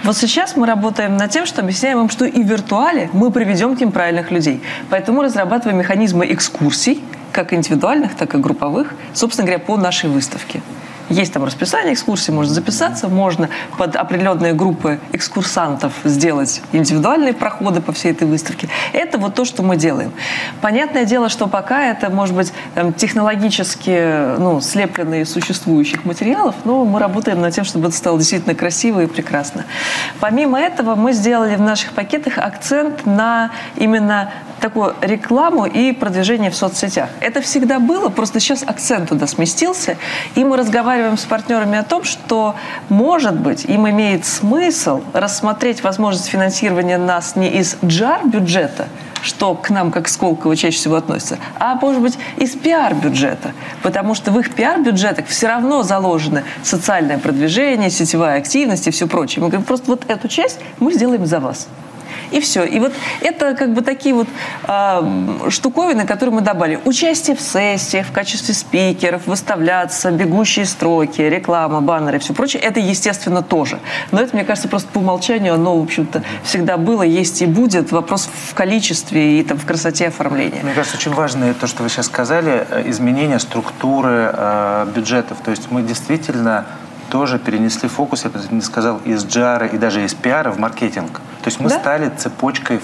Вот 0.03 0.15
сейчас 0.15 0.55
мы 0.55 0.67
работаем 0.67 1.17
над 1.17 1.31
тем, 1.31 1.47
что 1.47 1.61
объясняем 1.61 2.01
им, 2.01 2.09
что 2.09 2.25
и 2.25 2.43
в 2.43 2.47
виртуале 2.47 3.09
мы 3.13 3.31
приведем 3.31 3.75
к 3.75 3.79
ним 3.79 3.91
правильных 3.91 4.29
людей. 4.29 4.61
Поэтому 4.91 5.23
разрабатываем 5.23 5.79
механизмы 5.79 6.31
экскурсий, 6.31 7.03
как 7.31 7.51
индивидуальных, 7.51 8.13
так 8.13 8.35
и 8.35 8.37
групповых, 8.37 8.93
собственно 9.13 9.47
говоря, 9.47 9.63
по 9.65 9.75
нашей 9.75 10.07
выставке. 10.07 10.61
Есть 11.11 11.33
там 11.33 11.43
расписание 11.43 11.93
экскурсий, 11.93 12.33
можно 12.33 12.53
записаться, 12.53 13.09
можно 13.09 13.49
под 13.77 13.97
определенные 13.97 14.53
группы 14.53 14.97
экскурсантов 15.11 15.91
сделать 16.05 16.61
индивидуальные 16.71 17.33
проходы 17.33 17.81
по 17.81 17.91
всей 17.91 18.13
этой 18.13 18.25
выставке. 18.25 18.69
Это 18.93 19.17
вот 19.17 19.35
то, 19.35 19.43
что 19.43 19.61
мы 19.61 19.75
делаем. 19.75 20.13
Понятное 20.61 21.03
дело, 21.03 21.27
что 21.27 21.47
пока 21.47 21.83
это, 21.83 22.09
может 22.09 22.33
быть, 22.33 22.53
там, 22.75 22.93
технологически 22.93 24.37
ну, 24.39 24.61
слепленные 24.61 25.23
из 25.23 25.31
существующих 25.31 26.05
материалов, 26.05 26.55
но 26.63 26.85
мы 26.85 26.97
работаем 26.99 27.41
над 27.41 27.53
тем, 27.53 27.65
чтобы 27.65 27.89
это 27.89 27.97
стало 27.97 28.17
действительно 28.17 28.55
красиво 28.55 29.01
и 29.01 29.07
прекрасно. 29.07 29.65
Помимо 30.21 30.61
этого, 30.61 30.95
мы 30.95 31.11
сделали 31.11 31.55
в 31.55 31.61
наших 31.61 31.91
пакетах 31.91 32.37
акцент 32.37 33.05
на 33.05 33.51
именно 33.75 34.31
такую 34.61 34.95
рекламу 35.01 35.65
и 35.65 35.91
продвижение 35.91 36.51
в 36.51 36.55
соцсетях. 36.55 37.09
Это 37.19 37.41
всегда 37.41 37.79
было, 37.79 38.09
просто 38.09 38.39
сейчас 38.39 38.63
акцент 38.63 39.09
туда 39.09 39.27
сместился, 39.27 39.97
и 40.35 40.45
мы 40.45 40.55
разговариваем 40.55 41.00
с 41.17 41.25
партнерами 41.25 41.77
о 41.77 41.83
том, 41.83 42.03
что, 42.03 42.55
может 42.89 43.39
быть, 43.39 43.65
им 43.65 43.89
имеет 43.89 44.25
смысл 44.25 45.01
рассмотреть 45.13 45.83
возможность 45.83 46.27
финансирования 46.27 46.97
нас 46.97 47.35
не 47.35 47.49
из 47.49 47.77
джар-бюджета, 47.83 48.87
что 49.21 49.53
к 49.55 49.69
нам, 49.69 49.91
как 49.91 50.07
Сколково, 50.07 50.55
чаще 50.55 50.77
всего 50.77 50.95
относится, 50.95 51.37
а, 51.59 51.75
может 51.75 52.01
быть, 52.01 52.17
из 52.37 52.51
пиар-бюджета. 52.55 53.53
Потому 53.83 54.15
что 54.15 54.31
в 54.31 54.39
их 54.39 54.53
пиар-бюджетах 54.53 55.27
все 55.27 55.47
равно 55.47 55.83
заложено 55.83 56.43
социальное 56.63 57.17
продвижение, 57.17 57.89
сетевая 57.89 58.37
активность 58.37 58.87
и 58.87 58.91
все 58.91 59.07
прочее. 59.07 59.43
Мы 59.43 59.49
говорим, 59.49 59.65
просто 59.65 59.91
вот 59.91 60.05
эту 60.07 60.27
часть 60.27 60.59
мы 60.79 60.93
сделаем 60.93 61.25
за 61.25 61.39
вас 61.39 61.67
и 62.31 62.39
все. 62.39 62.63
И 62.63 62.79
вот 62.79 62.93
это 63.21 63.53
как 63.53 63.73
бы 63.73 63.81
такие 63.81 64.15
вот 64.15 64.27
э, 64.67 65.49
штуковины, 65.49 66.05
которые 66.05 66.35
мы 66.35 66.41
добавили. 66.41 66.79
Участие 66.85 67.35
в 67.35 67.41
сессиях 67.41 68.07
в 68.07 68.11
качестве 68.11 68.53
спикеров, 68.53 69.27
выставляться, 69.27 70.11
бегущие 70.11 70.65
строки, 70.65 71.21
реклама, 71.21 71.81
баннеры 71.81 72.17
и 72.17 72.19
все 72.19 72.33
прочее, 72.33 72.61
это, 72.61 72.79
естественно, 72.79 73.41
тоже. 73.41 73.79
Но 74.11 74.21
это, 74.21 74.35
мне 74.35 74.45
кажется, 74.45 74.67
просто 74.67 74.89
по 74.91 74.99
умолчанию 74.99 75.53
оно, 75.53 75.77
в 75.77 75.83
общем-то, 75.83 76.23
всегда 76.43 76.77
было, 76.77 77.03
есть 77.03 77.41
и 77.41 77.45
будет. 77.45 77.91
Вопрос 77.91 78.29
в 78.49 78.53
количестве 78.53 79.39
и 79.39 79.43
там, 79.43 79.57
в 79.57 79.65
красоте 79.65 80.07
оформления. 80.07 80.61
Мне 80.63 80.73
кажется, 80.73 80.97
очень 80.97 81.13
важно 81.13 81.53
то, 81.53 81.67
что 81.67 81.83
вы 81.83 81.89
сейчас 81.89 82.07
сказали, 82.07 82.65
э, 82.69 82.89
изменение 82.89 83.39
структуры 83.39 84.31
э, 84.33 84.87
бюджетов. 84.95 85.37
То 85.43 85.51
есть 85.51 85.71
мы 85.71 85.81
действительно 85.81 86.65
тоже 87.11 87.39
перенесли 87.39 87.89
фокус, 87.89 88.23
я 88.23 88.29
бы 88.29 88.39
не 88.51 88.61
сказал, 88.61 89.01
из 89.03 89.25
джара 89.25 89.67
и 89.67 89.77
даже 89.77 90.03
из 90.03 90.13
пиара 90.13 90.49
в 90.49 90.57
маркетинг. 90.57 91.19
То 91.41 91.47
есть 91.47 91.59
мы 91.59 91.69
да? 91.69 91.77
стали 91.77 92.09
цепочкой, 92.17 92.79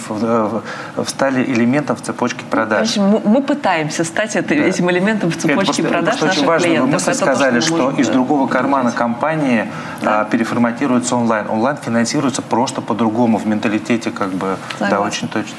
стали 1.05 1.45
элементом 1.45 1.95
в 1.95 2.01
цепочке 2.01 2.43
продаж. 2.43 2.97
Мы, 2.97 3.21
мы 3.23 3.41
пытаемся 3.41 4.03
стать 4.03 4.35
это, 4.35 4.49
да. 4.49 4.55
этим 4.55 4.91
элементом 4.91 5.31
в 5.31 5.37
цепочке 5.37 5.81
это 5.81 5.91
продаж 5.91 6.15
это 6.15 6.25
наших 6.25 6.39
очень 6.39 6.47
важно. 6.47 6.67
клиентов. 6.67 7.07
Мы 7.07 7.13
сказали, 7.13 7.59
что, 7.61 7.91
что 7.91 8.01
из 8.01 8.09
другого 8.09 8.47
кармана 8.47 8.91
компании 8.91 9.71
да. 10.01 10.21
а, 10.21 10.25
переформатируется 10.25 11.15
онлайн. 11.15 11.49
Онлайн 11.49 11.77
финансируется 11.77 12.41
просто 12.41 12.81
по-другому 12.81 13.37
в 13.37 13.47
менталитете, 13.47 14.11
как 14.11 14.31
бы, 14.31 14.57
Согласна. 14.73 14.97
да, 14.97 15.01
очень 15.01 15.27
точно. 15.29 15.55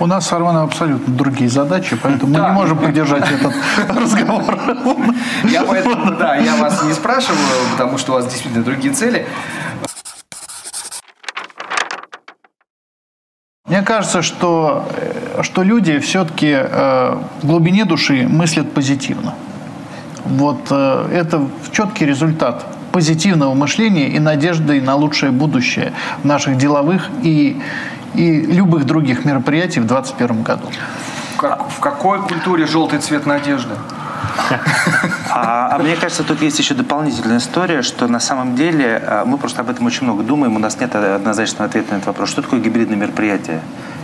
У 0.00 0.06
нас 0.06 0.28
с 0.28 0.32
Арманом 0.32 0.64
абсолютно 0.64 1.12
другие 1.12 1.50
задачи, 1.50 1.96
поэтому 2.00 2.32
мы 2.32 2.40
не 2.40 2.52
можем 2.52 2.78
поддержать 2.78 3.24
этот 3.32 3.52
разговор. 3.96 4.58
Я 5.44 5.64
поэтому, 5.64 6.12
да, 6.12 6.36
я 6.36 6.56
вас 6.56 6.84
не 6.84 6.92
спрашиваю, 6.92 7.38
потому 7.72 7.98
что 7.98 8.12
у 8.12 8.14
вас 8.14 8.26
действительно 8.26 8.64
другие 8.64 8.94
цели. 8.94 9.26
Мне 13.66 13.82
кажется, 13.82 14.22
что, 14.22 14.88
э, 14.96 15.42
что 15.42 15.62
люди 15.62 15.98
все-таки 15.98 16.52
э, 16.52 17.16
в 17.42 17.46
глубине 17.46 17.84
души 17.84 18.26
мыслят 18.26 18.72
позитивно. 18.72 19.34
Вот 20.24 20.68
э, 20.70 21.08
это 21.12 21.46
четкий 21.70 22.06
результат 22.06 22.64
позитивного 22.92 23.52
мышления 23.54 24.08
и 24.08 24.18
надежды 24.18 24.80
на 24.80 24.94
лучшее 24.94 25.32
будущее 25.32 25.92
наших 26.24 26.56
деловых 26.56 27.10
и 27.22 27.60
и 28.14 28.40
любых 28.40 28.84
других 28.84 29.24
мероприятий 29.24 29.80
в 29.80 29.86
2021 29.86 30.42
году. 30.42 30.70
Как, 31.36 31.70
в 31.70 31.80
какой 31.80 32.20
культуре 32.22 32.66
желтый 32.66 32.98
цвет 32.98 33.26
надежды? 33.26 33.74
А, 35.30 35.76
а 35.76 35.78
мне 35.78 35.94
кажется, 35.94 36.24
тут 36.24 36.42
есть 36.42 36.58
еще 36.58 36.74
дополнительная 36.74 37.38
история, 37.38 37.82
что 37.82 38.08
на 38.08 38.18
самом 38.18 38.56
деле 38.56 39.00
а, 39.06 39.24
мы 39.24 39.38
просто 39.38 39.60
об 39.60 39.70
этом 39.70 39.86
очень 39.86 40.04
много 40.04 40.22
думаем, 40.22 40.56
у 40.56 40.58
нас 40.58 40.80
нет 40.80 40.94
однозначного 40.94 41.66
ответа 41.66 41.92
на 41.92 41.96
этот 41.96 42.06
вопрос. 42.06 42.30
Что 42.30 42.42
такое 42.42 42.60
гибридное 42.60 42.96
мероприятие? 42.96 43.60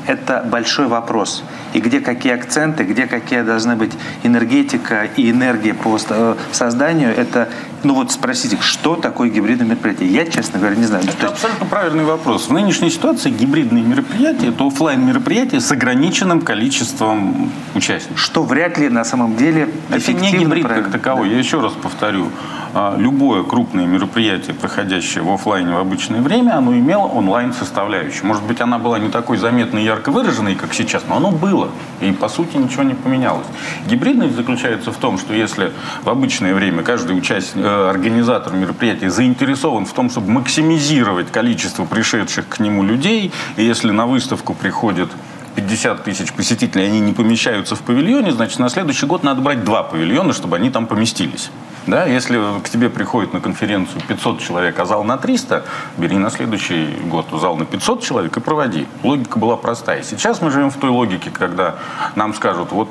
Это 0.06 0.44
большой 0.48 0.86
вопрос. 0.86 1.44
И 1.72 1.80
где 1.80 2.00
какие 2.00 2.32
акценты, 2.32 2.84
где 2.84 3.06
какие 3.06 3.42
должны 3.42 3.76
быть 3.76 3.92
энергетика 4.22 5.08
и 5.16 5.30
энергия 5.30 5.74
по 5.74 5.98
э, 6.08 6.34
созданию, 6.52 7.10
это, 7.16 7.48
ну 7.82 7.94
вот 7.94 8.12
спросите, 8.12 8.58
что 8.60 8.96
такое 8.96 9.28
гибридное 9.28 9.66
мероприятие? 9.66 10.08
Я, 10.10 10.26
честно 10.26 10.58
говоря, 10.58 10.76
не 10.76 10.84
знаю. 10.84 11.04
Это 11.04 11.28
абсолютно 11.28 11.66
правильный 11.66 12.04
вопрос. 12.04 12.48
В 12.48 12.52
нынешней 12.52 12.90
ситуации 12.90 13.30
гибридные 13.30 13.82
мероприятия– 13.82 14.48
это 14.48 14.66
офлайн 14.66 15.04
мероприятия 15.04 15.60
с 15.60 15.70
ограниченным 15.72 16.42
количеством 16.42 17.50
участников. 17.74 18.20
Что 18.20 18.42
вряд 18.44 18.78
ли 18.78 18.88
на 18.88 19.04
самом 19.04 19.36
деле 19.36 19.68
Это 19.90 20.12
не 20.12 20.32
гибрид 20.32 20.66
как 20.66 20.90
таковой. 20.92 21.30
Я 21.30 21.38
еще 21.38 21.60
раз 21.60 21.72
повторю. 21.72 22.28
А, 22.76 22.96
любое 22.98 23.44
крупное 23.44 23.86
мероприятие, 23.86 24.52
проходящее 24.52 25.22
в 25.22 25.30
офлайне 25.32 25.72
в 25.72 25.78
обычное 25.78 26.20
время, 26.20 26.58
оно 26.58 26.74
имело 26.74 27.06
онлайн-составляющую. 27.06 28.26
Может 28.26 28.42
быть, 28.42 28.60
она 28.60 28.80
была 28.80 28.98
не 28.98 29.10
такой 29.10 29.36
заметной 29.36 29.82
и 29.82 29.84
ярко 29.84 30.10
выраженной, 30.10 30.56
как 30.56 30.74
сейчас, 30.74 31.04
но 31.08 31.18
оно 31.18 31.30
было. 31.30 31.70
И, 32.00 32.10
по 32.10 32.28
сути, 32.28 32.56
ничего 32.56 32.82
не 32.82 32.94
поменялось. 32.94 33.46
Гибридность 33.86 34.34
заключается 34.34 34.90
в 34.90 34.96
том, 34.96 35.18
что 35.18 35.34
если 35.34 35.70
в 36.02 36.08
обычное 36.08 36.52
время 36.52 36.82
каждый 36.82 37.16
участник, 37.16 37.64
э, 37.64 37.90
организатор 37.90 38.52
мероприятия 38.52 39.08
заинтересован 39.08 39.86
в 39.86 39.92
том, 39.92 40.10
чтобы 40.10 40.32
максимизировать 40.32 41.30
количество 41.30 41.84
пришедших 41.84 42.48
к 42.48 42.58
нему 42.58 42.82
людей, 42.82 43.30
и 43.56 43.64
если 43.64 43.92
на 43.92 44.06
выставку 44.06 44.52
приходит 44.52 45.10
50 45.54 46.02
тысяч 46.02 46.32
посетителей, 46.32 46.86
они 46.86 46.98
не 46.98 47.12
помещаются 47.12 47.76
в 47.76 47.82
павильоне, 47.82 48.32
значит, 48.32 48.58
на 48.58 48.68
следующий 48.68 49.06
год 49.06 49.22
надо 49.22 49.40
брать 49.42 49.62
два 49.62 49.84
павильона, 49.84 50.32
чтобы 50.32 50.56
они 50.56 50.70
там 50.70 50.88
поместились. 50.88 51.50
Да, 51.86 52.06
если 52.06 52.40
к 52.62 52.68
тебе 52.70 52.88
приходит 52.88 53.34
на 53.34 53.40
конференцию 53.40 54.00
500 54.08 54.40
человек, 54.40 54.78
а 54.78 54.86
зал 54.86 55.04
на 55.04 55.18
300, 55.18 55.64
бери 55.98 56.16
на 56.16 56.30
следующий 56.30 56.96
год 57.04 57.26
зал 57.32 57.56
на 57.56 57.66
500 57.66 58.02
человек 58.02 58.36
и 58.36 58.40
проводи. 58.40 58.86
Логика 59.02 59.38
была 59.38 59.56
простая. 59.56 60.02
Сейчас 60.02 60.40
мы 60.40 60.50
живем 60.50 60.70
в 60.70 60.76
той 60.76 60.90
логике, 60.90 61.30
когда 61.30 61.76
нам 62.16 62.32
скажут, 62.32 62.72
вот 62.72 62.88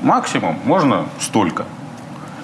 максимум 0.00 0.58
можно 0.64 1.06
столько. 1.18 1.66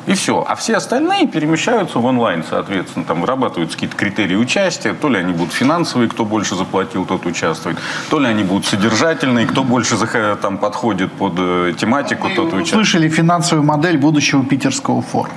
И 0.06 0.14
все. 0.14 0.44
А 0.46 0.54
все 0.54 0.76
остальные 0.76 1.26
перемещаются 1.26 1.98
в 1.98 2.04
онлайн, 2.04 2.44
соответственно. 2.48 3.04
Там 3.04 3.20
вырабатываются 3.20 3.76
какие-то 3.76 3.96
критерии 3.96 4.36
участия. 4.36 4.94
То 4.94 5.08
ли 5.08 5.18
они 5.18 5.32
будут 5.32 5.52
финансовые, 5.52 6.08
кто 6.08 6.24
больше 6.24 6.54
заплатил, 6.54 7.04
тот 7.04 7.26
участвует. 7.26 7.78
То 8.08 8.20
ли 8.20 8.26
они 8.28 8.44
будут 8.44 8.66
содержательные, 8.66 9.46
кто 9.46 9.64
больше 9.64 9.96
там 10.40 10.58
подходит 10.58 11.12
под 11.12 11.32
э, 11.38 11.74
тематику, 11.76 12.28
тот 12.28 12.46
участвует. 12.46 12.68
Слышали 12.68 13.08
финансовую 13.08 13.66
модель 13.66 13.98
будущего 13.98 14.44
питерского 14.44 15.02
форума. 15.02 15.34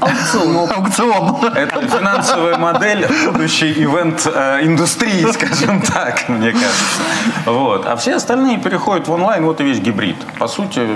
Аукцион. 0.00 0.70
Аукцион. 0.76 1.52
Это 1.54 1.88
финансовая 1.88 2.58
модель 2.58 3.06
будущей 3.26 3.72
ивент-индустрии, 3.72 5.28
э, 5.28 5.32
скажем 5.32 5.80
так, 5.82 6.28
мне 6.28 6.52
кажется. 6.52 7.02
Вот. 7.46 7.86
А 7.86 7.96
все 7.96 8.16
остальные 8.16 8.58
переходят 8.58 9.08
в 9.08 9.12
онлайн, 9.12 9.44
вот 9.44 9.60
и 9.60 9.64
весь 9.64 9.80
гибрид. 9.80 10.16
По 10.38 10.46
сути, 10.46 10.86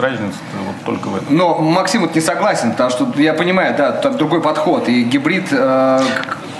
разница 0.00 0.38
вот 0.66 0.84
только 0.84 1.08
в 1.08 1.16
этом. 1.16 1.36
Но 1.36 1.58
Максим 1.58 2.02
вот 2.02 2.14
не 2.14 2.20
согласен, 2.20 2.72
потому 2.72 2.90
что 2.90 3.12
я 3.16 3.34
понимаю, 3.34 3.74
да, 3.76 3.92
там 3.92 4.16
другой 4.16 4.40
подход. 4.40 4.88
И 4.88 5.02
гибрид, 5.04 5.48
э, 5.50 6.00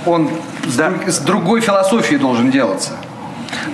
он 0.04 0.30
да. 0.76 0.92
с 1.06 1.18
другой 1.18 1.60
философией 1.60 2.18
должен 2.18 2.50
делаться. 2.50 2.92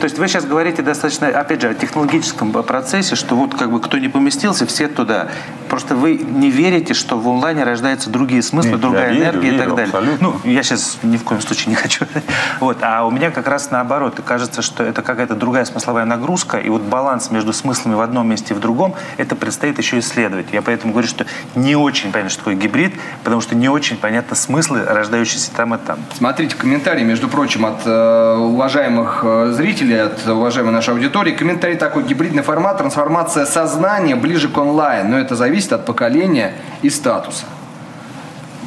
То 0.00 0.04
есть 0.04 0.18
вы 0.18 0.28
сейчас 0.28 0.44
говорите 0.44 0.82
достаточно, 0.82 1.28
опять 1.28 1.62
же, 1.62 1.68
о 1.68 1.74
технологическом 1.74 2.52
процессе, 2.52 3.16
что 3.16 3.36
вот 3.36 3.54
как 3.54 3.70
бы 3.70 3.80
кто 3.80 3.98
не 3.98 4.08
поместился, 4.08 4.66
все 4.66 4.88
туда. 4.88 5.28
Просто 5.68 5.94
вы 5.94 6.16
не 6.16 6.50
верите, 6.50 6.94
что 6.94 7.18
в 7.18 7.28
онлайне 7.28 7.64
рождаются 7.64 8.10
другие 8.10 8.42
смыслы, 8.42 8.72
Нет, 8.72 8.80
другая 8.80 9.16
энергия 9.16 9.50
верю, 9.50 9.54
и 9.54 9.58
так 9.58 9.68
далее. 9.74 9.84
Абсолютно. 9.86 10.28
Ну, 10.28 10.50
я 10.50 10.62
сейчас 10.62 10.98
ни 11.02 11.16
в 11.16 11.24
коем 11.24 11.40
случае 11.40 11.70
не 11.70 11.76
хочу. 11.76 12.06
Вот. 12.60 12.78
А 12.82 13.04
у 13.04 13.10
меня 13.10 13.30
как 13.30 13.48
раз 13.48 13.70
наоборот. 13.70 14.20
Кажется, 14.24 14.62
что 14.62 14.84
это 14.84 15.02
какая-то 15.02 15.34
другая 15.34 15.64
смысловая 15.64 16.04
нагрузка, 16.04 16.58
и 16.58 16.68
вот 16.68 16.82
баланс 16.82 17.30
между 17.30 17.52
смыслами 17.52 17.94
в 17.94 18.00
одном 18.00 18.28
месте 18.28 18.54
и 18.54 18.56
в 18.56 18.60
другом, 18.60 18.94
это 19.16 19.34
предстоит 19.34 19.78
еще 19.78 19.98
исследовать. 19.98 20.46
Я 20.52 20.62
поэтому 20.62 20.92
говорю, 20.92 21.08
что 21.08 21.26
не 21.54 21.76
очень 21.76 22.12
понятно, 22.12 22.30
что 22.30 22.38
такое 22.40 22.54
гибрид, 22.54 22.94
потому 23.24 23.40
что 23.40 23.54
не 23.54 23.68
очень 23.68 23.96
понятно 23.96 24.36
смыслы, 24.36 24.84
рождающиеся 24.84 25.50
там 25.52 25.74
и 25.74 25.78
там. 25.78 25.98
Смотрите, 26.16 26.56
комментарий, 26.56 27.04
между 27.04 27.28
прочим, 27.28 27.66
от 27.66 27.86
э, 27.86 28.36
уважаемых 28.36 29.20
э, 29.22 29.52
зрителей, 29.62 30.02
от 30.02 30.26
уважаемой 30.26 30.72
нашей 30.72 30.92
аудитории. 30.92 31.32
Комментарий 31.32 31.76
такой, 31.76 32.02
гибридный 32.02 32.42
формат, 32.42 32.78
трансформация 32.78 33.46
сознания 33.46 34.16
ближе 34.16 34.48
к 34.48 34.58
онлайн. 34.58 35.10
Но 35.10 35.18
это 35.18 35.36
зависит 35.36 35.72
от 35.72 35.86
поколения 35.86 36.54
и 36.82 36.90
статуса. 36.90 37.44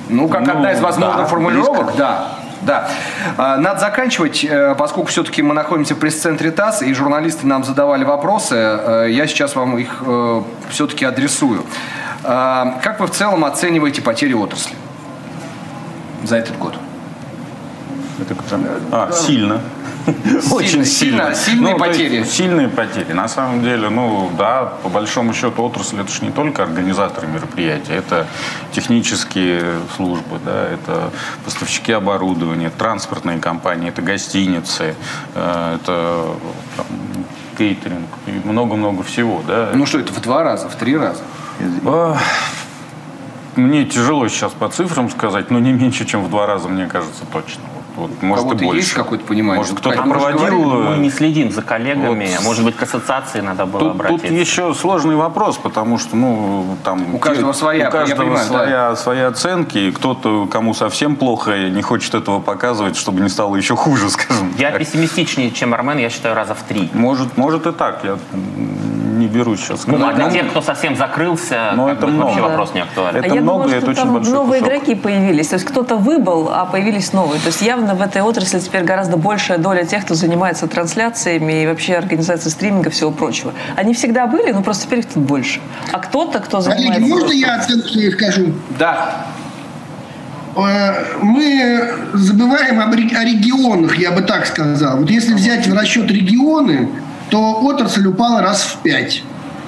Ну, 0.08 0.30
как 0.30 0.46
ну, 0.46 0.54
одна 0.54 0.72
из 0.72 0.80
возможных 0.80 1.24
да, 1.24 1.26
формулировок, 1.26 1.86
близко. 1.86 1.98
да. 1.98 2.28
Да. 2.62 2.88
А, 3.38 3.58
надо 3.58 3.82
заканчивать, 3.82 4.44
э, 4.44 4.74
поскольку 4.76 5.10
все-таки 5.10 5.44
мы 5.44 5.54
находимся 5.54 5.94
в 5.94 6.00
пресс-центре 6.00 6.50
ТАСС, 6.50 6.82
и 6.82 6.94
журналисты 6.94 7.46
нам 7.46 7.64
задавали 7.64 8.04
вопросы. 8.06 8.56
Э, 8.56 9.08
я 9.10 9.28
сейчас 9.28 9.56
вам 9.56 9.78
их 9.78 10.02
э, 10.02 10.42
все-таки 10.70 11.06
адресую. 11.06 11.64
А, 12.24 12.80
как 12.82 13.02
вы 13.02 13.08
в 13.08 13.12
целом 13.12 13.46
оцениваете 13.46 14.02
потери 14.02 14.34
отрасли 14.34 14.76
за 16.24 16.38
этот 16.38 16.58
год? 16.58 16.74
Это, 18.20 18.36
а, 18.92 19.12
сильно. 19.12 19.60
Очень 20.52 20.86
сильно. 20.86 21.34
Сильные 21.34 21.74
ну, 21.74 21.80
потери. 21.80 22.24
Сильные 22.24 22.70
потери. 22.70 23.14
На 23.14 23.28
самом 23.28 23.64
деле, 23.64 23.90
ну 23.90 24.32
да, 24.38 24.74
по 24.84 24.90
большому 24.90 25.34
счету 25.34 25.64
отрасль 25.64 26.00
это 26.00 26.12
же 26.12 26.24
не 26.24 26.32
только 26.32 26.64
организаторы 26.64 27.28
мероприятия, 27.28 27.96
это 27.96 28.28
технические 28.72 29.64
службы, 29.96 30.40
да, 30.44 30.68
это 30.68 31.12
поставщики 31.44 31.92
оборудования, 31.92 32.70
транспортные 32.70 33.40
компании, 33.40 33.90
это 33.90 34.02
гостиницы, 34.02 34.96
э, 35.34 35.76
это 35.76 36.28
там, 36.78 36.86
кейтеринг 37.58 38.10
и 38.28 38.48
много-много 38.48 39.04
всего, 39.04 39.42
да. 39.48 39.70
Ну 39.74 39.86
что, 39.86 40.00
это 40.00 40.14
в 40.14 40.22
два 40.22 40.44
раза, 40.44 40.70
в 40.70 40.76
три 40.76 40.98
раза? 40.98 41.22
Мне 43.56 43.86
тяжело 43.86 44.28
сейчас 44.28 44.52
по 44.52 44.68
цифрам 44.68 45.10
сказать, 45.10 45.50
но 45.50 45.60
не 45.60 45.72
меньше, 45.72 46.06
чем 46.06 46.24
в 46.24 46.30
два 46.30 46.46
раза, 46.46 46.68
мне 46.68 46.88
кажется, 46.88 47.24
точно. 47.32 47.64
Вот, 47.96 48.12
может, 48.22 48.46
и 48.46 48.66
больше. 48.66 48.78
есть 48.82 48.94
какое-то 48.94 49.26
понимание? 49.26 49.58
Может, 49.58 49.78
кто-то 49.78 50.02
проводил... 50.04 50.82
Мы 50.82 50.98
не 50.98 51.10
следим 51.10 51.52
за 51.52 51.62
коллегами. 51.62 52.30
Вот. 52.36 52.44
Может 52.44 52.66
быть, 52.66 52.76
к 52.76 52.84
ассоциации 52.84 53.42
надо 53.42 53.66
было 53.66 53.80
тут, 53.80 53.92
обратиться. 53.92 54.28
Тут 54.28 54.38
еще 54.38 54.74
сложный 54.74 55.16
вопрос, 55.16 55.58
потому 55.58 55.98
что, 55.98 56.16
ну, 56.16 56.78
там... 56.84 57.16
У 57.16 57.20
каждого 57.20 57.54
своя, 57.54 57.88
у 57.88 57.92
каждого 57.92 58.22
понимаю, 58.22 58.46
своя, 58.46 58.90
да. 58.90 58.96
свои 58.96 59.22
оценки. 59.22 59.78
И 59.78 59.92
кто-то, 59.92 60.48
кому 60.48 60.74
совсем 60.74 61.16
плохо, 61.16 61.70
не 61.70 61.82
хочет 61.82 62.16
этого 62.16 62.40
показывать, 62.40 62.98
чтобы 62.98 63.22
не 63.22 63.30
стало 63.30 63.56
еще 63.56 63.76
хуже, 63.76 64.10
скажем 64.10 64.54
Я 64.58 64.72
так. 64.72 64.80
пессимистичнее, 64.80 65.52
чем 65.52 65.74
Армен, 65.74 65.98
я 65.98 66.10
считаю, 66.10 66.36
раза 66.36 66.54
в 66.54 66.64
три. 66.64 66.90
Может, 66.94 67.38
может 67.38 67.66
и 67.68 67.72
так. 67.72 68.04
Я 68.04 68.18
не 69.26 69.34
берусь 69.34 69.60
сейчас 69.62 69.88
Ну, 69.88 70.06
а 70.06 70.14
для 70.14 70.30
тех, 70.30 70.50
кто 70.50 70.62
совсем 70.62 70.96
закрылся, 70.96 71.74
но 71.76 71.90
это 71.90 72.08
много. 72.08 72.28
вообще 72.28 72.42
вопрос 72.42 72.74
не 72.74 72.82
актуален. 72.82 73.18
Это 73.18 73.32
а 73.32 73.36
я 73.36 73.42
много, 73.42 73.64
думала, 73.64 73.82
что 73.82 73.92
это 73.92 74.02
там 74.02 74.16
очень 74.16 74.32
новые 74.32 74.62
кусок. 74.62 74.76
игроки 74.76 74.96
появились. 74.96 75.48
То 75.48 75.56
есть 75.56 75.66
кто-то 75.66 75.96
выбыл, 75.98 76.50
а 76.52 76.66
появились 76.66 77.14
новые. 77.14 77.40
То 77.42 77.48
есть 77.48 77.62
явно 77.62 77.96
в 77.96 78.02
этой 78.02 78.22
отрасли 78.22 78.60
теперь 78.60 78.84
гораздо 78.84 79.18
большая 79.18 79.58
доля 79.58 79.86
тех, 79.86 80.06
кто 80.06 80.16
занимается 80.16 80.68
трансляциями 80.68 81.64
и 81.64 81.68
вообще 81.68 81.96
организацией 81.96 82.52
стриминга 82.52 82.90
и 82.90 82.92
всего 82.92 83.12
прочего. 83.12 83.54
Они 83.76 83.94
всегда 83.94 84.28
были, 84.28 84.52
но 84.52 84.62
просто 84.62 84.86
теперь 84.86 85.00
их 85.00 85.06
тут 85.08 85.24
больше. 85.24 85.60
А 85.92 86.00
кто-то, 86.00 86.40
кто 86.40 86.62
занимается... 86.62 86.94
Коллеги, 86.94 87.10
можно 87.10 87.32
я 87.32 87.56
оценки 87.56 88.12
скажу? 88.12 88.54
Да. 88.78 89.26
Э, 90.56 90.94
мы 91.22 91.94
забываем 92.14 92.80
о 92.80 92.96
регионах, 92.96 93.98
я 93.98 94.12
бы 94.12 94.22
так 94.22 94.46
сказал. 94.46 95.00
Вот 95.00 95.10
если 95.10 95.34
взять 95.34 95.68
в 95.68 95.74
расчет 95.74 96.10
регионы, 96.10 96.90
то 97.30 97.62
отрасль 97.62 98.08
упала 98.08 98.42
раз 98.42 98.62
в 98.62 98.82
пять. 98.82 99.24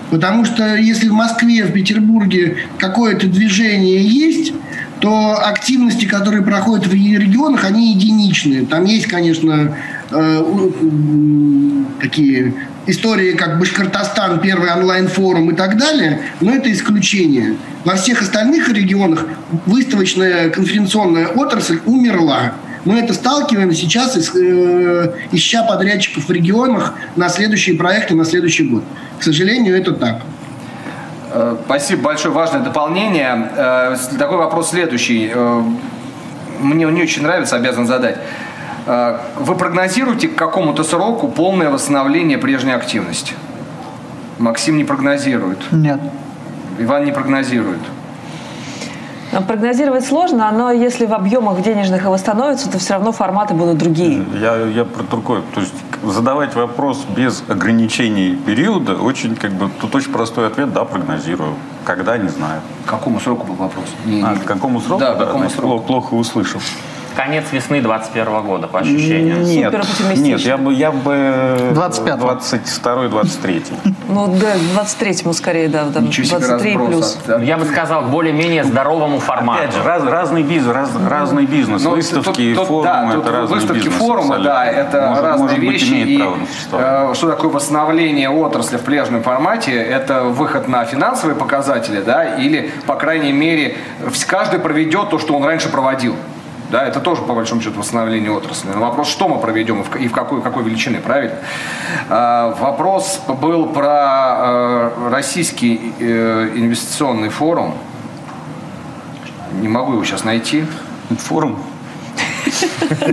Потому 0.09 0.45
что 0.45 0.75
если 0.75 1.09
в 1.09 1.13
Москве, 1.13 1.63
в 1.63 1.73
Петербурге 1.73 2.57
какое-то 2.77 3.27
движение 3.27 4.01
есть, 4.05 4.53
то 4.99 5.37
активности, 5.43 6.05
которые 6.05 6.43
проходят 6.43 6.87
в 6.87 6.93
регионах, 6.93 7.65
они 7.65 7.93
единичные. 7.93 8.65
Там 8.65 8.85
есть, 8.85 9.05
конечно, 9.05 9.75
э, 10.09 10.69
такие 12.01 12.53
истории, 12.87 13.33
как 13.33 13.59
Башкортостан, 13.59 14.39
первый 14.39 14.71
онлайн-форум 14.71 15.51
и 15.51 15.55
так 15.55 15.77
далее, 15.77 16.21
но 16.39 16.55
это 16.55 16.71
исключение. 16.71 17.55
Во 17.83 17.95
всех 17.95 18.21
остальных 18.21 18.69
регионах 18.69 19.25
выставочная 19.65 20.49
конференционная 20.49 21.27
отрасль 21.27 21.79
умерла. 21.85 22.53
Мы 22.85 22.99
это 22.99 23.13
сталкиваем 23.13 23.73
сейчас, 23.73 24.15
э, 24.35 25.13
ища 25.31 25.63
подрядчиков 25.63 26.27
в 26.27 26.31
регионах 26.31 26.93
на 27.15 27.29
следующие 27.29 27.75
проекты 27.77 28.15
на 28.15 28.25
следующий 28.25 28.67
год. 28.67 28.83
К 29.19 29.23
сожалению, 29.23 29.77
это 29.77 29.93
так. 29.93 30.21
Э, 31.31 31.57
спасибо 31.65 32.03
большое. 32.03 32.33
Важное 32.33 32.61
дополнение. 32.61 33.51
Э, 33.55 33.97
такой 34.17 34.37
вопрос 34.37 34.69
следующий. 34.69 35.31
Мне 36.59 36.87
он 36.87 36.93
не 36.93 37.03
очень 37.03 37.23
нравится, 37.23 37.55
обязан 37.55 37.85
задать. 37.85 38.17
Вы 38.87 39.55
прогнозируете 39.55 40.29
к 40.29 40.35
какому-то 40.35 40.83
сроку 40.83 41.27
полное 41.27 41.69
восстановление 41.69 42.37
прежней 42.37 42.71
активности? 42.71 43.33
Максим 44.39 44.77
не 44.77 44.85
прогнозирует. 44.85 45.59
Нет. 45.71 45.99
Иван 46.79 47.05
не 47.05 47.11
прогнозирует. 47.11 47.81
Прогнозировать 49.47 50.05
сложно, 50.05 50.49
но 50.51 50.71
если 50.71 51.05
в 51.05 51.13
объемах 51.13 51.61
денежных 51.61 52.03
и 52.05 52.07
восстановится, 52.07 52.71
то 52.71 52.77
все 52.79 52.93
равно 52.93 53.11
форматы 53.11 53.53
будут 53.53 53.77
другие. 53.77 54.23
Я, 54.39 54.55
я 54.57 54.85
про 54.85 55.03
другое. 55.03 55.41
То 55.53 55.61
есть 55.61 55.73
задавать 56.03 56.55
вопрос 56.55 57.05
без 57.15 57.43
ограничений 57.47 58.35
периода, 58.35 58.95
очень 58.95 59.35
как 59.35 59.51
бы, 59.51 59.69
тут 59.81 59.95
очень 59.95 60.11
простой 60.11 60.47
ответ, 60.47 60.73
да, 60.73 60.85
прогнозирую. 60.85 61.55
Когда, 61.83 62.17
не 62.17 62.29
знаю. 62.29 62.61
К 62.85 62.89
какому 62.89 63.19
сроку 63.19 63.47
был 63.47 63.55
вопрос? 63.55 63.85
Не, 64.05 64.21
а, 64.21 64.35
к 64.35 64.43
какому 64.43 64.81
сроку? 64.81 64.99
Да, 64.99 65.15
к 65.15 65.19
какому 65.19 65.39
значит, 65.39 65.57
сроку? 65.57 65.83
Плохо 65.85 66.13
услышал 66.13 66.61
конец 67.17 67.45
весны 67.51 67.81
21 67.81 68.41
года, 68.43 68.67
по 68.67 68.79
ощущениям. 68.79 69.41
Нет, 69.41 69.73
нет, 70.17 70.39
я 70.41 70.57
бы, 70.57 70.73
я 70.73 70.91
бы 70.91 71.71
25 71.73 72.19
22 72.19 73.07
23 73.07 73.63
Ну, 74.07 74.35
да, 74.39 74.55
23-му 74.83 75.33
скорее, 75.33 75.67
да, 75.67 75.85
там, 75.91 76.09
23 76.09 76.77
плюс. 76.77 77.17
Я 77.41 77.57
бы 77.57 77.65
сказал, 77.65 78.03
к 78.03 78.09
более-менее 78.09 78.63
здоровому 78.63 79.19
формату. 79.19 79.63
Опять 79.63 79.73
же, 79.75 79.83
раз, 79.83 80.03
разный 80.03 80.43
бизнес, 80.43 80.73
раз, 80.73 80.91
разный 81.09 81.45
бизнес. 81.45 81.83
Но 81.83 81.89
ну, 81.89 81.95
выставки, 81.95 82.53
тут, 82.55 82.67
форумы, 82.67 82.83
да, 82.83 83.13
это 83.15 83.31
разный 83.31 83.55
Выставки, 83.55 83.79
бизнес, 83.79 83.95
форумы, 83.95 84.35
абсолютно. 84.35 84.51
да, 84.51 84.65
это 84.65 85.07
может, 85.07 85.23
разные 85.23 85.49
может 85.49 85.57
вещи. 85.57 85.89
Быть, 85.89 86.07
и, 86.07 86.23
э, 86.71 87.13
что 87.15 87.29
такое 87.29 87.49
восстановление 87.49 88.29
отрасли 88.29 88.77
в 88.77 88.81
пляжном 88.81 89.23
формате? 89.23 89.73
Это 89.73 90.23
выход 90.23 90.67
на 90.67 90.85
финансовые 90.85 91.35
показатели, 91.35 92.01
да, 92.01 92.35
или, 92.35 92.71
по 92.85 92.95
крайней 92.95 93.31
мере, 93.31 93.75
каждый 94.27 94.59
проведет 94.59 95.09
то, 95.09 95.17
что 95.17 95.35
он 95.35 95.43
раньше 95.43 95.69
проводил. 95.69 96.15
Да, 96.69 96.85
это 96.85 96.99
тоже, 96.99 97.21
по 97.21 97.33
большому 97.33 97.61
счету, 97.61 97.79
восстановление 97.79 98.31
отрасли. 98.31 98.69
Но 98.73 98.81
вопрос, 98.81 99.07
что 99.07 99.29
мы 99.29 99.39
проведем 99.39 99.83
и 99.99 100.07
в 100.07 100.11
какой, 100.11 100.41
какой 100.41 100.63
величины, 100.63 100.99
правильно? 100.99 101.37
А, 102.09 102.55
вопрос 102.59 103.21
был 103.41 103.67
про 103.67 103.87
а, 103.89 105.09
российский 105.09 105.93
э, 105.99 106.51
инвестиционный 106.55 107.29
форум. 107.29 107.73
Не 109.61 109.69
могу 109.69 109.93
его 109.93 110.03
сейчас 110.03 110.25
найти. 110.25 110.65
Форум? 111.17 111.57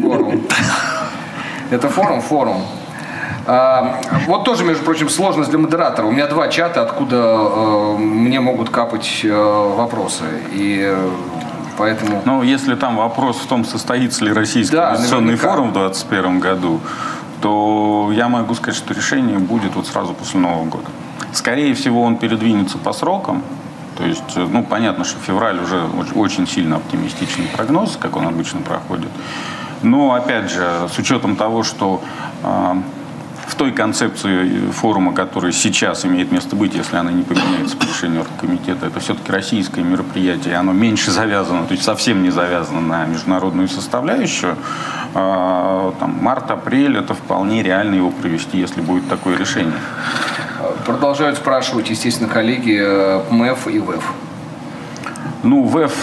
Форум. 0.03 0.43
Это 1.71 1.89
форум, 1.89 2.21
форум. 2.21 2.63
А, 3.47 4.01
вот 4.27 4.45
тоже, 4.45 4.65
между 4.65 4.85
прочим, 4.85 5.09
сложность 5.09 5.51
для 5.51 5.59
модератора. 5.59 6.07
У 6.07 6.11
меня 6.11 6.27
два 6.27 6.49
чата, 6.49 6.83
откуда 6.83 7.17
э, 7.17 7.97
мне 7.99 8.41
могут 8.41 8.71
капать 8.71 9.21
э, 9.23 9.75
вопросы. 9.77 10.25
И 10.53 10.97
Поэтому... 11.77 12.23
Ну, 12.25 12.43
если 12.43 12.75
там 12.75 12.97
вопрос 12.97 13.37
в 13.37 13.47
том, 13.47 13.65
состоится 13.65 14.25
ли 14.25 14.33
Российский 14.33 14.77
да, 14.77 14.91
инвестиционный 14.91 15.33
наверняка. 15.33 15.51
форум 15.51 15.71
в 15.71 15.73
2021 15.73 16.41
году, 16.41 16.81
то 17.41 18.11
я 18.15 18.29
могу 18.29 18.55
сказать, 18.55 18.77
что 18.77 18.95
решение 18.95 19.39
будет 19.39 19.75
вот 19.75 19.87
сразу 19.87 20.15
после 20.15 20.41
Нового 20.41 20.65
года. 20.65 20.87
Скорее 21.33 21.75
всего, 21.75 22.03
он 22.03 22.17
передвинется 22.17 22.79
по 22.79 22.93
срокам. 22.93 23.43
То 23.97 24.05
есть, 24.05 24.37
ну, 24.37 24.65
понятно, 24.65 25.05
что 25.05 25.21
февраль 25.21 25.61
уже 25.61 25.85
очень 26.15 26.49
сильно 26.49 26.77
оптимистичный 26.77 27.47
прогноз, 27.47 27.97
как 28.01 28.17
он 28.17 28.27
обычно 28.27 28.61
проходит. 28.61 29.11
Но, 29.83 30.15
опять 30.15 30.51
же, 30.51 30.89
с 30.93 30.99
учетом 30.99 31.37
того, 31.37 31.63
что 31.63 32.03
а, 32.43 32.79
в 33.55 33.57
той 33.57 33.71
концепции 33.71 34.69
форума, 34.73 35.15
который 35.15 35.53
сейчас 35.53 36.05
имеет 36.05 36.33
место 36.33 36.57
быть, 36.57 36.75
если 36.75 36.97
она 36.97 37.13
не 37.13 37.23
поменяется 37.23 37.77
по 37.77 37.85
решению 37.85 38.27
комитета, 38.41 38.87
это 38.87 38.99
все-таки 38.99 39.31
российское 39.31 39.83
мероприятие, 39.83 40.57
оно 40.57 40.73
меньше 40.73 41.13
завязано, 41.13 41.65
то 41.65 41.73
есть 41.73 41.85
совсем 41.85 42.25
не 42.25 42.31
завязано 42.31 42.81
на 42.81 43.07
международную 43.07 43.69
составляющую. 43.69 44.57
А, 45.15 45.95
там, 46.01 46.19
март-апрель 46.21 46.97
это 46.97 47.15
вполне 47.15 47.63
реально 47.63 47.95
его 47.95 48.11
провести, 48.11 48.59
если 48.59 48.81
будет 48.81 49.09
такое 49.09 49.37
решение. 49.37 49.79
Продолжают 50.85 51.37
спрашивать, 51.39 51.91
естественно, 51.91 52.29
коллеги 52.29 52.77
э, 52.83 53.23
МЭФ 53.31 53.69
и 53.69 53.79
ВЭФ. 53.79 54.13
Ну, 55.45 55.63
ВЭФ 55.63 55.95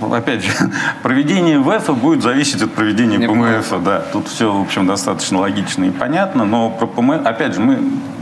опять 0.00 0.44
же, 0.44 0.52
проведение 1.02 1.58
ВЭФа 1.58 1.92
будет 1.92 2.22
зависеть 2.22 2.62
от 2.62 2.72
проведения 2.72 3.18
ПМФ. 3.18 3.82
Да, 3.82 4.00
тут 4.12 4.28
все, 4.28 4.52
в 4.52 4.60
общем, 4.60 4.86
достаточно 4.86 5.38
логично 5.38 5.84
и 5.84 5.90
понятно, 5.90 6.44
но 6.44 6.70
про 6.70 6.86
ПМФ, 6.86 7.26
опять 7.26 7.54
же, 7.54 7.60
мы, 7.60 7.78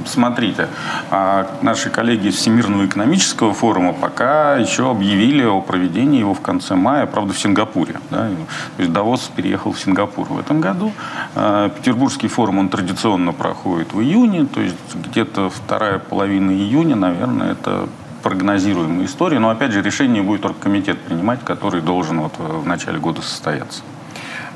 смотрите, 0.07 0.69
а 1.11 1.47
наши 1.63 1.91
коллеги 1.91 2.29
из 2.29 2.37
Всемирного 2.37 2.87
экономического 2.87 3.55
форума 3.55 3.93
пока 3.93 4.57
еще 4.57 4.91
объявили 4.91 5.45
о 5.45 5.61
проведении 5.61 6.21
его 6.21 6.35
в 6.35 6.41
конце 6.41 6.75
мая, 6.75 7.07
правда, 7.07 7.33
в 7.33 7.39
Сингапуре. 7.39 7.97
Да, 8.11 8.29
то 8.77 8.83
есть 8.83 8.93
Давос 8.93 9.31
переехал 9.35 9.73
в 9.73 9.81
Сингапур 9.81 10.27
в 10.29 10.39
этом 10.39 10.61
году. 10.61 10.93
А 11.35 11.69
Петербургский 11.69 12.29
форум, 12.29 12.59
он 12.59 12.69
традиционно 12.69 13.33
проходит 13.33 13.93
в 13.93 14.01
июне, 14.01 14.47
то 14.47 14.61
есть 14.61 14.77
где-то 14.95 15.51
вторая 15.51 15.99
половина 15.99 16.51
июня, 16.51 16.97
наверное, 16.97 17.53
это 17.53 17.89
прогнозируемая 18.27 19.07
история, 19.07 19.39
но 19.39 19.51
опять 19.51 19.71
же 19.71 19.83
решение 19.83 20.21
будет 20.21 20.43
только 20.43 20.59
комитет 20.63 20.99
принимать, 20.99 21.45
который 21.45 21.81
должен 21.81 22.23
вот 22.23 22.33
в 22.39 22.67
начале 22.67 22.99
года 22.99 23.23
состояться. 23.23 23.83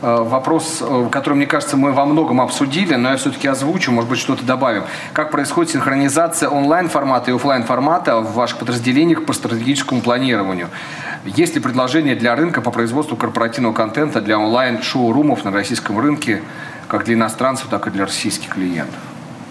Э, 0.02 0.24
вопрос, 0.24 0.78
э, 0.80 1.08
который, 1.12 1.34
мне 1.34 1.46
кажется, 1.46 1.76
мы 1.76 1.92
во 1.92 2.04
многом 2.04 2.40
обсудили, 2.40 2.96
но 2.96 3.10
я 3.10 3.16
все-таки 3.16 3.46
озвучу, 3.46 3.92
может 3.92 4.10
быть, 4.10 4.18
что-то 4.18 4.44
добавим. 4.44 4.82
Как 5.12 5.30
происходит 5.30 5.70
синхронизация 5.70 6.48
онлайн-формата 6.48 7.30
и 7.30 7.34
офлайн 7.34 7.62
формата 7.62 8.18
в 8.18 8.34
ваших 8.34 8.58
подразделениях 8.58 9.24
по 9.24 9.32
стратегическому 9.32 10.00
планированию? 10.00 10.66
Есть 11.24 11.54
ли 11.54 11.60
предложения 11.60 12.16
для 12.16 12.34
рынка 12.34 12.62
по 12.62 12.72
производству 12.72 13.16
корпоративного 13.16 13.72
контента 13.72 14.20
для 14.20 14.36
онлайн-шоурумов 14.36 15.44
на 15.44 15.52
российском 15.52 16.00
рынке, 16.00 16.42
как 16.88 17.04
для 17.04 17.14
иностранцев, 17.14 17.68
так 17.70 17.86
и 17.86 17.90
для 17.90 18.06
российских 18.06 18.48
клиентов? 18.48 18.98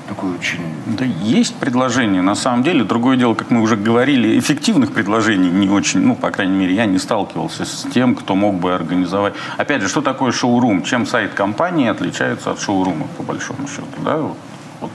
Такой 0.10 0.32
очень... 0.36 0.60
Да 0.86 1.06
есть 1.06 1.56
предложения, 1.56 2.22
на 2.22 2.36
самом 2.36 2.64
деле. 2.64 2.84
Другое 2.84 3.16
дело, 3.16 3.36
как 3.36 3.52
мы 3.52 3.62
уже 3.62 3.78
говорили, 3.78 4.38
эффективных 4.40 4.92
предложений 4.92 5.52
не 5.52 5.70
очень, 5.70 6.02
ну, 6.02 6.16
по 6.16 6.32
крайней 6.32 6.58
мере, 6.58 6.74
я 6.74 6.86
не 6.86 6.98
сталкивался 6.98 7.64
с 7.64 7.86
тем, 7.94 8.16
кто 8.16 8.36
мог 8.36 8.56
бы 8.56 8.74
организовать. 8.74 9.36
Опять 9.58 9.84
же, 9.84 9.88
что 9.88 10.02
такое 10.02 10.32
шоурум? 10.32 10.84
Чем 10.84 11.06
сайт 11.06 11.34
компании 11.34 11.88
отличается 11.88 12.52
от 12.52 12.60
шоурума, 12.60 13.08
по 13.18 13.24
большому 13.24 13.68
счету, 13.68 13.86
да? 14.04 14.18
Вот 14.18 14.92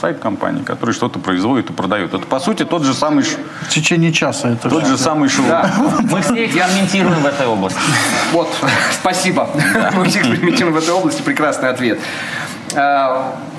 сайт 0.00 0.18
компании, 0.18 0.62
который 0.62 0.94
что-то 0.94 1.18
производит 1.18 1.70
и 1.70 1.72
продает. 1.72 2.14
Это, 2.14 2.26
по 2.26 2.40
сути, 2.40 2.64
тот 2.64 2.84
же 2.84 2.94
самый... 2.94 3.22
В 3.22 3.68
течение 3.68 4.12
часа 4.12 4.48
это 4.48 4.70
Тот 4.70 4.86
же 4.86 4.96
самый 4.96 5.28
шоу. 5.28 5.46
Да. 5.46 5.70
Мы 6.10 6.22
все 6.22 6.46
экспериментируем 6.46 7.20
в 7.20 7.26
этой 7.26 7.46
области. 7.46 7.78
Вот, 8.32 8.48
спасибо. 8.92 9.48
Мы 9.94 10.06
все 10.06 10.20
экспериментируем 10.20 10.74
в 10.74 10.78
этой 10.78 10.94
области. 10.94 11.22
Прекрасный 11.22 11.68
ответ. 11.68 12.00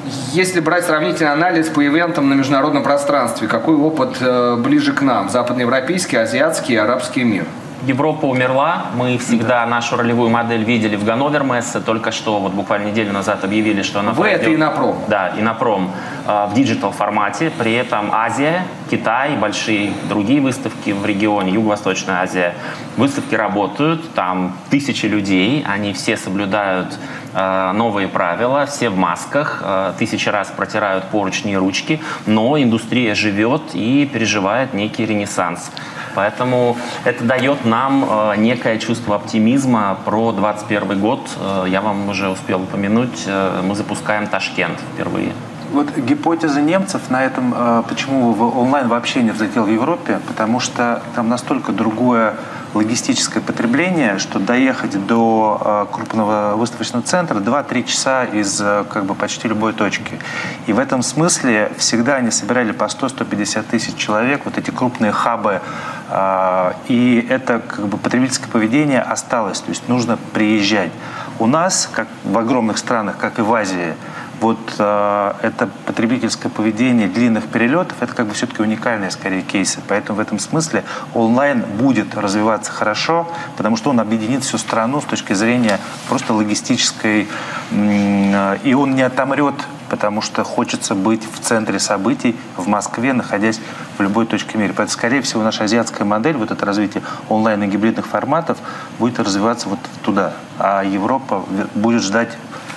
А, 0.03 0.07
если 0.33 0.59
брать 0.59 0.85
сравнительный 0.85 1.31
анализ 1.31 1.67
по 1.67 1.85
ивентам 1.85 2.29
на 2.29 2.33
международном 2.33 2.83
пространстве, 2.83 3.47
какой 3.47 3.75
опыт 3.75 4.17
э, 4.19 4.55
ближе 4.57 4.93
к 4.93 5.01
нам? 5.01 5.29
Западноевропейский, 5.29 6.19
азиатский, 6.19 6.79
арабский 6.79 7.23
мир? 7.23 7.45
Европа 7.85 8.25
умерла. 8.25 8.87
Мы 8.95 9.17
всегда 9.17 9.65
нашу 9.65 9.97
ролевую 9.97 10.29
модель 10.29 10.63
видели 10.63 10.95
в 10.95 11.03
Ганновер 11.03 11.43
Мессе. 11.43 11.79
Только 11.79 12.11
что, 12.11 12.39
вот 12.39 12.51
буквально 12.53 12.89
неделю 12.89 13.11
назад 13.11 13.43
объявили, 13.43 13.81
что 13.81 13.99
она 13.99 14.11
Вы 14.11 14.23
пройдет, 14.23 14.41
это 14.41 14.55
Инопром? 14.55 14.97
Да, 15.07 15.33
Инопром 15.37 15.91
э, 16.27 16.47
в 16.47 16.53
digital 16.53 16.91
формате. 16.91 17.51
При 17.57 17.73
этом 17.73 18.11
Азия, 18.11 18.65
Китай, 18.89 19.35
большие 19.35 19.93
другие 20.09 20.41
выставки 20.41 20.91
в 20.91 21.05
регионе, 21.05 21.53
Юго-Восточная 21.53 22.21
Азия. 22.21 22.53
Выставки 22.97 23.33
работают, 23.33 24.13
там 24.13 24.55
тысячи 24.69 25.07
людей, 25.07 25.65
они 25.67 25.93
все 25.93 26.17
соблюдают 26.17 26.97
новые 27.33 28.07
правила, 28.07 28.65
все 28.65 28.89
в 28.89 28.97
масках, 28.97 29.61
э, 29.63 29.93
тысячи 29.97 30.29
раз 30.29 30.49
протирают 30.49 31.05
поручни 31.05 31.53
и 31.53 31.55
ручки, 31.55 32.01
но 32.25 32.61
индустрия 32.61 33.15
живет 33.15 33.61
и 33.73 34.09
переживает 34.11 34.73
некий 34.73 35.05
ренессанс. 35.05 35.71
Поэтому 36.15 36.77
это 37.05 37.23
дает 37.23 37.65
нам 37.65 38.05
э, 38.07 38.35
некое 38.37 38.77
чувство 38.79 39.15
оптимизма 39.15 39.97
про 40.05 40.31
2021 40.31 40.99
год. 40.99 41.21
Э, 41.39 41.65
я 41.67 41.81
вам 41.81 42.09
уже 42.09 42.29
успел 42.29 42.63
упомянуть, 42.63 43.23
э, 43.25 43.61
мы 43.63 43.75
запускаем 43.75 44.27
Ташкент 44.27 44.79
впервые. 44.93 45.31
Вот 45.71 45.95
гипотеза 45.95 46.61
немцев 46.61 47.09
на 47.09 47.23
этом, 47.23 47.53
э, 47.55 47.83
почему 47.87 48.31
онлайн 48.59 48.89
вообще 48.89 49.23
не 49.23 49.31
взлетел 49.31 49.63
в 49.63 49.69
Европе, 49.69 50.19
потому 50.27 50.59
что 50.59 51.01
там 51.15 51.29
настолько 51.29 51.71
другое 51.71 52.33
логистическое 52.73 53.41
потребление, 53.43 54.17
что 54.19 54.39
доехать 54.39 55.05
до 55.05 55.61
э, 55.63 55.93
крупного 55.93 56.55
выставочного 56.55 57.03
центра 57.05 57.39
2-3 57.39 57.83
часа 57.83 58.23
из 58.23 58.61
э, 58.61 58.85
как 58.89 59.05
бы 59.05 59.15
почти 59.15 59.47
любой 59.47 59.73
точки. 59.73 60.19
И 60.67 60.73
в 60.73 60.79
этом 60.79 61.03
смысле 61.03 61.71
всегда 61.77 62.15
они 62.15 62.31
собирали 62.31 62.71
по 62.71 62.85
100-150 62.85 63.63
тысяч 63.63 63.95
человек, 63.95 64.41
вот 64.45 64.57
эти 64.57 64.71
крупные 64.71 65.11
хабы, 65.11 65.61
э, 66.09 66.73
и 66.87 67.25
это 67.29 67.59
как 67.59 67.87
бы 67.87 67.97
потребительское 67.97 68.49
поведение 68.49 69.01
осталось, 69.01 69.59
то 69.59 69.69
есть 69.69 69.87
нужно 69.87 70.17
приезжать. 70.33 70.91
У 71.39 71.47
нас, 71.47 71.89
как 71.91 72.07
в 72.23 72.37
огромных 72.37 72.77
странах, 72.77 73.17
как 73.17 73.39
и 73.39 73.41
в 73.41 73.53
Азии, 73.53 73.95
вот 74.41 74.57
э, 74.79 75.33
это 75.43 75.69
потребительское 75.85 76.51
поведение 76.51 77.07
длинных 77.07 77.45
перелетов, 77.47 78.01
это 78.01 78.13
как 78.13 78.25
бы 78.25 78.33
все-таки 78.33 78.61
уникальные 78.63 79.11
скорее 79.11 79.43
кейсы. 79.43 79.79
Поэтому 79.87 80.17
в 80.17 80.19
этом 80.19 80.39
смысле 80.39 80.83
онлайн 81.13 81.61
будет 81.61 82.17
развиваться 82.17 82.71
хорошо, 82.71 83.27
потому 83.55 83.77
что 83.77 83.91
он 83.91 83.99
объединит 83.99 84.43
всю 84.43 84.57
страну 84.57 84.99
с 84.99 85.05
точки 85.05 85.33
зрения 85.33 85.79
просто 86.09 86.33
логистической, 86.33 87.27
э, 87.71 88.57
и 88.63 88.73
он 88.73 88.95
не 88.95 89.03
отомрет 89.03 89.55
потому 89.89 90.21
что 90.21 90.45
хочется 90.45 90.95
быть 90.95 91.21
в 91.29 91.41
центре 91.41 91.77
событий 91.77 92.37
в 92.55 92.65
Москве, 92.65 93.11
находясь 93.11 93.59
в 93.97 94.01
любой 94.01 94.25
точке 94.25 94.57
мира. 94.57 94.69
Поэтому, 94.69 94.87
скорее 94.87 95.21
всего, 95.21 95.43
наша 95.43 95.65
азиатская 95.65 96.07
модель, 96.07 96.37
вот 96.37 96.49
это 96.49 96.65
развитие 96.65 97.03
онлайн 97.27 97.61
и 97.63 97.67
гибридных 97.67 98.07
форматов, 98.07 98.57
будет 98.99 99.19
развиваться 99.19 99.67
вот 99.67 99.79
туда. 100.01 100.31
А 100.57 100.81
Европа 100.85 101.43
будет 101.75 102.03
ждать 102.03 102.29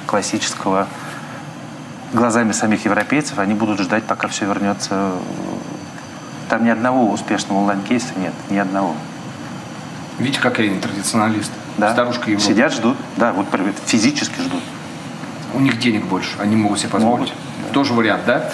классического 0.06 0.88
глазами 2.14 2.52
самих 2.52 2.84
европейцев, 2.84 3.38
они 3.38 3.54
будут 3.54 3.80
ждать, 3.80 4.04
пока 4.04 4.28
все 4.28 4.46
вернется. 4.46 5.12
Там 6.48 6.64
ни 6.64 6.70
одного 6.70 7.10
успешного 7.10 7.58
онлайн-кейса 7.58 8.14
нет, 8.16 8.32
ни 8.50 8.56
одного. 8.56 8.94
Видите, 10.18 10.40
как 10.40 10.58
они 10.60 10.78
традиционалисты? 10.78 11.52
Да. 11.76 11.92
Старушка 11.92 12.30
Европа. 12.30 12.48
Сидят, 12.48 12.72
ждут. 12.72 12.96
Да, 13.16 13.32
вот 13.32 13.46
физически 13.86 14.40
ждут. 14.40 14.62
У 15.54 15.60
них 15.60 15.78
денег 15.78 16.04
больше, 16.06 16.30
они 16.38 16.56
могут 16.56 16.78
себе 16.78 16.90
позволить. 16.90 17.30
Могут, 17.30 17.34
Тоже 17.74 17.92
вариант, 17.92 18.22
да? 18.26 18.50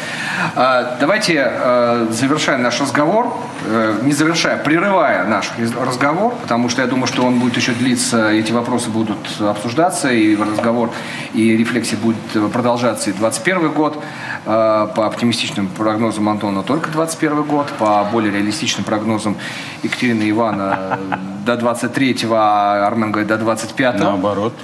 А, 0.56 0.96
давайте, 0.98 1.42
а, 1.46 2.08
завершая 2.10 2.56
наш 2.56 2.80
разговор, 2.80 3.36
э, 3.66 3.98
не 4.02 4.12
завершая, 4.12 4.56
прерывая 4.56 5.26
наш 5.26 5.50
разговор, 5.78 6.34
потому 6.42 6.70
что 6.70 6.80
я 6.80 6.88
думаю, 6.88 7.06
что 7.06 7.22
он 7.22 7.38
будет 7.38 7.56
еще 7.56 7.72
длиться, 7.72 8.30
эти 8.30 8.50
вопросы 8.50 8.88
будут 8.88 9.18
обсуждаться, 9.40 10.10
и 10.10 10.34
разговор, 10.36 10.90
и 11.34 11.56
рефлексия 11.56 11.98
будет 11.98 12.16
продолжаться 12.50 13.10
и 13.10 13.12
2021 13.12 13.72
год. 13.72 14.02
А, 14.46 14.86
по 14.86 15.06
оптимистичным 15.06 15.68
прогнозам 15.68 16.28
Антона 16.28 16.62
только 16.62 16.90
2021 16.90 17.42
год, 17.42 17.68
по 17.78 18.04
более 18.10 18.32
реалистичным 18.32 18.84
прогнозам 18.84 19.36
Екатерины 19.82 20.30
Ивана 20.30 20.98
до 21.44 21.54
23-го, 21.54 22.34
а 22.34 22.86
Армен 22.86 23.12
говорит 23.12 23.28
до 23.28 23.34
25-го. 23.34 24.04
Наоборот. 24.04 24.54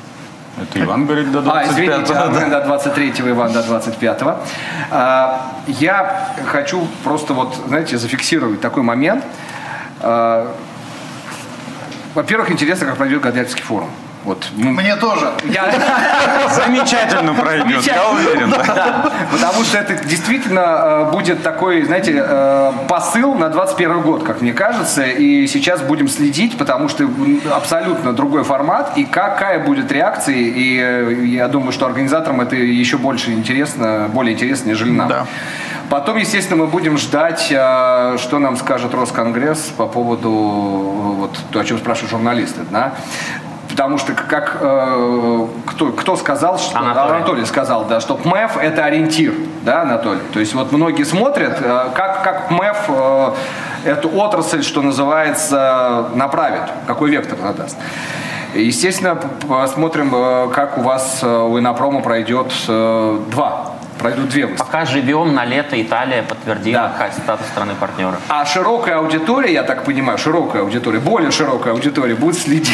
Это 0.60 0.82
Иван 0.82 1.04
говорит 1.04 1.30
до 1.32 1.40
25-го. 1.40 1.50
А, 1.50 1.64
извините, 1.64 2.14
Армен 2.14 2.50
до 2.50 2.58
23-го, 2.58 3.28
Иван 3.28 3.52
до 3.52 3.60
25-го. 3.60 4.36
А, 4.90 5.52
я 5.66 6.34
хочу 6.46 6.86
просто 7.04 7.34
вот, 7.34 7.54
знаете, 7.66 7.98
зафиксировать 7.98 8.60
такой 8.60 8.82
момент. 8.82 9.24
А, 10.00 10.54
во-первых, 12.14 12.50
интересно, 12.50 12.86
как 12.86 12.96
пройдет 12.96 13.20
Гадельский 13.20 13.62
форум. 13.62 13.90
Вот. 14.26 14.48
Мне 14.56 14.96
тоже. 14.96 15.30
Я... 15.44 15.72
Замечательно 16.50 17.32
пройдет, 17.32 17.84
я 17.84 18.10
уверен. 18.10 18.50
Да, 18.50 19.12
потому 19.30 19.62
что 19.62 19.78
это 19.78 20.04
действительно 20.04 20.60
э, 20.60 21.10
будет 21.12 21.44
такой, 21.44 21.84
знаете, 21.84 22.24
э, 22.26 22.72
посыл 22.88 23.36
на 23.36 23.48
21 23.50 24.00
год, 24.02 24.24
как 24.24 24.40
мне 24.42 24.52
кажется. 24.52 25.04
И 25.04 25.46
сейчас 25.46 25.80
будем 25.80 26.08
следить, 26.08 26.58
потому 26.58 26.88
что 26.88 27.08
абсолютно 27.54 28.12
другой 28.12 28.42
формат. 28.42 28.98
И 28.98 29.04
какая 29.04 29.60
будет 29.60 29.92
реакция. 29.92 30.34
И 30.34 30.80
э, 30.82 31.24
я 31.26 31.46
думаю, 31.46 31.70
что 31.70 31.86
организаторам 31.86 32.40
это 32.40 32.56
еще 32.56 32.98
больше 32.98 33.30
интересно, 33.30 34.10
более 34.12 34.34
интересно, 34.34 34.70
нежели 34.70 34.90
нам. 34.90 35.08
Да. 35.08 35.26
Потом, 35.88 36.16
естественно, 36.16 36.64
мы 36.64 36.66
будем 36.66 36.98
ждать, 36.98 37.44
что 37.44 38.38
нам 38.40 38.56
скажет 38.56 38.92
Росконгресс 38.92 39.72
по 39.76 39.86
поводу 39.86 40.30
вот, 40.30 41.38
то, 41.52 41.60
о 41.60 41.64
чем 41.64 41.78
спрашивают 41.78 42.10
журналисты. 42.10 42.62
Да? 42.72 42.94
Потому 43.76 43.98
что 43.98 44.14
как 44.14 44.56
э, 44.58 45.46
кто, 45.66 45.92
кто 45.92 46.16
сказал, 46.16 46.58
что 46.58 46.78
Анатолий. 46.78 47.16
Анатолий 47.16 47.44
сказал, 47.44 47.84
да, 47.84 48.00
что 48.00 48.14
ПМЭФ 48.14 48.56
это 48.56 48.84
ориентир, 48.84 49.34
да, 49.64 49.82
Анатолий. 49.82 50.22
То 50.32 50.40
есть 50.40 50.54
вот 50.54 50.72
многие 50.72 51.04
смотрят, 51.04 51.58
э, 51.60 51.88
как, 51.94 52.22
как 52.22 52.48
ПМЭФ 52.48 52.84
э, 52.88 53.32
эту 53.84 54.08
отрасль, 54.16 54.62
что 54.62 54.80
называется, 54.80 56.06
направит, 56.14 56.62
какой 56.86 57.10
вектор 57.10 57.38
задаст. 57.38 57.76
Естественно, 58.54 59.20
посмотрим, 59.46 60.10
э, 60.14 60.48
как 60.54 60.78
у 60.78 60.80
вас 60.80 61.18
э, 61.22 61.26
у 61.26 61.58
Инопрома 61.58 62.00
пройдет 62.00 62.50
э, 62.68 63.20
два 63.30 63.72
пройдут 63.98 64.28
две 64.28 64.46
выставки. 64.46 64.70
Пока 64.70 64.84
живем 64.84 65.34
на 65.34 65.44
лето, 65.44 65.80
Италия 65.80 66.22
подтвердила 66.22 66.92
Да. 66.98 67.10
статус 67.12 67.46
страны-партнера. 67.48 68.16
А 68.28 68.44
широкая 68.44 68.98
аудитория, 68.98 69.52
я 69.52 69.62
так 69.62 69.84
понимаю, 69.84 70.18
широкая 70.18 70.62
аудитория, 70.62 70.98
более 71.00 71.30
широкая 71.30 71.72
аудитория 71.72 72.14
будет 72.14 72.38
следить, 72.38 72.70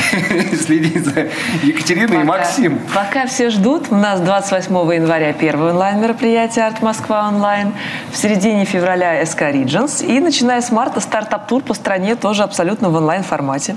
следить 0.64 1.04
за 1.04 1.28
Екатериной 1.62 2.20
и 2.20 2.24
Максим. 2.24 2.80
Пока 2.94 3.26
все 3.26 3.50
ждут, 3.50 3.86
у 3.90 3.96
нас 3.96 4.20
28 4.20 4.74
января 4.94 5.32
первое 5.32 5.70
онлайн-мероприятие 5.72 6.66
«Арт 6.66 6.82
Москва 6.82 7.28
онлайн», 7.28 7.72
в 8.12 8.16
середине 8.16 8.64
февраля 8.64 9.24
СК 9.24 9.42
Regions, 9.42 10.04
и 10.04 10.20
начиная 10.20 10.60
с 10.60 10.70
марта 10.70 11.00
стартап-тур 11.00 11.62
по 11.62 11.74
стране 11.74 12.16
тоже 12.16 12.42
абсолютно 12.42 12.90
в 12.90 12.94
онлайн-формате. 12.94 13.76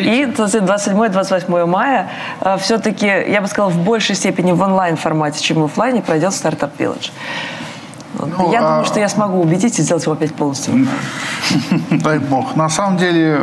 И 0.00 0.24
27-28 0.24 1.66
мая 1.66 2.10
э, 2.40 2.56
все-таки, 2.58 3.06
я 3.06 3.40
бы 3.40 3.46
сказала, 3.46 3.70
в 3.70 3.78
большей 3.78 4.14
степени 4.14 4.52
в 4.52 4.60
онлайн-формате, 4.60 5.42
чем 5.42 5.60
в 5.60 5.64
офлайне, 5.64 6.02
пройдет 6.02 6.32
стартап 6.32 6.78
Village. 6.78 7.10
Вот. 8.18 8.30
Ну, 8.38 8.52
я 8.52 8.58
а- 8.60 8.62
думаю, 8.62 8.84
что 8.84 9.00
я 9.00 9.08
смогу 9.08 9.40
убедить 9.40 9.78
и 9.78 9.82
сделать 9.82 10.04
его 10.04 10.12
опять 10.12 10.34
полностью. 10.34 10.86
Дай 11.90 12.18
бог. 12.18 12.56
На 12.56 12.68
самом 12.68 12.96
деле 12.98 13.40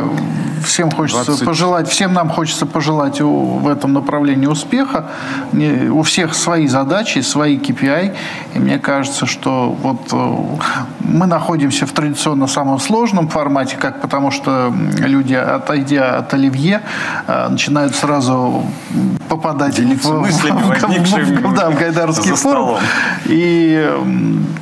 всем 0.64 0.90
хочется 0.90 1.24
20. 1.26 1.46
пожелать, 1.46 1.88
всем 1.88 2.12
нам 2.12 2.28
хочется 2.28 2.66
пожелать 2.66 3.20
у- 3.20 3.58
в 3.58 3.68
этом 3.68 3.92
направлении 3.92 4.46
успеха. 4.46 5.04
Не- 5.52 5.90
У 5.90 6.02
всех 6.02 6.34
свои 6.34 6.66
задачи, 6.68 7.20
свои 7.20 7.56
KPI. 7.58 8.14
И 8.54 8.58
мне 8.58 8.78
кажется, 8.78 9.26
что 9.26 9.76
вот 9.82 10.12
э, 10.12 10.36
мы 11.00 11.26
находимся 11.26 11.86
в 11.86 11.92
традиционно 11.92 12.46
самом 12.46 12.78
сложном 12.78 13.28
формате, 13.28 13.76
как 13.80 14.00
потому 14.00 14.30
что 14.30 14.72
люди, 14.98 15.34
отойдя 15.34 16.18
от 16.18 16.34
оливье, 16.34 16.80
э, 17.26 17.48
начинают 17.48 17.94
сразу 17.94 18.62
попадать 19.28 19.76
Делиться 19.76 20.08
в, 20.12 20.20
мыслями, 20.20 20.60
в- 20.62 20.68
возникшими 20.68 21.36
в- 21.46 21.54
да, 21.54 21.70
в 21.70 21.78
Гайдаровский 21.78 22.30
за 22.30 22.36
форум. 22.36 22.76
И, 23.26 23.88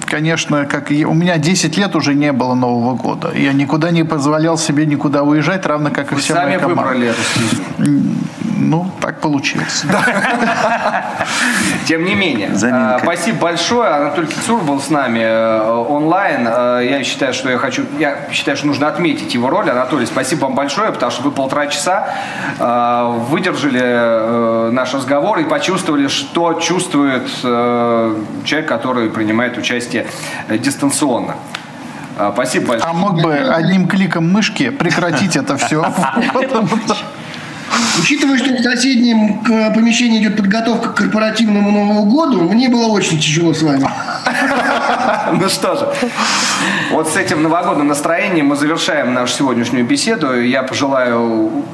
конечно, 0.07 0.67
как 0.67 0.91
и- 0.93 1.05
у 1.05 1.15
меня 1.15 1.39
10 1.39 1.77
лет 1.77 1.97
уже 1.97 2.15
не 2.15 2.33
было 2.33 2.55
Нового 2.55 2.95
года. 2.95 3.33
Я 3.35 3.53
никуда 3.53 3.91
не 3.91 4.05
позволял 4.05 4.59
себе 4.59 4.87
никуда 4.87 5.23
уезжать, 5.23 5.67
равно 5.67 5.91
как 5.91 6.13
и 6.13 6.15
Вы 6.15 6.21
вся 6.21 6.35
сами 6.35 6.47
моя 6.47 6.59
команда. 6.59 6.83
выбрали 6.83 7.09
эту 7.09 7.21
стезю. 7.23 7.63
Ну, 8.61 8.91
так 9.01 9.21
получилось. 9.21 9.85
Тем 11.87 12.05
не 12.05 12.15
менее, 12.15 12.55
Заминка. 12.55 12.97
э, 12.97 13.03
спасибо 13.03 13.39
большое. 13.39 13.89
Анатолий 13.91 14.27
Кицур 14.27 14.61
был 14.63 14.81
с 14.81 14.91
нами 14.91 15.21
э, 15.21 15.61
онлайн. 15.89 16.47
Э, 16.49 16.87
Я 16.89 17.05
считаю, 17.05 17.33
что 17.33 17.49
я 17.51 17.59
хочу, 17.59 17.85
я 17.99 18.17
считаю, 18.33 18.57
что 18.57 18.67
нужно 18.67 18.89
отметить 18.89 19.33
его 19.35 19.49
роль. 19.49 19.71
Анатолий, 19.71 20.07
спасибо 20.07 20.47
вам 20.47 20.55
большое, 20.55 20.93
потому 20.93 21.13
что 21.13 21.23
вы 21.23 21.31
полтора 21.31 21.69
часа 21.69 22.09
э, 22.59 23.15
выдержали 23.31 24.71
наш 24.73 24.93
разговор 24.95 25.39
и 25.39 25.45
почувствовали, 25.45 26.09
что 26.09 26.55
чувствует 26.55 27.29
человек, 27.41 28.67
который 28.69 29.09
принимает 29.11 29.57
участие 29.57 30.07
дистанционно. 30.49 31.37
Спасибо 32.33 32.69
большое. 32.69 32.91
А 32.91 32.93
мог 32.95 33.23
бы 33.23 33.35
одним 33.37 33.87
кликом 33.87 34.31
мышки 34.33 34.71
прекратить 34.71 35.37
это 35.37 35.57
все. 35.57 35.85
Учитывая, 38.01 38.39
что 38.39 38.55
в 38.55 38.63
соседнем 38.63 39.41
э, 39.51 39.73
помещении 39.75 40.21
идет 40.21 40.37
подготовка 40.37 40.91
к 40.91 40.95
корпоративному 40.95 41.71
Новому 41.71 42.05
году, 42.05 42.43
мне 42.43 42.69
было 42.69 42.87
очень 42.87 43.19
тяжело 43.19 43.53
с 43.53 43.63
вами. 43.63 43.89
Ну 45.33 45.49
что 45.49 45.77
же, 45.77 45.89
вот 46.91 47.09
с 47.09 47.17
этим 47.17 47.43
новогодним 47.43 47.87
настроением 47.87 48.47
мы 48.47 48.57
завершаем 48.57 49.13
нашу 49.15 49.35
сегодняшнюю 49.35 49.85
беседу. 49.85 50.41
Я 50.41 50.63
пожелаю 50.63 51.65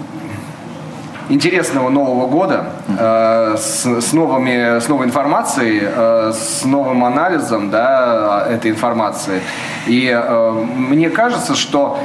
интересного 1.28 1.88
Нового 1.88 2.26
года 2.28 2.66
э, 2.88 3.56
с, 3.58 3.86
с 3.86 4.12
новыми, 4.12 4.80
с 4.80 4.88
новой 4.88 5.06
информацией, 5.06 5.80
э, 5.82 6.32
с 6.34 6.64
новым 6.64 7.04
анализом 7.04 7.70
да, 7.70 8.46
этой 8.50 8.70
информации. 8.70 9.40
И 9.86 10.10
э, 10.12 10.50
мне 10.76 11.10
кажется, 11.10 11.54
что, 11.54 11.98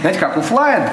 знаете, 0.00 0.20
как 0.20 0.36
есть 0.36 0.90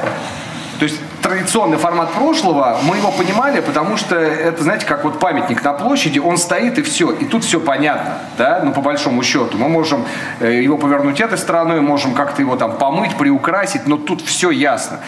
традиционный 1.25 1.77
формат 1.77 2.11
прошлого, 2.11 2.77
мы 2.83 2.97
его 2.97 3.11
понимали, 3.11 3.59
потому 3.59 3.97
что 3.97 4.15
это, 4.15 4.61
знаете, 4.61 4.85
как 4.85 5.03
вот 5.03 5.17
памятник 5.17 5.63
на 5.63 5.73
площади, 5.73 6.19
он 6.19 6.37
стоит 6.37 6.77
и 6.77 6.83
все, 6.83 7.09
и 7.09 7.25
тут 7.25 7.43
все 7.43 7.59
понятно, 7.59 8.19
да, 8.37 8.61
ну 8.63 8.71
по 8.71 8.81
большому 8.81 9.23
счету. 9.23 9.57
Мы 9.57 9.67
можем 9.67 10.05
э, 10.39 10.61
его 10.61 10.77
повернуть 10.77 11.19
этой 11.19 11.39
стороной, 11.39 11.81
можем 11.81 12.13
как-то 12.13 12.43
его 12.43 12.55
там 12.57 12.77
помыть, 12.77 13.15
приукрасить, 13.15 13.87
но 13.87 13.97
тут 13.97 14.21
все 14.21 14.51
ясно. 14.51 14.99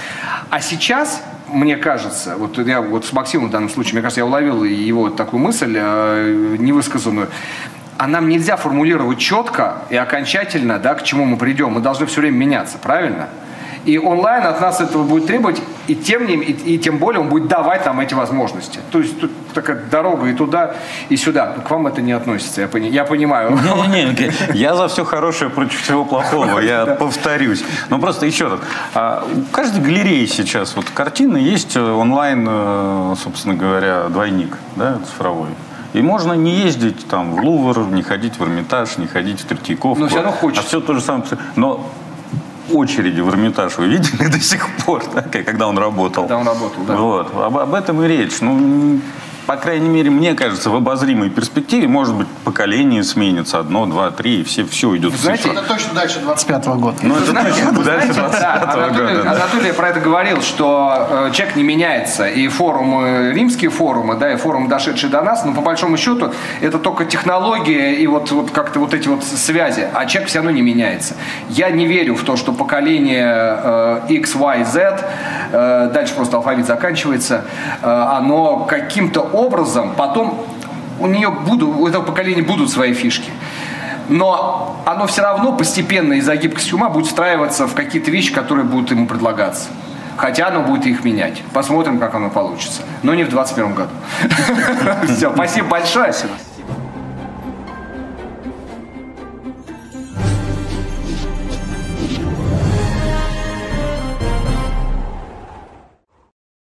А 0.49 0.59
сейчас 0.59 1.21
мне 1.49 1.77
кажется, 1.77 2.35
вот 2.35 2.57
я 2.57 2.81
вот 2.81 3.05
с 3.05 3.13
Максимом 3.13 3.49
в 3.49 3.51
данном 3.51 3.69
случае, 3.69 3.93
мне 3.93 4.01
кажется, 4.01 4.21
я 4.21 4.25
уловил 4.25 4.63
его 4.63 5.11
такую 5.11 5.39
мысль 5.39 5.75
э, 5.77 6.55
невысказанную. 6.57 7.29
А 7.99 8.07
нам 8.07 8.27
нельзя 8.27 8.57
формулировать 8.57 9.19
четко 9.19 9.83
и 9.91 9.95
окончательно, 9.95 10.79
да, 10.79 10.95
к 10.95 11.03
чему 11.03 11.25
мы 11.25 11.37
придем. 11.37 11.73
Мы 11.73 11.81
должны 11.81 12.07
все 12.07 12.21
время 12.21 12.37
меняться, 12.37 12.79
правильно? 12.79 13.27
И 13.85 13.99
онлайн 13.99 14.47
от 14.47 14.59
нас 14.59 14.81
этого 14.81 15.03
будет 15.03 15.27
требовать, 15.27 15.61
и 15.87 15.95
тем, 15.95 16.25
не, 16.27 16.35
и, 16.35 16.75
и 16.75 16.77
тем 16.77 16.97
более 16.97 17.21
он 17.21 17.29
будет 17.29 17.47
давать 17.47 17.85
нам 17.85 17.99
эти 17.99 18.13
возможности. 18.13 18.79
То 18.91 18.99
есть 18.99 19.19
тут 19.19 19.31
такая 19.53 19.81
дорога 19.89 20.27
и 20.27 20.33
туда, 20.33 20.75
и 21.09 21.17
сюда. 21.17 21.47
К 21.67 21.71
вам 21.71 21.87
это 21.87 22.01
не 22.01 22.11
относится, 22.11 22.61
я, 22.61 22.67
пони- 22.67 22.89
я 22.89 23.03
понимаю. 23.05 23.51
Не-не-не, 23.51 24.31
я 24.53 24.75
за 24.75 24.87
все 24.87 25.05
хорошее 25.05 25.49
против 25.49 25.81
всего 25.81 26.05
плохого, 26.05 26.59
я 26.59 26.85
повторюсь. 26.85 27.63
Но 27.89 27.99
просто 27.99 28.25
еще 28.25 28.47
раз. 28.47 28.59
а, 28.93 29.25
У 29.35 29.53
каждой 29.55 29.81
галереи 29.81 30.25
сейчас 30.25 30.75
вот 30.75 30.85
картины 30.93 31.37
есть 31.37 31.75
э, 31.75 31.81
онлайн, 31.81 32.45
э, 32.49 33.15
собственно 33.23 33.55
говоря, 33.55 34.09
двойник, 34.09 34.57
да, 34.75 34.99
цифровой. 35.05 35.49
И 35.93 36.01
можно 36.01 36.33
не 36.33 36.51
ездить 36.51 37.07
там 37.07 37.31
в 37.33 37.39
Лувр, 37.43 37.79
не 37.87 38.03
ходить 38.03 38.37
в 38.37 38.43
Эрмитаж, 38.43 38.97
не 38.97 39.07
ходить 39.07 39.39
в 39.41 39.45
Третьяковку. 39.45 39.99
Но 40.01 40.07
все 40.07 40.17
равно 40.17 40.31
хочется. 40.31 40.63
А 40.63 40.67
все 40.67 40.81
то 40.81 40.93
же 40.93 41.01
самое. 41.01 41.23
Но 41.55 41.89
очереди 42.71 43.21
в 43.21 43.29
Эрмитаж 43.29 43.77
вы 43.77 43.87
видели 43.87 44.27
до 44.31 44.39
сих 44.39 44.67
пор, 44.77 45.03
да, 45.13 45.21
когда 45.21 45.67
он 45.67 45.77
работал? 45.77 46.23
Когда 46.23 46.37
он 46.37 46.47
работал, 46.47 46.83
да. 46.83 46.95
Вот. 46.95 47.33
Об, 47.35 47.57
об 47.57 47.73
этом 47.73 48.01
и 48.03 48.07
речь. 48.07 48.41
Ну, 48.41 48.99
по 49.47 49.55
крайней 49.55 49.87
мере, 49.87 50.09
мне 50.09 50.33
кажется, 50.35 50.69
в 50.69 50.75
обозримой 50.75 51.29
перспективе, 51.29 51.87
может 51.87 52.13
быть, 52.15 52.27
поколение 52.43 53.01
сменится, 53.03 53.59
одно, 53.59 53.85
два, 53.85 54.11
три, 54.11 54.41
и 54.41 54.43
все, 54.43 54.65
все 54.65 54.89
уйдет 54.89 55.13
в 55.13 55.17
знаете. 55.17 55.49
Это 55.49 55.61
точно 55.63 55.93
дальше 55.93 56.19
25 56.19 56.65
года. 56.67 56.97
Ну, 57.01 57.15
это 57.15 57.33
точно 57.33 57.71
дальше 57.71 58.13
Да, 58.13 58.21
25 58.27 58.43
Анатолий, 58.43 59.07
года. 59.07 59.23
да. 59.23 59.31
Анатолий 59.31 59.71
про 59.71 59.89
это 59.89 59.99
говорил, 60.01 60.41
что 60.41 61.07
э, 61.09 61.31
человек 61.31 61.55
не 61.55 61.63
меняется. 61.63 62.27
И 62.27 62.49
форумы, 62.49 63.31
римские 63.33 63.69
форумы, 63.69 64.15
да, 64.15 64.33
и 64.33 64.35
форум, 64.35 64.67
дошедший 64.67 65.09
до 65.09 65.21
нас, 65.21 65.45
но 65.45 65.53
по 65.53 65.61
большому 65.61 65.95
счету 65.95 66.33
это 66.59 66.77
только 66.77 67.05
технология 67.05 67.93
и 67.95 68.05
вот, 68.05 68.29
вот 68.31 68.51
как-то 68.51 68.81
вот 68.81 68.93
эти 68.93 69.07
вот 69.07 69.23
связи. 69.23 69.87
А 69.93 70.05
человек 70.07 70.29
все 70.29 70.39
равно 70.39 70.51
не 70.51 70.61
меняется. 70.61 71.15
Я 71.47 71.69
не 71.69 71.87
верю 71.87 72.15
в 72.15 72.23
то, 72.23 72.35
что 72.35 72.51
поколение 72.51 73.59
э, 73.63 73.99
X, 74.09 74.35
Y, 74.35 74.65
Z, 74.65 75.09
э, 75.53 75.89
дальше 75.93 76.13
просто 76.15 76.35
алфавит 76.35 76.65
заканчивается, 76.65 77.45
э, 77.81 77.89
оно 77.89 78.65
каким-то 78.65 79.21
образом 79.37 79.93
потом 79.95 80.45
у 80.99 81.07
нее 81.07 81.29
будут, 81.29 81.69
у 81.69 81.87
этого 81.87 82.03
поколения 82.03 82.41
будут 82.41 82.69
свои 82.69 82.93
фишки. 82.93 83.31
Но 84.09 84.81
оно 84.85 85.05
все 85.07 85.21
равно 85.21 85.53
постепенно 85.53 86.13
из-за 86.13 86.35
гибкости 86.35 86.73
ума 86.73 86.89
будет 86.89 87.07
встраиваться 87.07 87.67
в 87.67 87.73
какие-то 87.73 88.09
вещи, 88.09 88.33
которые 88.33 88.65
будут 88.65 88.91
ему 88.91 89.05
предлагаться. 89.05 89.69
Хотя 90.15 90.47
оно 90.47 90.61
будет 90.61 90.85
их 90.87 91.03
менять. 91.03 91.43
Посмотрим, 91.53 91.99
как 91.99 92.15
оно 92.15 92.29
получится. 92.29 92.81
Но 93.03 93.13
не 93.13 93.23
в 93.23 93.29
2021 93.29 93.75
году. 93.75 93.91
Все, 95.13 95.31
спасибо 95.31 95.67
большое. 95.67 96.13